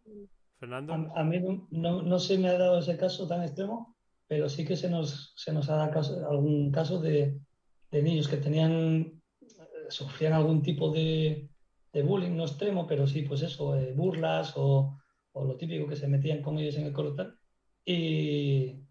Fernando? 0.59 0.93
A, 0.93 1.23
mí 1.23 1.39
no, 1.69 2.01
no, 2.01 2.17
se 2.17 2.39
me 2.39 2.49
ha 2.49 2.57
dado 2.57 2.79
ese 2.79 2.97
caso 2.97 3.27
tan 3.27 3.43
extremo, 3.43 3.95
pero 4.27 4.49
sí 4.49 4.65
que 4.65 4.75
se 4.75 4.89
nos, 4.89 5.31
se 5.35 5.53
nos 5.53 5.69
ha 5.69 5.75
dado 5.75 6.27
algún 6.27 6.71
caso 6.71 6.99
de, 6.99 7.39
de 7.91 8.01
niños 8.01 8.27
que 8.27 8.37
tenían, 8.37 9.21
eh, 9.41 9.89
sufrían 9.89 10.33
algún 10.33 10.63
tipo 10.63 10.91
de, 10.91 11.48
de 11.91 12.03
bullying 12.03 12.35
no 12.35 12.45
extremo, 12.45 12.85
pero 12.87 13.07
sí, 13.07 13.23
pues 13.23 13.41
eso, 13.41 13.75
eh, 13.75 13.93
burlas 13.93 14.53
o, 14.55 14.99
o, 15.33 15.45
lo 15.45 15.57
típico 15.57 15.87
que 15.87 15.95
se 15.95 16.07
metían 16.07 16.41
con 16.41 16.57
ellos 16.59 16.75
en 16.75 16.85
el 16.85 16.93
coro 16.93 17.15
y, 17.85 18.83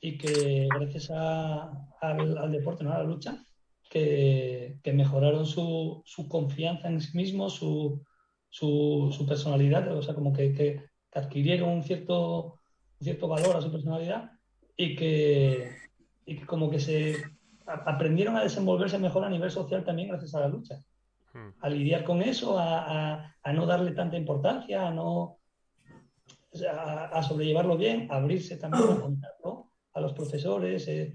y 0.00 0.18
que 0.18 0.68
gracias 0.74 1.10
a, 1.10 1.70
al, 2.00 2.52
deporte, 2.52 2.84
¿no? 2.84 2.92
a 2.92 2.98
la 2.98 3.04
lucha, 3.04 3.44
que, 3.88 4.78
que 4.82 4.92
mejoraron 4.92 5.46
su, 5.46 6.02
su, 6.04 6.28
confianza 6.28 6.88
en 6.88 7.00
sí 7.00 7.16
mismos, 7.16 7.54
su, 7.54 8.02
su, 8.50 9.14
su, 9.16 9.26
personalidad, 9.26 9.96
o 9.96 10.02
sea, 10.02 10.14
como 10.14 10.32
que, 10.32 10.52
que, 10.52 10.82
adquirieron 11.12 11.70
un 11.70 11.84
cierto, 11.84 12.58
cierto 13.00 13.28
valor 13.28 13.56
a 13.56 13.62
su 13.62 13.70
personalidad 13.70 14.32
y 14.76 14.96
que, 14.96 15.70
y 16.26 16.38
que 16.38 16.46
como 16.46 16.68
que 16.68 16.80
se 16.80 17.22
aprendieron 17.66 18.36
a 18.36 18.42
desenvolverse 18.42 18.98
mejor 18.98 19.24
a 19.24 19.30
nivel 19.30 19.50
social 19.52 19.84
también 19.84 20.08
gracias 20.08 20.34
a 20.34 20.40
la 20.40 20.48
lucha 20.48 20.84
a 21.60 21.68
lidiar 21.68 22.04
con 22.04 22.22
eso, 22.22 22.56
a, 22.58 23.34
no 23.52 23.66
darle 23.66 23.92
tanta 23.92 24.16
importancia, 24.16 24.86
a 24.86 24.90
no 24.90 25.38
a, 26.68 27.22
sobrellevarlo 27.22 27.76
bien, 27.76 28.08
a 28.10 28.16
abrirse 28.16 28.56
también 28.56 28.84
a 28.84 29.00
contarlo 29.00 29.70
a 29.92 30.00
los 30.00 30.12
profesores. 30.12 30.86
Eh, 30.88 31.14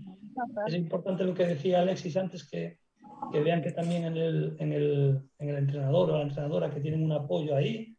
es 0.68 0.74
importante 0.74 1.24
lo 1.24 1.34
que 1.34 1.46
decía 1.46 1.82
Alexis 1.82 2.18
antes, 2.18 2.48
que, 2.48 2.80
vean 3.32 3.62
que 3.62 3.72
también 3.72 4.06
en 4.06 4.18
el, 4.18 4.56
en, 4.60 4.74
el, 4.74 5.22
en 5.38 5.50
el, 5.50 5.56
entrenador 5.58 6.12
o 6.12 6.18
la 6.18 6.24
entrenadora 6.24 6.70
que 6.70 6.82
tienen 6.82 7.04
un 7.04 7.12
apoyo 7.12 7.56
ahí, 7.56 7.96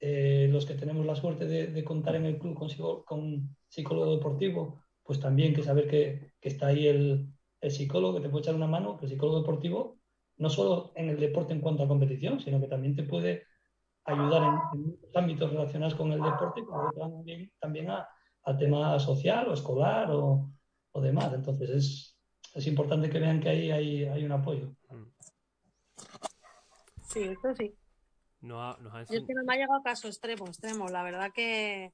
eh, 0.00 0.48
los 0.50 0.64
que 0.66 0.74
tenemos 0.74 1.04
la 1.04 1.14
suerte 1.14 1.46
de, 1.46 1.84
contar 1.84 2.16
en 2.16 2.26
el 2.26 2.38
club 2.38 2.54
con, 2.54 2.68
con, 3.04 3.56
psicólogo 3.68 4.16
deportivo, 4.16 4.82
pues 5.04 5.20
también 5.20 5.54
que 5.54 5.62
saber 5.62 5.86
que, 5.86 6.32
que 6.40 6.48
está 6.48 6.68
ahí 6.68 6.88
el, 6.88 7.28
el, 7.60 7.70
psicólogo 7.70 8.16
que 8.16 8.22
te 8.22 8.28
puede 8.28 8.42
echar 8.42 8.54
una 8.56 8.66
mano, 8.66 8.96
que 8.96 9.06
el 9.06 9.12
psicólogo 9.12 9.40
deportivo 9.40 9.99
no 10.40 10.48
solo 10.48 10.92
en 10.96 11.10
el 11.10 11.20
deporte 11.20 11.52
en 11.52 11.60
cuanto 11.60 11.82
a 11.82 11.88
competición, 11.88 12.40
sino 12.40 12.58
que 12.58 12.66
también 12.66 12.96
te 12.96 13.02
puede 13.02 13.46
ayudar 14.04 14.42
en, 14.42 14.80
muchos 14.80 15.14
ámbitos 15.14 15.52
relacionados 15.52 15.94
con 15.94 16.10
el 16.12 16.22
deporte, 16.22 16.62
pero 16.62 16.90
también, 16.98 17.52
también 17.60 17.90
a, 17.90 18.08
tema 18.58 18.98
social 18.98 19.48
o 19.48 19.52
escolar 19.52 20.10
o, 20.10 20.50
demás. 20.94 21.30
Entonces 21.34 22.16
es, 22.54 22.66
importante 22.66 23.10
que 23.10 23.18
vean 23.18 23.38
que 23.38 23.50
ahí 23.50 23.70
hay, 24.08 24.24
un 24.24 24.32
apoyo. 24.32 24.74
Sí, 27.06 27.22
eso 27.24 27.54
sí. 27.54 27.74
No 28.40 28.78
Yo 28.78 29.18
es 29.18 29.26
que 29.26 29.34
no 29.34 29.44
me 29.44 29.54
ha 29.54 29.58
llegado 29.58 29.82
caso 29.82 30.08
extremo, 30.08 30.46
extremo. 30.46 30.88
La 30.88 31.02
verdad 31.02 31.30
que, 31.34 31.92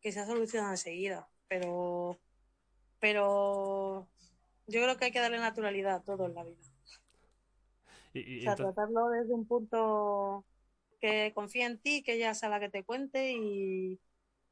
que 0.00 0.12
se 0.12 0.20
ha 0.20 0.26
solucionado 0.26 0.70
enseguida, 0.70 1.28
pero, 1.48 2.16
pero 3.00 4.08
yo 4.68 4.82
creo 4.82 4.96
que 4.96 5.06
hay 5.06 5.10
que 5.10 5.20
darle 5.20 5.38
naturalidad 5.38 5.96
a 5.96 6.04
todo 6.04 6.26
en 6.26 6.34
la 6.36 6.44
vida 6.44 6.77
o 8.38 8.42
sea, 8.42 8.54
tratarlo 8.54 9.08
desde 9.08 9.34
un 9.34 9.46
punto 9.46 10.44
que 11.00 11.32
confía 11.34 11.66
en 11.66 11.78
ti, 11.78 12.02
que 12.02 12.14
ella 12.14 12.34
sea 12.34 12.48
la 12.48 12.60
que 12.60 12.68
te 12.68 12.84
cuente 12.84 13.32
y 13.32 14.00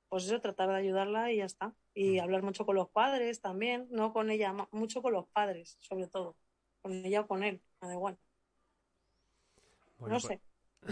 pues 0.09 0.25
eso, 0.25 0.41
tratar 0.41 0.69
de 0.69 0.77
ayudarla 0.77 1.33
y 1.33 1.39
ya 1.39 1.45
está. 1.45 1.75
Y 1.95 2.19
mm. 2.19 2.23
hablar 2.23 2.43
mucho 2.43 2.65
con 2.65 2.77
los 2.77 2.89
padres 2.89 3.41
también, 3.41 3.89
no 3.91 4.13
con 4.13 4.31
ella, 4.31 4.55
mucho 4.71 5.03
con 5.03 5.13
los 5.13 5.27
padres, 5.29 5.77
sobre 5.81 6.07
todo. 6.07 6.37
Con 6.83 6.93
ella 6.93 7.23
o 7.23 7.27
con 7.27 7.43
él, 7.43 7.61
me 7.81 7.89
da 7.89 7.95
igual. 7.95 8.19
no 9.99 10.07
pues 10.09 10.23
sé. 10.23 10.41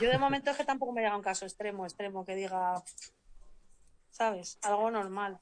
Yo 0.01 0.11
de 0.11 0.19
momento 0.19 0.51
es 0.51 0.57
que 0.57 0.65
tampoco 0.65 0.93
me 0.93 1.03
llega 1.03 1.17
un 1.17 1.23
caso 1.23 1.45
extremo, 1.45 1.85
extremo, 1.85 2.25
que 2.25 2.35
diga, 2.35 2.83
¿sabes? 4.11 4.59
Algo 4.63 4.91
normal. 4.91 5.39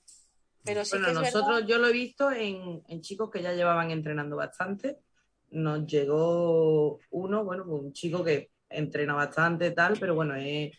Pero 0.62 0.84
sí 0.84 0.98
bueno, 0.98 1.20
nosotros 1.20 1.66
yo 1.66 1.78
lo 1.78 1.88
he 1.88 1.92
visto 1.92 2.30
en, 2.30 2.82
en 2.86 3.00
chicos 3.00 3.30
que 3.30 3.42
ya 3.42 3.52
llevaban 3.52 3.90
entrenando 3.90 4.36
bastante 4.36 5.00
nos 5.52 5.86
llegó 5.86 6.98
uno, 7.10 7.44
bueno, 7.44 7.64
un 7.66 7.92
chico 7.92 8.24
que 8.24 8.50
entrena 8.68 9.14
bastante 9.14 9.70
tal, 9.70 9.96
pero 10.00 10.14
bueno, 10.14 10.34
es, 10.34 10.72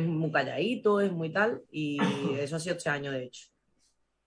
muy 0.00 0.30
calladito, 0.30 1.00
es 1.00 1.12
muy 1.12 1.32
tal, 1.32 1.62
y 1.70 1.98
eso 2.40 2.56
ha 2.56 2.60
sido 2.60 2.76
este 2.76 2.88
año 2.88 3.12
de 3.12 3.24
hecho. 3.24 3.48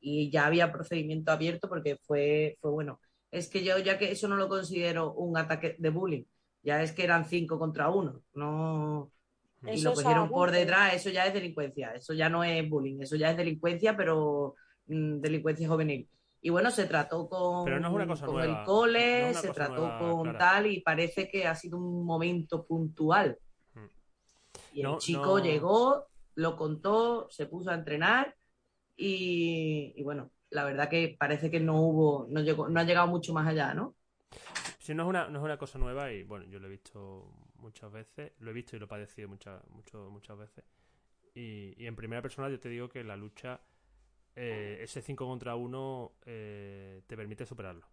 Y 0.01 0.29
ya 0.29 0.45
había 0.45 0.71
procedimiento 0.71 1.31
abierto 1.31 1.67
porque 1.67 1.97
fue, 2.03 2.57
fue 2.61 2.71
bueno. 2.71 2.99
Es 3.31 3.49
que 3.49 3.63
yo 3.63 3.77
ya 3.79 3.97
que 3.97 4.11
eso 4.11 4.27
no 4.27 4.37
lo 4.37 4.47
considero 4.49 5.13
un 5.13 5.37
ataque 5.37 5.75
de 5.77 5.89
bullying, 5.89 6.23
ya 6.63 6.81
es 6.83 6.91
que 6.91 7.03
eran 7.03 7.25
cinco 7.25 7.57
contra 7.57 7.89
uno, 7.89 8.21
no... 8.33 9.11
Y 9.61 9.81
lo 9.81 9.93
cogieron 9.93 10.29
por 10.29 10.51
detrás, 10.51 10.93
eso 10.93 11.09
ya 11.09 11.25
es 11.25 11.33
delincuencia, 11.33 11.93
eso 11.93 12.13
ya 12.13 12.29
no 12.29 12.45
es 12.45 12.67
bullying, 12.69 13.01
eso 13.01 13.17
ya 13.17 13.31
es 13.31 13.35
delincuencia, 13.35 13.97
pero 13.97 14.55
mm, 14.85 15.19
delincuencia 15.19 15.67
juvenil. 15.67 16.09
Y 16.41 16.49
bueno, 16.49 16.71
se 16.71 16.85
trató 16.85 17.27
con, 17.27 17.67
el 17.67 18.63
cole, 18.65 19.33
se 19.33 19.49
trató 19.49 19.97
con 19.99 20.37
tal 20.37 20.67
y 20.67 20.81
parece 20.81 21.29
que 21.29 21.45
ha 21.45 21.55
sido 21.55 21.77
un 21.77 22.05
momento 22.05 22.65
puntual. 22.65 23.37
Mm. 23.73 24.77
Y 24.77 24.81
el 24.81 24.97
chico 24.97 25.39
llegó, 25.39 26.07
lo 26.35 26.55
contó, 26.55 27.27
se 27.29 27.45
puso 27.45 27.71
a 27.71 27.75
entrenar 27.75 28.35
y, 28.95 30.01
bueno, 30.03 30.31
la 30.49 30.63
verdad 30.63 30.89
que 30.89 31.15
parece 31.19 31.49
que 31.49 31.59
no 31.59 31.81
hubo, 31.81 32.27
no, 32.29 32.41
llegó, 32.41 32.69
no 32.69 32.79
ha 32.79 32.83
llegado 32.83 33.07
mucho 33.07 33.33
más 33.33 33.47
allá, 33.47 33.73
¿no? 33.73 33.95
Sí, 34.79 34.93
no 34.93 35.03
es, 35.03 35.09
una, 35.09 35.27
no 35.29 35.39
es 35.39 35.45
una 35.45 35.57
cosa 35.57 35.77
nueva 35.77 36.11
y 36.11 36.23
bueno, 36.23 36.45
yo 36.45 36.59
lo 36.59 36.67
he 36.67 36.71
visto 36.71 37.31
muchas 37.55 37.91
veces, 37.91 38.33
lo 38.39 38.51
he 38.51 38.53
visto 38.53 38.75
y 38.75 38.79
lo 38.79 38.85
he 38.85 38.89
padecido 38.89 39.29
muchas, 39.29 39.61
mucho, 39.69 40.09
muchas 40.09 40.37
veces. 40.37 40.65
Y, 41.33 41.85
en 41.85 41.95
primera 41.95 42.21
persona 42.21 42.49
yo 42.49 42.59
te 42.59 42.69
digo 42.69 42.89
que 42.89 43.03
la 43.03 43.15
lucha, 43.15 43.61
eh, 44.35 44.79
ese 44.81 45.01
5 45.01 45.25
contra 45.25 45.55
1 45.55 46.11
eh, 46.25 47.01
te 47.07 47.15
permite 47.15 47.45
superarlo. 47.45 47.87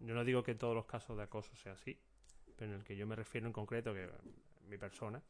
Yo 0.00 0.14
no 0.14 0.24
digo 0.24 0.42
que 0.42 0.52
en 0.52 0.58
todos 0.58 0.74
los 0.74 0.86
casos 0.86 1.16
de 1.16 1.22
acoso 1.22 1.54
sea 1.56 1.72
así, 1.72 1.98
pero 2.56 2.72
en 2.72 2.78
el 2.78 2.84
que 2.84 2.96
yo 2.96 3.06
me 3.06 3.16
refiero 3.16 3.46
en 3.46 3.52
concreto, 3.52 3.94
que 3.94 4.08
mi 4.68 4.76
persona, 4.76 5.22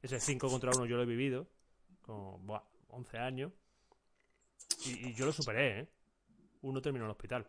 ese 0.00 0.20
5 0.20 0.48
contra 0.48 0.70
1 0.74 0.86
yo 0.86 0.96
lo 0.96 1.02
he 1.02 1.06
vivido 1.06 1.46
con 2.02 2.46
11 2.88 3.18
años 3.18 3.52
y, 4.86 5.08
y, 5.08 5.14
yo 5.14 5.26
lo 5.26 5.32
superé, 5.32 5.80
¿eh? 5.80 5.88
Uno 6.62 6.80
terminó 6.80 7.04
en 7.04 7.10
el 7.10 7.12
hospital. 7.12 7.46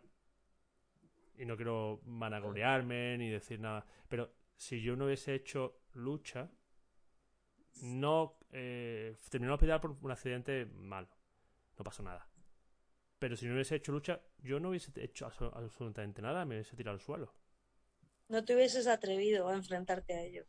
Y 1.38 1.44
no 1.44 1.56
quiero 1.56 2.00
managorearme 2.04 3.18
ni 3.18 3.30
decir 3.30 3.60
nada, 3.60 3.86
pero 4.08 4.32
si 4.56 4.80
yo 4.80 4.96
no 4.96 5.04
hubiese 5.04 5.34
hecho 5.34 5.80
lucha, 5.94 6.50
no 7.82 8.38
eh, 8.52 9.16
terminó 9.30 9.48
en 9.48 9.52
el 9.52 9.54
hospital 9.54 9.80
por 9.80 9.96
un 10.00 10.10
accidente 10.10 10.66
malo. 10.66 11.08
No 11.76 11.84
pasó 11.84 12.02
nada. 12.02 12.28
Pero 13.18 13.36
si 13.36 13.46
no 13.46 13.54
hubiese 13.54 13.76
hecho 13.76 13.92
lucha, 13.92 14.20
yo 14.38 14.60
no 14.60 14.70
hubiese 14.70 14.92
hecho 15.02 15.26
absolutamente 15.26 16.20
nada, 16.20 16.44
me 16.44 16.56
hubiese 16.56 16.76
tirado 16.76 16.94
al 16.94 17.00
suelo. 17.00 17.34
No 18.28 18.44
te 18.44 18.54
hubieses 18.54 18.86
atrevido 18.86 19.48
a 19.48 19.54
enfrentarte 19.54 20.14
a 20.14 20.22
ello. 20.22 20.46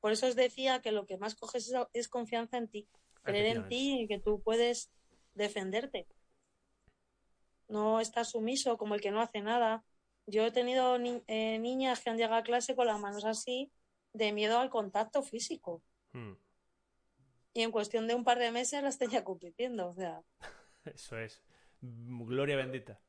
Por 0.00 0.12
eso 0.12 0.26
os 0.26 0.36
decía 0.36 0.80
que 0.80 0.92
lo 0.92 1.06
que 1.06 1.18
más 1.18 1.34
coges 1.34 1.72
es, 1.92 2.08
confianza 2.08 2.56
en 2.56 2.68
ti, 2.68 2.88
creer 3.22 3.56
en 3.56 3.68
ti 3.68 4.00
y 4.02 4.06
que 4.06 4.18
tú 4.18 4.40
puedes 4.42 4.90
defenderte. 5.34 6.06
No 7.68 8.00
estás 8.00 8.30
sumiso 8.30 8.78
como 8.78 8.94
el 8.94 9.00
que 9.00 9.10
no 9.10 9.20
hace 9.20 9.42
nada. 9.42 9.84
Yo 10.26 10.46
he 10.46 10.52
tenido 10.52 10.96
eh, 10.96 11.58
niñas 11.58 12.00
que 12.00 12.10
han 12.10 12.16
llegado 12.16 12.36
a 12.36 12.42
clase 12.44 12.76
con 12.76 12.86
las 12.86 13.00
manos 13.00 13.24
así 13.24 13.72
de 14.12 14.32
miedo 14.32 14.58
al 14.58 14.70
contacto 14.70 15.22
físico. 15.22 15.82
Hmm. 16.12 16.34
Y 17.58 17.62
en 17.62 17.72
cuestión 17.72 18.06
de 18.06 18.14
un 18.14 18.22
par 18.22 18.38
de 18.38 18.52
meses 18.52 18.84
las 18.84 18.98
tenía 18.98 19.24
compitiendo, 19.24 19.88
o 19.88 19.92
sea. 19.92 20.22
Eso 20.84 21.18
es. 21.18 21.42
Gloria 21.80 22.54
bendita. 22.54 23.00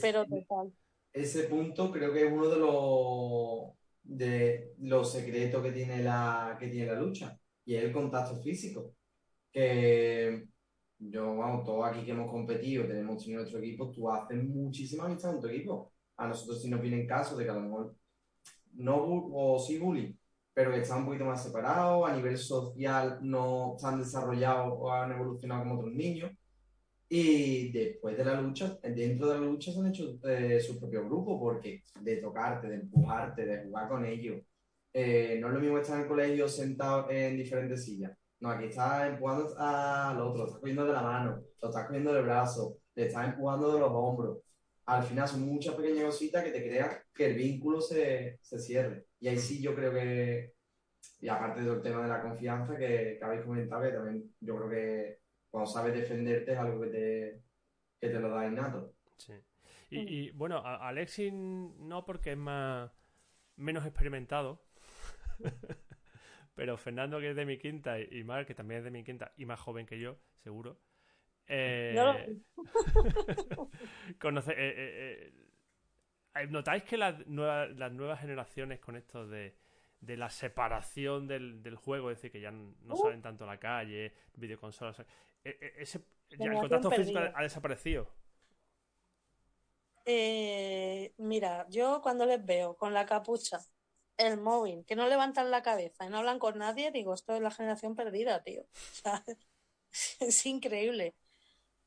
Pero 0.00 0.26
total. 0.26 0.72
Ese 1.12 1.44
punto 1.44 1.92
creo 1.92 2.12
que 2.12 2.26
es 2.26 2.32
uno 2.32 2.48
de 2.48 2.56
los 2.56 3.76
de 4.02 4.74
los 4.80 5.12
secretos 5.12 5.62
que 5.62 5.70
tiene 5.70 6.02
la 6.02 6.56
que 6.58 6.66
tiene 6.66 6.92
la 6.92 6.98
lucha 6.98 7.38
y 7.64 7.76
es 7.76 7.84
el 7.84 7.92
contacto 7.92 8.42
físico. 8.42 8.96
Que 9.52 10.44
yo, 10.98 11.36
vamos, 11.36 11.64
todos 11.64 11.86
aquí 11.86 12.04
que 12.04 12.10
hemos 12.10 12.32
competido, 12.32 12.84
tenemos 12.84 13.24
en 13.28 13.34
nuestro 13.34 13.60
equipo, 13.60 13.92
tú 13.92 14.10
haces 14.10 14.42
muchísimas 14.42 15.06
amistad 15.06 15.36
en 15.36 15.40
tu 15.40 15.46
equipo. 15.46 15.92
A 16.16 16.26
nosotros 16.26 16.60
si 16.60 16.68
nos 16.68 16.82
viene 16.82 17.06
caso 17.06 17.36
de 17.36 17.44
que 17.44 17.50
a 17.50 17.54
lo 17.54 17.60
mejor 17.60 17.96
no 18.72 19.04
o 19.32 19.56
sí 19.60 19.78
bullying, 19.78 20.14
pero 20.54 20.70
que 20.72 20.80
están 20.80 21.00
un 21.00 21.06
poquito 21.06 21.24
más 21.24 21.42
separados, 21.42 22.08
a 22.08 22.14
nivel 22.14 22.36
social 22.38 23.18
no 23.22 23.74
están 23.76 23.98
desarrollados 23.98 24.74
o 24.78 24.92
han 24.92 25.12
evolucionado 25.12 25.62
como 25.62 25.78
otros 25.78 25.94
niños. 25.94 26.30
Y 27.08 27.70
después 27.72 28.16
de 28.16 28.24
la 28.24 28.40
lucha, 28.40 28.78
dentro 28.82 29.28
de 29.28 29.34
la 29.34 29.40
lucha 29.46 29.72
se 29.72 29.80
han 29.80 29.88
hecho 29.88 30.18
eh, 30.24 30.60
su 30.60 30.78
propio 30.80 31.04
grupo, 31.04 31.38
porque 31.38 31.82
de 32.00 32.16
tocarte, 32.16 32.68
de 32.68 32.76
empujarte, 32.76 33.44
de 33.44 33.64
jugar 33.64 33.88
con 33.88 34.04
ellos. 34.04 34.42
Eh, 34.94 35.38
no 35.40 35.48
es 35.48 35.54
lo 35.54 35.60
mismo 35.60 35.78
estar 35.78 35.96
en 35.96 36.02
el 36.02 36.08
colegio 36.08 36.48
sentado 36.48 37.10
en 37.10 37.36
diferentes 37.36 37.84
sillas. 37.84 38.12
No, 38.40 38.50
aquí 38.50 38.66
estás 38.66 39.08
empujando 39.08 39.54
al 39.58 40.20
otro, 40.20 40.46
estás 40.46 40.60
cogiendo 40.60 40.84
de 40.86 40.92
la 40.92 41.02
mano, 41.02 41.42
lo 41.60 41.68
estás 41.68 41.86
cogiendo 41.86 42.12
del 42.12 42.24
brazo, 42.24 42.78
le 42.94 43.06
estás 43.06 43.28
empujando 43.28 43.72
de 43.72 43.80
los 43.80 43.90
hombros 43.92 44.38
al 44.86 45.02
final 45.04 45.28
son 45.28 45.42
muchas 45.42 45.74
pequeñas 45.74 46.04
cositas 46.04 46.44
que 46.44 46.50
te 46.50 46.62
crean 46.62 46.90
que 47.14 47.26
el 47.26 47.34
vínculo 47.34 47.80
se, 47.80 48.38
se 48.42 48.58
cierre. 48.58 49.06
Y 49.22 49.28
ahí 49.28 49.38
sí 49.38 49.62
yo 49.62 49.72
creo 49.76 49.92
que, 49.92 50.52
y 51.20 51.28
aparte 51.28 51.62
del 51.62 51.80
tema 51.80 52.02
de 52.02 52.08
la 52.08 52.20
confianza 52.20 52.76
que, 52.76 53.20
habéis 53.22 53.42
comentado, 53.42 53.82
que 53.82 53.92
también 53.92 54.34
yo 54.40 54.56
creo 54.56 54.68
que 54.68 55.18
cuando 55.48 55.70
sabes 55.70 55.94
defenderte 55.94 56.50
es 56.50 56.58
algo 56.58 56.80
que 56.80 56.88
te, 56.88 57.42
que 58.00 58.08
te 58.08 58.18
lo 58.18 58.30
da 58.30 58.48
innato. 58.48 58.96
Sí. 59.18 59.34
Y, 59.90 60.30
bueno, 60.32 60.58
Alexis 60.64 61.32
no 61.32 62.04
porque 62.04 62.32
es 62.32 62.36
más 62.36 62.90
menos 63.54 63.86
experimentado. 63.86 64.64
Pero 66.56 66.76
Fernando, 66.76 67.20
que 67.20 67.30
es 67.30 67.36
de 67.36 67.46
mi 67.46 67.58
quinta, 67.58 68.00
y 68.00 68.24
Mar, 68.24 68.44
que 68.44 68.56
también 68.56 68.78
es 68.78 68.84
de 68.84 68.90
mi 68.90 69.04
quinta, 69.04 69.32
y 69.36 69.44
más 69.44 69.60
joven 69.60 69.86
que 69.86 70.00
yo, 70.00 70.18
seguro, 70.42 70.80
eh, 71.46 71.94
conoce, 74.18 74.50
eh, 74.52 74.74
eh, 74.76 75.32
¿Notáis 76.48 76.82
que 76.84 76.96
las 76.96 77.26
nuevas, 77.26 77.70
las 77.76 77.92
nuevas 77.92 78.20
generaciones 78.20 78.80
con 78.80 78.96
esto 78.96 79.26
de, 79.26 79.54
la 80.00 80.30
separación 80.30 81.26
del, 81.26 81.76
juego, 81.76 82.10
es 82.10 82.18
decir, 82.18 82.32
que 82.32 82.40
ya 82.40 82.50
no 82.50 82.96
salen 82.96 83.22
tanto 83.22 83.44
a 83.44 83.46
la 83.46 83.58
calle, 83.58 84.12
videoconsolas, 84.34 85.04
ese, 85.44 86.00
el 86.30 86.54
contacto 86.54 86.90
físico 86.90 87.18
ha 87.18 87.42
desaparecido? 87.42 88.08
mira, 91.18 91.66
yo 91.68 92.00
cuando 92.02 92.26
les 92.26 92.44
veo 92.44 92.76
con 92.76 92.92
la 92.92 93.06
capucha, 93.06 93.60
el 94.16 94.38
móvil, 94.38 94.84
que 94.84 94.96
no 94.96 95.08
levantan 95.08 95.50
la 95.50 95.62
cabeza 95.62 96.04
y 96.04 96.08
no 96.08 96.18
hablan 96.18 96.38
con 96.38 96.58
nadie, 96.58 96.90
digo, 96.90 97.14
esto 97.14 97.34
es 97.34 97.40
la 97.40 97.50
generación 97.50 97.94
perdida, 97.94 98.42
tío. 98.42 98.64
es 100.20 100.46
increíble. 100.46 101.14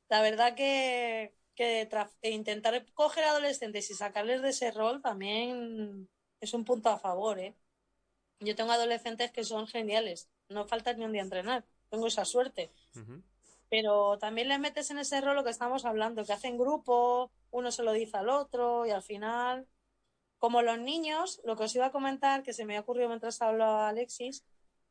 La 0.10 0.22
verdad 0.22 0.56
que, 0.56 1.36
intentar 2.22 2.86
coger 2.93 3.24
adolescentes 3.24 3.89
y 3.89 3.93
sacarles 3.93 4.41
de 4.41 4.49
ese 4.49 4.72
rol 4.72 5.01
también 5.01 6.10
es 6.39 6.53
un 6.53 6.66
punto 6.66 6.89
a 6.89 6.99
favor, 6.99 7.39
¿eh? 7.39 7.56
Yo 8.39 8.56
tengo 8.56 8.72
adolescentes 8.72 9.32
que 9.32 9.43
son 9.43 9.68
geniales, 9.68 10.30
no 10.49 10.66
falta 10.66 10.93
ni 10.93 11.06
un 11.06 11.14
día 11.14 11.22
entrenar, 11.22 11.66
tengo 11.89 12.08
esa 12.08 12.26
suerte. 12.26 12.72
Pero 13.70 14.18
también 14.20 14.49
les 14.49 14.60
metes 14.60 14.91
en 14.91 14.99
ese 14.99 15.22
rol 15.22 15.36
lo 15.36 15.43
que 15.43 15.49
estamos 15.49 15.86
hablando, 15.86 16.26
que 16.26 16.34
hacen 16.34 16.58
grupo, 16.58 17.32
uno 17.51 17.72
se 17.72 17.84
lo 17.84 17.93
dice 17.93 18.18
al 18.18 18.30
otro 18.30 18.86
y 18.86 18.91
al 18.91 19.01
final, 19.01 19.68
como 20.38 20.62
los 20.62 20.78
niños, 20.78 21.41
lo 21.45 21.56
que 21.56 21.64
os 21.64 21.76
iba 21.76 21.88
a 21.88 21.91
comentar, 21.91 22.43
que 22.43 22.53
se 22.53 22.66
me 22.66 22.78
ha 22.78 22.82
ocurrido 22.82 23.08
mientras 23.08 23.41
hablaba 23.41 23.88
Alexis, 23.88 24.43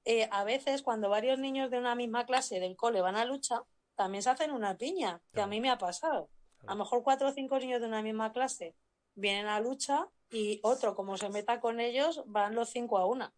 eh, 0.05 0.29
a 0.31 0.45
veces 0.45 0.83
cuando 0.83 1.09
varios 1.09 1.39
niños 1.39 1.71
de 1.71 1.79
una 1.79 1.95
misma 1.95 2.27
clase 2.27 2.61
del 2.61 2.77
cole 2.77 3.01
van 3.01 3.17
a 3.17 3.25
lucha, 3.25 3.63
también 3.95 4.23
se 4.23 4.31
hacen 4.31 4.51
una 4.51 4.77
piña, 4.77 5.21
que 5.33 5.41
a 5.41 5.47
mí 5.47 5.61
me 5.61 5.71
ha 5.71 5.79
pasado. 5.79 6.29
A 6.67 6.73
lo 6.73 6.79
mejor 6.79 7.03
cuatro 7.03 7.29
o 7.29 7.33
cinco 7.33 7.59
niños 7.59 7.81
de 7.81 7.87
una 7.87 8.03
misma 8.03 8.33
clase 8.33 8.75
vienen 9.15 9.47
a 9.47 9.61
lucha 9.61 10.09
y 10.31 10.61
otro, 10.63 10.95
como 10.95 11.17
se 11.17 11.29
meta 11.29 11.61
con 11.61 11.81
ellos, 11.81 12.23
van 12.27 12.55
los 12.55 12.71
cinco 12.71 12.99
a 12.99 13.07
una. 13.07 13.33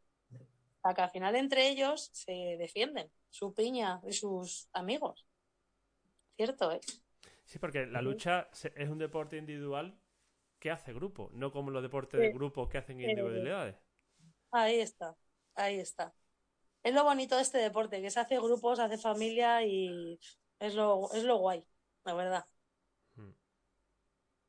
O 0.82 0.94
que 0.94 1.02
al 1.02 1.10
final 1.10 1.34
entre 1.34 1.68
ellos 1.68 2.10
se 2.12 2.56
defienden, 2.58 3.10
su 3.30 3.52
piña 3.52 4.00
y 4.06 4.12
sus 4.12 4.68
amigos. 4.72 5.26
Cierto, 6.36 6.70
¿eh? 6.72 6.80
Sí, 7.44 7.58
porque 7.58 7.86
la 7.86 8.02
lucha 8.02 8.48
es 8.74 8.88
un 8.88 8.98
deporte 8.98 9.36
individual 9.36 9.98
que 10.58 10.70
hace 10.70 10.92
grupo, 10.92 11.30
no 11.32 11.52
como 11.52 11.70
los 11.70 11.82
deportes 11.82 12.20
de 12.20 12.32
grupo 12.32 12.68
que 12.68 12.78
hacen 12.78 13.00
individualidades. 13.00 13.76
Ahí 14.50 14.80
está, 14.80 15.16
ahí 15.54 15.78
está. 15.78 16.14
Es 16.82 16.94
lo 16.94 17.04
bonito 17.04 17.36
de 17.36 17.42
este 17.42 17.58
deporte, 17.58 18.00
que 18.00 18.10
se 18.10 18.20
hace 18.20 18.38
grupos, 18.38 18.78
se 18.78 18.84
hace 18.84 18.96
familia 18.96 19.64
y 19.64 20.18
es 20.58 20.74
lo, 20.74 21.12
es 21.12 21.24
lo 21.24 21.38
guay, 21.38 21.64
la 22.04 22.14
verdad. 22.14 22.44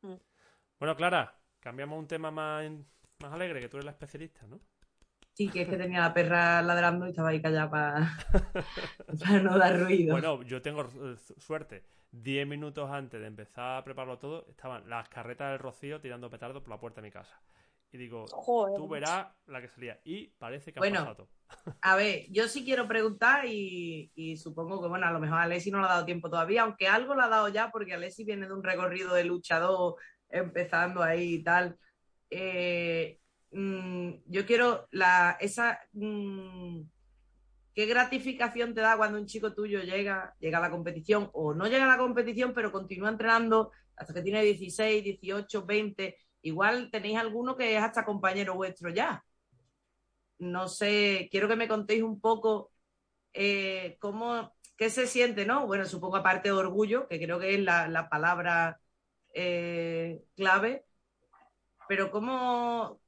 Hmm. 0.01 0.15
Bueno, 0.79 0.95
Clara, 0.95 1.35
cambiamos 1.59 1.97
un 1.99 2.07
tema 2.07 2.31
más, 2.31 2.69
más 3.19 3.33
alegre, 3.33 3.59
que 3.59 3.69
tú 3.69 3.77
eres 3.77 3.85
la 3.85 3.91
especialista, 3.91 4.45
¿no? 4.47 4.59
Sí, 5.33 5.49
que 5.49 5.61
es 5.61 5.69
que 5.69 5.77
tenía 5.77 6.01
la 6.01 6.13
perra 6.13 6.63
ladrando 6.63 7.05
y 7.05 7.09
estaba 7.09 7.29
ahí 7.29 7.39
callada 7.39 7.69
para, 7.69 9.39
no 9.41 9.57
dar 9.57 9.79
ruido. 9.79 10.13
Bueno, 10.13 10.41
yo 10.41 10.61
tengo 10.63 10.87
suerte. 11.37 11.83
Diez 12.09 12.47
minutos 12.47 12.89
antes 12.89 13.21
de 13.21 13.27
empezar 13.27 13.77
a 13.77 13.83
prepararlo 13.83 14.17
todo, 14.17 14.47
estaban 14.49 14.89
las 14.89 15.07
carretas 15.09 15.51
del 15.51 15.59
Rocío 15.59 16.01
tirando 16.01 16.29
petardos 16.29 16.63
por 16.63 16.71
la 16.71 16.79
puerta 16.79 17.01
de 17.01 17.07
mi 17.07 17.11
casa. 17.11 17.39
Y 17.91 17.97
digo, 17.97 18.25
tú 18.75 18.87
verás 18.87 19.27
la 19.45 19.61
que 19.61 19.69
salía. 19.69 19.99
Y 20.03 20.27
parece 20.37 20.73
que 20.73 20.79
ha 20.79 20.81
pasado. 20.81 21.29
A 21.81 21.95
ver, 21.95 22.25
yo 22.29 22.47
sí 22.47 22.65
quiero 22.65 22.87
preguntar 22.87 23.45
y, 23.45 24.37
supongo 24.37 24.81
que, 24.81 24.89
bueno, 24.89 25.07
a 25.07 25.11
lo 25.11 25.19
mejor 25.19 25.37
a 25.39 25.43
Alessi 25.43 25.71
no 25.71 25.79
le 25.79 25.85
ha 25.85 25.89
dado 25.89 26.05
tiempo 26.05 26.29
todavía, 26.29 26.63
aunque 26.63 26.87
algo 26.87 27.15
le 27.15 27.23
ha 27.23 27.29
dado 27.29 27.47
ya, 27.47 27.71
porque 27.71 27.93
Alessi 27.93 28.25
viene 28.25 28.47
de 28.47 28.53
un 28.53 28.63
recorrido 28.63 29.13
de 29.13 29.23
luchador 29.23 29.95
empezando 30.29 31.01
ahí 31.01 31.35
y 31.35 31.43
tal. 31.43 31.77
Eh, 32.29 33.19
mm, 33.51 34.11
yo 34.25 34.45
quiero 34.45 34.87
la, 34.91 35.37
esa... 35.39 35.79
Mm, 35.93 36.81
¿Qué 37.73 37.85
gratificación 37.85 38.73
te 38.73 38.81
da 38.81 38.97
cuando 38.97 39.19
un 39.19 39.27
chico 39.27 39.53
tuyo 39.53 39.81
llega, 39.81 40.33
llega 40.39 40.57
a 40.57 40.61
la 40.61 40.71
competición 40.71 41.29
o 41.33 41.53
no 41.53 41.67
llega 41.67 41.85
a 41.85 41.95
la 41.95 41.99
competición, 41.99 42.51
pero 42.51 42.71
continúa 42.71 43.09
entrenando 43.09 43.71
hasta 43.95 44.15
que 44.15 44.23
tiene 44.23 44.41
16, 44.41 45.03
18, 45.03 45.63
20? 45.63 46.17
Igual 46.41 46.89
tenéis 46.91 47.17
alguno 47.17 47.55
que 47.57 47.75
es 47.75 47.83
hasta 47.83 48.05
compañero 48.05 48.55
vuestro 48.55 48.89
ya 48.89 49.23
no 50.39 50.67
sé, 50.67 51.29
quiero 51.31 51.47
que 51.47 51.55
me 51.55 51.67
contéis 51.67 52.03
un 52.03 52.19
poco 52.19 52.71
eh, 53.33 53.97
cómo, 53.99 54.53
¿qué 54.77 54.89
se 54.89 55.07
siente, 55.07 55.45
no? 55.45 55.67
Bueno, 55.67 55.85
supongo 55.85 56.17
aparte 56.17 56.49
de 56.49 56.53
orgullo, 56.53 57.07
que 57.07 57.19
creo 57.19 57.39
que 57.39 57.55
es 57.55 57.61
la, 57.61 58.07
palabra 58.09 58.79
eh, 59.33 60.23
clave, 60.35 60.85
pero 61.87 62.11
¿cómo, 62.11 63.01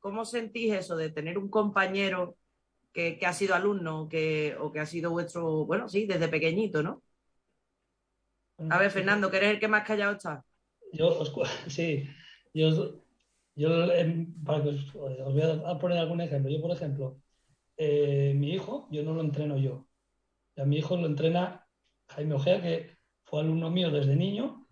¿cómo 0.00 0.24
sentís 0.24 0.74
eso 0.74 0.96
de 0.96 1.10
tener 1.10 1.38
un 1.38 1.50
compañero 1.50 2.36
que, 2.92 3.18
ha 3.26 3.32
sido 3.32 3.54
alumno 3.54 4.08
que, 4.08 4.56
o 4.58 4.72
que 4.72 4.80
ha 4.80 4.86
sido 4.86 5.10
vuestro, 5.10 5.66
bueno, 5.66 5.88
sí, 5.88 6.06
desde 6.06 6.28
pequeñito, 6.28 6.82
¿no? 6.82 7.02
A 8.70 8.78
ver, 8.78 8.90
Fernando, 8.90 9.30
¿qué 9.30 9.36
eres 9.36 9.50
el 9.50 9.60
que 9.60 9.68
más 9.68 9.86
callado 9.86 10.12
está? 10.12 10.42
Yo, 10.92 11.22
sí, 11.68 12.08
yo, 12.56 13.00
yo 13.54 13.92
em, 13.92 14.34
para 14.44 14.62
que 14.62 14.70
os, 14.70 14.92
voy 14.92 15.42
a 15.42 15.78
poner 15.78 15.98
algún 15.98 16.20
ejemplo. 16.20 16.50
Yo, 16.50 16.60
por 16.60 16.72
ejemplo, 16.72 17.20
eh, 17.76 18.34
mi 18.36 18.52
hijo, 18.52 18.88
yo 18.90 19.02
no 19.02 19.14
lo 19.14 19.20
entreno 19.20 19.56
yo. 19.58 19.86
A 20.56 20.64
mi 20.64 20.78
hijo 20.78 20.96
lo 20.96 21.06
entrena 21.06 21.66
Jaime 22.08 22.34
Ojea, 22.34 22.62
que 22.62 22.96
fue 23.24 23.40
alumno 23.40 23.70
mío 23.70 23.90
desde 23.90 24.16
niño 24.16 24.66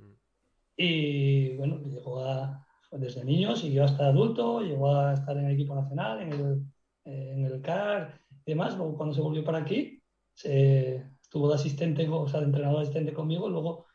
y 0.76 1.57
bueno, 1.57 1.78
llegó 1.80 2.24
a, 2.24 2.66
desde 2.93 3.24
niño, 3.24 3.57
siguió 3.57 3.85
hasta 3.85 4.07
adulto, 4.07 4.61
llegó 4.61 4.95
a 4.95 5.14
estar 5.14 5.37
en 5.37 5.47
el 5.47 5.55
equipo 5.55 5.74
nacional, 5.74 6.22
en 6.22 6.32
el, 6.32 6.64
en 7.05 7.45
el 7.45 7.61
CAR 7.61 8.20
y 8.47 8.53
demás. 8.53 8.76
Luego, 8.76 8.97
cuando 8.97 9.14
se 9.14 9.20
volvió 9.20 9.45
para 9.45 9.59
aquí, 9.59 10.03
estuvo 10.43 11.49
de 11.49 11.55
asistente, 11.55 12.09
o 12.09 12.28
sea, 12.28 12.41
de 12.41 12.47
entrenador 12.47 12.82
asistente 12.82 13.12
conmigo. 13.12 13.49
Luego, 13.49 13.87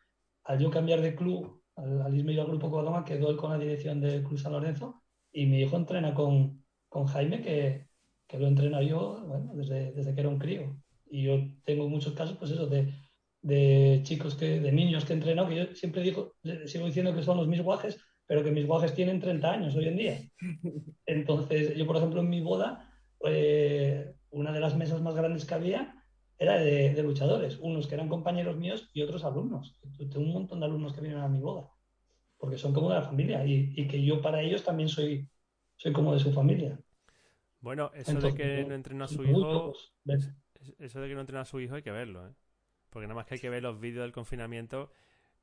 al 0.44 0.60
yo 0.60 0.70
cambiar 0.70 1.02
de 1.02 1.16
club, 1.16 1.59
al, 1.80 2.02
al 2.02 2.16
irme 2.16 2.34
yo 2.34 2.42
al 2.42 2.48
grupo 2.48 2.70
Codoma, 2.70 3.06
quedó 3.06 3.30
él 3.30 3.38
con 3.38 3.52
la 3.52 3.58
dirección 3.58 4.00
del 4.02 4.24
Club 4.24 4.40
San 4.40 4.52
Lorenzo 4.52 5.02
y 5.32 5.46
mi 5.46 5.62
hijo 5.62 5.78
entrena 5.78 6.14
con, 6.14 6.64
con 6.88 7.06
Jaime, 7.06 7.42
que, 7.42 7.88
que 8.28 8.40
lo 8.40 8.48
entreno 8.48 8.82
yo 8.82 9.24
bueno, 9.28 9.52
desde, 9.56 9.92
desde 9.94 10.14
que 10.14 10.22
era 10.22 10.30
un 10.30 10.40
crío. 10.40 10.78
Y 11.10 11.24
yo 11.24 11.40
tengo 11.64 11.90
muchos 11.90 12.14
casos, 12.14 12.38
pues 12.38 12.52
eso, 12.52 12.68
de, 12.68 12.94
de 13.42 14.02
chicos, 14.04 14.36
que, 14.36 14.60
de 14.60 14.72
niños 14.72 15.06
que 15.06 15.14
he 15.14 15.16
entrenado, 15.16 15.50
que 15.50 15.56
yo 15.56 15.76
siempre 15.76 16.02
digo, 16.02 16.36
sigo 16.66 16.86
diciendo 16.86 17.16
que 17.16 17.24
son 17.24 17.38
los 17.38 17.48
mis 17.48 17.62
guajes, 17.62 18.00
pero 18.26 18.44
que 18.44 18.52
mis 18.52 18.68
guajes 18.68 18.94
tienen 18.94 19.20
30 19.20 19.52
años 19.52 19.76
hoy 19.76 19.88
en 19.88 19.98
día. 19.98 20.20
Entonces, 21.06 21.76
yo, 21.76 21.88
por 21.88 21.98
ejemplo, 21.98 22.22
en 22.22 22.30
mi 22.30 22.42
boda, 22.42 22.94
eh, 23.26 24.14
una 24.30 24.52
de 24.52 24.60
las 24.60 24.78
mesas 24.78 25.02
más 25.02 25.16
grandes 25.16 25.46
que 25.46 25.56
había 25.56 25.99
era 26.40 26.58
de, 26.58 26.94
de, 26.94 27.04
luchadores, 27.04 27.60
unos 27.60 27.86
que 27.86 27.96
eran 27.96 28.08
compañeros 28.08 28.56
míos 28.56 28.90
y 28.94 29.02
otros 29.02 29.26
alumnos. 29.26 29.78
Tengo 29.98 30.26
un 30.26 30.34
montón 30.34 30.62
de 30.62 30.66
alumnos 30.66 30.94
que 30.94 31.02
vienen 31.02 31.20
a 31.20 31.28
mi 31.28 31.42
boda, 31.42 31.70
porque 32.38 32.58
son 32.58 32.74
como 32.74 32.90
de 32.90 32.96
la 32.96 33.04
familia 33.04 33.46
y, 33.46 33.74
y 33.76 33.88
que 33.88 34.02
yo 34.02 34.22
para 34.22 34.42
ellos 34.42 34.64
también 34.64 34.88
soy, 34.88 35.28
soy 35.76 35.92
como 35.92 36.14
de 36.14 36.20
su 36.22 36.32
familia. 36.32 36.80
Bueno, 37.60 37.92
eso 37.94 38.20
de 38.22 38.34
que 38.34 38.64
no 38.64 38.74
entrena 38.74 39.04
a 39.04 39.08
su 39.10 39.22
hijo, 39.24 39.74
eso 40.80 41.02
de 41.02 41.08
que 41.10 41.14
no 41.14 41.20
entrena 41.20 41.42
a 41.42 41.46
su 41.46 41.60
hijo 41.60 41.76
hay 41.76 41.82
que 41.82 41.92
verlo, 41.92 42.26
¿eh? 42.26 42.32
Porque 42.90 43.06
nada 43.06 43.16
más 43.16 43.26
que 43.26 43.36
hay 43.36 43.40
que 43.42 43.50
ver 43.50 43.62
los 43.62 43.80
vídeos 43.80 44.04
del 44.04 44.14
confinamiento. 44.14 44.92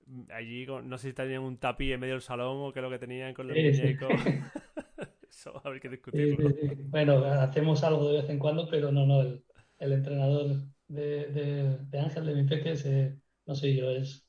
Mm, 0.06 0.22
allí, 0.32 0.66
no 0.66 0.98
sé 0.98 1.08
si 1.08 1.14
tenían 1.14 1.42
un 1.42 1.58
tapiz 1.58 1.92
en 1.92 2.00
medio 2.00 2.14
del 2.14 2.22
salón 2.22 2.56
o 2.60 2.72
qué 2.72 2.80
es 2.80 2.82
lo 2.82 2.90
que 2.90 2.98
tenían 2.98 3.34
con 3.34 3.48
los 3.48 3.56
muñecos. 3.56 4.10
eso, 5.30 5.60
ver 5.62 5.80
qué 5.80 5.90
discutirlo. 5.90 6.50
bueno, 6.88 7.22
hacemos 7.24 7.84
algo 7.84 8.08
de 8.08 8.22
vez 8.22 8.30
en 8.30 8.38
cuando, 8.38 8.66
pero 8.68 8.90
no, 8.90 9.06
no. 9.06 9.20
El, 9.20 9.44
el 9.78 9.92
entrenador 9.92 10.62
de, 10.88 11.26
de, 11.26 11.78
de, 11.78 11.98
Ángel, 11.98 12.26
de 12.26 12.34
mi 12.34 12.44
peque, 12.44 13.18
no 13.46 13.54
sé 13.54 13.74
yo, 13.74 13.90
es. 13.90 14.26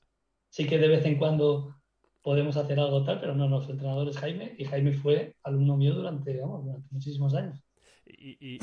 Sí 0.50 0.66
que 0.66 0.78
de 0.78 0.88
vez 0.88 1.06
en 1.06 1.18
cuando 1.18 1.76
podemos 2.22 2.58
hacer 2.58 2.80
algo 2.80 3.04
tal, 3.04 3.20
pero 3.20 3.36
no, 3.36 3.62
su 3.62 3.72
entrenador 3.72 4.08
es 4.10 4.18
Jaime 4.18 4.56
y 4.58 4.66
Jaime 4.66 4.94
fue 4.94 5.36
alumno 5.44 5.78
mío 5.78 5.94
durante, 5.94 6.34
durante 6.34 6.88
muchísimos 6.90 7.34
años. 7.36 7.64
Y, 8.06 8.60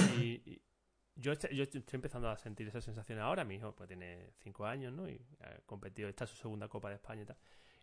yo, 1.16 1.32
estoy, 1.32 1.56
yo, 1.56 1.62
estoy, 1.62 1.82
empezando 1.92 2.28
a 2.28 2.36
sentir 2.36 2.66
esa 2.66 2.80
sensación 2.80 3.18
ahora. 3.20 3.44
Mi 3.44 3.56
hijo 3.56 3.74
pues, 3.74 3.88
tiene 3.88 4.32
cinco 4.38 4.66
años, 4.66 4.92
¿no? 4.92 5.08
Y 5.08 5.20
ha 5.40 5.60
competido, 5.66 6.08
está 6.08 6.24
en 6.24 6.28
su 6.28 6.36
segunda 6.36 6.68
Copa 6.68 6.88
de 6.88 6.96
España 6.96 7.22
y 7.22 7.26
tal. 7.26 7.36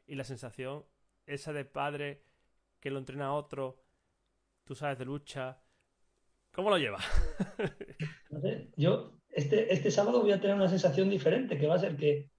Y 0.07 0.15
la 0.15 0.23
sensación, 0.23 0.83
esa 1.25 1.53
de 1.53 1.65
padre 1.65 2.23
que 2.79 2.89
lo 2.89 2.99
entrena 2.99 3.27
a 3.27 3.33
otro, 3.33 3.83
tú 4.63 4.75
sabes 4.75 4.97
de 4.97 5.05
lucha. 5.05 5.61
¿Cómo 6.51 6.69
lo 6.69 6.77
lleva? 6.77 6.99
no 8.29 8.41
sé, 8.41 8.69
yo 8.75 9.20
este, 9.41 9.73
este 9.73 9.91
sábado 9.91 10.21
voy 10.21 10.31
a 10.31 10.39
tener 10.39 10.55
una 10.55 10.67
sensación 10.67 11.09
diferente, 11.09 11.57
que 11.57 11.67
va 11.67 11.75
a 11.75 11.79
ser 11.79 11.95
que 11.95 12.29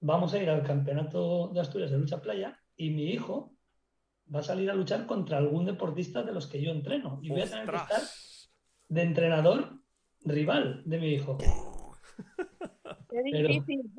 vamos 0.00 0.32
a 0.34 0.42
ir 0.42 0.48
al 0.50 0.62
campeonato 0.62 1.48
de 1.48 1.60
Asturias 1.60 1.90
de 1.90 1.98
lucha 1.98 2.20
playa 2.20 2.60
y 2.76 2.90
mi 2.90 3.10
hijo 3.10 3.54
va 4.32 4.40
a 4.40 4.42
salir 4.44 4.70
a 4.70 4.74
luchar 4.74 5.06
contra 5.06 5.38
algún 5.38 5.64
deportista 5.64 6.22
de 6.22 6.32
los 6.32 6.46
que 6.46 6.62
yo 6.62 6.70
entreno. 6.70 7.18
Y 7.22 7.30
voy 7.30 7.40
a 7.40 7.50
tener 7.50 7.68
que 7.68 7.76
estar 7.76 8.02
de 8.88 9.02
entrenador 9.02 9.80
rival 10.20 10.82
de 10.84 10.98
mi 10.98 11.08
hijo. 11.14 11.38
Es 13.10 13.24
difícil. 13.24 13.90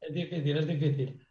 es 0.00 0.14
difícil, 0.14 0.56
es 0.56 0.66
difícil. 0.66 1.26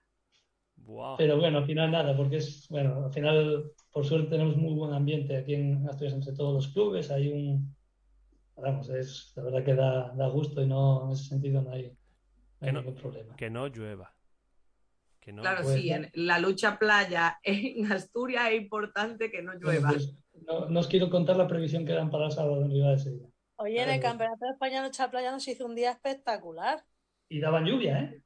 Pero 1.18 1.38
bueno, 1.40 1.60
al 1.60 1.66
final 1.66 1.92
nada, 1.92 2.16
porque 2.16 2.38
es, 2.38 2.68
bueno, 2.70 3.06
al 3.06 3.14
final, 3.14 3.72
por 3.92 4.06
suerte 4.06 4.30
tenemos 4.30 4.58
muy 4.58 4.74
buen 4.74 4.94
ambiente 4.94 5.38
aquí 5.38 5.54
en 5.56 5.88
Asturias 5.88 6.16
entre 6.16 6.34
todos 6.34 6.54
los 6.54 6.68
clubes. 6.74 7.12
Hay 7.12 7.30
un, 7.30 7.76
vamos, 8.62 8.90
es, 8.90 9.34
la 9.36 9.44
verdad 9.44 9.64
que 9.64 9.76
da, 9.76 10.14
da 10.16 10.28
gusto 10.28 10.62
y 10.62 10.68
no, 10.68 11.06
en 11.06 11.12
ese 11.12 11.26
sentido 11.26 11.62
no 11.62 11.72
hay, 11.72 11.96
ningún 12.62 12.96
problema. 12.96 13.36
Que 13.36 13.50
no 13.50 13.68
llueva. 13.68 14.14
Que 15.20 15.34
no 15.34 15.42
claro, 15.42 15.64
sí, 15.64 15.92
en 15.92 16.10
la 16.14 16.40
lucha 16.40 16.80
playa 16.80 17.40
en 17.44 17.92
Asturias 17.92 18.50
es 18.50 18.62
importante 18.62 19.30
que 19.32 19.42
no 19.42 19.54
llueva. 19.54 19.90
Pues, 19.90 20.16
no, 20.48 20.80
os 20.80 20.88
quiero 20.88 21.10
contar 21.10 21.36
la 21.38 21.48
previsión 21.48 21.86
que 21.86 21.94
dan 21.94 22.10
para 22.10 22.26
el 22.26 22.32
sábado 22.32 22.64
en 22.64 22.72
Riva 22.72 22.92
de 22.92 23.00
Sevilla. 23.00 23.28
Oye, 23.58 23.84
en 23.84 23.90
el 23.90 24.00
Campeonato 24.00 24.46
de 24.46 24.52
España 24.52 24.84
Lucha 24.84 25.12
Playa 25.12 25.32
nos 25.32 25.48
hizo 25.48 25.66
un 25.66 25.76
día 25.76 25.92
espectacular. 25.92 26.84
Y 27.30 27.40
daban 27.40 27.66
lluvia, 27.66 28.00
¿eh? 28.00 28.24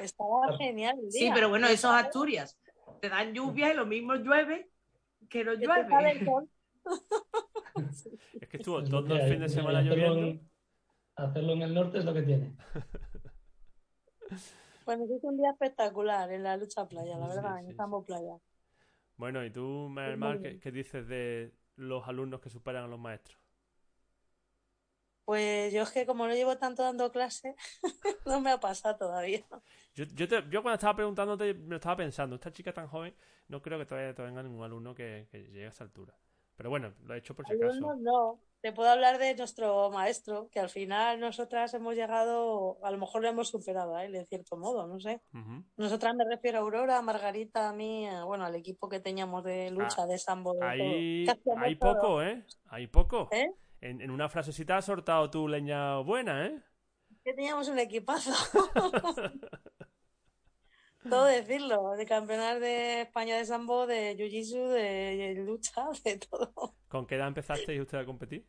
estaba 0.00 0.56
genial 0.56 0.96
el 1.02 1.10
día. 1.10 1.20
Sí, 1.20 1.30
pero 1.34 1.48
bueno, 1.48 1.66
eso 1.66 1.88
es 1.88 2.04
Asturias. 2.04 2.58
Te 3.00 3.08
dan 3.08 3.34
lluvia 3.34 3.72
y 3.72 3.76
lo 3.76 3.86
mismo 3.86 4.14
llueve 4.14 4.70
que 5.28 5.44
no 5.44 5.54
llueve. 5.54 6.24
es 8.40 8.48
que 8.48 8.56
estuvo 8.56 8.82
todo 8.84 9.16
el 9.16 9.30
fin 9.30 9.40
de 9.40 9.48
semana 9.48 9.82
lloviendo. 9.82 10.40
hacerlo 11.16 11.52
en 11.52 11.62
el 11.62 11.74
norte 11.74 11.98
es 11.98 12.04
lo 12.04 12.14
que 12.14 12.22
tiene. 12.22 12.56
Bueno, 14.88 15.04
es 15.04 15.22
un 15.22 15.36
día 15.36 15.50
espectacular 15.50 16.32
en 16.32 16.42
la 16.42 16.56
lucha 16.56 16.88
playa, 16.88 17.18
la 17.18 17.28
verdad, 17.28 17.60
en 17.60 17.76
Sambo 17.76 18.02
Playa. 18.06 18.38
Bueno, 19.18 19.44
¿y 19.44 19.50
tú, 19.50 19.86
Mar, 19.90 20.40
¿qué, 20.40 20.58
¿qué, 20.58 20.72
dices 20.72 21.06
de 21.06 21.52
los 21.76 22.08
alumnos 22.08 22.40
que 22.40 22.48
superan 22.48 22.84
a 22.84 22.88
los 22.88 22.98
maestros? 22.98 23.38
Pues 25.26 25.74
yo 25.74 25.82
es 25.82 25.90
que 25.90 26.06
como 26.06 26.26
no 26.26 26.32
llevo 26.32 26.56
tanto 26.56 26.82
dando 26.82 27.12
clase, 27.12 27.54
no 28.24 28.40
me 28.40 28.50
ha 28.50 28.60
pasado 28.60 28.96
todavía. 28.96 29.44
Yo, 29.94 30.04
yo, 30.04 30.24
yo, 30.24 30.62
cuando 30.62 30.76
estaba 30.76 30.96
preguntándote, 30.96 31.52
me 31.52 31.76
estaba 31.76 31.96
pensando, 31.96 32.36
esta 32.36 32.50
chica 32.50 32.72
tan 32.72 32.86
joven, 32.86 33.14
no 33.48 33.60
creo 33.60 33.78
que 33.78 33.84
todavía 33.84 34.14
tenga 34.14 34.42
ningún 34.42 34.64
alumno 34.64 34.94
que, 34.94 35.28
que 35.30 35.42
llegue 35.42 35.66
a 35.66 35.68
esa 35.68 35.84
altura. 35.84 36.14
Pero 36.58 36.70
bueno, 36.70 36.92
lo 37.04 37.14
he 37.14 37.18
hecho 37.18 37.36
por 37.36 37.46
si 37.46 37.54
acaso. 37.54 37.94
No, 38.00 38.40
te 38.60 38.72
puedo 38.72 38.90
hablar 38.90 39.18
de 39.18 39.32
nuestro 39.36 39.90
maestro, 39.90 40.48
que 40.50 40.58
al 40.58 40.68
final 40.68 41.20
nosotras 41.20 41.72
hemos 41.74 41.94
llegado, 41.94 42.78
a 42.82 42.90
lo 42.90 42.98
mejor 42.98 43.22
lo 43.22 43.28
hemos 43.28 43.46
superado 43.46 43.94
a 43.94 44.04
él, 44.04 44.10
de 44.10 44.26
cierto 44.26 44.56
modo, 44.56 44.88
no 44.88 44.98
sé. 44.98 45.22
Nosotras 45.76 46.16
me 46.16 46.24
refiero 46.28 46.58
a 46.58 46.62
Aurora, 46.62 46.98
a 46.98 47.02
Margarita, 47.02 47.68
a 47.68 47.72
mí, 47.72 48.08
bueno, 48.26 48.44
al 48.44 48.56
equipo 48.56 48.88
que 48.88 48.98
teníamos 48.98 49.44
de 49.44 49.70
lucha, 49.70 50.02
ah, 50.02 50.06
de 50.08 50.18
sambo. 50.18 50.54
De 50.54 50.66
hay, 50.66 51.26
hay 51.58 51.76
poco, 51.76 52.20
¿eh? 52.24 52.44
Hay 52.66 52.88
poco. 52.88 53.28
¿Eh? 53.30 53.52
En, 53.80 54.00
en, 54.00 54.10
una 54.10 54.28
frasecita 54.28 54.78
has 54.78 54.86
soltado 54.86 55.30
tu 55.30 55.46
leña 55.46 56.00
buena, 56.00 56.44
¿eh? 56.44 56.60
Que 57.22 57.34
teníamos 57.34 57.68
un 57.68 57.78
equipazo. 57.78 58.32
todo 61.08 61.24
decirlo, 61.24 61.92
de 61.96 62.06
campeonato 62.06 62.60
de 62.60 63.02
España 63.02 63.36
de 63.36 63.44
sambo, 63.44 63.86
de 63.86 64.16
jiu-jitsu, 64.16 64.68
de, 64.68 65.34
lucha, 65.44 65.88
de 66.04 66.18
todo. 66.18 66.74
¿Con 66.88 67.06
qué 67.06 67.16
edad 67.16 67.28
empezasteis 67.28 67.80
usted 67.80 67.98
a 67.98 68.06
competir? 68.06 68.46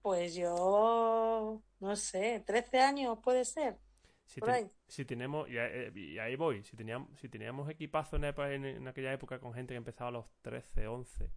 Pues 0.00 0.34
yo, 0.34 1.62
no 1.80 1.96
sé, 1.96 2.42
13 2.44 2.80
años 2.80 3.18
puede 3.22 3.44
ser. 3.44 3.78
Si, 4.24 4.40
ahí. 4.46 4.70
si 4.88 5.04
tenemos, 5.04 5.46
eh, 5.50 5.92
y, 5.94 6.18
ahí 6.18 6.36
voy, 6.36 6.62
si 6.64 6.76
teníamos, 6.76 7.08
si 7.20 7.28
teníamos 7.28 7.68
equipazo 7.68 8.16
en, 8.16 8.64
en, 8.64 8.88
aquella 8.88 9.12
época 9.12 9.38
con 9.38 9.52
gente 9.52 9.74
que 9.74 9.78
empezaba 9.78 10.08
a 10.08 10.12
los 10.12 10.26
13, 10.40 10.86
11, 10.86 11.30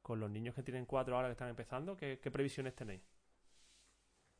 con 0.00 0.20
los 0.20 0.30
niños 0.30 0.54
que 0.54 0.62
tienen 0.62 0.86
4 0.86 1.14
ahora 1.14 1.28
que 1.28 1.32
están 1.32 1.48
empezando, 1.48 1.96
qué 1.96 2.30
previsiones 2.32 2.74
tenéis? 2.74 3.02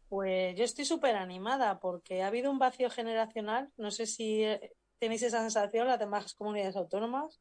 Pues 0.08 0.54
yo 0.56 0.64
estoy 0.64 0.84
súper 0.84 1.16
animada 1.16 1.80
porque 1.80 2.22
ha 2.22 2.28
habido 2.28 2.50
un 2.50 2.58
vacío 2.58 2.90
generacional. 2.90 3.72
No 3.76 3.90
sé 3.90 4.06
si 4.06 4.44
eh, 4.44 4.72
tenéis 4.98 5.22
esa 5.22 5.40
sensación 5.40 5.88
las 5.88 5.98
demás 5.98 6.34
comunidades 6.34 6.76
autónomas, 6.76 7.40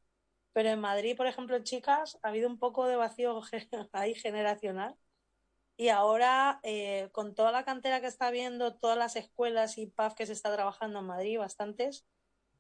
pero 0.54 0.70
en 0.70 0.80
Madrid, 0.80 1.16
por 1.18 1.28
ejemplo, 1.28 1.60
chicas, 1.64 2.18
ha 2.24 2.30
habido 2.30 2.50
un 2.50 2.58
poco 2.60 2.88
de 2.88 2.96
vacío 2.96 3.42
ahí 3.94 4.16
generacional. 4.16 4.96
Y 5.78 5.90
ahora, 5.90 6.60
eh, 6.64 7.10
con 7.12 7.36
toda 7.36 7.52
la 7.52 7.66
cantera 7.66 8.02
que 8.02 8.08
está 8.08 8.32
viendo, 8.32 8.76
todas 8.78 8.98
las 8.98 9.16
escuelas 9.18 9.78
y 9.78 9.88
PAF 9.88 10.16
que 10.16 10.26
se 10.26 10.34
está 10.34 10.54
trabajando 10.54 11.00
en 11.00 11.06
Madrid, 11.06 11.40
bastantes, 11.40 12.06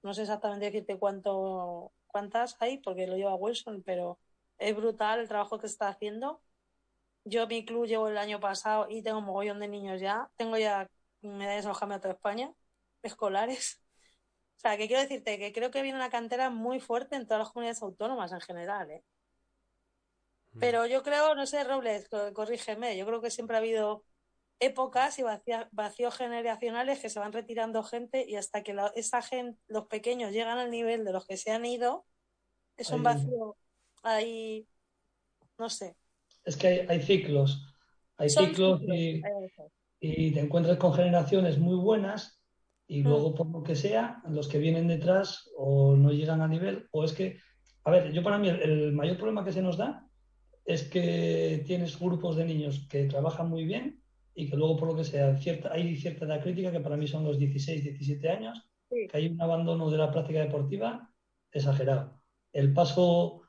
no 0.03 0.13
sé 0.13 0.23
exactamente 0.23 0.65
decirte 0.65 0.99
cuánto, 0.99 1.93
cuántas 2.07 2.57
hay, 2.61 2.79
porque 2.79 3.07
lo 3.07 3.15
lleva 3.17 3.35
Wilson, 3.35 3.83
pero 3.83 4.19
es 4.57 4.75
brutal 4.75 5.19
el 5.21 5.27
trabajo 5.29 5.59
que 5.59 5.67
se 5.67 5.73
está 5.73 5.87
haciendo 5.89 6.41
yo 7.25 7.47
mi 7.47 7.65
club 7.65 7.87
llevo 7.87 8.09
el 8.09 8.17
año 8.19 8.39
pasado 8.41 8.87
y 8.89 9.03
tengo 9.03 9.19
un 9.19 9.25
mogollón 9.25 9.59
de 9.61 9.69
niños 9.69 10.01
ya. 10.01 10.29
Tengo 10.37 10.57
ya 10.57 10.89
medallas 11.21 11.65
en 11.65 11.69
los 11.69 11.79
campeonatos 11.79 12.09
de 12.09 12.15
España, 12.15 12.53
escolares. 13.03 13.81
O 14.57 14.61
sea, 14.61 14.77
que 14.77 14.87
quiero 14.87 15.03
decirte 15.03 15.39
que 15.39 15.53
creo 15.53 15.71
que 15.71 15.81
viene 15.83 15.97
una 15.99 16.09
cantera 16.09 16.49
muy 16.49 16.79
fuerte 16.79 17.15
en 17.15 17.27
todas 17.27 17.39
las 17.45 17.49
comunidades 17.51 17.81
autónomas 17.83 18.31
en 18.33 18.41
general, 18.41 18.91
¿eh? 18.91 19.03
Mm. 20.55 20.59
Pero 20.59 20.85
yo 20.85 21.03
creo, 21.03 21.35
no 21.35 21.45
sé, 21.45 21.63
Robles, 21.63 22.07
co- 22.09 22.33
corrígeme, 22.33 22.97
yo 22.97 23.05
creo 23.05 23.21
que 23.21 23.29
siempre 23.31 23.55
ha 23.57 23.59
habido 23.59 24.05
épocas 24.59 25.19
y 25.19 25.23
vacíos 25.71 26.15
generacionales 26.17 26.99
que 27.01 27.09
se 27.09 27.19
van 27.19 27.33
retirando 27.33 27.83
gente 27.83 28.25
y 28.27 28.35
hasta 28.37 28.63
que 28.63 28.73
la- 28.73 28.91
esa 28.95 29.21
gente, 29.21 29.59
los 29.67 29.87
pequeños 29.87 30.31
llegan 30.33 30.57
al 30.59 30.71
nivel 30.71 31.05
de 31.05 31.13
los 31.13 31.27
que 31.27 31.37
se 31.37 31.51
han 31.51 31.65
ido, 31.65 32.05
es 32.77 32.91
un 32.93 33.03
vacío 33.03 33.57
ahí, 34.03 34.67
no 35.59 35.69
sé. 35.69 35.97
Es 36.45 36.55
que 36.57 36.67
hay, 36.67 36.79
hay 36.87 37.01
ciclos. 37.01 37.65
Hay 38.17 38.29
ciclos 38.29 38.79
ciclos, 38.79 39.21
y, 39.99 40.31
te 40.31 40.39
encuentras 40.39 40.77
con 40.77 40.93
generaciones 40.93 41.57
muy 41.57 41.75
buenas 41.75 42.39
y 42.87 43.01
Mm. 43.01 43.07
luego 43.07 43.33
por 43.33 43.49
lo 43.49 43.63
que 43.63 43.75
sea, 43.75 44.21
los 44.29 44.47
que 44.47 44.59
vienen 44.59 44.87
detrás 44.87 45.49
o 45.57 45.95
no 45.95 46.11
llegan 46.11 46.41
a 46.41 46.47
nivel 46.47 46.87
o 46.91 47.03
es 47.03 47.13
que, 47.13 47.37
a 47.83 47.91
ver, 47.91 48.11
yo 48.13 48.21
para 48.21 48.37
mí 48.37 48.47
el, 48.47 48.61
el 48.61 48.93
mayor 48.93 49.17
problema 49.17 49.43
que 49.43 49.51
se 49.51 49.61
nos 49.63 49.77
da 49.77 50.07
es 50.65 50.83
que 50.83 51.63
tienes 51.65 51.99
grupos 51.99 52.35
de 52.35 52.45
niños 52.45 52.87
que 52.89 53.05
trabajan 53.05 53.49
muy 53.49 53.65
bien 53.65 54.01
y 54.35 54.49
que 54.49 54.55
luego 54.57 54.77
por 54.77 54.89
lo 54.89 54.95
que 54.95 55.03
sea, 55.03 55.35
cierta, 55.37 55.71
hay 55.71 55.95
cierta 55.95 56.25
edad 56.25 56.41
crítica 56.43 56.71
que 56.71 56.79
para 56.81 56.97
mí 56.97 57.07
son 57.07 57.23
los 57.23 57.39
16, 57.39 57.83
17 57.83 58.29
años, 58.29 58.61
Sí. 58.89 59.07
que 59.09 59.17
hay 59.17 59.27
un 59.27 59.41
abandono 59.41 59.89
de 59.89 59.97
la 59.97 60.11
práctica 60.11 60.39
deportiva 60.41 61.09
exagerado. 61.51 62.21
El 62.53 62.71
paso, 62.73 63.41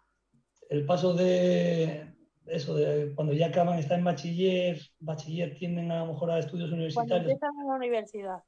el 0.70 0.86
paso 0.86 1.12
de 1.12 2.05
eso, 2.48 2.74
de 2.74 3.12
cuando 3.14 3.32
ya 3.34 3.46
acaban, 3.48 3.78
están 3.78 4.00
en 4.00 4.04
bachiller, 4.04 4.80
bachiller 4.98 5.54
tienden 5.56 5.90
a 5.92 6.00
lo 6.04 6.12
mejor 6.12 6.30
a 6.30 6.38
estudios 6.38 6.70
Cuando 6.70 6.76
universitarios. 6.76 7.32
empiezan 7.32 7.50
en 7.60 7.66
la 7.68 7.74
universidad. 7.74 8.38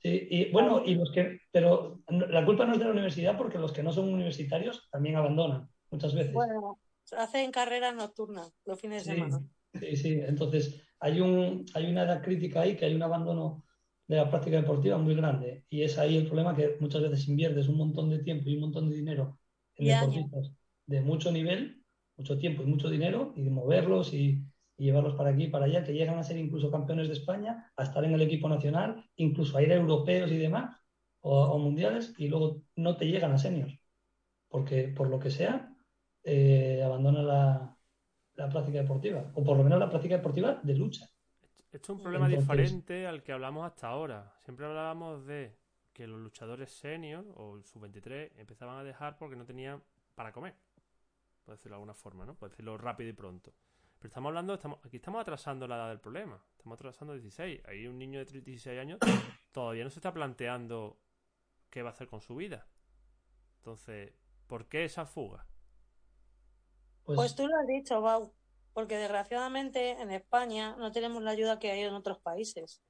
Sí, 0.00 0.28
y 0.30 0.50
bueno, 0.52 0.82
y 0.84 0.94
los 0.94 1.10
que, 1.10 1.40
pero 1.50 2.00
la 2.08 2.44
culpa 2.44 2.64
no 2.64 2.72
es 2.72 2.78
de 2.78 2.84
la 2.84 2.92
universidad 2.92 3.36
porque 3.36 3.58
los 3.58 3.72
que 3.72 3.82
no 3.82 3.92
son 3.92 4.12
universitarios 4.12 4.88
también 4.92 5.16
abandonan 5.16 5.68
muchas 5.90 6.14
veces. 6.14 6.32
Bueno, 6.32 6.78
hacen 7.16 7.50
carreras 7.50 7.94
nocturnas 7.96 8.52
los 8.64 8.80
fines 8.80 9.04
de 9.04 9.14
semana. 9.14 9.40
sí, 9.74 9.96
sí. 9.96 10.20
Entonces, 10.24 10.80
hay 11.00 11.20
un, 11.20 11.64
hay 11.74 11.90
una 11.90 12.02
edad 12.04 12.22
crítica 12.22 12.60
ahí, 12.60 12.76
que 12.76 12.84
hay 12.84 12.94
un 12.94 13.02
abandono 13.02 13.64
de 14.06 14.16
la 14.16 14.30
práctica 14.30 14.56
deportiva 14.58 14.98
muy 14.98 15.14
grande. 15.16 15.64
Y 15.68 15.82
es 15.82 15.98
ahí 15.98 16.16
el 16.16 16.26
problema 16.26 16.54
que 16.54 16.76
muchas 16.80 17.02
veces 17.02 17.26
inviertes 17.28 17.68
un 17.68 17.78
montón 17.78 18.08
de 18.10 18.20
tiempo 18.20 18.48
y 18.48 18.54
un 18.54 18.60
montón 18.62 18.88
de 18.90 18.96
dinero 18.96 19.38
en 19.74 19.86
Y 19.86 19.90
años. 19.90 20.14
deportistas 20.14 20.52
de 20.86 21.00
mucho 21.02 21.30
nivel, 21.32 21.82
mucho 22.18 22.36
tiempo 22.38 22.62
y 22.62 22.66
mucho 22.66 22.90
dinero, 22.90 23.32
y 23.36 23.42
de 23.42 23.50
moverlos 23.50 24.12
y, 24.12 24.44
y 24.76 24.84
llevarlos 24.84 25.14
para 25.14 25.30
aquí 25.30 25.44
y 25.44 25.48
para 25.50 25.64
allá, 25.66 25.84
que 25.84 25.94
llegan 25.94 26.18
a 26.18 26.22
ser 26.22 26.36
incluso 26.36 26.70
campeones 26.70 27.08
de 27.08 27.14
España, 27.14 27.72
a 27.76 27.82
estar 27.84 28.04
en 28.04 28.12
el 28.12 28.20
equipo 28.22 28.48
nacional, 28.48 29.04
incluso 29.16 29.56
a 29.56 29.62
ir 29.62 29.72
a 29.72 29.76
europeos 29.76 30.30
y 30.30 30.36
demás, 30.38 30.76
o, 31.20 31.40
o 31.42 31.58
mundiales, 31.58 32.14
y 32.18 32.28
luego 32.28 32.62
no 32.76 32.96
te 32.96 33.06
llegan 33.06 33.32
a 33.32 33.38
seniors. 33.38 33.78
Porque, 34.48 34.88
por 34.88 35.08
lo 35.08 35.18
que 35.18 35.30
sea, 35.30 35.74
eh, 36.24 36.82
abandona 36.84 37.22
la, 37.22 37.76
la 38.34 38.48
práctica 38.48 38.78
deportiva, 38.82 39.30
o 39.34 39.44
por 39.44 39.56
lo 39.56 39.62
menos 39.64 39.78
la 39.78 39.90
práctica 39.90 40.16
deportiva 40.16 40.60
de 40.62 40.74
lucha. 40.74 41.06
Esto 41.70 41.92
es 41.92 41.98
un 41.98 42.02
problema 42.02 42.26
Entonces- 42.26 42.48
diferente 42.48 43.06
al 43.06 43.22
que 43.22 43.32
hablamos 43.32 43.66
hasta 43.66 43.88
ahora. 43.88 44.32
Siempre 44.40 44.64
hablábamos 44.66 45.26
de 45.26 45.56
que 45.92 46.06
los 46.06 46.20
luchadores 46.20 46.70
senior 46.70 47.24
o 47.36 47.56
el 47.56 47.64
sub-23 47.64 48.30
empezaban 48.38 48.78
a 48.78 48.84
dejar 48.84 49.18
porque 49.18 49.36
no 49.36 49.44
tenían 49.44 49.82
para 50.14 50.32
comer. 50.32 50.54
Por 51.48 51.56
decirlo 51.56 51.76
de 51.76 51.76
alguna 51.76 51.94
forma, 51.94 52.26
¿no? 52.26 52.34
Por 52.34 52.50
decirlo 52.50 52.76
rápido 52.76 53.08
y 53.08 53.14
pronto. 53.14 53.54
Pero 53.98 54.08
estamos 54.08 54.28
hablando, 54.28 54.52
estamos, 54.52 54.80
aquí 54.84 54.98
estamos 54.98 55.22
atrasando 55.22 55.66
la 55.66 55.76
edad 55.76 55.88
del 55.88 55.98
problema. 55.98 56.44
Estamos 56.58 56.76
atrasando 56.76 57.14
16. 57.14 57.62
Ahí 57.64 57.86
un 57.86 57.98
niño 57.98 58.22
de 58.22 58.26
16 58.26 58.78
años 58.78 58.98
todavía 59.52 59.82
no 59.82 59.88
se 59.88 59.98
está 59.98 60.12
planteando 60.12 61.00
qué 61.70 61.80
va 61.80 61.88
a 61.88 61.92
hacer 61.94 62.06
con 62.06 62.20
su 62.20 62.36
vida. 62.36 62.66
Entonces, 63.60 64.12
¿por 64.46 64.68
qué 64.68 64.84
esa 64.84 65.06
fuga? 65.06 65.46
Pues, 67.04 67.16
Pues 67.16 67.34
tú 67.34 67.46
lo 67.48 67.56
has 67.56 67.66
dicho, 67.66 68.02
Bau, 68.02 68.34
porque 68.74 68.98
desgraciadamente 68.98 69.92
en 69.92 70.10
España 70.10 70.76
no 70.76 70.92
tenemos 70.92 71.22
la 71.22 71.30
ayuda 71.30 71.58
que 71.58 71.70
hay 71.70 71.80
en 71.80 71.94
otros 71.94 72.18
países. 72.18 72.82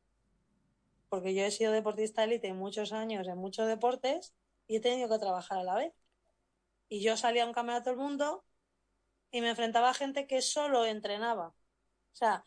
Porque 1.09 1.33
yo 1.33 1.45
he 1.45 1.53
sido 1.53 1.71
deportista 1.71 2.25
élite 2.25 2.53
muchos 2.55 2.93
años 2.93 3.29
en 3.29 3.39
muchos 3.39 3.69
deportes 3.69 4.35
y 4.67 4.79
he 4.79 4.81
tenido 4.81 5.09
que 5.09 5.21
trabajar 5.21 5.59
a 5.59 5.63
la 5.63 5.77
vez. 5.77 5.95
Y 6.89 7.05
yo 7.05 7.17
salía 7.17 7.45
a 7.45 7.47
un 7.47 7.53
campeonato 7.53 7.91
del 7.91 8.01
mundo 8.01 8.45
y 9.31 9.41
me 9.41 9.51
enfrentaba 9.51 9.91
a 9.91 9.95
gente 9.95 10.27
que 10.27 10.41
solo 10.43 10.85
entrenaba. 10.87 11.49
O 11.49 12.17
sea, 12.17 12.45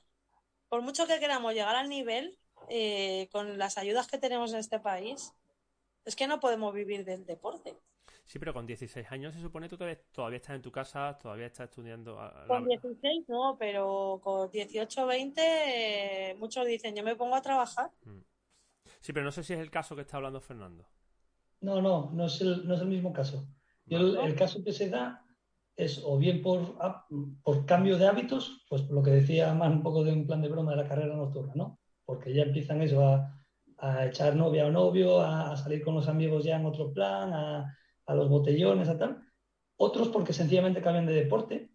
por 0.70 0.82
mucho 0.82 1.08
que 1.08 1.20
queramos 1.20 1.54
llegar 1.54 1.76
al 1.76 1.90
nivel, 1.90 2.38
eh, 2.70 3.28
con 3.32 3.58
las 3.58 3.78
ayudas 3.78 4.08
que 4.08 4.18
tenemos 4.18 4.54
en 4.54 4.60
este 4.60 4.80
país, 4.80 5.34
es 6.06 6.16
que 6.16 6.28
no 6.28 6.40
podemos 6.40 6.74
vivir 6.74 7.06
del 7.06 7.26
deporte. 7.26 7.78
Sí, 8.26 8.40
pero 8.40 8.54
con 8.54 8.66
16 8.66 9.12
años 9.12 9.34
se 9.34 9.42
supone 9.42 9.66
que 9.66 9.72
tú 9.72 9.78
todavía, 9.78 10.02
todavía 10.12 10.38
estás 10.38 10.56
en 10.56 10.62
tu 10.62 10.72
casa, 10.72 11.18
todavía 11.22 11.48
estás 11.48 11.70
estudiando. 11.70 12.20
a- 12.20 12.30
a 12.30 12.42
la- 12.42 12.48
Con 12.48 12.66
16 12.68 13.26
no, 13.28 13.58
pero 13.60 14.20
con 14.24 14.50
18, 14.50 15.06
20, 15.06 15.42
eh, 16.32 16.36
muchos 16.36 16.66
dicen, 16.66 16.96
yo 16.96 17.04
me 17.04 17.16
pongo 17.16 17.36
a 17.36 17.42
trabajar. 17.42 17.92
Sí, 19.02 19.14
pero 19.14 19.26
no 19.26 19.32
sé 19.32 19.44
si 19.44 19.54
es 19.54 19.60
el 19.60 19.70
caso 19.72 19.96
que 19.96 20.02
está 20.02 20.18
hablando 20.18 20.40
Fernando. 20.42 20.86
no, 21.62 21.82
no, 21.82 22.10
no 22.14 22.26
es 22.26 22.42
el, 22.42 22.68
no 22.68 22.74
es 22.76 22.82
el 22.82 22.88
mismo 22.88 23.14
caso. 23.14 23.46
Yo 23.86 23.98
el, 24.00 24.18
el 24.18 24.36
caso 24.36 24.64
que 24.64 24.72
se 24.72 24.90
da 24.90 25.24
es 25.76 26.02
o 26.04 26.18
bien 26.18 26.42
por, 26.42 26.76
ah, 26.80 27.06
por 27.44 27.66
cambio 27.66 27.98
de 27.98 28.08
hábitos, 28.08 28.66
pues 28.70 28.90
lo 28.90 29.02
que 29.04 29.12
decía 29.12 29.54
más 29.54 29.72
un 29.72 29.84
poco 29.84 30.04
de 30.04 30.14
un 30.14 30.28
plan 30.28 30.42
de 30.42 30.50
broma 30.50 30.72
de 30.72 30.78
la 30.78 30.88
carrera 30.88 31.16
nocturna, 31.16 31.54
¿no? 31.56 31.80
Porque 32.06 32.34
ya 32.34 32.44
empiezan 32.44 32.82
eso 32.82 33.06
a, 33.06 33.34
a 33.78 34.06
echar 34.06 34.36
novia 34.36 34.68
o 34.68 34.72
novio, 34.72 35.22
a, 35.22 35.56
salir 35.58 35.84
con 35.84 35.96
los 35.96 36.08
amigos 36.08 36.44
ya 36.44 36.58
en 36.58 36.66
otro 36.66 36.94
plan, 36.94 37.34
a, 37.34 37.78
a 38.06 38.16
los 38.16 38.30
botellones, 38.30 38.90
a 38.90 38.98
tal. 38.98 39.22
Otros 39.78 40.10
porque 40.10 40.34
sencillamente 40.34 40.82
cambian 40.82 41.06
de 41.06 41.14
deporte, 41.14 41.72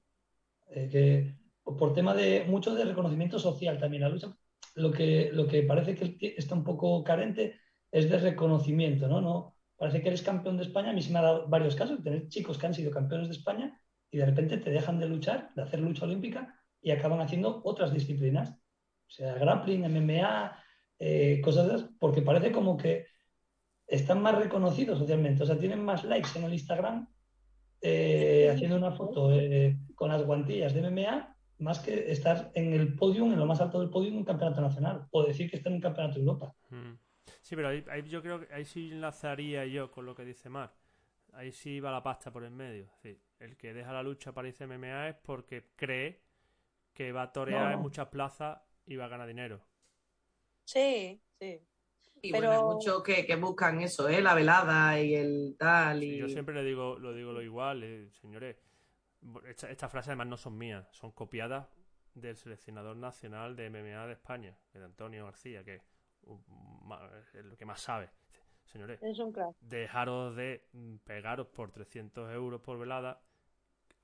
eh, 0.68 0.88
que 0.90 1.36
por 1.64 1.94
tema 1.94 2.14
de 2.14 2.44
mucho 2.44 2.74
de 2.74 2.84
reconocimiento 2.84 3.38
social 3.38 3.78
también 3.78 4.02
la 4.02 4.08
lucha. 4.08 4.36
Lo 4.74 4.92
que, 4.92 5.30
lo 5.32 5.46
que 5.46 5.62
parece 5.62 5.94
que 5.94 6.34
está 6.36 6.54
un 6.54 6.64
poco 6.64 7.02
carente 7.02 7.58
es 7.90 8.10
de 8.10 8.18
reconocimiento, 8.18 9.08
¿no? 9.08 9.20
no 9.20 9.56
parece 9.76 10.02
que 10.02 10.08
eres 10.08 10.22
campeón 10.22 10.56
de 10.56 10.64
España. 10.64 10.90
A 10.90 10.92
mí 10.92 11.02
se 11.02 11.12
me 11.12 11.18
ha 11.18 11.22
dado 11.22 11.48
varios 11.48 11.74
casos 11.74 12.02
tener 12.02 12.28
chicos 12.28 12.58
que 12.58 12.66
han 12.66 12.74
sido 12.74 12.90
campeones 12.90 13.28
de 13.28 13.34
España 13.34 13.80
y 14.10 14.18
de 14.18 14.26
repente 14.26 14.58
te 14.58 14.70
dejan 14.70 14.98
de 14.98 15.08
luchar, 15.08 15.50
de 15.54 15.62
hacer 15.62 15.80
lucha 15.80 16.04
olímpica 16.04 16.60
y 16.80 16.90
acaban 16.90 17.20
haciendo 17.20 17.60
otras 17.64 17.92
disciplinas. 17.92 18.50
O 18.50 19.10
sea, 19.10 19.34
grappling, 19.34 19.84
MMA, 19.84 20.62
eh, 20.98 21.40
cosas 21.42 21.68
de 21.68 21.74
esas, 21.76 21.90
porque 21.98 22.22
parece 22.22 22.52
como 22.52 22.76
que 22.76 23.06
están 23.86 24.22
más 24.22 24.36
reconocidos 24.36 24.98
socialmente. 24.98 25.42
O 25.42 25.46
sea, 25.46 25.58
tienen 25.58 25.84
más 25.84 26.04
likes 26.04 26.30
en 26.36 26.44
el 26.44 26.52
Instagram 26.52 27.08
eh, 27.80 28.50
haciendo 28.52 28.76
una 28.76 28.92
foto 28.92 29.32
eh, 29.32 29.78
con 29.94 30.08
las 30.08 30.22
guantillas 30.22 30.74
de 30.74 30.82
MMA 30.82 31.36
más 31.58 31.80
que 31.80 32.10
estar 32.10 32.50
en 32.54 32.72
el 32.72 32.94
podium, 32.94 33.32
en 33.32 33.38
lo 33.38 33.46
más 33.46 33.60
alto 33.60 33.80
del 33.80 33.90
podium 33.90 34.14
en 34.14 34.18
un 34.18 34.24
campeonato 34.24 34.60
nacional 34.60 35.06
o 35.10 35.24
decir 35.24 35.50
que 35.50 35.56
está 35.56 35.68
en 35.68 35.76
un 35.76 35.80
campeonato 35.80 36.16
de 36.16 36.20
Europa. 36.20 36.54
Mm. 36.70 36.92
Sí, 37.40 37.56
pero 37.56 37.68
ahí, 37.68 37.84
ahí 37.90 38.02
yo 38.08 38.22
creo 38.22 38.40
que 38.40 38.52
ahí 38.52 38.64
sí 38.64 38.90
enlazaría 38.92 39.64
yo 39.66 39.90
con 39.90 40.04
lo 40.04 40.14
que 40.14 40.24
dice 40.24 40.48
Mar. 40.48 40.74
Ahí 41.32 41.52
sí 41.52 41.80
va 41.80 41.90
la 41.90 42.02
pasta 42.02 42.32
por 42.32 42.44
el 42.44 42.50
medio. 42.50 42.90
Sí, 43.02 43.18
el 43.38 43.56
que 43.56 43.74
deja 43.74 43.92
la 43.92 44.02
lucha 44.02 44.32
para 44.32 44.48
irse 44.48 44.64
a 44.64 44.66
MMA 44.66 45.08
es 45.10 45.16
porque 45.16 45.70
cree 45.76 46.22
que 46.94 47.12
va 47.12 47.22
a 47.22 47.32
torear 47.32 47.66
No. 47.68 47.72
en 47.74 47.78
muchas 47.80 48.08
plazas 48.08 48.58
y 48.86 48.96
va 48.96 49.04
a 49.06 49.08
ganar 49.08 49.26
dinero. 49.28 49.62
Sí, 50.64 51.20
sí. 51.38 51.60
Y 52.22 52.32
Pero- 52.32 52.48
bueno, 52.48 52.52
hay 52.70 52.74
muchos 52.74 53.02
que, 53.02 53.26
que 53.26 53.36
buscan 53.36 53.80
eso, 53.80 54.08
¿eh? 54.08 54.20
La 54.22 54.34
velada 54.34 54.98
y 55.00 55.14
el 55.14 55.56
tal. 55.58 56.00
Sí, 56.00 56.14
Y... 56.14 56.18
yo 56.18 56.28
siempre 56.28 56.54
le 56.54 56.64
digo 56.64 56.98
lo 56.98 57.12
digo 57.12 57.32
lo 57.32 57.42
igual, 57.42 57.82
eh, 57.84 58.10
señores. 58.12 58.56
Esta- 59.46 59.70
Estas 59.70 59.90
frases 59.90 60.08
además 60.10 60.26
no 60.28 60.36
son 60.36 60.56
mías, 60.56 60.88
son 60.92 61.12
copiadas 61.12 61.68
del 62.14 62.36
seleccionador 62.36 62.96
nacional 62.96 63.54
de 63.56 63.66
MMA 63.70 64.06
de 64.06 64.12
España, 64.14 64.56
de 64.72 64.82
Antonio 64.84 65.24
García, 65.26 65.62
que 65.62 65.74
es 65.76 67.34
el 67.34 67.56
que 67.56 67.64
más 67.66 67.80
sabe. 67.80 68.10
Señores, 68.64 69.00
Es 69.02 69.18
un 69.18 69.32
crack. 69.32 69.54
dejaros 69.60 70.34
de 70.34 70.66
pegaros 71.04 71.46
por 71.48 71.70
300 71.70 72.32
euros 72.32 72.60
por 72.62 72.78
velada, 72.78 73.22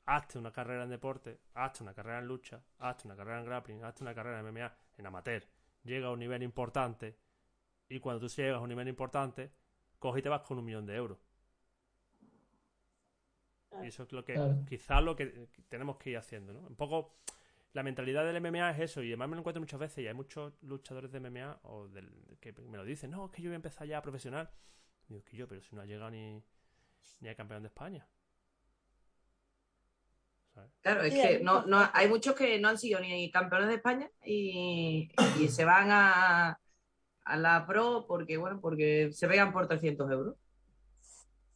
hazte 0.07 0.39
una 0.39 0.53
carrera 0.53 0.85
en 0.85 0.91
deporte, 0.91 1.41
hazte 1.55 1.83
una 1.83 1.95
carrera 1.95 2.19
en 2.19 2.27
lucha, 2.27 2.63
hazte 2.79 3.07
una 3.07 3.17
carrera 3.17 3.41
en 3.41 3.47
grappling, 3.47 3.85
hazte 3.85 4.03
una 4.03 4.15
carrera 4.15 4.41
en 4.41 4.47
MMA, 4.47 4.75
en 4.99 5.07
amateur, 5.07 5.45
llega 5.85 6.09
a 6.09 6.11
un 6.11 6.19
nivel 6.19 6.43
importante 6.43 7.17
y 7.89 8.01
cuando 8.01 8.21
tú 8.21 8.29
llegas 8.35 8.57
a 8.57 8.61
un 8.61 8.69
nivel 8.69 8.89
importante, 8.89 9.53
coge 9.99 10.21
y 10.21 10.23
te 10.23 10.29
vas 10.29 10.43
con 10.43 10.59
un 10.59 10.65
millón 10.65 10.87
de 10.87 10.97
euros. 10.97 11.19
Y 13.83 13.87
eso 13.87 14.03
es 14.03 14.13
lo 14.13 14.25
que, 14.25 14.35
Claro. 14.35 14.65
quizás 14.69 15.03
lo 15.03 15.17
que 15.17 15.49
tenemos 15.69 15.97
que 15.97 16.11
ir 16.11 16.19
haciendo, 16.19 16.53
¿no? 16.53 16.61
Un 16.61 16.77
poco, 16.77 17.17
la 17.73 17.83
mentalidad 17.83 18.25
del 18.25 18.37
MMA 18.41 18.71
es 18.73 18.81
eso, 18.81 19.03
y 19.03 19.09
además 19.09 19.31
me 19.31 19.37
lo 19.37 19.41
encuentro 19.41 19.61
muchas 19.61 19.81
veces, 19.81 20.05
y 20.05 20.07
hay 20.09 20.15
muchos 20.15 20.53
luchadores 20.63 21.11
de 21.11 21.21
MMA 21.21 21.61
o 21.63 21.89
del, 21.89 22.11
que 22.41 22.53
me 22.53 22.77
lo 22.77 22.85
dicen, 22.85 23.11
no, 23.11 23.27
es 23.27 23.33
que 23.33 23.41
yo 23.43 23.49
voy 23.49 23.55
a 23.55 23.57
empezar 23.57 23.87
ya 23.87 24.03
profesional. 24.03 24.51
Y 25.09 25.15
digo, 25.15 25.25
que 25.25 25.37
yo, 25.37 25.49
pero 25.49 25.63
si 25.63 25.75
no 25.75 25.83
ha 25.83 25.87
llegado 25.87 26.11
ni, 26.11 26.43
ni 27.21 27.29
a 27.29 27.35
campeón 27.35 27.63
de 27.63 27.69
España. 27.69 28.07
Claro, 30.81 31.03
es 31.03 31.15
que 31.15 31.41
no, 31.43 31.65
no, 31.67 31.79
hay 31.93 32.09
muchos 32.09 32.35
que 32.35 32.59
no 32.59 32.69
han 32.69 32.79
sido 32.79 33.01
ni 33.01 33.31
campeones 33.31 33.69
de 33.69 33.75
España 33.77 34.11
y, 34.25 35.11
y 35.41 35.49
se 35.49 35.65
van 35.65 35.91
a, 35.91 36.59
a 37.25 37.37
la 37.37 37.67
Pro 37.67 38.05
porque, 38.07 38.37
bueno, 38.37 38.61
porque 38.61 39.11
se 39.13 39.29
pegan 39.29 39.53
por 39.53 39.69
300 39.69 40.11
euros. 40.11 40.37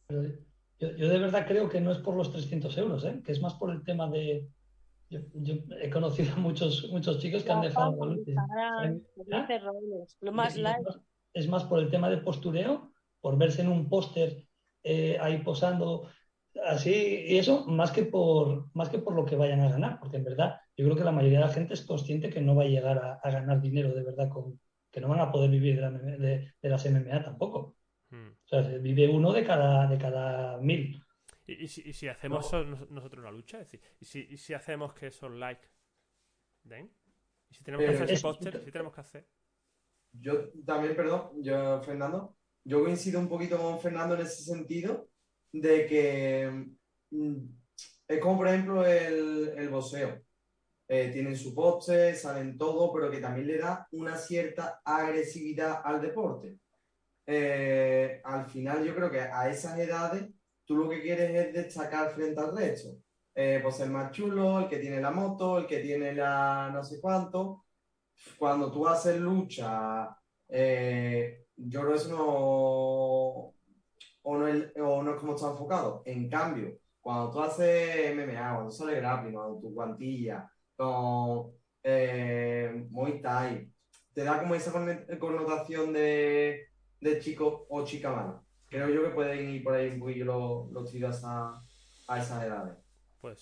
Yo, 0.09 0.91
yo, 0.95 1.09
de 1.09 1.19
verdad 1.19 1.45
creo 1.47 1.69
que 1.69 1.81
no 1.81 1.91
es 1.91 1.97
por 1.97 2.15
los 2.15 2.31
300 2.31 2.77
euros, 2.77 3.03
¿eh? 3.03 3.21
que 3.25 3.31
es 3.31 3.41
más 3.41 3.55
por 3.55 3.71
el 3.71 3.83
tema 3.83 4.09
de... 4.09 4.47
Yo, 5.09 5.19
yo 5.33 5.55
he 5.81 5.89
conocido 5.89 6.33
a 6.33 6.37
muchos, 6.37 6.89
muchos 6.91 7.19
chicos 7.19 7.43
que 7.43 7.51
han 7.51 7.61
dejado... 7.61 7.97
Lo 10.21 10.31
más 10.31 10.57
Es 11.33 11.47
más 11.47 11.63
por 11.65 11.79
el 11.79 11.89
tema 11.89 12.09
de 12.09 12.17
postureo, 12.17 12.91
por 13.21 13.37
verse 13.37 13.61
en 13.61 13.69
un 13.69 13.89
póster 13.89 14.45
eh, 14.83 15.17
ahí 15.19 15.39
posando 15.39 16.09
así 16.65 17.25
y 17.27 17.37
eso, 17.37 17.65
más 17.65 17.91
que, 17.91 18.03
por, 18.03 18.73
más 18.73 18.89
que 18.89 18.99
por 18.99 19.15
lo 19.15 19.25
que 19.25 19.35
vayan 19.35 19.61
a 19.61 19.69
ganar, 19.69 19.99
porque 19.99 20.17
en 20.17 20.23
verdad 20.23 20.59
yo 20.75 20.85
creo 20.85 20.97
que 20.97 21.03
la 21.03 21.11
mayoría 21.11 21.39
de 21.39 21.45
la 21.45 21.53
gente 21.53 21.73
es 21.73 21.85
consciente 21.85 22.29
que 22.29 22.41
no 22.41 22.55
va 22.55 22.63
a 22.63 22.67
llegar 22.67 22.97
a, 22.97 23.13
a 23.15 23.31
ganar 23.31 23.61
dinero 23.61 23.93
de 23.93 24.03
verdad 24.03 24.29
con, 24.29 24.59
que 24.97 25.01
no 25.01 25.09
van 25.09 25.19
a 25.19 25.31
poder 25.31 25.51
vivir 25.51 25.79
de, 25.79 26.53
las 26.61 26.85
MMA 26.89 27.23
tampoco. 27.23 27.77
Hmm. 28.09 28.29
O 28.29 28.47
sea, 28.47 28.61
vive 28.61 29.07
uno 29.07 29.31
de 29.31 29.43
cada, 29.43 29.87
de 29.87 29.97
cada 29.97 30.57
mil. 30.57 30.99
¿Y, 31.45 31.67
si, 31.67 32.07
hacemos 32.07 32.51
nosotros 32.89 33.21
una 33.21 33.31
lucha? 33.31 33.59
Es 33.61 33.71
decir, 33.71 33.81
¿y 33.99 34.05
si, 34.05 34.37
si 34.37 34.53
hacemos 34.55 34.93
que 34.93 35.07
esos 35.07 35.31
likes 35.31 35.67
den? 36.63 36.91
¿Y 37.49 37.53
si 37.53 37.63
tenemos 37.63 37.85
que 37.85 37.91
hacer 37.93 38.11
ese 38.11 38.21
póster? 38.21 38.59
¿Si 38.65 38.71
tenemos 38.71 38.93
que 38.93 39.01
hacer? 39.01 39.27
Yo 40.11 40.49
también, 40.65 40.95
perdón, 40.95 41.29
yo, 41.43 41.79
Fernando, 41.81 42.35
yo 42.63 42.83
coincido 42.83 43.19
un 43.19 43.29
poquito 43.29 43.57
con 43.57 43.79
Fernando 43.79 44.15
en 44.15 44.21
ese 44.21 44.43
sentido 44.43 45.09
de 45.61 45.85
que 45.85 46.67
mm, 47.11 47.35
es 48.07 48.19
como, 48.19 48.37
por 48.37 48.47
ejemplo, 48.47 48.85
el, 48.85 49.53
el 49.57 49.69
boxeo. 49.69 50.21
Eh, 50.89 51.09
tienen 51.11 51.35
su 51.35 51.53
poste, 51.53 52.15
salen 52.15 52.57
todo, 52.57 52.93
pero 52.93 53.11
que 53.11 53.19
también 53.19 53.47
le 53.47 53.57
da 53.57 53.87
una 53.91 54.17
cierta 54.17 54.81
agresividad 54.85 55.81
al 55.83 56.01
deporte. 56.01 56.59
Eh, 57.25 58.21
al 58.23 58.45
final 58.49 58.85
yo 58.85 58.95
creo 58.95 59.11
que 59.11 59.19
a 59.19 59.49
esas 59.49 59.77
edades 59.79 60.29
tú 60.65 60.77
lo 60.77 60.89
que 60.89 61.01
quieres 61.01 61.35
es 61.35 61.53
destacar 61.53 62.11
frente 62.11 62.39
al 62.39 62.55
resto. 62.55 62.89
Eh, 63.35 63.59
pues 63.61 63.79
el 63.81 63.91
más 63.91 64.11
chulo, 64.11 64.61
el 64.61 64.69
que 64.69 64.77
tiene 64.77 65.01
la 65.01 65.11
moto, 65.11 65.59
el 65.59 65.67
que 65.67 65.79
tiene 65.79 66.13
la 66.13 66.71
no 66.73 66.83
sé 66.83 67.01
cuánto. 67.01 67.65
Cuando 68.37 68.71
tú 68.71 68.87
haces 68.87 69.19
lucha, 69.19 70.17
yo 70.49 71.81
creo 71.81 71.91
que 71.91 71.95
eso 71.95 72.09
no, 72.09 73.56
o 74.29 74.37
no, 74.37 74.47
es, 74.47 74.73
o 74.75 75.01
no 75.03 75.11
es 75.11 75.17
como 75.17 75.35
está 75.35 75.51
enfocado. 75.51 76.01
En 76.05 76.29
cambio, 76.29 76.77
cuando 76.99 77.31
tú 77.31 77.39
haces 77.41 78.11
MMA, 78.11 78.55
cuando 78.55 78.71
sale 78.71 78.95
grappling, 78.95 79.33
cuando 79.33 79.59
tu 79.61 79.69
guantilla, 79.69 80.51
con 80.75 81.53
eh, 81.81 82.85
Muay 82.89 83.21
Thai, 83.21 83.71
te 84.13 84.23
da 84.25 84.39
como 84.39 84.53
esa 84.55 84.71
connotación 85.17 85.93
de, 85.93 86.67
de 86.99 87.19
chico 87.19 87.67
o 87.69 87.85
chica 87.85 88.11
mala. 88.11 88.43
Creo 88.69 88.89
yo 88.89 89.03
que 89.03 89.15
pueden 89.15 89.49
ir 89.49 89.63
por 89.63 89.75
ahí 89.75 89.91
un 89.91 89.99
poquillo 89.99 90.25
los, 90.25 90.71
los 90.73 90.91
chicos 90.91 91.21
a, 91.23 91.63
a 92.09 92.19
esas 92.19 92.43
edades. 92.43 92.77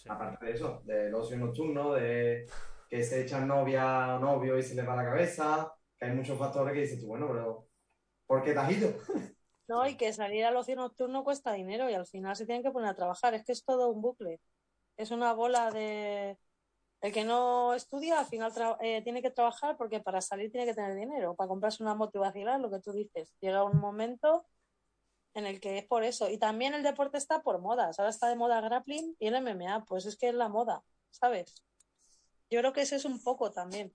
Aparte 0.08 0.46
de 0.46 0.52
eso, 0.52 0.84
del 0.86 1.16
ocio 1.16 1.38
nocturno, 1.38 1.94
de 1.94 2.46
que 2.88 3.04
se 3.04 3.24
echan 3.24 3.48
novia 3.48 4.18
o 4.18 4.20
novio 4.20 4.56
y 4.58 4.62
se 4.62 4.76
les 4.76 4.88
va 4.88 4.96
la 4.96 5.06
cabeza, 5.06 5.74
que 5.98 6.06
hay 6.06 6.12
muchos 6.16 6.38
factores 6.38 6.74
que 6.76 6.82
dices 6.82 7.02
tú, 7.02 7.08
bueno, 7.08 7.28
pero 7.28 7.68
¿por 8.28 8.44
qué 8.44 8.54
te 8.54 8.60
No, 9.68 9.88
y 9.88 9.98
que 9.98 10.14
salir 10.14 10.46
al 10.46 10.56
ocio 10.58 10.76
nocturno 10.76 11.24
cuesta 11.24 11.54
dinero 11.54 11.90
y 11.90 11.94
al 11.94 12.06
final 12.06 12.36
se 12.36 12.46
tienen 12.46 12.64
que 12.64 12.72
poner 12.72 12.90
a 12.90 12.96
trabajar. 12.96 13.34
Es 13.34 13.44
que 13.44 13.52
es 13.52 13.64
todo 13.64 13.90
un 13.90 14.02
bucle. 14.02 14.40
Es 14.98 15.12
una 15.12 15.34
bola 15.34 15.72
de, 15.72 16.38
el 17.02 17.12
que 17.12 17.24
no 17.24 17.74
estudia 17.74 18.20
al 18.20 18.26
final 18.26 18.52
eh, 18.82 19.02
tiene 19.04 19.22
que 19.22 19.32
trabajar 19.32 19.78
porque 19.78 20.00
para 20.00 20.22
salir 20.22 20.52
tiene 20.52 20.66
que 20.66 20.74
tener 20.74 20.96
dinero, 20.96 21.36
para 21.36 21.48
comprarse 21.48 21.84
una 21.84 21.96
motivación, 21.96 22.62
lo 22.62 22.72
que 22.72 22.80
tú 22.80 22.94
dices. 22.94 23.32
Llega 23.42 23.64
un 23.64 23.78
momento 23.80 24.46
en 25.36 25.46
el 25.46 25.60
que 25.60 25.78
es 25.78 25.86
por 25.86 26.04
eso. 26.04 26.30
Y 26.30 26.38
también 26.38 26.74
el 26.74 26.84
deporte 26.84 27.18
está 27.18 27.42
por 27.42 27.60
modas. 27.60 28.00
Ahora 28.00 28.10
está 28.10 28.28
de 28.30 28.36
moda 28.36 28.62
grappling 28.62 29.16
y 29.20 29.28
el 29.28 29.36
MMA, 29.36 29.86
pues 29.86 30.06
es 30.06 30.18
que 30.18 30.30
es 30.30 30.36
la 30.36 30.50
moda, 30.50 30.84
¿sabes? 31.12 31.54
Yo 32.50 32.60
creo 32.60 32.74
que 32.74 32.82
ese 32.82 32.96
es 32.96 33.06
un 33.06 33.22
poco 33.22 33.52
también. 33.52 33.94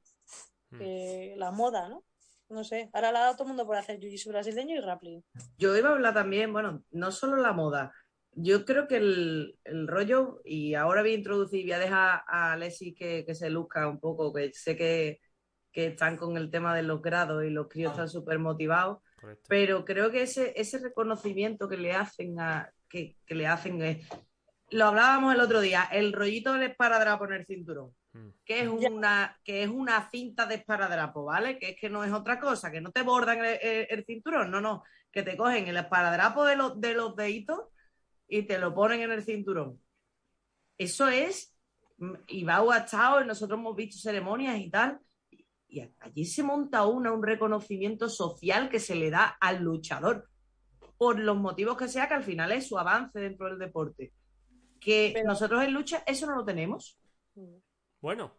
Hmm. 0.71 1.37
la 1.37 1.51
moda, 1.51 1.89
¿no? 1.89 2.05
No 2.51 2.65
sé. 2.65 2.91
Ahora 2.93 3.13
la 3.13 3.21
ha 3.21 3.23
dado 3.23 3.35
todo 3.35 3.45
el 3.45 3.49
mundo 3.49 3.67
por 3.67 3.77
hacer 3.77 3.99
jiu-jitsu 3.99 4.29
brasileño 4.29 4.77
y 4.77 4.81
grappling. 4.83 5.25
Yo 5.57 5.77
iba 5.77 5.89
a 5.89 5.93
hablar 5.93 6.15
también, 6.15 6.53
bueno, 6.53 6.83
no 6.91 7.13
solo 7.13 7.37
la 7.37 7.53
moda, 7.53 7.93
yo 8.33 8.65
creo 8.65 8.87
que 8.87 8.97
el, 8.97 9.59
rollo, 9.87 10.41
y 10.45 10.75
ahora 10.75 11.03
voy 11.03 11.13
a 11.13 11.17
introducir, 11.17 11.65
voy 11.65 11.73
a 11.73 11.79
dejar 11.79 12.23
a 12.27 12.53
Alessi 12.53 12.95
que, 12.95 13.27
se 13.35 13.51
luzca 13.51 13.89
un 13.89 14.01
poco, 14.01 14.33
que 14.33 14.53
sé 14.53 14.77
que, 14.77 15.21
están 15.73 16.17
con 16.17 16.37
el 16.37 16.51
tema 16.51 16.75
de 16.75 16.83
los 16.83 17.01
grados 17.01 17.45
y 17.45 17.51
los 17.51 17.69
críos 17.69 17.93
están 17.93 18.09
súper 18.09 18.39
motivados, 18.39 18.99
pero 19.49 19.85
creo 19.85 20.11
que 20.11 20.23
ese, 20.23 20.53
ese 20.57 20.79
reconocimiento 20.79 21.69
que 21.69 21.77
le 21.77 21.93
hacen 21.93 22.39
a, 22.39 22.71
que, 22.89 23.17
le 23.29 23.47
hacen 23.47 23.81
es, 23.83 24.07
lo 24.71 24.87
hablábamos 24.87 25.35
el 25.35 25.41
otro 25.41 25.61
día, 25.61 25.89
el 25.91 26.13
rollito 26.13 26.53
del 26.53 26.65
esparadrapo 26.65 27.25
en 27.27 27.33
el 27.33 27.47
cinturón. 27.47 27.95
Que 28.45 28.63
es 28.63 28.69
una, 28.69 29.39
que 29.45 29.63
es 29.63 29.69
una 29.69 30.09
cinta 30.11 30.47
de 30.47 30.57
esparadrapo, 30.57 31.25
¿vale? 31.25 31.59
Que 31.59 31.71
es 31.71 31.77
que 31.81 31.89
no 31.89 32.03
es 32.03 32.13
otra 32.13 32.41
cosa, 32.41 32.71
que 32.71 32.81
no 32.81 32.91
te 32.91 33.03
bordan 33.03 33.39
el, 33.45 34.05
cinturón, 34.05 34.51
no, 34.51 34.61
no, 34.61 34.83
que 35.13 35.23
te 35.23 35.37
cogen 35.37 35.69
el 35.69 35.77
esparadrapo 35.77 36.45
de 36.45 36.57
los, 36.57 36.81
de 36.81 36.95
los 36.95 37.15
deditos 37.15 37.69
y 38.27 38.43
te 38.43 38.59
lo 38.59 38.75
ponen 38.75 39.03
en 39.03 39.13
el 39.13 39.23
cinturón. 39.23 39.81
Eso 40.77 41.09
es, 41.09 41.57
y 42.27 42.45
va 42.45 42.57
a 42.57 43.25
nosotros 43.25 43.59
hemos 43.59 43.77
visto 43.77 43.99
ceremonias 43.99 44.59
y 44.59 44.71
tal, 44.71 44.99
y 45.69 45.83
allí 46.01 46.25
se 46.25 46.43
monta 46.43 46.87
una, 46.87 47.13
un 47.13 47.23
reconocimiento 47.23 48.09
social 48.09 48.69
que 48.69 48.81
se 48.81 48.97
le 48.97 49.11
da 49.11 49.37
al 49.41 49.63
luchador, 49.63 50.29
por 50.99 51.19
los 51.19 51.37
motivos 51.37 51.77
que 51.77 51.89
sea, 51.89 52.09
que 52.09 52.15
al 52.15 52.25
final 52.25 52.51
es 52.53 52.67
su 52.67 52.79
avance 52.79 53.21
dentro 53.21 53.49
del 53.49 53.59
deporte. 53.59 54.13
Que 54.81 55.23
nosotros 55.25 55.63
en 55.63 55.73
lucha 55.73 56.03
eso 56.07 56.27
no 56.27 56.35
lo 56.35 56.45
tenemos. 56.45 56.99
Bueno, 58.01 58.33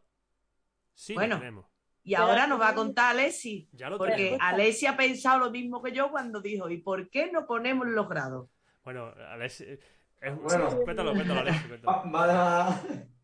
sí 0.93 1.13
bueno, 1.13 1.35
lo 1.35 1.39
tenemos. 1.39 1.65
Y 2.03 2.15
ahora 2.15 2.47
nos 2.47 2.59
va 2.59 2.69
a 2.69 2.75
contar 2.75 3.11
Alessi, 3.11 3.69
porque 3.97 4.37
Alessi 4.39 4.87
ha 4.87 4.97
pensado 4.97 5.39
lo 5.39 5.51
mismo 5.51 5.81
que 5.83 5.91
yo 5.91 6.09
cuando 6.09 6.41
dijo, 6.41 6.69
¿y 6.69 6.77
por 6.77 7.09
qué 7.09 7.31
no 7.31 7.45
ponemos 7.45 7.87
los 7.87 8.09
grados? 8.09 8.49
Bueno, 8.83 9.13
Alex, 9.29 9.61
es, 9.61 9.79
bueno, 10.41 10.69
cuéntalo, 10.83 11.13
cuéntalo, 11.13 11.41
Alex. 11.41 11.57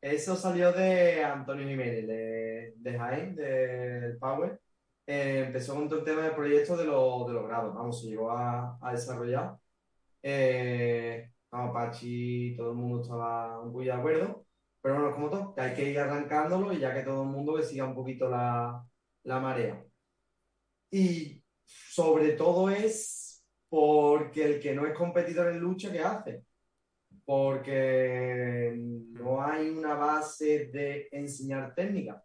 Eso 0.00 0.36
salió 0.36 0.72
de 0.72 1.24
Antonio 1.24 1.66
Jiménez, 1.66 2.06
de, 2.06 2.74
de 2.76 2.98
Jaén, 2.98 3.34
del 3.34 4.16
Power. 4.18 4.60
Eh, 5.04 5.44
empezó 5.46 5.74
con 5.74 5.88
todo 5.88 6.00
el 6.00 6.04
tema 6.04 6.22
del 6.22 6.34
proyecto 6.34 6.76
de, 6.76 6.84
lo, 6.84 7.24
de 7.26 7.32
los 7.32 7.46
grados, 7.48 7.74
vamos, 7.74 8.00
se 8.00 8.08
llegó 8.08 8.30
a, 8.30 8.78
a 8.80 8.92
desarrollar. 8.92 9.56
Eh, 10.22 11.30
Pachi, 11.50 12.54
todo 12.56 12.70
el 12.70 12.76
mundo 12.76 13.02
estaba 13.02 13.62
poco 13.62 13.80
de 13.80 13.92
acuerdo, 13.92 14.45
pero 14.80 14.94
bueno, 14.96 15.12
como 15.14 15.30
todo, 15.30 15.54
que 15.54 15.60
hay 15.60 15.74
que 15.74 15.90
ir 15.90 15.98
arrancándolo 15.98 16.72
y 16.72 16.78
ya 16.80 16.94
que 16.94 17.02
todo 17.02 17.22
el 17.22 17.28
mundo 17.28 17.56
que 17.56 17.62
siga 17.62 17.84
un 17.84 17.94
poquito 17.94 18.28
la, 18.28 18.84
la 19.24 19.40
marea. 19.40 19.84
Y 20.90 21.42
sobre 21.64 22.32
todo 22.32 22.70
es 22.70 23.44
porque 23.68 24.44
el 24.44 24.60
que 24.60 24.74
no 24.74 24.86
es 24.86 24.94
competidor 24.94 25.48
en 25.52 25.58
lucha, 25.58 25.92
¿qué 25.92 26.00
hace? 26.00 26.44
Porque 27.24 28.74
no 28.76 29.42
hay 29.42 29.70
una 29.70 29.94
base 29.94 30.66
de 30.66 31.08
enseñar 31.10 31.74
técnica. 31.74 32.22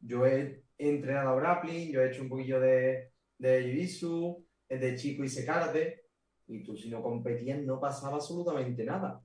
Yo 0.00 0.26
he 0.26 0.64
entrenado 0.78 1.36
grappling, 1.36 1.90
yo 1.92 2.02
he 2.02 2.10
hecho 2.10 2.22
un 2.22 2.28
poquillo 2.28 2.60
de, 2.60 3.12
de 3.38 3.86
jiu 3.86 4.44
de 4.68 4.96
chico 4.96 5.24
hice 5.24 5.44
karate, 5.44 6.04
y 6.46 6.62
tú 6.62 6.76
si 6.76 6.90
no 6.90 7.02
competías 7.02 7.62
no 7.62 7.80
pasaba 7.80 8.16
absolutamente 8.16 8.84
nada. 8.84 9.23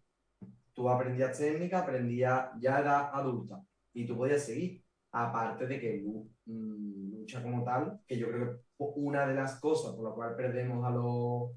Tú 0.79 0.87
aprendías 0.87 1.37
técnica, 1.37 1.79
aprendías, 1.79 2.51
ya 2.57 2.79
era 2.79 3.09
adulta, 3.09 3.61
y 3.93 4.07
tú 4.07 4.15
podías 4.15 4.45
seguir. 4.45 4.81
Aparte 5.11 5.67
de 5.67 5.77
que 5.77 6.01
mm, 6.45 7.11
lucha 7.19 7.43
como 7.43 7.65
tal, 7.65 7.99
que 8.07 8.17
yo 8.17 8.27
creo 8.29 8.55
que 8.55 8.63
una 8.77 9.27
de 9.27 9.35
las 9.35 9.59
cosas 9.59 9.93
por 9.93 10.05
las 10.05 10.13
cuales 10.13 10.37
perdemos 10.37 10.85
a 10.85 10.91
los 10.91 11.51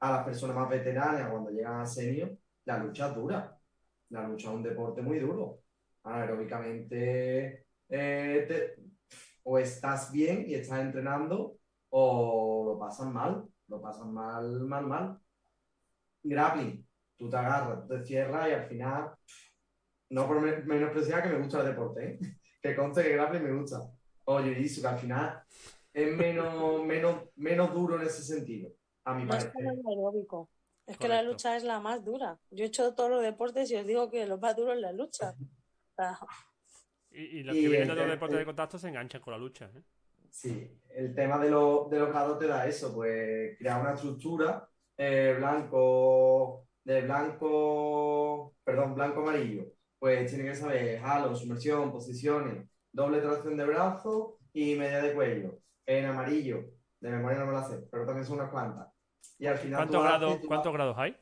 a 0.00 0.12
las 0.12 0.24
personas 0.26 0.56
más 0.56 0.68
veteranas 0.68 1.30
cuando 1.30 1.50
llegan 1.50 1.80
a 1.80 1.86
senior, 1.86 2.36
la 2.66 2.76
lucha 2.78 3.08
es 3.08 3.14
dura. 3.14 3.58
La 4.10 4.28
lucha 4.28 4.50
es 4.50 4.54
un 4.56 4.62
deporte 4.62 5.00
muy 5.00 5.18
duro. 5.20 5.62
Aeróbicamente, 6.02 7.64
eh, 7.88 8.76
o 9.42 9.58
estás 9.58 10.12
bien 10.12 10.44
y 10.46 10.54
estás 10.54 10.80
entrenando, 10.80 11.56
o 11.88 12.64
lo 12.66 12.78
pasan 12.78 13.10
mal. 13.14 13.46
Lo 13.68 13.80
pasan 13.80 14.12
mal, 14.12 14.60
mal, 14.66 14.86
mal. 14.86 15.20
Grappling, 16.22 16.84
tú 17.20 17.28
te 17.28 17.36
agarras, 17.36 17.86
tú 17.86 17.88
te 17.94 18.02
cierras 18.04 18.48
y 18.48 18.52
al 18.52 18.66
final, 18.66 19.10
no 20.10 20.26
por 20.26 20.40
menospreciar 20.40 21.22
que 21.22 21.28
me 21.28 21.38
gusta 21.38 21.60
el 21.60 21.66
deporte, 21.66 22.04
¿eh? 22.04 22.18
que 22.62 22.74
conste 22.74 23.02
que 23.02 23.12
grappling 23.12 23.44
me 23.44 23.52
gusta. 23.60 23.78
Oye, 24.24 24.54
jiu 24.54 24.80
que 24.82 24.88
al 24.88 24.98
final 24.98 25.42
es 25.92 26.16
menos, 26.16 26.82
menos, 26.92 27.14
menos 27.36 27.74
duro 27.74 27.96
en 28.00 28.06
ese 28.06 28.22
sentido 28.22 28.70
a 29.04 29.14
mi 29.14 29.26
parecer. 29.26 29.52
Es 29.54 30.94
Es 30.94 30.98
que 30.98 31.08
la 31.08 31.22
lucha 31.22 31.56
es 31.56 31.62
la 31.62 31.78
más 31.78 32.02
dura. 32.02 32.38
Yo 32.50 32.64
he 32.64 32.68
hecho 32.68 32.94
todos 32.94 33.10
los 33.10 33.22
deportes 33.22 33.70
y 33.70 33.76
os 33.76 33.86
digo 33.86 34.10
que 34.10 34.26
lo 34.26 34.38
más 34.38 34.56
duro 34.56 34.72
es 34.72 34.80
la 34.80 34.92
lucha. 34.92 35.34
Sea, 35.94 36.18
Y, 37.12 37.22
y 37.40 37.42
los 37.42 37.56
Y 37.56 37.62
que 37.62 37.68
vienen 37.68 37.88
de 37.88 37.94
los 37.96 38.08
deportes 38.08 38.38
de 38.38 38.44
contacto 38.44 38.78
se 38.78 38.88
enganchan 38.88 39.20
con 39.20 39.32
la 39.32 39.38
lucha. 39.38 39.68
¿eh? 39.74 39.82
Sí, 40.30 40.80
el 40.90 41.12
tema 41.14 41.38
de, 41.38 41.50
lo- 41.50 41.88
de 41.90 41.98
los 41.98 42.08
grados 42.10 42.38
te 42.38 42.46
da 42.46 42.66
eso, 42.66 42.94
pues 42.94 43.58
crear 43.58 43.80
una 43.80 43.94
estructura 43.94 44.68
eh, 44.96 45.34
blanco, 45.36 46.68
de 46.90 47.02
blanco, 47.02 48.56
perdón, 48.64 48.96
blanco-amarillo. 48.96 49.64
Pues 50.00 50.28
tiene 50.28 50.48
que 50.50 50.56
saber 50.56 51.00
halo, 51.04 51.36
sumersión, 51.36 51.92
posiciones, 51.92 52.68
doble 52.90 53.20
tracción 53.20 53.56
de 53.56 53.64
brazo 53.64 54.38
y 54.52 54.74
media 54.74 55.00
de 55.00 55.14
cuello. 55.14 55.60
En 55.86 56.06
amarillo, 56.06 56.64
de 57.00 57.10
memoria 57.10 57.38
no 57.38 57.46
me 57.46 57.52
la 57.52 57.62
sé, 57.62 57.78
pero 57.92 58.04
también 58.04 58.26
son 58.26 58.40
unas 58.40 58.50
cuantas. 58.50 58.88
Y 59.38 59.46
al 59.46 59.56
final 59.58 59.78
¿Cuántos 59.78 60.02
grados, 60.02 60.38
¿Cuántos 60.48 60.72
grados 60.72 60.98
hay? 60.98 61.16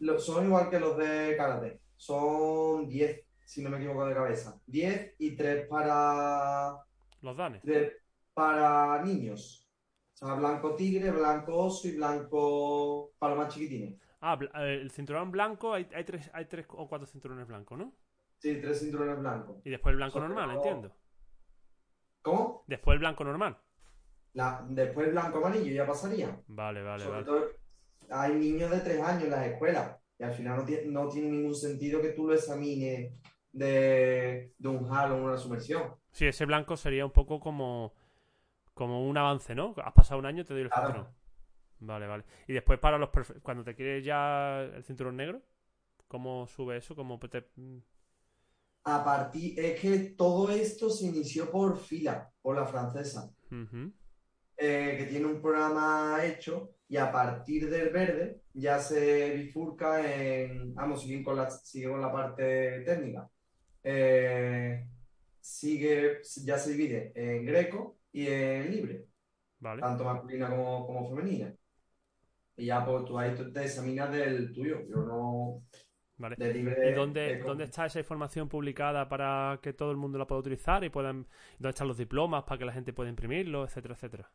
Lo- 0.00 0.18
son 0.18 0.46
igual 0.46 0.70
que 0.70 0.80
los 0.80 0.96
de 0.98 1.36
karate. 1.36 1.80
Son 1.96 2.88
10, 2.88 3.24
si 3.44 3.62
no 3.62 3.70
me 3.70 3.76
equivoco 3.76 4.06
de 4.06 4.14
cabeza. 4.14 4.60
10 4.66 5.14
y 5.18 5.36
3 5.36 5.68
para, 5.68 6.78
Los 7.22 7.36
danes. 7.36 7.62
de- 7.62 7.92
para 8.34 9.00
niños. 9.04 9.68
O 10.14 10.16
sea, 10.26 10.34
blanco 10.34 10.74
tigre, 10.74 11.12
blanco 11.12 11.54
oso 11.56 11.86
y 11.86 11.96
blanco 11.96 13.12
para 13.18 13.34
los 13.34 13.44
más 13.44 13.54
chiquitines. 13.54 14.00
Ah, 14.20 14.38
eh, 14.40 14.78
el 14.82 14.90
cinturón 14.90 15.30
blanco, 15.30 15.72
hay, 15.74 15.86
hay, 15.94 16.04
tres, 16.04 16.30
hay 16.32 16.46
tres 16.46 16.66
o 16.70 16.88
cuatro 16.88 17.06
cinturones 17.06 17.46
blancos, 17.46 17.78
¿no? 17.78 17.92
Sí, 18.38 18.58
tres 18.60 18.80
cinturones 18.80 19.18
blancos. 19.18 19.56
Y 19.64 19.70
después 19.70 19.92
el 19.92 19.96
blanco 19.96 20.14
Sobre 20.18 20.28
normal, 20.28 20.46
todo- 20.46 20.56
entiendo. 20.56 20.96
¿Cómo? 22.22 22.64
Después 22.66 22.94
el 22.94 23.00
blanco 23.00 23.24
normal. 23.24 23.56
La, 24.32 24.64
después 24.68 25.10
blanco 25.10 25.38
amarillo 25.38 25.72
ya 25.72 25.86
pasaría. 25.86 26.38
Vale, 26.48 26.82
vale, 26.82 27.04
Sobre 27.04 27.12
vale. 27.22 27.24
todo, 27.24 27.46
hay 28.10 28.34
niños 28.34 28.70
de 28.70 28.80
3 28.80 29.00
años 29.02 29.24
en 29.24 29.30
las 29.30 29.46
escuelas 29.46 29.96
y 30.18 30.24
al 30.24 30.34
final 30.34 30.58
no 30.58 30.64
tiene, 30.64 30.86
no 30.86 31.08
tiene 31.08 31.28
ningún 31.30 31.54
sentido 31.54 32.00
que 32.02 32.10
tú 32.10 32.26
lo 32.26 32.34
examines 32.34 33.12
de, 33.52 34.52
de 34.58 34.68
un 34.68 34.90
halo 34.90 35.16
o 35.16 35.24
una 35.24 35.36
sumersión. 35.38 35.94
Sí, 36.10 36.26
ese 36.26 36.44
blanco 36.44 36.76
sería 36.76 37.04
un 37.06 37.12
poco 37.12 37.40
como, 37.40 37.94
como 38.74 39.06
un 39.08 39.16
avance, 39.16 39.54
¿no? 39.54 39.74
Has 39.82 39.92
pasado 39.94 40.18
un 40.18 40.26
año, 40.26 40.44
te 40.44 40.52
doy 40.52 40.62
el 40.64 40.70
Claro. 40.70 41.14
Vale, 41.80 42.06
vale. 42.06 42.24
Y 42.46 42.52
después 42.52 42.78
para 42.78 42.98
los 42.98 43.10
cuando 43.42 43.64
te 43.64 43.74
quieres 43.74 44.04
ya 44.04 44.62
el 44.62 44.82
cinturón 44.82 45.16
negro, 45.16 45.42
¿cómo 46.08 46.46
sube 46.46 46.76
eso? 46.76 46.94
¿Cómo 46.94 47.18
te... 47.18 47.44
A 48.84 49.04
partir, 49.04 49.58
es 49.58 49.80
que 49.80 49.98
todo 50.16 50.48
esto 50.50 50.88
se 50.88 51.06
inició 51.06 51.50
por 51.50 51.76
fila, 51.76 52.30
por 52.40 52.54
la 52.54 52.64
francesa, 52.66 53.34
eh, 54.56 54.94
que 54.96 55.06
tiene 55.06 55.26
un 55.26 55.42
programa 55.42 56.24
hecho 56.24 56.76
y 56.88 56.96
a 56.96 57.10
partir 57.10 57.68
del 57.68 57.90
verde 57.90 58.42
ya 58.54 58.78
se 58.78 59.32
bifurca 59.34 60.00
en, 60.08 60.72
vamos, 60.72 61.02
sigue 61.02 61.24
con 61.24 61.36
la, 61.36 61.50
sigue 61.50 61.88
con 61.88 62.00
la 62.00 62.12
parte 62.12 62.82
técnica. 62.82 63.28
Eh, 63.82 64.86
sigue, 65.40 66.20
ya 66.44 66.56
se 66.56 66.70
divide 66.70 67.12
en 67.16 67.44
greco 67.44 67.98
y 68.12 68.28
en 68.28 68.70
libre, 68.70 69.08
Vale. 69.58 69.80
tanto 69.82 70.04
masculina 70.04 70.48
como, 70.48 70.86
como 70.86 71.08
femenina. 71.08 71.55
Y 72.56 72.66
ya 72.66 72.84
pues 72.84 73.04
tú 73.04 73.18
ahí 73.18 73.34
tú 73.34 73.52
te 73.52 73.64
examinas 73.64 74.10
del 74.12 74.52
tuyo, 74.52 74.80
yo 74.88 74.96
no, 74.96 75.62
Vale. 76.18 76.36
de 76.38 76.54
libre. 76.54 76.90
¿Y 76.90 76.94
dónde, 76.94 77.38
dónde 77.38 77.64
está 77.64 77.86
esa 77.86 77.98
información 77.98 78.48
publicada 78.48 79.08
para 79.08 79.58
que 79.62 79.72
todo 79.72 79.90
el 79.90 79.96
mundo 79.98 80.18
la 80.18 80.26
pueda 80.26 80.40
utilizar 80.40 80.82
y 80.84 80.88
puedan... 80.88 81.26
¿Dónde 81.58 81.70
están 81.70 81.88
los 81.88 81.98
diplomas 81.98 82.44
para 82.44 82.58
que 82.58 82.64
la 82.64 82.72
gente 82.72 82.92
pueda 82.92 83.10
imprimirlo, 83.10 83.64
etcétera, 83.64 83.94
etcétera? 83.94 84.30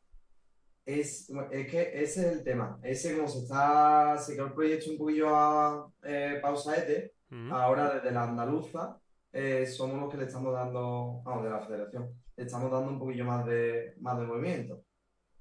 Es, 0.85 1.31
es 1.51 1.71
que 1.71 1.81
ese 2.03 2.27
es 2.27 2.37
el 2.37 2.43
tema. 2.43 2.79
Ese, 2.83 3.15
como 3.15 3.27
se 3.27 3.39
está, 3.39 4.17
se 4.17 4.35
quedó 4.35 4.47
el 4.47 4.53
proyecto 4.53 4.91
un 4.91 4.97
poquillo 4.97 5.35
a 5.35 5.91
eh, 6.03 6.39
pausaete, 6.41 7.13
Ujú. 7.31 7.53
ahora 7.53 7.95
desde 7.95 8.11
la 8.11 8.23
andaluza 8.23 8.99
eh, 9.31 9.65
somos 9.65 9.99
los 9.99 10.11
que 10.11 10.17
le 10.17 10.25
estamos 10.25 10.53
dando, 10.53 11.21
vamos, 11.23 11.43
de 11.43 11.49
la 11.49 11.61
federación, 11.61 12.09
le 12.35 12.43
estamos 12.43 12.69
dando 12.71 12.91
un 12.91 12.99
poquillo 12.99 13.25
más 13.25 13.45
de, 13.45 13.93
más 13.99 14.19
de 14.19 14.25
movimiento. 14.25 14.83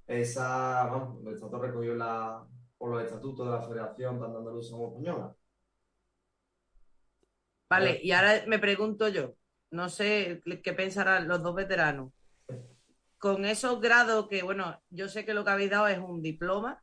Esa, 0.07 0.85
vamos, 0.85 1.27
está 1.33 1.49
todo 1.49 1.63
recogido 1.63 1.93
en 1.95 1.99
la, 2.01 2.47
por 2.81 2.93
los 2.93 3.05
estatutos 3.05 3.45
de 3.45 3.53
la 3.53 3.61
federación, 3.61 4.19
tanto 4.19 4.39
andaluza 4.39 4.73
como 4.73 4.89
española. 4.89 5.37
Vale, 7.69 8.01
y 8.03 8.11
ahora 8.13 8.43
me 8.47 8.59
pregunto 8.59 9.07
yo, 9.09 9.35
no 9.71 9.91
sé 9.91 10.43
qué 10.65 10.73
pensarán 10.73 11.29
los 11.29 11.43
dos 11.43 11.55
veteranos. 11.55 12.11
Con 13.19 13.45
esos 13.45 13.83
grados 13.83 14.29
que, 14.29 14.43
bueno, 14.43 14.81
yo 14.89 15.09
sé 15.09 15.27
que 15.27 15.35
lo 15.35 15.45
que 15.45 15.51
habéis 15.51 15.71
dado 15.71 15.89
es 15.89 15.99
un 15.99 16.23
diploma, 16.23 16.83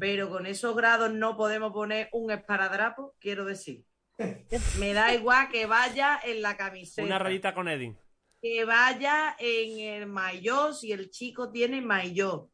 pero 0.00 0.28
con 0.28 0.44
esos 0.44 0.74
grados 0.74 1.12
no 1.12 1.36
podemos 1.36 1.72
poner 1.72 2.08
un 2.12 2.32
esparadrapo, 2.32 3.14
quiero 3.20 3.44
decir. 3.44 3.84
Me 4.80 4.92
da 4.92 5.14
igual 5.14 5.50
que 5.52 5.66
vaya 5.66 6.18
en 6.24 6.42
la 6.42 6.56
camiseta, 6.56 7.06
Una 7.06 7.20
rayita 7.20 7.54
con 7.54 7.68
Edin. 7.68 7.96
que 8.40 8.64
vaya 8.64 9.36
en 9.38 9.78
el 9.78 10.06
maillot 10.08 10.74
si 10.74 10.90
el 10.90 11.10
chico 11.10 11.52
tiene 11.52 11.80
maillot, 11.80 12.50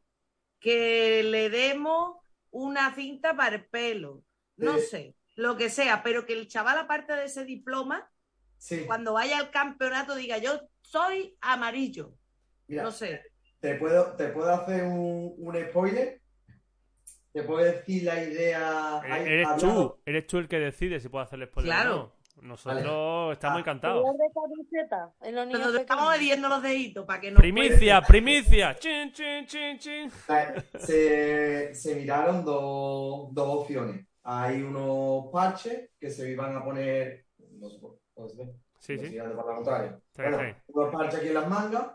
que 0.59 1.23
le 1.23 1.49
demos 1.49 2.18
una 2.51 2.93
cinta 2.95 3.35
para 3.35 3.55
el 3.57 3.65
pelo, 3.65 4.23
no 4.57 4.77
Sí. 4.77 4.85
sé, 4.85 5.15
lo 5.35 5.55
que 5.57 5.69
sea, 5.69 6.03
pero 6.03 6.25
que 6.25 6.33
el 6.33 6.47
chaval 6.47 6.77
aparte 6.77 7.13
de 7.13 7.25
ese 7.25 7.45
diploma 7.45 8.11
Sí, 8.57 8.83
cuando 8.85 9.13
vaya 9.13 9.37
al 9.37 9.51
campeonato 9.51 10.15
diga 10.15 10.37
yo 10.37 10.59
soy 10.81 11.37
amarillo. 11.41 12.13
mira, 12.67 12.83
No 12.83 12.91
sé. 12.91 13.21
te 13.61 13.75
puedo, 13.75 14.15
te 14.17 14.27
puedo 14.29 14.53
hacer 14.53 14.83
un, 14.83 15.33
un 15.37 15.55
spoiler. 15.69 16.21
Te 17.31 17.43
puedo 17.43 17.63
decir 17.63 18.03
la 18.03 18.23
idea. 18.23 18.99
hay- 19.01 19.21
Eres 19.33 19.47
tú, 19.57 19.99
eres 20.05 20.27
tú 20.27 20.37
el 20.39 20.47
que 20.47 20.59
decide 20.59 20.99
si 20.99 21.09
puedes 21.09 21.27
hacerle 21.27 21.45
spoiler 21.45 21.71
Claro. 21.73 21.93
o 21.95 21.97
no. 21.97 22.18
Nosotros 22.41 23.33
estamos 23.33 23.57
Ah. 23.57 23.59
encantados. 23.59 24.01
color 24.03 24.17
de 24.17 24.33
camiseta 24.33 25.13
en 25.21 25.35
los 25.35 25.45
niños 25.47 25.59
Nosotros 25.59 25.81
estamos 25.81 26.13
pequeños. 26.13 26.49
los 26.49 26.61
deditos 26.63 27.05
para 27.05 27.21
que 27.21 27.31
no 27.31 27.37
Primicia, 27.39 28.01
primicia. 28.01 28.75
Chin, 28.79 29.11
chin, 29.11 29.45
chin, 29.45 29.77
chin. 29.79 30.11
Se, 30.79 31.73
se 31.75 31.95
miraron 31.95 32.43
dos, 32.45 33.33
dos 33.33 33.61
opciones. 33.61 34.05
Hay 34.23 34.61
unos 34.61 35.27
parches 35.31 35.89
que 35.99 36.09
se 36.09 36.29
iban 36.31 36.55
a 36.55 36.63
poner. 36.63 37.25
No 37.59 37.69
sé 37.69 38.35
ve. 38.37 38.53
Sí, 38.79 38.95
No 38.95 39.01
sé 39.01 39.09
sí. 39.09 39.17
Bueno, 40.15 40.41
está 40.41 40.63
unos 40.67 40.93
parches 40.93 41.19
aquí 41.19 41.27
en 41.29 41.33
las 41.33 41.47
mangas 41.49 41.87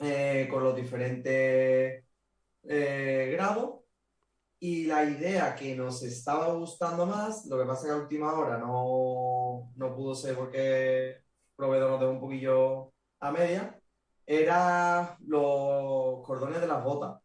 eh, 0.00 0.48
con 0.50 0.62
los 0.64 0.74
diferentes 0.76 2.04
eh, 2.68 3.28
grados. 3.32 3.80
Y 4.58 4.86
la 4.86 5.04
idea 5.04 5.54
que 5.54 5.76
nos 5.76 6.02
estaba 6.02 6.48
gustando 6.54 7.04
más, 7.04 7.44
lo 7.46 7.58
que 7.58 7.66
pasa 7.66 7.82
es 7.82 7.86
que 7.88 7.92
a 7.98 8.02
última 8.02 8.32
hora 8.32 8.56
no, 8.56 8.72
no 9.76 9.94
pudo 9.94 10.14
ser 10.14 10.34
porque 10.36 11.10
el 11.10 11.22
proveedor 11.56 11.90
nos 11.92 12.00
dejó 12.00 12.12
un 12.12 12.20
poquillo 12.20 12.92
a 13.20 13.30
media, 13.32 13.78
era 14.26 15.16
los 15.26 16.24
cordones 16.26 16.60
de 16.60 16.66
las 16.66 16.82
botas. 16.82 17.20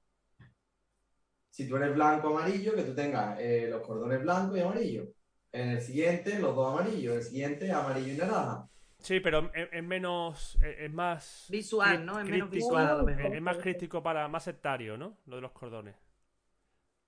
Si 1.50 1.68
tú 1.68 1.76
eres 1.76 1.94
blanco 1.94 2.30
amarillo, 2.30 2.74
que 2.76 2.84
tú 2.84 2.96
tengas 2.96 3.38
eh, 3.40 3.68
los 3.70 3.82
cordones 3.86 4.22
blancos 4.22 4.58
y 4.58 4.62
amarillos. 4.62 5.08
En 5.52 5.70
el 5.72 5.82
siguiente, 5.82 6.40
los 6.40 6.56
dos 6.56 6.72
amarillos. 6.74 7.12
En 7.14 7.18
el 7.20 7.24
siguiente, 7.26 7.72
amarillo 7.72 8.14
y 8.14 8.18
naranja. 8.18 8.68
Sí, 9.00 9.20
pero 9.20 9.52
es, 9.54 9.68
es 9.72 9.84
menos. 9.84 10.56
Es, 10.64 10.76
es 10.80 10.94
más. 10.94 11.48
Visual, 11.50 12.06
¿no? 12.06 12.20
Es 12.20 12.26
menos 12.26 12.50
crítico, 12.50 12.68
visual 12.70 12.88
a 12.88 12.94
lo 12.94 13.10
es, 13.10 13.18
mejor. 13.18 13.36
es 13.36 13.42
más 13.42 13.58
crítico 13.58 14.02
para. 14.02 14.28
Más 14.30 14.44
sectario, 14.46 14.98
¿no? 14.98 15.18
Lo 15.26 15.36
de 15.38 15.42
los 15.42 15.52
cordones. 15.52 15.96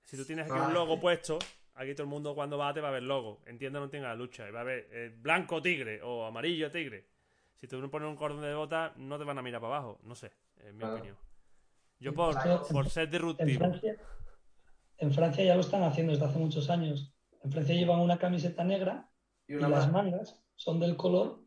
Si 0.03 0.18
tú 0.18 0.26
tienes 0.26 0.49
aquí 0.52 0.60
Ah. 0.60 0.68
un 0.68 0.74
logo 0.74 0.99
puesto, 0.99 1.40
aquí 1.76 1.94
todo 1.94 2.04
el 2.04 2.10
mundo 2.10 2.36
cuando 2.36 2.58
va 2.58 2.74
te 2.74 2.82
va 2.82 2.90
a 2.90 2.91
ver 2.91 3.04
logo. 3.04 3.41
Entiendo, 3.45 3.80
no 3.80 3.90
tenga 3.90 4.10
la 4.10 4.16
lucha. 4.16 4.48
Y 4.48 4.52
va 4.52 4.62
a 4.62 4.64
ver 4.66 4.88
eh, 4.91 5.16
blanco 5.18 5.62
tigre 5.62 6.02
o 6.02 6.26
amarillo 6.26 6.72
tigre. 6.72 7.08
Si 7.60 7.68
tú 7.68 7.80
no 7.80 7.90
pones 7.90 8.10
un 8.10 8.16
cordón 8.16 8.41
de 8.41 8.54
bota, 8.54 8.94
no 8.98 9.18
te 9.18 9.24
van 9.24 9.38
a 9.38 9.41
mirar 9.41 9.62
para 9.62 9.78
abajo. 9.78 10.00
No 10.04 10.16
sé, 10.16 10.32
es 10.58 10.74
mi 10.74 10.80
Claro. 10.80 10.95
opinión. 10.95 11.18
Yo 12.00 12.14
por, 12.14 12.36
por 12.72 12.90
ser 12.90 13.06
En 13.06 13.12
disruptivo. 13.12 13.60
Francia, 13.60 13.95
en 14.98 15.12
Francia 15.14 15.44
ya 15.45 15.56
lo 15.56 15.62
están 15.62 15.84
haciendo 15.84 16.12
desde 16.12 16.26
hace 16.26 16.40
muchos 16.40 16.70
años. 16.70 17.14
En 17.41 17.52
Francia 17.52 17.76
llevan 17.76 18.00
una 18.02 18.18
camiseta 18.18 18.64
negra 18.64 19.10
Y 19.48 19.54
y 19.54 19.56
una 19.56 19.70
las 19.70 19.90
más. 19.91 20.04
mangas 20.12 20.44
son 20.56 20.80
del 20.80 20.98
color 20.98 21.41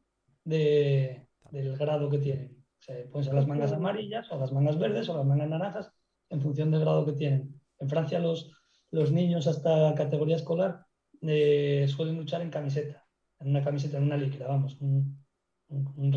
de- 0.44 1.26
del 1.50 1.76
grado 1.76 2.08
que 2.10 2.18
tienen. 2.18 2.64
O 2.78 2.82
sea, 2.82 2.96
pueden 3.10 3.24
ser 3.24 3.34
las 3.34 3.46
mangas 3.46 3.72
amarillas 3.72 4.30
o 4.30 4.38
las 4.38 4.52
mangas 4.52 4.78
verdes 4.78 5.08
o 5.08 5.16
las 5.16 5.26
mangas 5.26 5.48
naranjas 5.48 5.92
en 6.30 6.40
función 6.40 6.70
del 6.70 6.80
grado 6.80 7.04
que 7.04 7.12
tienen. 7.12 7.60
En 7.78 7.88
Francia 7.88 8.18
los, 8.18 8.50
los 8.90 9.12
niños 9.12 9.46
hasta 9.46 9.94
categoría 9.94 10.36
escolar 10.36 10.86
eh, 11.22 11.86
suelen 11.88 12.16
luchar 12.16 12.42
en 12.42 12.50
camiseta, 12.50 13.06
en 13.40 13.48
una 13.50 13.64
camiseta, 13.64 13.98
en 13.98 14.04
una 14.04 14.16
líquida, 14.16 14.48
vamos, 14.48 14.76
un, 14.80 15.24
un, 15.68 15.94
un 15.96 16.14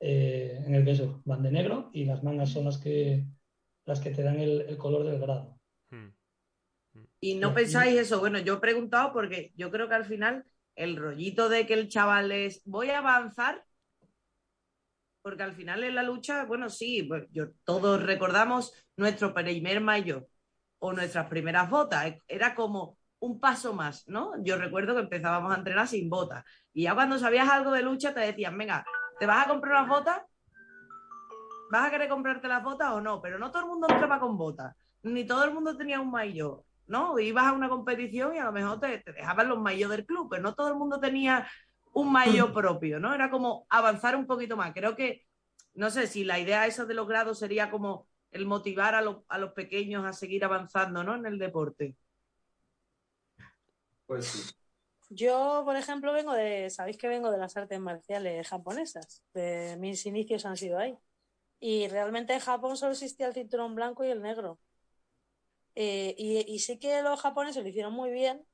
eh, 0.00 0.62
en 0.66 0.74
el 0.74 0.84
que 0.84 0.92
eso, 0.92 1.22
van 1.24 1.42
de 1.42 1.50
negro 1.52 1.90
y 1.92 2.04
las 2.04 2.22
mangas 2.22 2.50
son 2.50 2.64
las 2.64 2.78
que, 2.78 3.26
las 3.84 4.00
que 4.00 4.10
te 4.10 4.22
dan 4.22 4.38
el, 4.40 4.62
el 4.62 4.78
color 4.78 5.04
del 5.04 5.20
grado. 5.20 5.58
Hmm. 5.90 6.10
Y 7.20 7.34
no 7.36 7.50
Y- 7.50 7.54
pensáis 7.54 7.96
eso. 7.98 8.20
Bueno, 8.20 8.38
yo 8.38 8.54
he 8.54 8.60
preguntado 8.60 9.12
porque 9.12 9.52
yo 9.56 9.70
creo 9.70 9.88
que 9.88 9.94
al 9.94 10.04
final 10.04 10.44
el 10.74 10.96
rollito 10.96 11.48
de 11.48 11.66
que 11.66 11.74
el 11.74 11.88
chaval 11.88 12.32
es 12.32 12.62
voy 12.64 12.90
a 12.90 12.98
avanzar, 12.98 13.64
porque 15.22 15.42
al 15.42 15.54
final 15.54 15.84
en 15.84 15.94
la 15.94 16.02
lucha, 16.02 16.44
bueno, 16.44 16.70
sí, 16.70 17.02
pues 17.02 17.24
yo, 17.30 17.48
todos 17.64 18.02
recordamos 18.02 18.72
nuestro 18.96 19.34
primer 19.34 19.80
mayo. 19.80 20.26
O 20.80 20.92
nuestras 20.92 21.28
primeras 21.28 21.70
botas. 21.70 22.14
Era 22.26 22.54
como 22.54 22.98
un 23.20 23.38
paso 23.38 23.72
más, 23.74 24.08
¿no? 24.08 24.32
Yo 24.42 24.56
recuerdo 24.56 24.94
que 24.94 25.02
empezábamos 25.02 25.52
a 25.52 25.58
entrenar 25.58 25.86
sin 25.86 26.10
botas. 26.10 26.44
Y 26.72 26.84
ya 26.84 26.94
cuando 26.94 27.18
sabías 27.18 27.48
algo 27.48 27.70
de 27.70 27.82
lucha 27.82 28.12
te 28.12 28.20
decían, 28.20 28.56
venga, 28.58 28.84
¿te 29.18 29.26
vas 29.26 29.46
a 29.46 29.48
comprar 29.48 29.76
unas 29.76 29.88
botas? 29.88 30.22
¿Vas 31.70 31.86
a 31.86 31.90
querer 31.90 32.08
comprarte 32.08 32.48
las 32.48 32.64
botas 32.64 32.90
o 32.92 33.00
no? 33.00 33.20
Pero 33.22 33.38
no 33.38 33.50
todo 33.50 33.62
el 33.62 33.68
mundo 33.68 33.86
entraba 33.88 34.18
con 34.18 34.36
botas, 34.36 34.74
ni 35.02 35.24
todo 35.24 35.44
el 35.44 35.52
mundo 35.52 35.76
tenía 35.76 36.00
un 36.00 36.10
maillot, 36.10 36.64
¿no? 36.86 37.18
Ibas 37.18 37.46
a 37.46 37.52
una 37.52 37.68
competición 37.68 38.34
y 38.34 38.38
a 38.38 38.44
lo 38.44 38.52
mejor 38.52 38.80
te, 38.80 39.04
dejaban 39.06 39.48
los 39.48 39.60
maillots 39.60 39.90
del 39.90 40.06
club, 40.06 40.28
pero 40.30 40.42
no 40.42 40.54
todo 40.54 40.68
el 40.68 40.74
mundo 40.74 40.98
tenía 40.98 41.46
un 41.92 42.10
maillot 42.10 42.52
propio, 42.52 42.98
¿no? 42.98 43.14
Era 43.14 43.30
como 43.30 43.66
avanzar 43.68 44.16
un 44.16 44.26
poquito 44.26 44.56
más. 44.56 44.72
Creo 44.72 44.96
que, 44.96 45.24
no 45.74 45.90
sé, 45.90 46.06
si 46.06 46.24
la 46.24 46.38
idea 46.38 46.66
esa 46.66 46.86
de 46.86 46.94
los 46.94 47.06
grados 47.06 47.38
sería 47.38 47.70
como 47.70 48.08
el 48.30 48.46
motivar 48.46 48.94
a, 48.94 49.02
a 49.28 49.38
los 49.38 49.52
pequeños 49.52 50.04
a 50.04 50.12
seguir 50.12 50.44
avanzando, 50.44 51.02
¿no? 51.04 51.14
En 51.16 51.26
el 51.26 51.38
deporte. 51.38 51.96
Pues 54.06 54.26
sí. 54.26 54.54
Yo, 55.12 55.62
por 55.64 55.74
ejemplo, 55.76 56.12
vengo 56.12 56.32
de, 56.34 56.70
sabéis 56.70 56.96
que 56.96 57.08
vengo 57.08 57.32
de 57.32 57.38
las 57.38 57.56
artes 57.56 57.80
marciales 57.80 58.46
japonesas, 58.46 59.24
de, 59.34 59.76
mis 59.76 60.06
inicios 60.06 60.46
han 60.46 60.56
sido 60.56 60.78
ahí. 60.78 60.96
Y 61.58 61.88
realmente 61.88 62.32
en 62.34 62.40
Japón 62.40 62.76
solo 62.76 62.92
existía 62.92 63.26
el 63.26 63.34
cinturón 63.34 63.74
blanco 63.74 64.04
y 64.04 64.10
el 64.10 64.22
negro. 64.22 64.60
Eh, 65.74 66.14
y, 66.16 66.58
sí 66.60 66.78
que 66.78 67.02
los 67.02 67.20
japoneses 67.20 67.62
lo 67.62 67.68
hicieron 67.68 67.92
muy 67.92 68.10
bien 68.10 68.44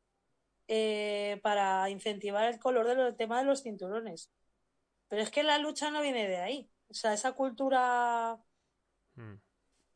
eh, 0.69 1.41
para 1.43 1.91
incentivar 1.91 2.47
el 2.47 2.59
color 2.59 2.87
del 2.87 3.17
tema 3.17 3.39
de 3.39 3.45
los 3.45 3.63
cinturones. 3.63 4.31
Pero 5.09 5.23
es 5.23 5.31
que 5.31 5.43
la 5.43 5.59
lucha 5.59 5.91
no 5.91 6.01
viene 6.03 6.27
de 6.29 6.39
ahí. 6.39 6.71
O 6.89 6.95
sea, 6.95 7.13
esa 7.13 7.33
cultura... 7.33 8.39
Hmm. 9.15 9.35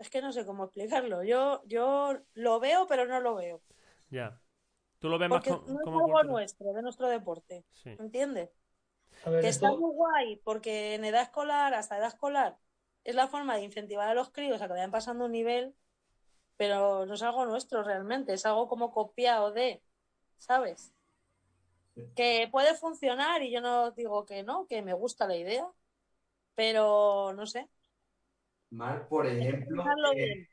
Es 0.01 0.09
que 0.09 0.22
no 0.22 0.32
sé 0.32 0.47
cómo 0.47 0.64
explicarlo. 0.64 1.22
Yo, 1.22 1.62
yo 1.66 2.18
lo 2.32 2.59
veo, 2.59 2.86
pero 2.86 3.06
no 3.06 3.20
lo 3.20 3.35
veo. 3.35 3.60
Ya. 4.09 4.40
Tú 4.98 5.10
lo 5.10 5.18
ves 5.18 5.28
más 5.28 5.47
no 5.47 5.56
es 5.56 5.86
algo 5.86 6.22
nuestro, 6.24 6.72
de 6.72 6.82
nuestro 6.82 7.09
deporte. 7.09 7.64
¿Entiendes? 7.85 8.51
que 9.24 9.48
está 9.48 9.70
muy 9.72 9.93
guay, 9.93 10.36
porque 10.36 10.94
en 10.94 11.05
edad 11.05 11.22
escolar, 11.22 11.74
hasta 11.74 11.98
edad 11.98 12.09
escolar, 12.09 12.56
es 13.05 13.14
la 13.14 13.28
forma 13.28 13.56
de 13.56 13.64
incentivar 13.64 14.09
a 14.09 14.14
los 14.14 14.31
críos 14.31 14.62
a 14.62 14.66
que 14.66 14.72
vayan 14.72 14.90
pasando 14.90 15.27
un 15.27 15.32
nivel, 15.32 15.74
pero 16.56 17.05
no 17.05 17.14
es 17.14 17.22
algo 17.22 17.44
nuestro 17.44 17.82
realmente, 17.82 18.32
es 18.32 18.47
algo 18.47 18.68
como 18.68 18.93
copiado 18.93 19.52
de, 19.52 19.82
¿sabes? 20.39 20.94
Que 22.14 22.48
puede 22.51 22.74
funcionar 22.74 23.43
y 23.43 23.51
yo 23.51 23.60
no 23.60 23.90
digo 23.90 24.24
que 24.24 24.43
no, 24.43 24.66
que 24.66 24.81
me 24.81 24.94
gusta 24.94 25.27
la 25.27 25.36
idea, 25.36 25.66
pero 26.55 27.35
no 27.35 27.47
sé. 27.47 27.68
Mal, 28.70 29.06
por 29.09 29.26
ejemplo, 29.26 29.84
eh, 30.16 30.48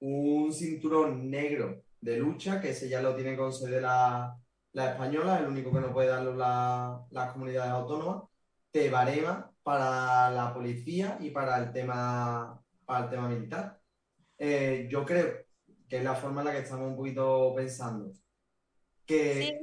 un 0.00 0.52
cinturón 0.52 1.30
negro 1.30 1.82
de 2.00 2.16
lucha, 2.16 2.60
que 2.60 2.70
ese 2.70 2.88
ya 2.88 3.02
lo 3.02 3.14
tiene 3.14 3.32
que 3.32 3.36
conceder 3.36 3.82
la, 3.82 4.34
la 4.72 4.92
española, 4.92 5.38
el 5.38 5.46
único 5.46 5.72
que 5.72 5.80
no 5.80 5.92
puede 5.92 6.08
darlo 6.08 6.34
la, 6.34 7.04
las 7.10 7.32
comunidades 7.32 7.70
autónomas, 7.70 8.22
te 8.70 8.88
barema 8.88 9.50
para 9.62 10.30
la 10.30 10.54
policía 10.54 11.18
y 11.20 11.30
para 11.30 11.58
el 11.58 11.72
tema, 11.72 12.62
para 12.84 13.04
el 13.04 13.10
tema 13.10 13.28
militar. 13.28 13.78
Eh, 14.38 14.88
yo 14.90 15.04
creo 15.04 15.44
que 15.88 15.98
es 15.98 16.04
la 16.04 16.14
forma 16.14 16.40
en 16.40 16.46
la 16.46 16.52
que 16.52 16.60
estamos 16.60 16.88
un 16.88 16.96
poquito 16.96 17.52
pensando. 17.54 18.12
Que 19.04 19.60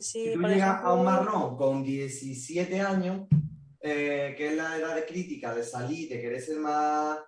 si 0.00 0.32
tú 0.32 0.40
llegas 0.40 0.82
a 0.82 0.94
un 0.94 1.04
marrón 1.04 1.56
con 1.56 1.82
17 1.84 2.80
años, 2.80 3.28
eh, 3.80 4.34
que 4.36 4.48
es 4.48 4.56
la 4.56 4.76
edad 4.76 4.94
de 4.94 5.06
crítica, 5.06 5.54
de 5.54 5.62
salir, 5.62 6.08
de 6.08 6.20
querer 6.20 6.40
ser 6.40 6.58
más 6.58 7.18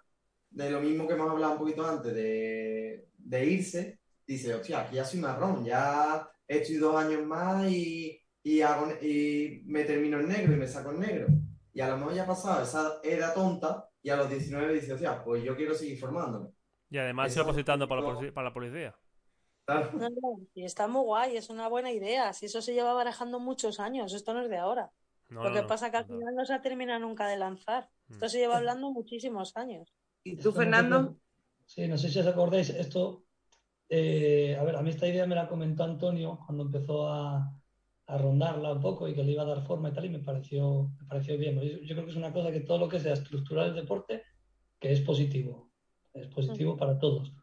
de 0.50 0.70
lo 0.70 0.80
mismo 0.80 1.06
que 1.06 1.14
hemos 1.14 1.30
hablado 1.30 1.52
un 1.54 1.58
poquito 1.58 1.86
antes, 1.86 2.14
de, 2.14 3.08
de 3.16 3.44
irse, 3.46 4.00
dice, 4.26 4.54
hostia, 4.54 4.80
aquí 4.80 4.96
ya 4.96 5.04
soy 5.04 5.20
marrón, 5.20 5.64
ya 5.64 6.28
estoy 6.46 6.76
dos 6.76 6.96
años 6.96 7.24
más 7.24 7.70
y, 7.70 8.20
y, 8.42 8.60
hago, 8.60 8.88
y 9.00 9.62
me 9.66 9.84
termino 9.84 10.20
en 10.20 10.28
negro 10.28 10.52
y 10.52 10.56
me 10.56 10.68
saco 10.68 10.90
en 10.90 11.00
negro. 11.00 11.26
Y 11.72 11.80
a 11.80 11.88
lo 11.88 11.96
mejor 11.96 12.14
ya 12.14 12.24
ha 12.24 12.26
pasado 12.26 12.62
esa 12.62 13.00
edad 13.02 13.34
tonta 13.34 13.88
y 14.02 14.10
a 14.10 14.16
los 14.16 14.28
19 14.28 14.74
dice, 14.74 14.92
hostia, 14.92 15.24
pues 15.24 15.42
yo 15.42 15.56
quiero 15.56 15.74
seguir 15.74 15.98
formándome. 15.98 16.50
Y 16.90 16.98
además 16.98 17.32
se 17.32 17.40
opositando 17.40 17.88
para, 17.88 18.02
la 18.02 18.32
para 18.32 18.48
la 18.48 18.54
policía. 18.54 18.94
y 20.54 20.64
está 20.64 20.86
muy 20.86 21.02
guay, 21.02 21.36
es 21.38 21.48
una 21.48 21.68
buena 21.68 21.90
idea. 21.90 22.34
Si 22.34 22.46
eso 22.46 22.60
se 22.60 22.74
lleva 22.74 22.92
barajando 22.92 23.40
muchos 23.40 23.80
años, 23.80 24.12
esto 24.12 24.34
no 24.34 24.42
es 24.42 24.50
de 24.50 24.58
ahora. 24.58 24.90
Lo 25.32 25.52
que 25.52 25.62
pasa 25.62 25.86
es 25.86 25.92
que 25.92 25.98
al 25.98 26.06
final 26.06 26.34
no 26.34 26.44
se 26.44 26.58
termina 26.60 26.98
nunca 26.98 27.26
de 27.26 27.36
lanzar. 27.36 27.88
Esto 28.10 28.28
se 28.28 28.38
lleva 28.38 28.58
hablando 28.58 28.90
muchísimos 28.90 29.56
años. 29.56 29.92
¿Y 30.24 30.36
tú, 30.36 30.52
Fernando? 30.52 31.16
Sí, 31.66 31.88
no 31.88 31.96
sé 31.96 32.10
si 32.10 32.18
os 32.18 32.26
acordáis, 32.26 32.68
esto 32.70 33.24
eh, 33.94 34.56
a 34.58 34.64
ver, 34.64 34.76
a 34.76 34.82
mí 34.82 34.88
esta 34.88 35.06
idea 35.06 35.26
me 35.26 35.34
la 35.34 35.46
comentó 35.46 35.84
Antonio 35.84 36.40
cuando 36.46 36.64
empezó 36.64 37.08
a, 37.08 37.58
rondarla 38.06 38.72
un 38.72 38.80
poco 38.80 39.06
y 39.06 39.14
que 39.14 39.22
le 39.22 39.32
iba 39.32 39.42
a 39.42 39.46
dar 39.46 39.66
forma 39.66 39.90
y 39.90 39.92
tal, 39.92 40.06
y 40.06 40.10
me 40.10 40.18
pareció, 40.18 40.90
me 40.98 41.06
pareció 41.06 41.36
bien. 41.36 41.60
Yo, 41.60 41.94
creo 41.94 42.04
que 42.04 42.10
es 42.10 42.16
una 42.16 42.32
cosa 42.32 42.50
que 42.50 42.60
todo 42.60 42.78
lo 42.78 42.88
que 42.88 43.00
sea 43.00 43.12
estructural 43.12 43.68
el 43.68 43.74
deporte, 43.74 44.22
que 44.80 44.92
es 44.92 45.00
positivo, 45.02 45.70
es 46.14 46.26
positivo 46.28 46.76
para 46.76 46.98
todos. 46.98 47.34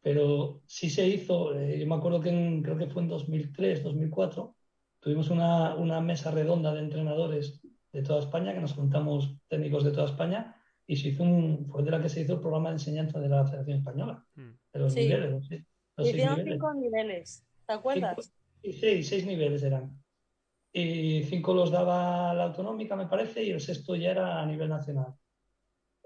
Pero 0.00 0.62
sí 0.66 0.88
se 0.88 1.06
hizo, 1.06 1.54
eh, 1.54 1.78
yo 1.78 1.86
me 1.86 1.96
acuerdo 1.96 2.20
que 2.20 2.30
creo 2.62 2.78
que 2.78 2.86
fue 2.86 3.02
en 3.02 3.08
2003, 3.08 3.82
2004, 3.82 4.56
tuvimos 5.04 5.28
una, 5.28 5.74
una, 5.76 6.00
mesa 6.00 6.30
redonda 6.30 6.72
de 6.72 6.80
entrenadores 6.80 7.60
de 7.92 8.02
toda 8.02 8.20
España, 8.20 8.54
que 8.54 8.60
nos 8.60 8.72
juntamos 8.72 9.36
técnicos 9.48 9.84
de 9.84 9.90
toda 9.92 10.06
España, 10.06 10.56
y 10.86 10.96
se 10.96 11.08
hizo 11.08 11.22
un, 11.22 11.66
fue 11.66 11.82
de 11.82 11.90
la 11.90 12.00
que 12.00 12.08
se 12.08 12.22
hizo 12.22 12.32
el 12.32 12.40
programa 12.40 12.70
de 12.70 12.76
enseñanza 12.76 13.20
de 13.20 13.28
la 13.28 13.44
Federación 13.44 13.78
Española, 13.78 14.24
hmm. 14.34 14.50
de 14.72 14.78
los 14.80 14.94
niveles. 14.94 15.46
¿sí? 15.46 15.62
Hicieron 15.98 16.42
cinco 16.42 16.72
niveles, 16.72 17.46
¿te 17.66 17.72
acuerdas? 17.74 18.32
Sí, 18.62 18.72
seis, 18.72 19.08
seis 19.08 19.26
niveles 19.26 19.62
eran. 19.62 20.02
Y 20.72 21.22
cinco 21.24 21.52
los 21.52 21.70
daba 21.70 22.32
la 22.32 22.44
autonómica, 22.44 22.96
me 22.96 23.06
parece, 23.06 23.44
y 23.44 23.50
el 23.50 23.60
sexto 23.60 23.94
ya 23.94 24.10
era 24.10 24.40
a 24.40 24.46
nivel 24.46 24.70
nacional. 24.70 25.14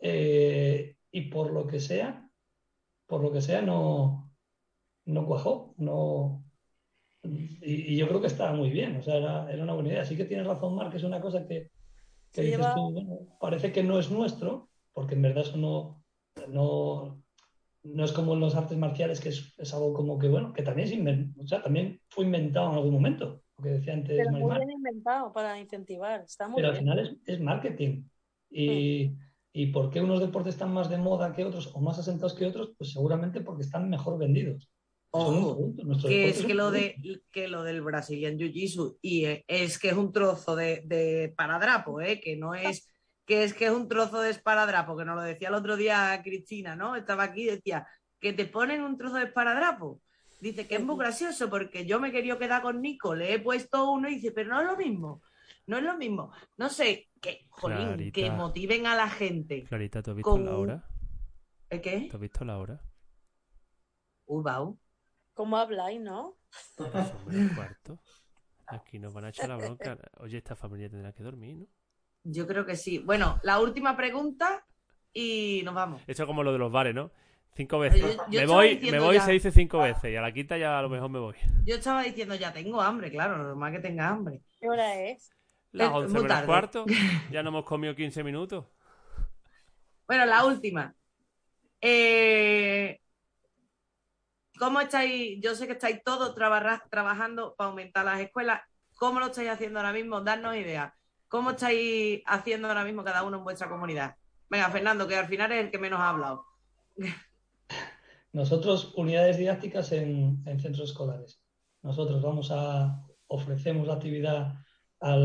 Eh, 0.02 0.96
y 1.12 1.22
por 1.30 1.52
lo 1.52 1.68
que 1.68 1.78
sea, 1.78 2.28
por 3.06 3.22
lo 3.22 3.32
que 3.32 3.40
sea, 3.40 3.62
no, 3.62 4.34
no 5.06 5.24
cuajó, 5.24 5.74
no. 5.78 6.44
Y, 7.22 7.96
yo 7.96 8.08
creo 8.08 8.20
que 8.20 8.28
estaba 8.28 8.52
muy 8.52 8.70
bien, 8.70 8.96
o 8.96 9.02
sea, 9.02 9.16
era, 9.16 9.52
era, 9.52 9.62
una 9.62 9.74
buena 9.74 9.90
idea. 9.90 10.02
Así 10.02 10.16
que 10.16 10.24
tienes 10.24 10.46
razón, 10.46 10.76
Mark, 10.76 10.90
que 10.90 10.98
es 10.98 11.04
una 11.04 11.20
cosa 11.20 11.46
que, 11.46 11.70
que 12.32 12.42
dices 12.42 12.66
tú, 12.74 12.92
bueno, 12.92 13.18
parece 13.40 13.72
que 13.72 13.82
no 13.82 13.98
es 13.98 14.10
nuestro, 14.10 14.68
porque 14.92 15.14
en 15.14 15.22
verdad 15.22 15.44
eso 15.44 15.56
no, 15.56 16.04
no, 16.48 17.22
no 17.82 18.04
es 18.04 18.12
como 18.12 18.34
en 18.34 18.40
los 18.40 18.54
artes 18.54 18.78
marciales, 18.78 19.20
que 19.20 19.30
es, 19.30 19.74
algo 19.74 19.92
como 19.92 20.18
que, 20.18 20.28
bueno, 20.28 20.52
que 20.52 20.62
también, 20.62 21.34
o 21.38 21.46
sea, 21.46 21.62
también 21.62 22.00
fue 22.08 22.24
inventado 22.24 22.70
en 22.70 22.76
algún 22.76 22.94
momento, 22.94 23.42
lo 23.56 23.64
que 23.64 23.70
decía 23.70 23.94
antes. 23.94 24.16
Pero 24.16 24.30
muy 24.30 24.56
bien 24.56 24.70
inventado 24.70 25.32
para 25.32 25.58
incentivar, 25.58 26.22
está 26.22 26.48
muy 26.48 26.56
Pero 26.56 26.68
al 26.68 26.76
final 26.76 27.18
es, 27.24 27.40
marketing. 27.40 28.04
Y, 28.50 29.08
mm. 29.08 29.18
y, 29.52 29.66
por 29.66 29.90
qué 29.90 30.00
unos 30.00 30.20
deportes 30.20 30.54
están 30.54 30.72
más 30.72 30.88
de 30.88 30.98
moda 30.98 31.32
que 31.32 31.44
otros 31.44 31.74
o 31.74 31.80
más 31.80 31.98
asentados 31.98 32.34
que 32.34 32.46
otros? 32.46 32.74
Pues 32.78 32.92
seguramente 32.92 33.40
porque 33.40 33.62
están 33.62 33.90
mejor 33.90 34.18
vendidos. 34.18 34.70
Ojo, 35.10 35.72
que 36.06 36.28
es 36.28 36.44
que 36.44 36.54
lo, 36.54 36.70
de, 36.70 37.22
que 37.30 37.48
lo 37.48 37.62
del 37.62 37.80
Brazilian 37.80 38.36
Jiu-Jitsu 38.36 38.98
y 39.00 39.24
es 39.46 39.78
que 39.78 39.88
es 39.88 39.94
un 39.94 40.12
trozo 40.12 40.54
de, 40.54 40.82
de 40.84 41.32
paradrapo, 41.34 42.00
¿eh? 42.00 42.20
que 42.20 42.36
no 42.36 42.54
es 42.54 42.92
que 43.24 43.44
es 43.44 43.54
que 43.54 43.66
es 43.66 43.70
un 43.70 43.88
trozo 43.88 44.20
de 44.20 44.30
esparadrapo, 44.30 44.96
que 44.96 45.04
nos 45.04 45.16
lo 45.16 45.22
decía 45.22 45.48
el 45.48 45.54
otro 45.54 45.76
día 45.76 46.20
Cristina, 46.22 46.76
¿no? 46.76 46.96
Estaba 46.96 47.24
aquí 47.24 47.42
y 47.42 47.56
decía 47.56 47.86
que 48.20 48.32
te 48.32 48.46
ponen 48.46 48.82
un 48.82 48.96
trozo 48.96 49.16
de 49.16 49.24
esparadrapo. 49.24 50.00
Dice 50.40 50.66
que 50.66 50.76
es 50.76 50.84
muy 50.84 50.96
gracioso 50.96 51.50
porque 51.50 51.84
yo 51.84 52.00
me 52.00 52.12
quería 52.12 52.38
quedar 52.38 52.62
con 52.62 52.80
Nico, 52.80 53.14
le 53.14 53.34
he 53.34 53.38
puesto 53.38 53.90
uno 53.90 54.08
y 54.08 54.16
dice, 54.16 54.32
pero 54.32 54.50
no 54.50 54.60
es 54.60 54.66
lo 54.66 54.76
mismo, 54.76 55.22
no 55.66 55.78
es 55.78 55.82
lo 55.82 55.96
mismo. 55.96 56.32
No 56.56 56.68
sé, 56.68 57.08
que, 57.20 57.46
jolín, 57.50 58.12
que 58.12 58.30
motiven 58.30 58.86
a 58.86 58.94
la 58.94 59.08
gente. 59.08 59.64
Clarita, 59.64 60.02
¿tú 60.02 60.10
has 60.12 60.16
visto 60.16 60.38
la 60.38 60.56
hora? 60.56 60.88
¿El 61.68 61.80
qué? 61.80 62.08
¿Tú 62.10 62.16
has 62.16 62.20
visto 62.20 62.44
la 62.44 62.58
hora? 62.58 62.80
Ubau. 64.26 64.78
¿Cómo 65.38 65.56
habláis, 65.56 66.00
no? 66.00 66.36
cuarto. 67.54 68.00
Aquí 68.66 68.98
nos 68.98 69.14
van 69.14 69.26
a 69.26 69.28
echar 69.28 69.48
la 69.48 69.56
bronca. 69.56 69.96
Oye, 70.18 70.36
esta 70.36 70.56
familia 70.56 70.90
tendrá 70.90 71.12
que 71.12 71.22
dormir, 71.22 71.58
¿no? 71.58 71.66
Yo 72.24 72.44
creo 72.48 72.66
que 72.66 72.74
sí. 72.74 72.98
Bueno, 72.98 73.38
la 73.44 73.60
última 73.60 73.96
pregunta 73.96 74.66
y 75.12 75.62
nos 75.64 75.74
vamos. 75.76 76.02
Eso 76.08 76.26
como 76.26 76.42
lo 76.42 76.52
de 76.52 76.58
los 76.58 76.72
bares, 76.72 76.92
¿no? 76.92 77.12
Cinco 77.54 77.78
veces. 77.78 78.18
me 78.28 78.46
voy, 78.46 78.80
me 78.90 78.98
voy 78.98 79.20
se 79.20 79.30
dice 79.30 79.52
cinco 79.52 79.78
veces 79.78 80.10
y 80.12 80.16
a 80.16 80.22
la 80.22 80.32
quinta 80.32 80.58
ya 80.58 80.76
a 80.76 80.82
lo 80.82 80.88
mejor 80.88 81.08
me 81.08 81.20
voy. 81.20 81.36
Yo 81.64 81.76
estaba 81.76 82.02
diciendo, 82.02 82.34
ya 82.34 82.52
tengo 82.52 82.80
hambre, 82.80 83.08
claro, 83.08 83.38
normal 83.38 83.70
que 83.70 83.78
tenga 83.78 84.08
hambre. 84.08 84.42
¿Qué 84.60 84.68
hora 84.68 85.00
es? 85.00 85.30
Las 85.70 85.92
once 85.92 86.20
menos 86.20 86.42
cuarto. 86.42 86.84
Ya 87.30 87.44
no 87.44 87.50
hemos 87.50 87.64
comido 87.64 87.94
15 87.94 88.24
minutos. 88.24 88.64
Bueno, 90.04 90.26
la 90.26 90.44
última. 90.44 90.96
Eh, 91.80 93.00
¿Cómo 94.58 94.80
estáis? 94.80 95.40
Yo 95.40 95.54
sé 95.54 95.66
que 95.66 95.74
estáis 95.74 96.02
todos 96.04 96.34
trabajando 96.34 97.54
para 97.56 97.70
aumentar 97.70 98.04
las 98.04 98.20
escuelas. 98.20 98.60
¿Cómo 98.96 99.20
lo 99.20 99.26
estáis 99.26 99.50
haciendo 99.50 99.78
ahora 99.78 99.92
mismo? 99.92 100.20
Darnos 100.20 100.56
ideas. 100.56 100.92
¿Cómo 101.28 101.50
estáis 101.50 102.22
haciendo 102.26 102.68
ahora 102.68 102.84
mismo 102.84 103.04
cada 103.04 103.22
uno 103.22 103.38
en 103.38 103.44
vuestra 103.44 103.68
comunidad? 103.68 104.16
Venga, 104.50 104.70
Fernando, 104.70 105.06
que 105.06 105.16
al 105.16 105.28
final 105.28 105.52
es 105.52 105.64
el 105.64 105.70
que 105.70 105.78
menos 105.78 106.00
ha 106.00 106.08
hablado. 106.08 106.44
nosotros, 108.32 108.92
unidades 108.96 109.36
didácticas 109.36 109.92
en, 109.92 110.42
centros 110.44 110.90
escolares. 110.90 111.40
Nosotros 111.82 112.20
vamos 112.22 112.50
a, 112.50 113.04
ofrecemos 113.28 113.86
la 113.86 113.94
actividad 113.94 114.54
a 115.00 115.16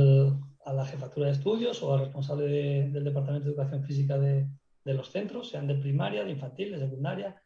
la 0.73 0.85
jefatura 0.85 1.27
de 1.27 1.33
estudios 1.33 1.81
o 1.81 1.93
al 1.93 2.01
responsable 2.01 2.89
del 2.89 3.03
Departamento 3.03 3.45
de 3.45 3.51
Educación 3.51 3.83
Física 3.83 4.19
de, 4.19 4.47
los 4.85 5.09
centros, 5.09 5.49
sean 5.49 5.67
de 5.67 5.75
primaria, 5.75 6.23
de 6.23 6.31
infantil, 6.31 6.73
de 6.73 6.79
secundaria, 6.79 7.41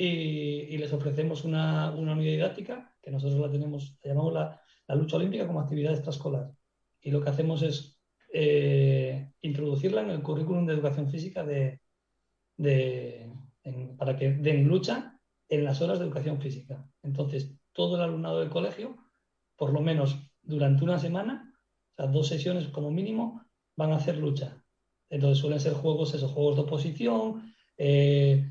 y, 0.00 0.78
les 0.78 0.92
ofrecemos 0.92 1.44
una, 1.44 1.90
una, 1.90 2.12
unidad 2.12 2.32
didáctica 2.32 2.94
que 3.02 3.10
nosotros 3.10 3.40
la 3.40 3.50
tenemos, 3.50 3.98
la 4.02 4.10
llamamos 4.10 4.32
la, 4.32 4.62
la, 4.86 4.94
lucha 4.94 5.16
olímpica 5.16 5.46
como 5.46 5.60
actividad 5.60 5.92
extraescolar. 5.92 6.52
Y 7.00 7.10
lo 7.10 7.20
que 7.20 7.30
hacemos 7.30 7.62
es 7.62 8.00
eh, 8.32 9.32
introducirla 9.42 10.02
en 10.02 10.10
el 10.10 10.22
currículum 10.22 10.66
de 10.66 10.74
educación 10.74 11.10
física 11.10 11.44
de, 11.44 11.80
de 12.56 13.32
para 13.98 14.16
que 14.16 14.30
den 14.30 14.66
lucha 14.68 15.20
en 15.48 15.64
las 15.64 15.82
horas 15.82 15.98
de 15.98 16.04
educación 16.04 16.40
física. 16.40 16.88
Entonces, 17.02 17.52
todo 17.72 17.96
el 17.96 18.02
alumnado 18.02 18.38
del 18.38 18.50
colegio, 18.50 18.96
por 19.56 19.72
lo 19.72 19.80
menos 19.80 20.16
durante 20.42 20.84
una 20.84 20.98
semana, 20.98 21.52
o 21.92 21.96
sea, 21.96 22.06
dos 22.06 22.28
sesiones 22.28 22.68
como 22.68 22.90
mínimo, 22.90 23.42
van 23.76 23.92
a 23.92 23.96
hacer 23.96 24.16
lucha. 24.16 24.64
Entonces 25.10 25.38
suelen 25.38 25.60
ser 25.60 25.72
juegos, 25.72 26.14
esos 26.14 26.30
juegos 26.30 26.56
de 26.56 26.62
oposición, 26.62 27.54
eh, 27.76 28.46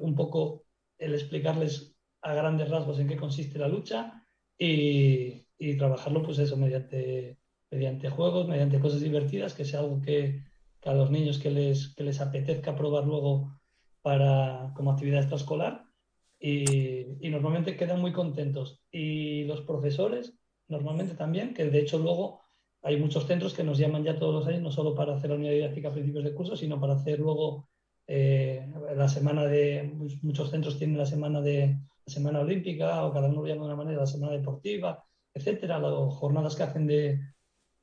un 0.00 0.14
poco 0.14 0.65
el 0.98 1.14
explicarles 1.14 1.96
a 2.22 2.34
grandes 2.34 2.70
rasgos 2.70 2.98
en 2.98 3.08
qué 3.08 3.16
consiste 3.16 3.58
la 3.58 3.68
lucha 3.68 4.24
y, 4.58 5.44
trabajarlo, 5.78 6.22
pues 6.22 6.38
eso, 6.38 6.56
mediante, 6.56 7.38
mediante 7.70 8.10
juegos, 8.10 8.48
mediante 8.48 8.80
cosas 8.80 9.00
divertidas, 9.00 9.54
que 9.54 9.64
sea 9.64 9.80
algo 9.80 10.00
que, 10.00 10.42
a 10.84 10.94
los 10.94 11.10
niños 11.10 11.38
que 11.38 11.50
les, 11.50 11.94
que 11.94 12.04
les 12.04 12.20
apetezca 12.20 12.76
probar 12.76 13.04
luego 13.04 13.58
para, 14.02 14.72
como 14.76 14.92
actividad 14.92 15.20
extraescolar 15.20 15.84
y, 16.38 17.26
y 17.26 17.30
normalmente 17.30 17.76
quedan 17.76 18.00
muy 18.00 18.12
contentos. 18.12 18.80
Y 18.90 19.44
los 19.44 19.62
profesores, 19.62 20.38
normalmente 20.68 21.14
también, 21.14 21.54
que 21.54 21.64
de 21.64 21.80
hecho 21.80 21.98
luego 21.98 22.40
hay 22.82 22.98
muchos 22.98 23.26
centros 23.26 23.52
que 23.52 23.64
nos 23.64 23.78
llaman 23.78 24.04
ya 24.04 24.16
todos 24.16 24.32
los 24.32 24.46
años, 24.46 24.62
no 24.62 24.70
solo 24.70 24.94
para 24.94 25.16
hacer 25.16 25.30
la 25.30 25.36
unidad 25.36 25.52
didáctica 25.52 25.88
a 25.88 25.92
principios 25.92 26.22
de 26.22 26.34
curso, 26.34 26.56
sino 26.56 26.80
para 26.80 26.94
hacer 26.94 27.18
luego 27.18 27.68
eh, 28.06 28.66
la 28.94 29.08
semana 29.08 29.44
de. 29.46 29.92
Muchos 30.22 30.50
centros 30.50 30.78
tienen 30.78 30.98
la 30.98 31.06
semana 31.06 31.40
de 31.40 31.78
la 32.06 32.12
semana 32.12 32.40
olímpica, 32.40 33.04
o 33.04 33.12
cada 33.12 33.28
uno 33.28 33.42
lo 33.42 33.48
llama 33.48 33.62
de 33.62 33.66
una 33.66 33.76
manera, 33.76 34.00
la 34.00 34.06
semana 34.06 34.32
deportiva, 34.32 35.04
etcétera, 35.34 35.78
las 35.78 35.92
jornadas 36.14 36.54
que 36.56 36.62
hacen 36.62 36.86
de, 36.86 37.20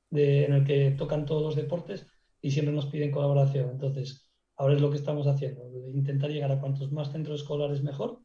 de, 0.09 0.45
en 0.45 0.53
el 0.53 0.65
que 0.65 0.91
tocan 0.91 1.25
todos 1.25 1.41
los 1.41 1.55
deportes 1.55 2.07
y 2.41 2.51
siempre 2.51 2.73
nos 2.73 2.87
piden 2.87 3.11
colaboración. 3.11 3.69
Entonces, 3.71 4.29
ahora 4.57 4.75
es 4.75 4.81
lo 4.81 4.89
que 4.91 4.97
estamos 4.97 5.27
haciendo, 5.27 5.61
intentar 5.93 6.29
llegar 6.31 6.51
a 6.51 6.59
cuantos 6.59 6.91
más 6.91 7.11
centros 7.11 7.41
escolares 7.41 7.83
mejor 7.83 8.21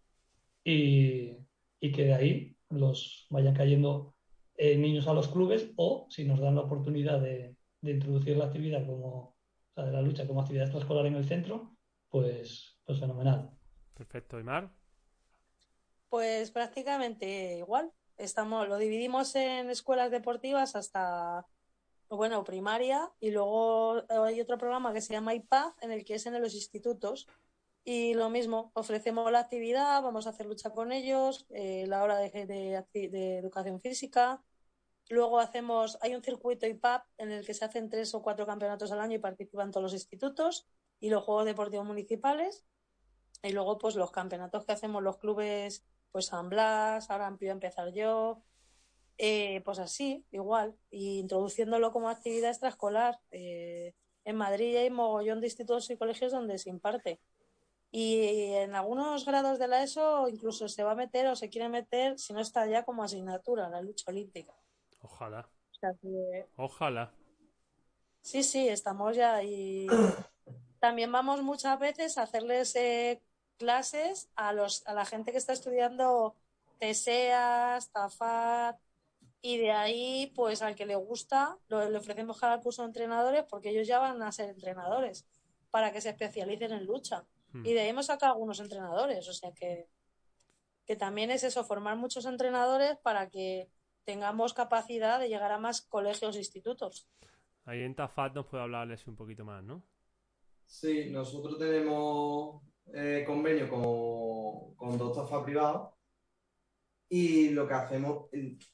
y, 0.65 1.37
y 1.81 1.93
que 1.93 2.05
de 2.05 2.15
ahí 2.15 2.57
los 2.71 3.27
vayan 3.31 3.55
cayendo 3.55 4.15
eh, 4.57 4.77
niños 4.77 5.07
a 5.09 5.15
los 5.15 5.29
clubes 5.29 5.73
o 5.77 6.07
si 6.11 6.25
nos 6.25 6.41
dan 6.41 6.57
la 6.57 6.63
oportunidad 6.63 7.21
de, 7.21 7.57
de 7.81 7.91
introducir 7.91 8.37
la 8.37 8.47
actividad 8.47 8.87
como, 8.87 9.09
o 9.09 9.35
sea, 9.75 9.85
de 9.87 9.93
la 9.93 10.03
lucha 10.03 10.27
como 10.27 10.41
actividad 10.41 10.65
extraescolar 10.65 11.07
en 11.07 11.17
el 11.17 11.25
centro, 11.25 11.77
pues, 12.09 12.79
pues 12.85 13.01
fenomenal. 13.01 13.51
Perfecto, 13.95 14.39
¿y 14.39 14.45
Mar? 14.45 14.73
Pues 16.09 16.51
prácticamente 16.51 17.59
igual. 17.59 17.93
Estamos, 18.17 18.69
lo 18.69 18.79
dividimos 18.79 19.35
en 19.37 19.71
escuelas 19.71 20.11
deportivas 20.11 20.75
hasta 20.75 21.47
bueno, 22.09 22.43
primaria, 22.43 23.13
y 23.21 23.31
luego 23.31 24.03
hay 24.09 24.41
otro 24.41 24.57
programa 24.57 24.93
que 24.93 25.01
se 25.01 25.13
llama 25.13 25.35
IPAD, 25.35 25.73
en 25.83 25.93
el 25.93 26.05
que 26.05 26.15
es 26.15 26.27
en 26.27 26.41
los 26.41 26.55
institutos. 26.55 27.29
Y 27.85 28.15
lo 28.15 28.31
mismo, 28.31 28.71
ofrecemos 28.75 29.31
la 29.31 29.41
actividad, 29.41 30.03
vamos 30.03 30.27
a 30.27 30.31
hacer 30.31 30.47
lucha 30.47 30.71
con 30.71 30.93
ellos, 30.93 31.47
eh, 31.51 31.87
la 31.87 32.03
hora 32.03 32.19
de, 32.19 32.85
de, 32.93 33.39
educación 33.39 33.81
física. 33.81 34.43
Luego 35.11 35.39
hacemos, 35.39 35.99
hay 36.03 36.15
un 36.15 36.23
circuito 36.23 36.67
IPAP 36.67 37.07
en 37.19 37.31
el 37.33 37.47
que 37.47 37.55
se 37.55 37.65
hacen 37.65 37.89
tres 37.89 38.15
o 38.15 38.23
cuatro 38.23 38.47
campeonatos 38.47 38.93
al 38.93 39.01
año 39.01 39.17
y 39.17 39.19
participan 39.19 39.71
todos 39.71 39.85
los 39.85 39.95
institutos 39.95 40.67
y 41.01 41.11
los 41.11 41.25
Juegos 41.25 41.45
Deportivos 41.45 41.87
Municipales. 41.87 42.67
Y 43.43 43.53
luego, 43.53 43.79
pues 43.79 43.95
los 43.95 44.11
campeonatos 44.11 44.65
que 44.65 44.73
hacemos 44.73 45.03
los 45.03 45.19
clubes, 45.19 45.85
pues 46.11 46.27
San 46.27 46.49
Blas, 46.49 47.11
ahora 47.11 47.31
voy 47.31 47.49
a 47.49 47.53
empezar 47.53 47.93
yo, 47.93 48.43
eh, 49.17 49.63
pues 49.65 49.79
así, 49.79 50.25
igual, 50.31 50.77
y 50.91 51.19
introduciéndolo 51.19 51.93
como 51.93 52.09
actividad 52.09 52.51
extraescolar. 52.51 53.19
Eh, 53.31 53.95
en 54.25 54.37
Madrid 54.37 54.77
hay 54.77 54.91
mogollón 54.91 55.41
de 55.41 55.47
institutos 55.47 55.91
y 55.91 55.97
colegios 55.97 56.33
donde 56.33 56.59
se 56.59 56.71
imparte. 56.71 57.21
Y 57.91 58.53
en 58.53 58.75
algunos 58.75 59.25
grados 59.25 59.59
de 59.59 59.67
la 59.67 59.83
ESO 59.83 60.29
incluso 60.29 60.69
se 60.69 60.85
va 60.85 60.93
a 60.93 60.95
meter 60.95 61.27
o 61.27 61.37
se 61.37 61.49
quiere 61.49 61.69
meter, 61.69 62.19
si 62.19 62.33
no 62.35 62.41
está 62.41 62.67
ya 62.67 62.85
como 62.85 63.03
asignatura, 63.03 63.69
la 63.71 63.81
lucha 63.81 64.11
olímpica. 64.11 64.55
Ojalá. 65.01 65.49
Ojalá. 66.57 67.15
Sí, 68.21 68.43
sí, 68.43 68.69
estamos 68.69 69.17
ya 69.17 69.43
y 69.43 69.87
también 70.81 71.13
vamos 71.13 71.43
muchas 71.43 71.79
veces 71.79 72.19
a 72.19 72.23
hacerles 72.23 72.75
eh, 72.77 73.21
clases 73.59 74.31
a, 74.37 74.53
los, 74.53 74.87
a 74.87 74.95
la 74.95 75.05
gente 75.05 75.33
que 75.33 75.39
está 75.39 75.53
estudiando 75.53 76.37
TESEAS, 76.79 77.91
TAFAT, 77.91 78.79
y 79.41 79.59
de 79.59 79.71
ahí, 79.71 80.33
pues 80.35 80.63
al 80.63 80.75
que 80.75 80.87
le 80.87 80.97
gusta, 80.97 81.57
lo, 81.69 81.89
le 81.89 81.99
ofrecemos 81.99 82.41
cada 82.41 82.61
curso 82.61 82.83
de 82.83 82.89
entrenadores 82.89 83.45
porque 83.49 83.71
ellos 83.71 83.87
ya 83.87 83.99
van 83.99 84.21
a 84.23 84.33
ser 84.33 84.51
entrenadores 84.51 85.29
para 85.71 85.93
que 85.93 86.01
se 86.01 86.11
especialicen 86.11 86.73
en 86.73 86.87
lucha. 86.87 87.25
Hmm. 87.53 87.65
Y 87.65 87.73
de 87.73 87.81
ahí 87.81 87.89
hemos 87.89 88.07
sacado 88.07 88.33
algunos 88.33 88.59
entrenadores, 88.61 89.29
o 89.29 89.33
sea 89.33 89.53
que, 89.53 89.89
que 90.87 90.97
también 90.97 91.31
es 91.31 91.45
eso, 91.45 91.65
formar 91.65 91.97
muchos 91.97 92.27
entrenadores 92.27 92.97
para 92.99 93.29
que 93.31 93.69
tengamos 94.05 94.55
capacidad 94.55 95.21
de 95.21 95.29
llegar 95.29 95.53
a 95.53 95.59
más 95.59 95.83
colegios 95.83 96.35
e 96.35 96.39
institutos. 96.41 97.07
Ahí 97.65 97.83
en 97.83 97.95
Tafat 97.95 98.35
nos 98.35 98.47
puede 98.47 98.63
hablarles 98.63 99.07
un 99.07 99.15
poquito 99.15 99.45
más, 99.45 99.63
¿no? 99.63 99.83
Sí, 100.69 101.09
nosotros 101.11 101.59
tenemos 101.59 102.63
eh, 102.93 103.25
convenio 103.27 103.69
con, 103.71 104.75
con 104.77 104.99
dos 104.99 105.17
Tafat 105.17 105.45
privados 105.45 105.95
y 107.09 107.51
lo 107.51 107.67
que 107.67 107.73
hacemos, 107.75 108.27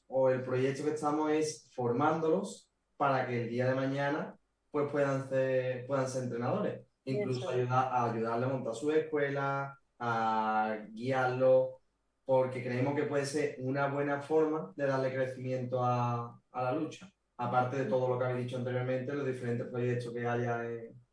o 0.07 0.29
el 0.29 0.43
proyecto 0.43 0.83
que 0.83 0.91
estamos 0.91 1.31
es 1.31 1.69
formándolos 1.73 2.69
para 2.97 3.25
que 3.25 3.43
el 3.43 3.49
día 3.49 3.67
de 3.69 3.75
mañana 3.75 4.37
pues 4.71 4.91
puedan 4.91 5.29
ser, 5.29 5.87
puedan 5.87 6.09
ser 6.09 6.23
entrenadores. 6.23 6.85
Incluso 7.05 7.49
ayudar, 7.49 7.87
a 7.93 8.11
ayudarle 8.11 8.45
a 8.45 8.49
montar 8.49 8.75
su 8.75 8.91
escuela, 8.91 9.79
a 9.97 10.77
guiarlo, 10.91 11.79
porque 12.25 12.61
creemos 12.61 12.95
que 12.95 13.03
puede 13.03 13.25
ser 13.25 13.55
una 13.59 13.87
buena 13.87 14.21
forma 14.21 14.73
de 14.75 14.85
darle 14.85 15.13
crecimiento 15.13 15.81
a, 15.81 16.41
a 16.51 16.63
la 16.63 16.73
lucha. 16.73 17.09
Aparte 17.37 17.77
de 17.77 17.85
todo 17.85 18.09
lo 18.09 18.19
que 18.19 18.25
habéis 18.25 18.45
dicho 18.47 18.57
anteriormente, 18.57 19.13
los 19.13 19.25
diferentes 19.25 19.67
proyectos 19.67 20.13
que 20.13 20.27
haya 20.27 20.65
en, 20.65 21.04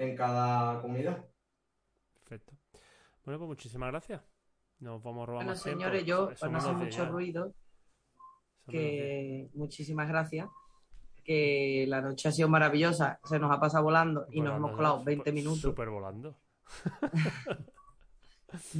en 0.00 0.16
cada 0.16 0.80
comunidad. 0.80 1.24
Perfecto. 2.14 2.54
Bueno, 3.24 3.38
pues 3.38 3.48
muchísimas 3.48 3.90
gracias. 3.90 4.22
Nos 4.78 5.02
vamos 5.02 5.22
a 5.22 5.26
robar 5.26 5.44
bueno, 5.44 5.60
señores, 5.60 6.04
yo, 6.06 6.30
para 6.40 6.52
no 6.52 6.58
hacer 6.58 6.72
mucho 6.72 7.04
ruido, 7.06 7.54
que 8.66 9.50
muchísimas 9.52 10.08
gracias. 10.08 10.48
Que 11.22 11.84
la 11.86 12.00
noche 12.00 12.28
ha 12.28 12.32
sido 12.32 12.48
maravillosa, 12.48 13.20
se 13.24 13.38
nos 13.38 13.52
ha 13.52 13.60
pasado 13.60 13.84
volando 13.84 14.26
y 14.30 14.40
nos 14.40 14.56
hemos 14.56 14.72
colado 14.72 15.04
20 15.04 15.32
minutos. 15.32 15.60
Súper 15.60 15.90
volando. 15.90 16.34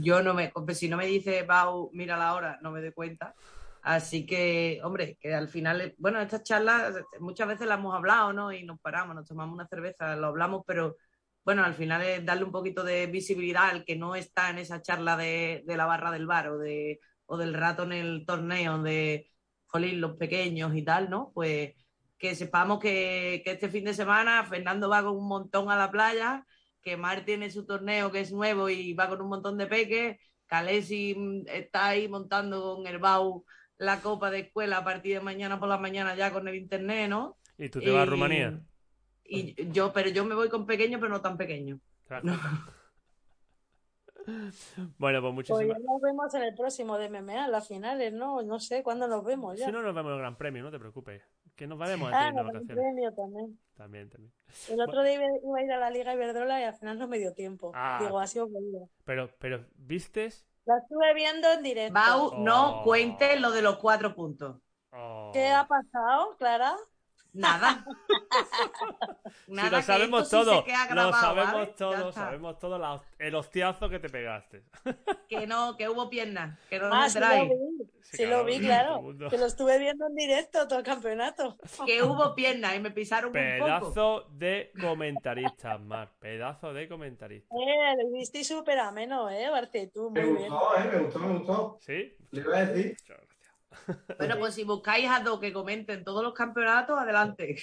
yo 0.01 0.23
no 0.23 0.33
me, 0.33 0.51
si 0.75 0.89
no 0.89 0.97
me 0.97 1.07
dice, 1.07 1.43
Bau, 1.43 1.91
mira 1.93 2.17
la 2.17 2.35
hora, 2.35 2.59
no 2.63 2.71
me 2.71 2.81
doy 2.81 2.93
cuenta. 2.93 3.35
Así 3.83 4.25
que, 4.25 4.81
hombre, 4.83 5.19
que 5.21 5.35
al 5.35 5.49
final, 5.49 5.95
bueno, 5.99 6.19
estas 6.21 6.45
charlas 6.45 6.95
muchas 7.19 7.47
veces 7.47 7.67
las 7.67 7.79
hemos 7.79 7.95
hablado, 7.95 8.33
¿no? 8.33 8.53
Y 8.53 8.65
nos 8.65 8.81
paramos, 8.81 9.15
nos 9.15 9.27
tomamos 9.27 9.55
una 9.55 9.67
cerveza, 9.67 10.17
lo 10.17 10.29
hablamos, 10.29 10.65
pero 10.67 10.97
bueno, 11.45 11.65
al 11.65 11.75
final 11.75 12.03
es 12.03 12.25
darle 12.25 12.45
un 12.45 12.53
poquito 12.53 12.85
de 12.85 13.07
visibilidad 13.07 13.71
al 13.71 13.85
que 13.85 13.97
no 13.97 14.15
está 14.15 14.51
en 14.51 14.59
esa 14.59 14.83
charla 14.83 15.17
de, 15.17 15.63
la 15.67 15.87
barra 15.87 16.11
del 16.11 16.27
bar 16.27 16.49
o, 16.49 16.59
de, 16.59 17.01
o 17.27 17.37
del 17.37 17.55
rato 17.55 17.85
en 17.85 17.93
el 17.93 18.25
torneo 18.27 18.83
de, 18.83 19.31
jolín, 19.71 20.01
los 20.01 20.17
pequeños 20.17 20.75
y 20.75 20.83
tal, 20.83 21.09
¿no? 21.11 21.31
Pues 21.35 21.75
que 22.19 22.35
sepamos 22.35 22.81
que, 22.81 23.43
este 23.45 23.71
fin 23.71 23.85
de 23.85 23.95
semana 23.95 24.45
Fernando 24.45 24.89
va 24.89 25.03
con 25.03 25.17
un 25.17 25.29
montón 25.29 25.71
a 25.71 25.77
la 25.77 25.91
playa, 25.91 26.45
que 26.83 26.97
Mar 26.97 27.25
tiene 27.25 27.51
su 27.51 27.67
torneo 27.67 28.11
que 28.11 28.21
es 28.21 28.33
nuevo 28.33 28.69
y 28.69 28.93
va 28.95 29.09
con 29.09 29.23
un 29.23 29.29
montón 29.29 29.57
de 29.57 29.67
peques, 29.67 30.19
Calesi 30.47 31.45
está 31.47 31.87
ahí 31.89 32.09
montando 32.09 32.77
con 32.77 32.87
el 32.87 32.99
BAU 32.99 33.45
la 33.79 34.01
copa 34.01 34.31
de 34.31 34.41
escuela 34.41 34.79
a 34.79 34.85
partir 34.85 35.15
de 35.15 35.21
mañana 35.21 35.59
por 35.59 35.69
la 35.69 35.79
mañana 35.79 36.15
ya 36.15 36.33
con 36.33 36.49
el 36.49 36.57
internet, 36.57 37.09
¿no? 37.09 37.39
¿Y 37.57 37.69
tú 37.69 37.81
te 37.81 37.91
vas 37.91 38.03
a 38.03 38.07
Rumanía? 38.07 38.61
Y 39.33 39.71
yo, 39.71 39.93
pero 39.93 40.11
yo 40.11 40.25
me 40.25 40.35
voy 40.35 40.49
con 40.49 40.67
pequeño, 40.67 40.99
pero 40.99 41.11
no 41.13 41.21
tan 41.21 41.37
pequeño. 41.37 41.79
Bueno, 44.99 45.21
pues 45.23 45.35
muchísimas 45.35 45.65
Pues 45.67 45.79
ya 45.79 45.93
nos 45.93 46.01
vemos 46.01 46.35
en 46.35 46.43
el 46.43 46.55
próximo 46.55 46.99
de 46.99 47.09
MMA, 47.09 47.49
las 47.49 47.67
finales, 47.67 48.13
¿no? 48.13 48.43
No 48.43 48.61
sé 48.61 48.83
cuándo 48.83 49.09
nos 49.09 49.25
vemos 49.25 49.59
ya. 49.59 49.67
Si 49.67 49.73
no, 49.73 49.83
nos 49.83 49.95
vemos 49.95 50.11
en 50.11 50.15
el 50.15 50.21
Gran 50.21 50.37
Premio, 50.37 50.63
no 50.63 50.71
te 50.71 50.79
preocupes. 50.79 51.23
Que 51.57 51.67
nos 51.67 51.79
veremos 51.79 52.11
ah, 52.13 52.29
en 52.29 52.39
el 52.39 52.45
Gran 52.45 52.67
Premio 52.67 53.13
también. 53.15 53.59
También, 53.77 54.11
también. 54.11 54.33
El 54.69 54.81
otro 54.81 55.03
día 55.03 55.15
iba 55.15 55.59
a 55.59 55.63
ir 55.63 55.73
a 55.73 55.79
la 55.79 55.91
Liga 55.91 56.15
Iberdrola 56.15 56.61
y 56.61 56.65
al 56.65 56.75
final 56.75 56.99
no 56.99 57.09
me 57.09 57.19
dio 57.19 57.33
tiempo. 57.33 57.73
Ah, 57.75 57.99
Digo, 58.01 58.19
ha 58.21 58.27
sido 58.27 58.49
Pero, 59.05 59.31
pero, 59.39 59.65
¿vistes? 59.77 60.47
La 60.67 60.79
estuve 60.79 61.15
viendo 61.15 61.51
en 61.51 61.63
directo. 61.63 61.95
Bau, 61.95 62.39
no 62.39 62.81
Oh. 62.81 62.85
cuente 62.85 63.41
lo 63.41 63.51
de 63.51 63.63
los 63.63 63.79
cuatro 63.79 64.15
puntos. 64.15 64.61
Oh. 64.93 65.31
¿Qué 65.33 65.49
ha 65.49 65.67
pasado, 65.67 66.37
Clara? 66.37 66.77
Nada. 67.33 67.85
Nada, 69.47 69.71
lo 69.71 69.77
que 69.79 69.83
sabemos 69.83 70.23
esto 70.25 70.45
todo. 70.45 70.59
se 70.59 70.65
queda 70.65 70.95
lo 70.95 71.13
sabemos 71.13 71.75
todo, 71.77 72.13
sabemos 72.13 72.59
todo 72.59 72.79
la- 72.79 73.01
el 73.19 73.35
hostiazo 73.35 73.89
que 73.89 73.99
te 73.99 74.09
pegaste. 74.09 74.63
Que 75.29 75.47
no, 75.47 75.77
que 75.77 75.89
hubo 75.89 76.11
piernas, 76.11 76.59
que 76.69 76.81
no 76.81 76.87
Ah, 76.93 77.03
nos 77.03 77.13
sí 77.13 77.21
lo 77.21 77.27
vi. 77.31 77.49
Sí, 78.03 78.17
Sí, 78.17 78.25
claro, 78.25 78.39
lo 78.39 78.45
vi, 78.45 78.59
claro. 78.59 79.03
mundo. 79.03 79.29
Que 79.31 79.39
lo 79.39 79.47
estuve 79.47 79.79
viendo 79.79 80.05
en 80.09 80.15
directo 80.17 80.67
todo 80.67 80.81
el 80.81 80.85
campeonato. 80.85 81.57
Que 81.87 82.03
hubo 82.03 82.35
piernas 82.35 82.75
y 82.75 82.81
me 82.81 82.91
pisaron 82.91 83.29
un 83.29 83.33
poco. 83.35 83.65
Pedazo 83.65 84.27
de 84.33 84.73
comentarista, 84.81 85.79
Mar. 85.79 86.11
Pedazo 86.19 86.73
de 86.73 86.89
comentarista. 86.89 87.55
Eh, 87.55 87.95
lo 88.03 88.17
hiciste 88.17 88.43
súper 88.43 88.81
ameno, 88.81 89.31
¿eh, 89.31 89.49
Barcetú? 89.51 90.11
Muy 90.11 90.21
Me 90.21 90.33
bien. 90.33 90.49
gustó, 90.53 90.77
¿eh? 90.77 90.91
Me 90.93 90.99
gustó, 90.99 91.19
me 91.21 91.39
gustó. 91.39 91.79
¿Sí? 91.81 92.17
Le 92.33 92.41
iba 92.41 92.57
a 92.57 92.65
decir. 92.67 92.97
Gracias. 93.07 93.30
Bueno, 94.19 94.37
pues 94.39 94.55
si 94.55 94.65
buscáis 94.65 95.09
a 95.11 95.21
dos 95.21 95.41
que 95.41 95.53
comenten 95.53 96.05
todos 96.05 96.23
los 96.23 96.35
campeonatos, 96.35 96.99
adelante. 96.99 97.57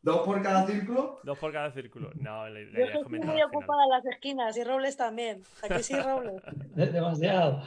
Dos 0.00 0.20
por 0.24 0.40
cada 0.42 0.66
círculo. 0.66 1.20
Dos 1.24 1.38
por 1.38 1.52
cada 1.52 1.70
círculo. 1.72 2.10
No, 2.14 2.48
la, 2.48 2.60
la 2.60 2.78
Yo 2.78 2.84
estoy 3.00 3.18
muy 3.20 3.42
ocupada 3.42 3.82
en 3.84 3.90
las 3.90 4.06
esquinas 4.06 4.56
y 4.56 4.64
Robles 4.64 4.96
también. 4.96 5.42
Aquí 5.62 5.82
sí, 5.82 5.94
Robles. 6.00 6.40
De- 6.74 6.86
demasiado. 6.86 7.62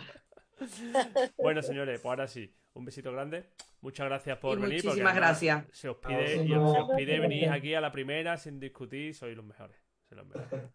Bueno, 1.38 1.62
señores, 1.64 2.00
pues 2.02 2.10
ahora 2.10 2.28
sí. 2.28 2.54
Un 2.74 2.86
besito 2.86 3.12
grande. 3.12 3.50
Muchas 3.82 4.06
gracias 4.06 4.38
por 4.38 4.58
Y 4.60 4.62
venir. 4.62 4.84
muchísimas 4.86 5.16
gracias. 5.16 5.66
Se 5.72 5.90
os 5.90 5.98
pide, 5.98 6.36
y 6.36 6.40
sí, 6.44 6.48
se 6.48 6.56
os 6.58 6.78
no. 6.88 6.96
pide 6.96 7.20
venir 7.20 7.50
aquí 7.50 7.74
a 7.74 7.82
la 7.82 7.92
primera 7.92 8.38
sin 8.38 8.60
discutir. 8.60 9.14
Sois 9.16 9.36
los 9.36 9.44
mejores. 9.46 9.76
Sois 10.08 10.22
los 10.22 10.28
mejores. 10.28 10.70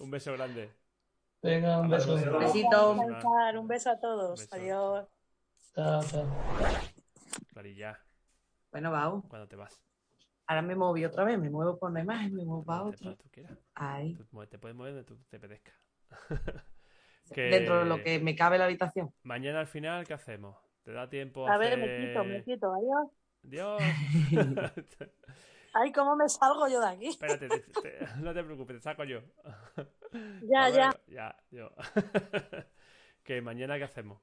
Un 0.00 0.10
beso 0.10 0.32
grande. 0.32 0.70
Venga, 1.40 1.78
un 1.78 1.88
beso. 1.88 2.14
Un 2.14 2.38
Besito. 2.40 2.90
Un 2.92 3.68
beso 3.68 3.90
a 3.90 4.00
todos. 4.00 4.40
Un 4.40 4.44
beso. 4.44 4.56
Adiós. 4.56 5.06
Chao, 5.76 6.02
chao. 6.02 6.26
Clarilla, 7.52 7.98
Bueno, 8.72 8.90
Bau, 8.90 9.22
cuando 9.28 9.46
te 9.46 9.56
vas. 9.56 9.78
ahora 10.46 10.62
me 10.62 10.74
moví 10.74 11.04
otra 11.04 11.24
vez, 11.24 11.38
me 11.38 11.50
muevo 11.50 11.78
por 11.78 11.90
una 11.90 12.00
imagen, 12.00 12.34
me 12.34 12.44
muevo 12.44 12.64
para 12.64 12.84
otra. 12.84 13.14
tú 13.14 13.28
quieras. 13.30 13.58
Ahí, 13.74 14.14
Tú 14.14 14.24
mue- 14.32 14.48
te 14.48 14.58
puedes 14.58 14.76
mover 14.76 14.94
donde 14.94 15.06
tú 15.06 15.18
te 15.28 15.36
apetezca. 15.36 15.72
Que 17.34 17.42
dentro 17.42 17.80
de 17.80 17.86
lo 17.86 18.00
que 18.04 18.20
me 18.20 18.36
cabe 18.36 18.56
la 18.56 18.66
habitación. 18.66 19.12
Mañana 19.24 19.58
al 19.60 19.66
final, 19.66 20.06
¿qué 20.06 20.14
hacemos? 20.14 20.56
¿Te 20.84 20.92
da 20.92 21.08
tiempo 21.08 21.46
A 21.48 21.58
ver, 21.58 21.72
hacer- 21.72 21.78
me 21.80 22.06
quito, 22.06 22.24
me 22.24 22.44
quito. 22.44 22.72
Adiós. 22.72 23.10
Dios. 23.42 23.80
Ay, 25.74 25.90
¿cómo 25.92 26.14
me 26.16 26.28
salgo 26.28 26.68
yo 26.68 26.80
de 26.80 26.86
aquí? 26.86 27.06
Espérate, 27.08 27.48
te- 27.48 27.58
te- 27.82 28.06
no 28.22 28.32
te 28.32 28.44
preocupes, 28.44 28.76
te 28.76 28.82
saco 28.82 29.02
yo. 29.04 29.20
Ya, 30.42 30.68
ya. 30.70 30.90
ver, 30.90 31.00
Ya, 31.08 31.36
yo. 31.50 31.70
que 33.24 33.42
mañana, 33.42 33.76
¿qué 33.76 33.84
hacemos? 33.84 34.20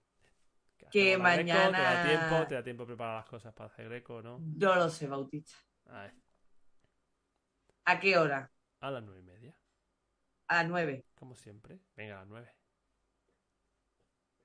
¿Qué 0.93 0.99
Que 0.99 1.17
Greco? 1.17 1.23
¿Te 1.23 1.43
da 1.47 1.63
mañana- 1.71 2.03
tiempo? 2.07 2.47
¿Te 2.47 2.53
da 2.55 2.63
tiempo 2.63 2.85
preparar 2.85 3.15
las 3.15 3.25
cosas 3.25 3.51
para 3.53 3.65
hacer 3.67 3.89
Greco 3.89 4.21
no? 4.21 4.39
Yo 4.55 4.75
lo 4.75 4.89
sé, 4.89 5.07
Bautista. 5.07 5.55
A 5.87 6.01
ver, 6.01 6.13
¿A 7.85 7.99
qué 7.99 8.15
hora? 8.17 8.51
a 8.79 8.91
las 8.91 9.03
nueve 9.03 9.21
y 9.21 9.23
media, 9.23 9.57
A 10.47 10.57
las 10.61 10.67
nueve. 10.69 11.05
como 11.15 11.33
siempre. 11.35 11.79
Venga, 11.95 12.17
a 12.17 12.19
las 12.19 12.27
nueve. 12.27 12.51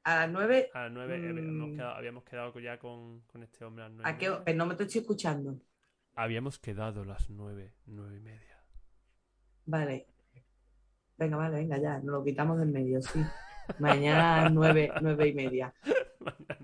A 0.04 0.16
las 0.20 0.30
nueve. 0.30 0.70
A 0.72 0.82
las 0.84 0.92
nueve 0.92 1.16
eh, 1.16 1.18
Mm. 1.18 1.38
habíamos, 1.38 1.70
quedado, 1.76 1.94
habíamos 1.96 2.24
quedado 2.24 2.60
ya 2.60 2.78
con, 2.78 3.20
con 3.22 3.42
este 3.42 3.64
hombre 3.66 3.84
a 3.84 3.88
las 3.88 3.96
nueve. 3.96 4.10
¿A 4.10 4.16
qué. 4.16 4.32
Pero 4.44 4.56
no 4.56 4.64
me 4.66 4.74
te 4.74 4.84
estoy 4.84 5.02
escuchando. 5.02 5.60
Habíamos 6.14 6.58
quedado 6.58 7.04
las 7.04 7.28
nueve, 7.28 7.74
nueve 7.84 8.16
y 8.16 8.20
media. 8.20 8.58
Vale. 9.66 10.06
Venga, 11.18 11.36
vale, 11.36 11.56
venga, 11.58 11.76
ya. 11.78 11.96
Nos 11.98 12.06
lo 12.06 12.24
quitamos 12.24 12.58
del 12.58 12.68
medio, 12.70 13.02
sí. 13.02 13.20
Mañana 13.78 14.38
a 14.38 14.42
las 14.44 14.52
nueve, 14.52 14.90
nueve 15.02 15.28
y 15.28 15.34
media. 15.34 15.74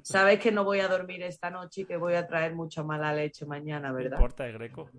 Sabes 0.05 0.39
que 0.39 0.53
no 0.53 0.65
voy 0.65 0.81
a 0.81 0.89
dormir 0.89 1.23
esta 1.23 1.51
noche 1.51 1.81
y 1.83 1.85
que 1.87 1.97
voy 1.97 2.15
a 2.15 2.27
traer 2.27 2.55
mucha 2.55 2.83
mala 2.83 3.13
leche 3.15 3.47
mañana, 3.47 3.89
¿No 3.89 3.95
¿verdad? 3.95 4.13
importa 4.19 4.47
el 4.47 4.53
Greco? 4.53 4.91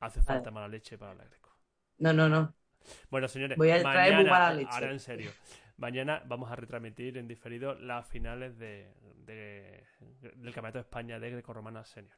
Hace 0.00 0.20
Vale. 0.20 0.26
falta 0.26 0.50
mala 0.50 0.68
leche 0.68 0.98
para 0.98 1.14
la 1.14 1.24
Greco. 1.24 1.56
No, 1.98 2.12
no, 2.12 2.28
no. 2.28 2.54
Bueno, 3.10 3.28
señores, 3.28 3.56
Voy 3.56 3.70
a 3.70 3.80
traer 3.82 4.14
muy 4.14 4.24
mañana, 4.24 4.30
mala 4.38 4.54
leche. 4.54 4.68
ahora 4.70 4.90
en 4.92 5.00
serio, 5.00 5.30
mañana 5.78 6.22
vamos 6.26 6.52
a 6.52 6.56
retransmitir 6.56 7.16
en 7.16 7.26
diferido 7.26 7.74
las 7.76 8.06
finales 8.06 8.58
de, 8.58 8.92
de- 9.24 9.86
del 10.20 10.52
Campeonato 10.52 10.78
de 10.78 10.82
España 10.82 11.18
de 11.18 11.30
Greco-Romana 11.30 11.84
Senior. 11.84 12.16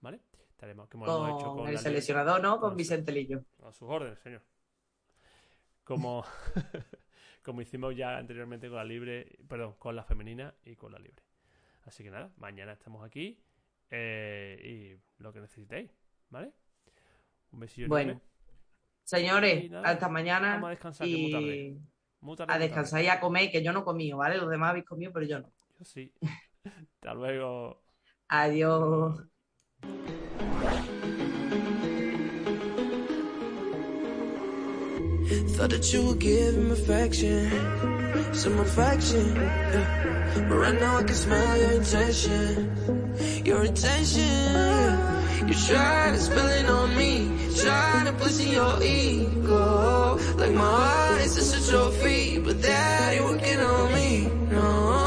¿Vale? 0.00 0.20
Estaremos, 0.50 0.88
como 0.88 1.06
hemos 1.06 1.40
hecho 1.40 1.46
Con 1.50 1.58
con 1.58 1.68
el 1.68 1.78
seleccionador, 1.78 2.42
¿no? 2.42 2.58
Con 2.58 2.70
con- 2.70 2.76
Vicente 2.76 3.12
Lillo. 3.12 3.44
A 3.64 3.72
sus 3.72 3.88
órdenes, 3.88 4.18
señor. 4.18 4.42
Como, 5.84 6.24
como 7.42 7.60
hicimos 7.60 7.96
ya 7.96 8.16
anteriormente 8.18 8.68
con 8.68 8.76
la 8.76 8.84
libre, 8.84 9.38
perdón, 9.48 9.74
con 9.78 9.96
la 9.96 10.04
femenina 10.04 10.54
y 10.64 10.76
con 10.76 10.92
la 10.92 10.98
libre. 10.98 11.22
Así 11.84 12.02
que 12.04 12.10
nada, 12.10 12.32
mañana 12.36 12.72
estamos 12.72 13.04
aquí 13.04 13.38
eh, 13.90 14.98
y 14.98 15.22
lo 15.22 15.32
que 15.32 15.40
necesitéis, 15.40 15.90
¿vale? 16.30 16.52
Un 17.52 17.60
besillo 17.60 17.88
Bueno, 17.88 18.12
enorme. 18.12 18.28
Señores, 19.04 19.70
nada, 19.70 19.90
hasta 19.90 20.08
mañana. 20.08 20.54
Vamos 20.54 20.68
a 20.68 20.70
descansar, 20.70 21.06
que 21.06 21.14
es 21.14 21.20
muy 21.20 21.30
tarde. 21.32 21.56
Y 21.56 21.80
Muy 22.20 22.36
tarde, 22.36 22.52
a 22.54 22.58
descansar 22.58 23.02
y 23.02 23.08
a 23.08 23.20
comer, 23.20 23.50
que 23.50 23.62
yo 23.62 23.72
no 23.72 23.80
he 23.80 23.84
comido, 23.84 24.18
¿vale? 24.18 24.38
Los 24.38 24.48
demás 24.48 24.70
habéis 24.70 24.86
comido, 24.86 25.12
pero 25.12 25.26
yo 25.26 25.40
no. 25.40 25.52
Yo 25.78 25.84
sí. 25.84 26.12
Hasta 26.64 27.14
luego. 27.14 27.82
Adiós. 28.28 29.20
Thought 35.56 35.70
that 35.70 35.92
you 35.92 36.02
would 36.06 36.18
give 36.18 36.54
him 36.54 36.70
affection, 36.72 37.50
some 38.34 38.58
affection. 38.60 39.36
yeah. 39.36 40.44
But 40.48 40.56
right 40.56 40.80
now 40.80 40.98
I 40.98 41.02
can 41.02 41.14
smell 41.14 41.58
your 41.58 41.72
intention, 41.72 43.44
your 43.44 43.64
intention. 43.64 45.48
You 45.48 45.54
try 45.54 46.10
to 46.12 46.18
spill 46.18 46.46
it 46.46 46.66
on 46.66 46.96
me, 46.96 47.28
trying 47.56 48.06
to 48.06 48.12
push 48.12 48.40
in 48.40 48.52
your 48.52 48.82
ego. 48.82 50.18
Like 50.36 50.52
my 50.52 50.60
heart 50.60 51.20
is 51.22 51.34
just 51.34 51.56
a 51.56 51.70
trophy, 51.70 52.38
but 52.38 52.62
that 52.62 53.14
ain't 53.14 53.24
working 53.24 53.60
on 53.60 53.92
me. 53.92 54.28
No, 54.50 55.01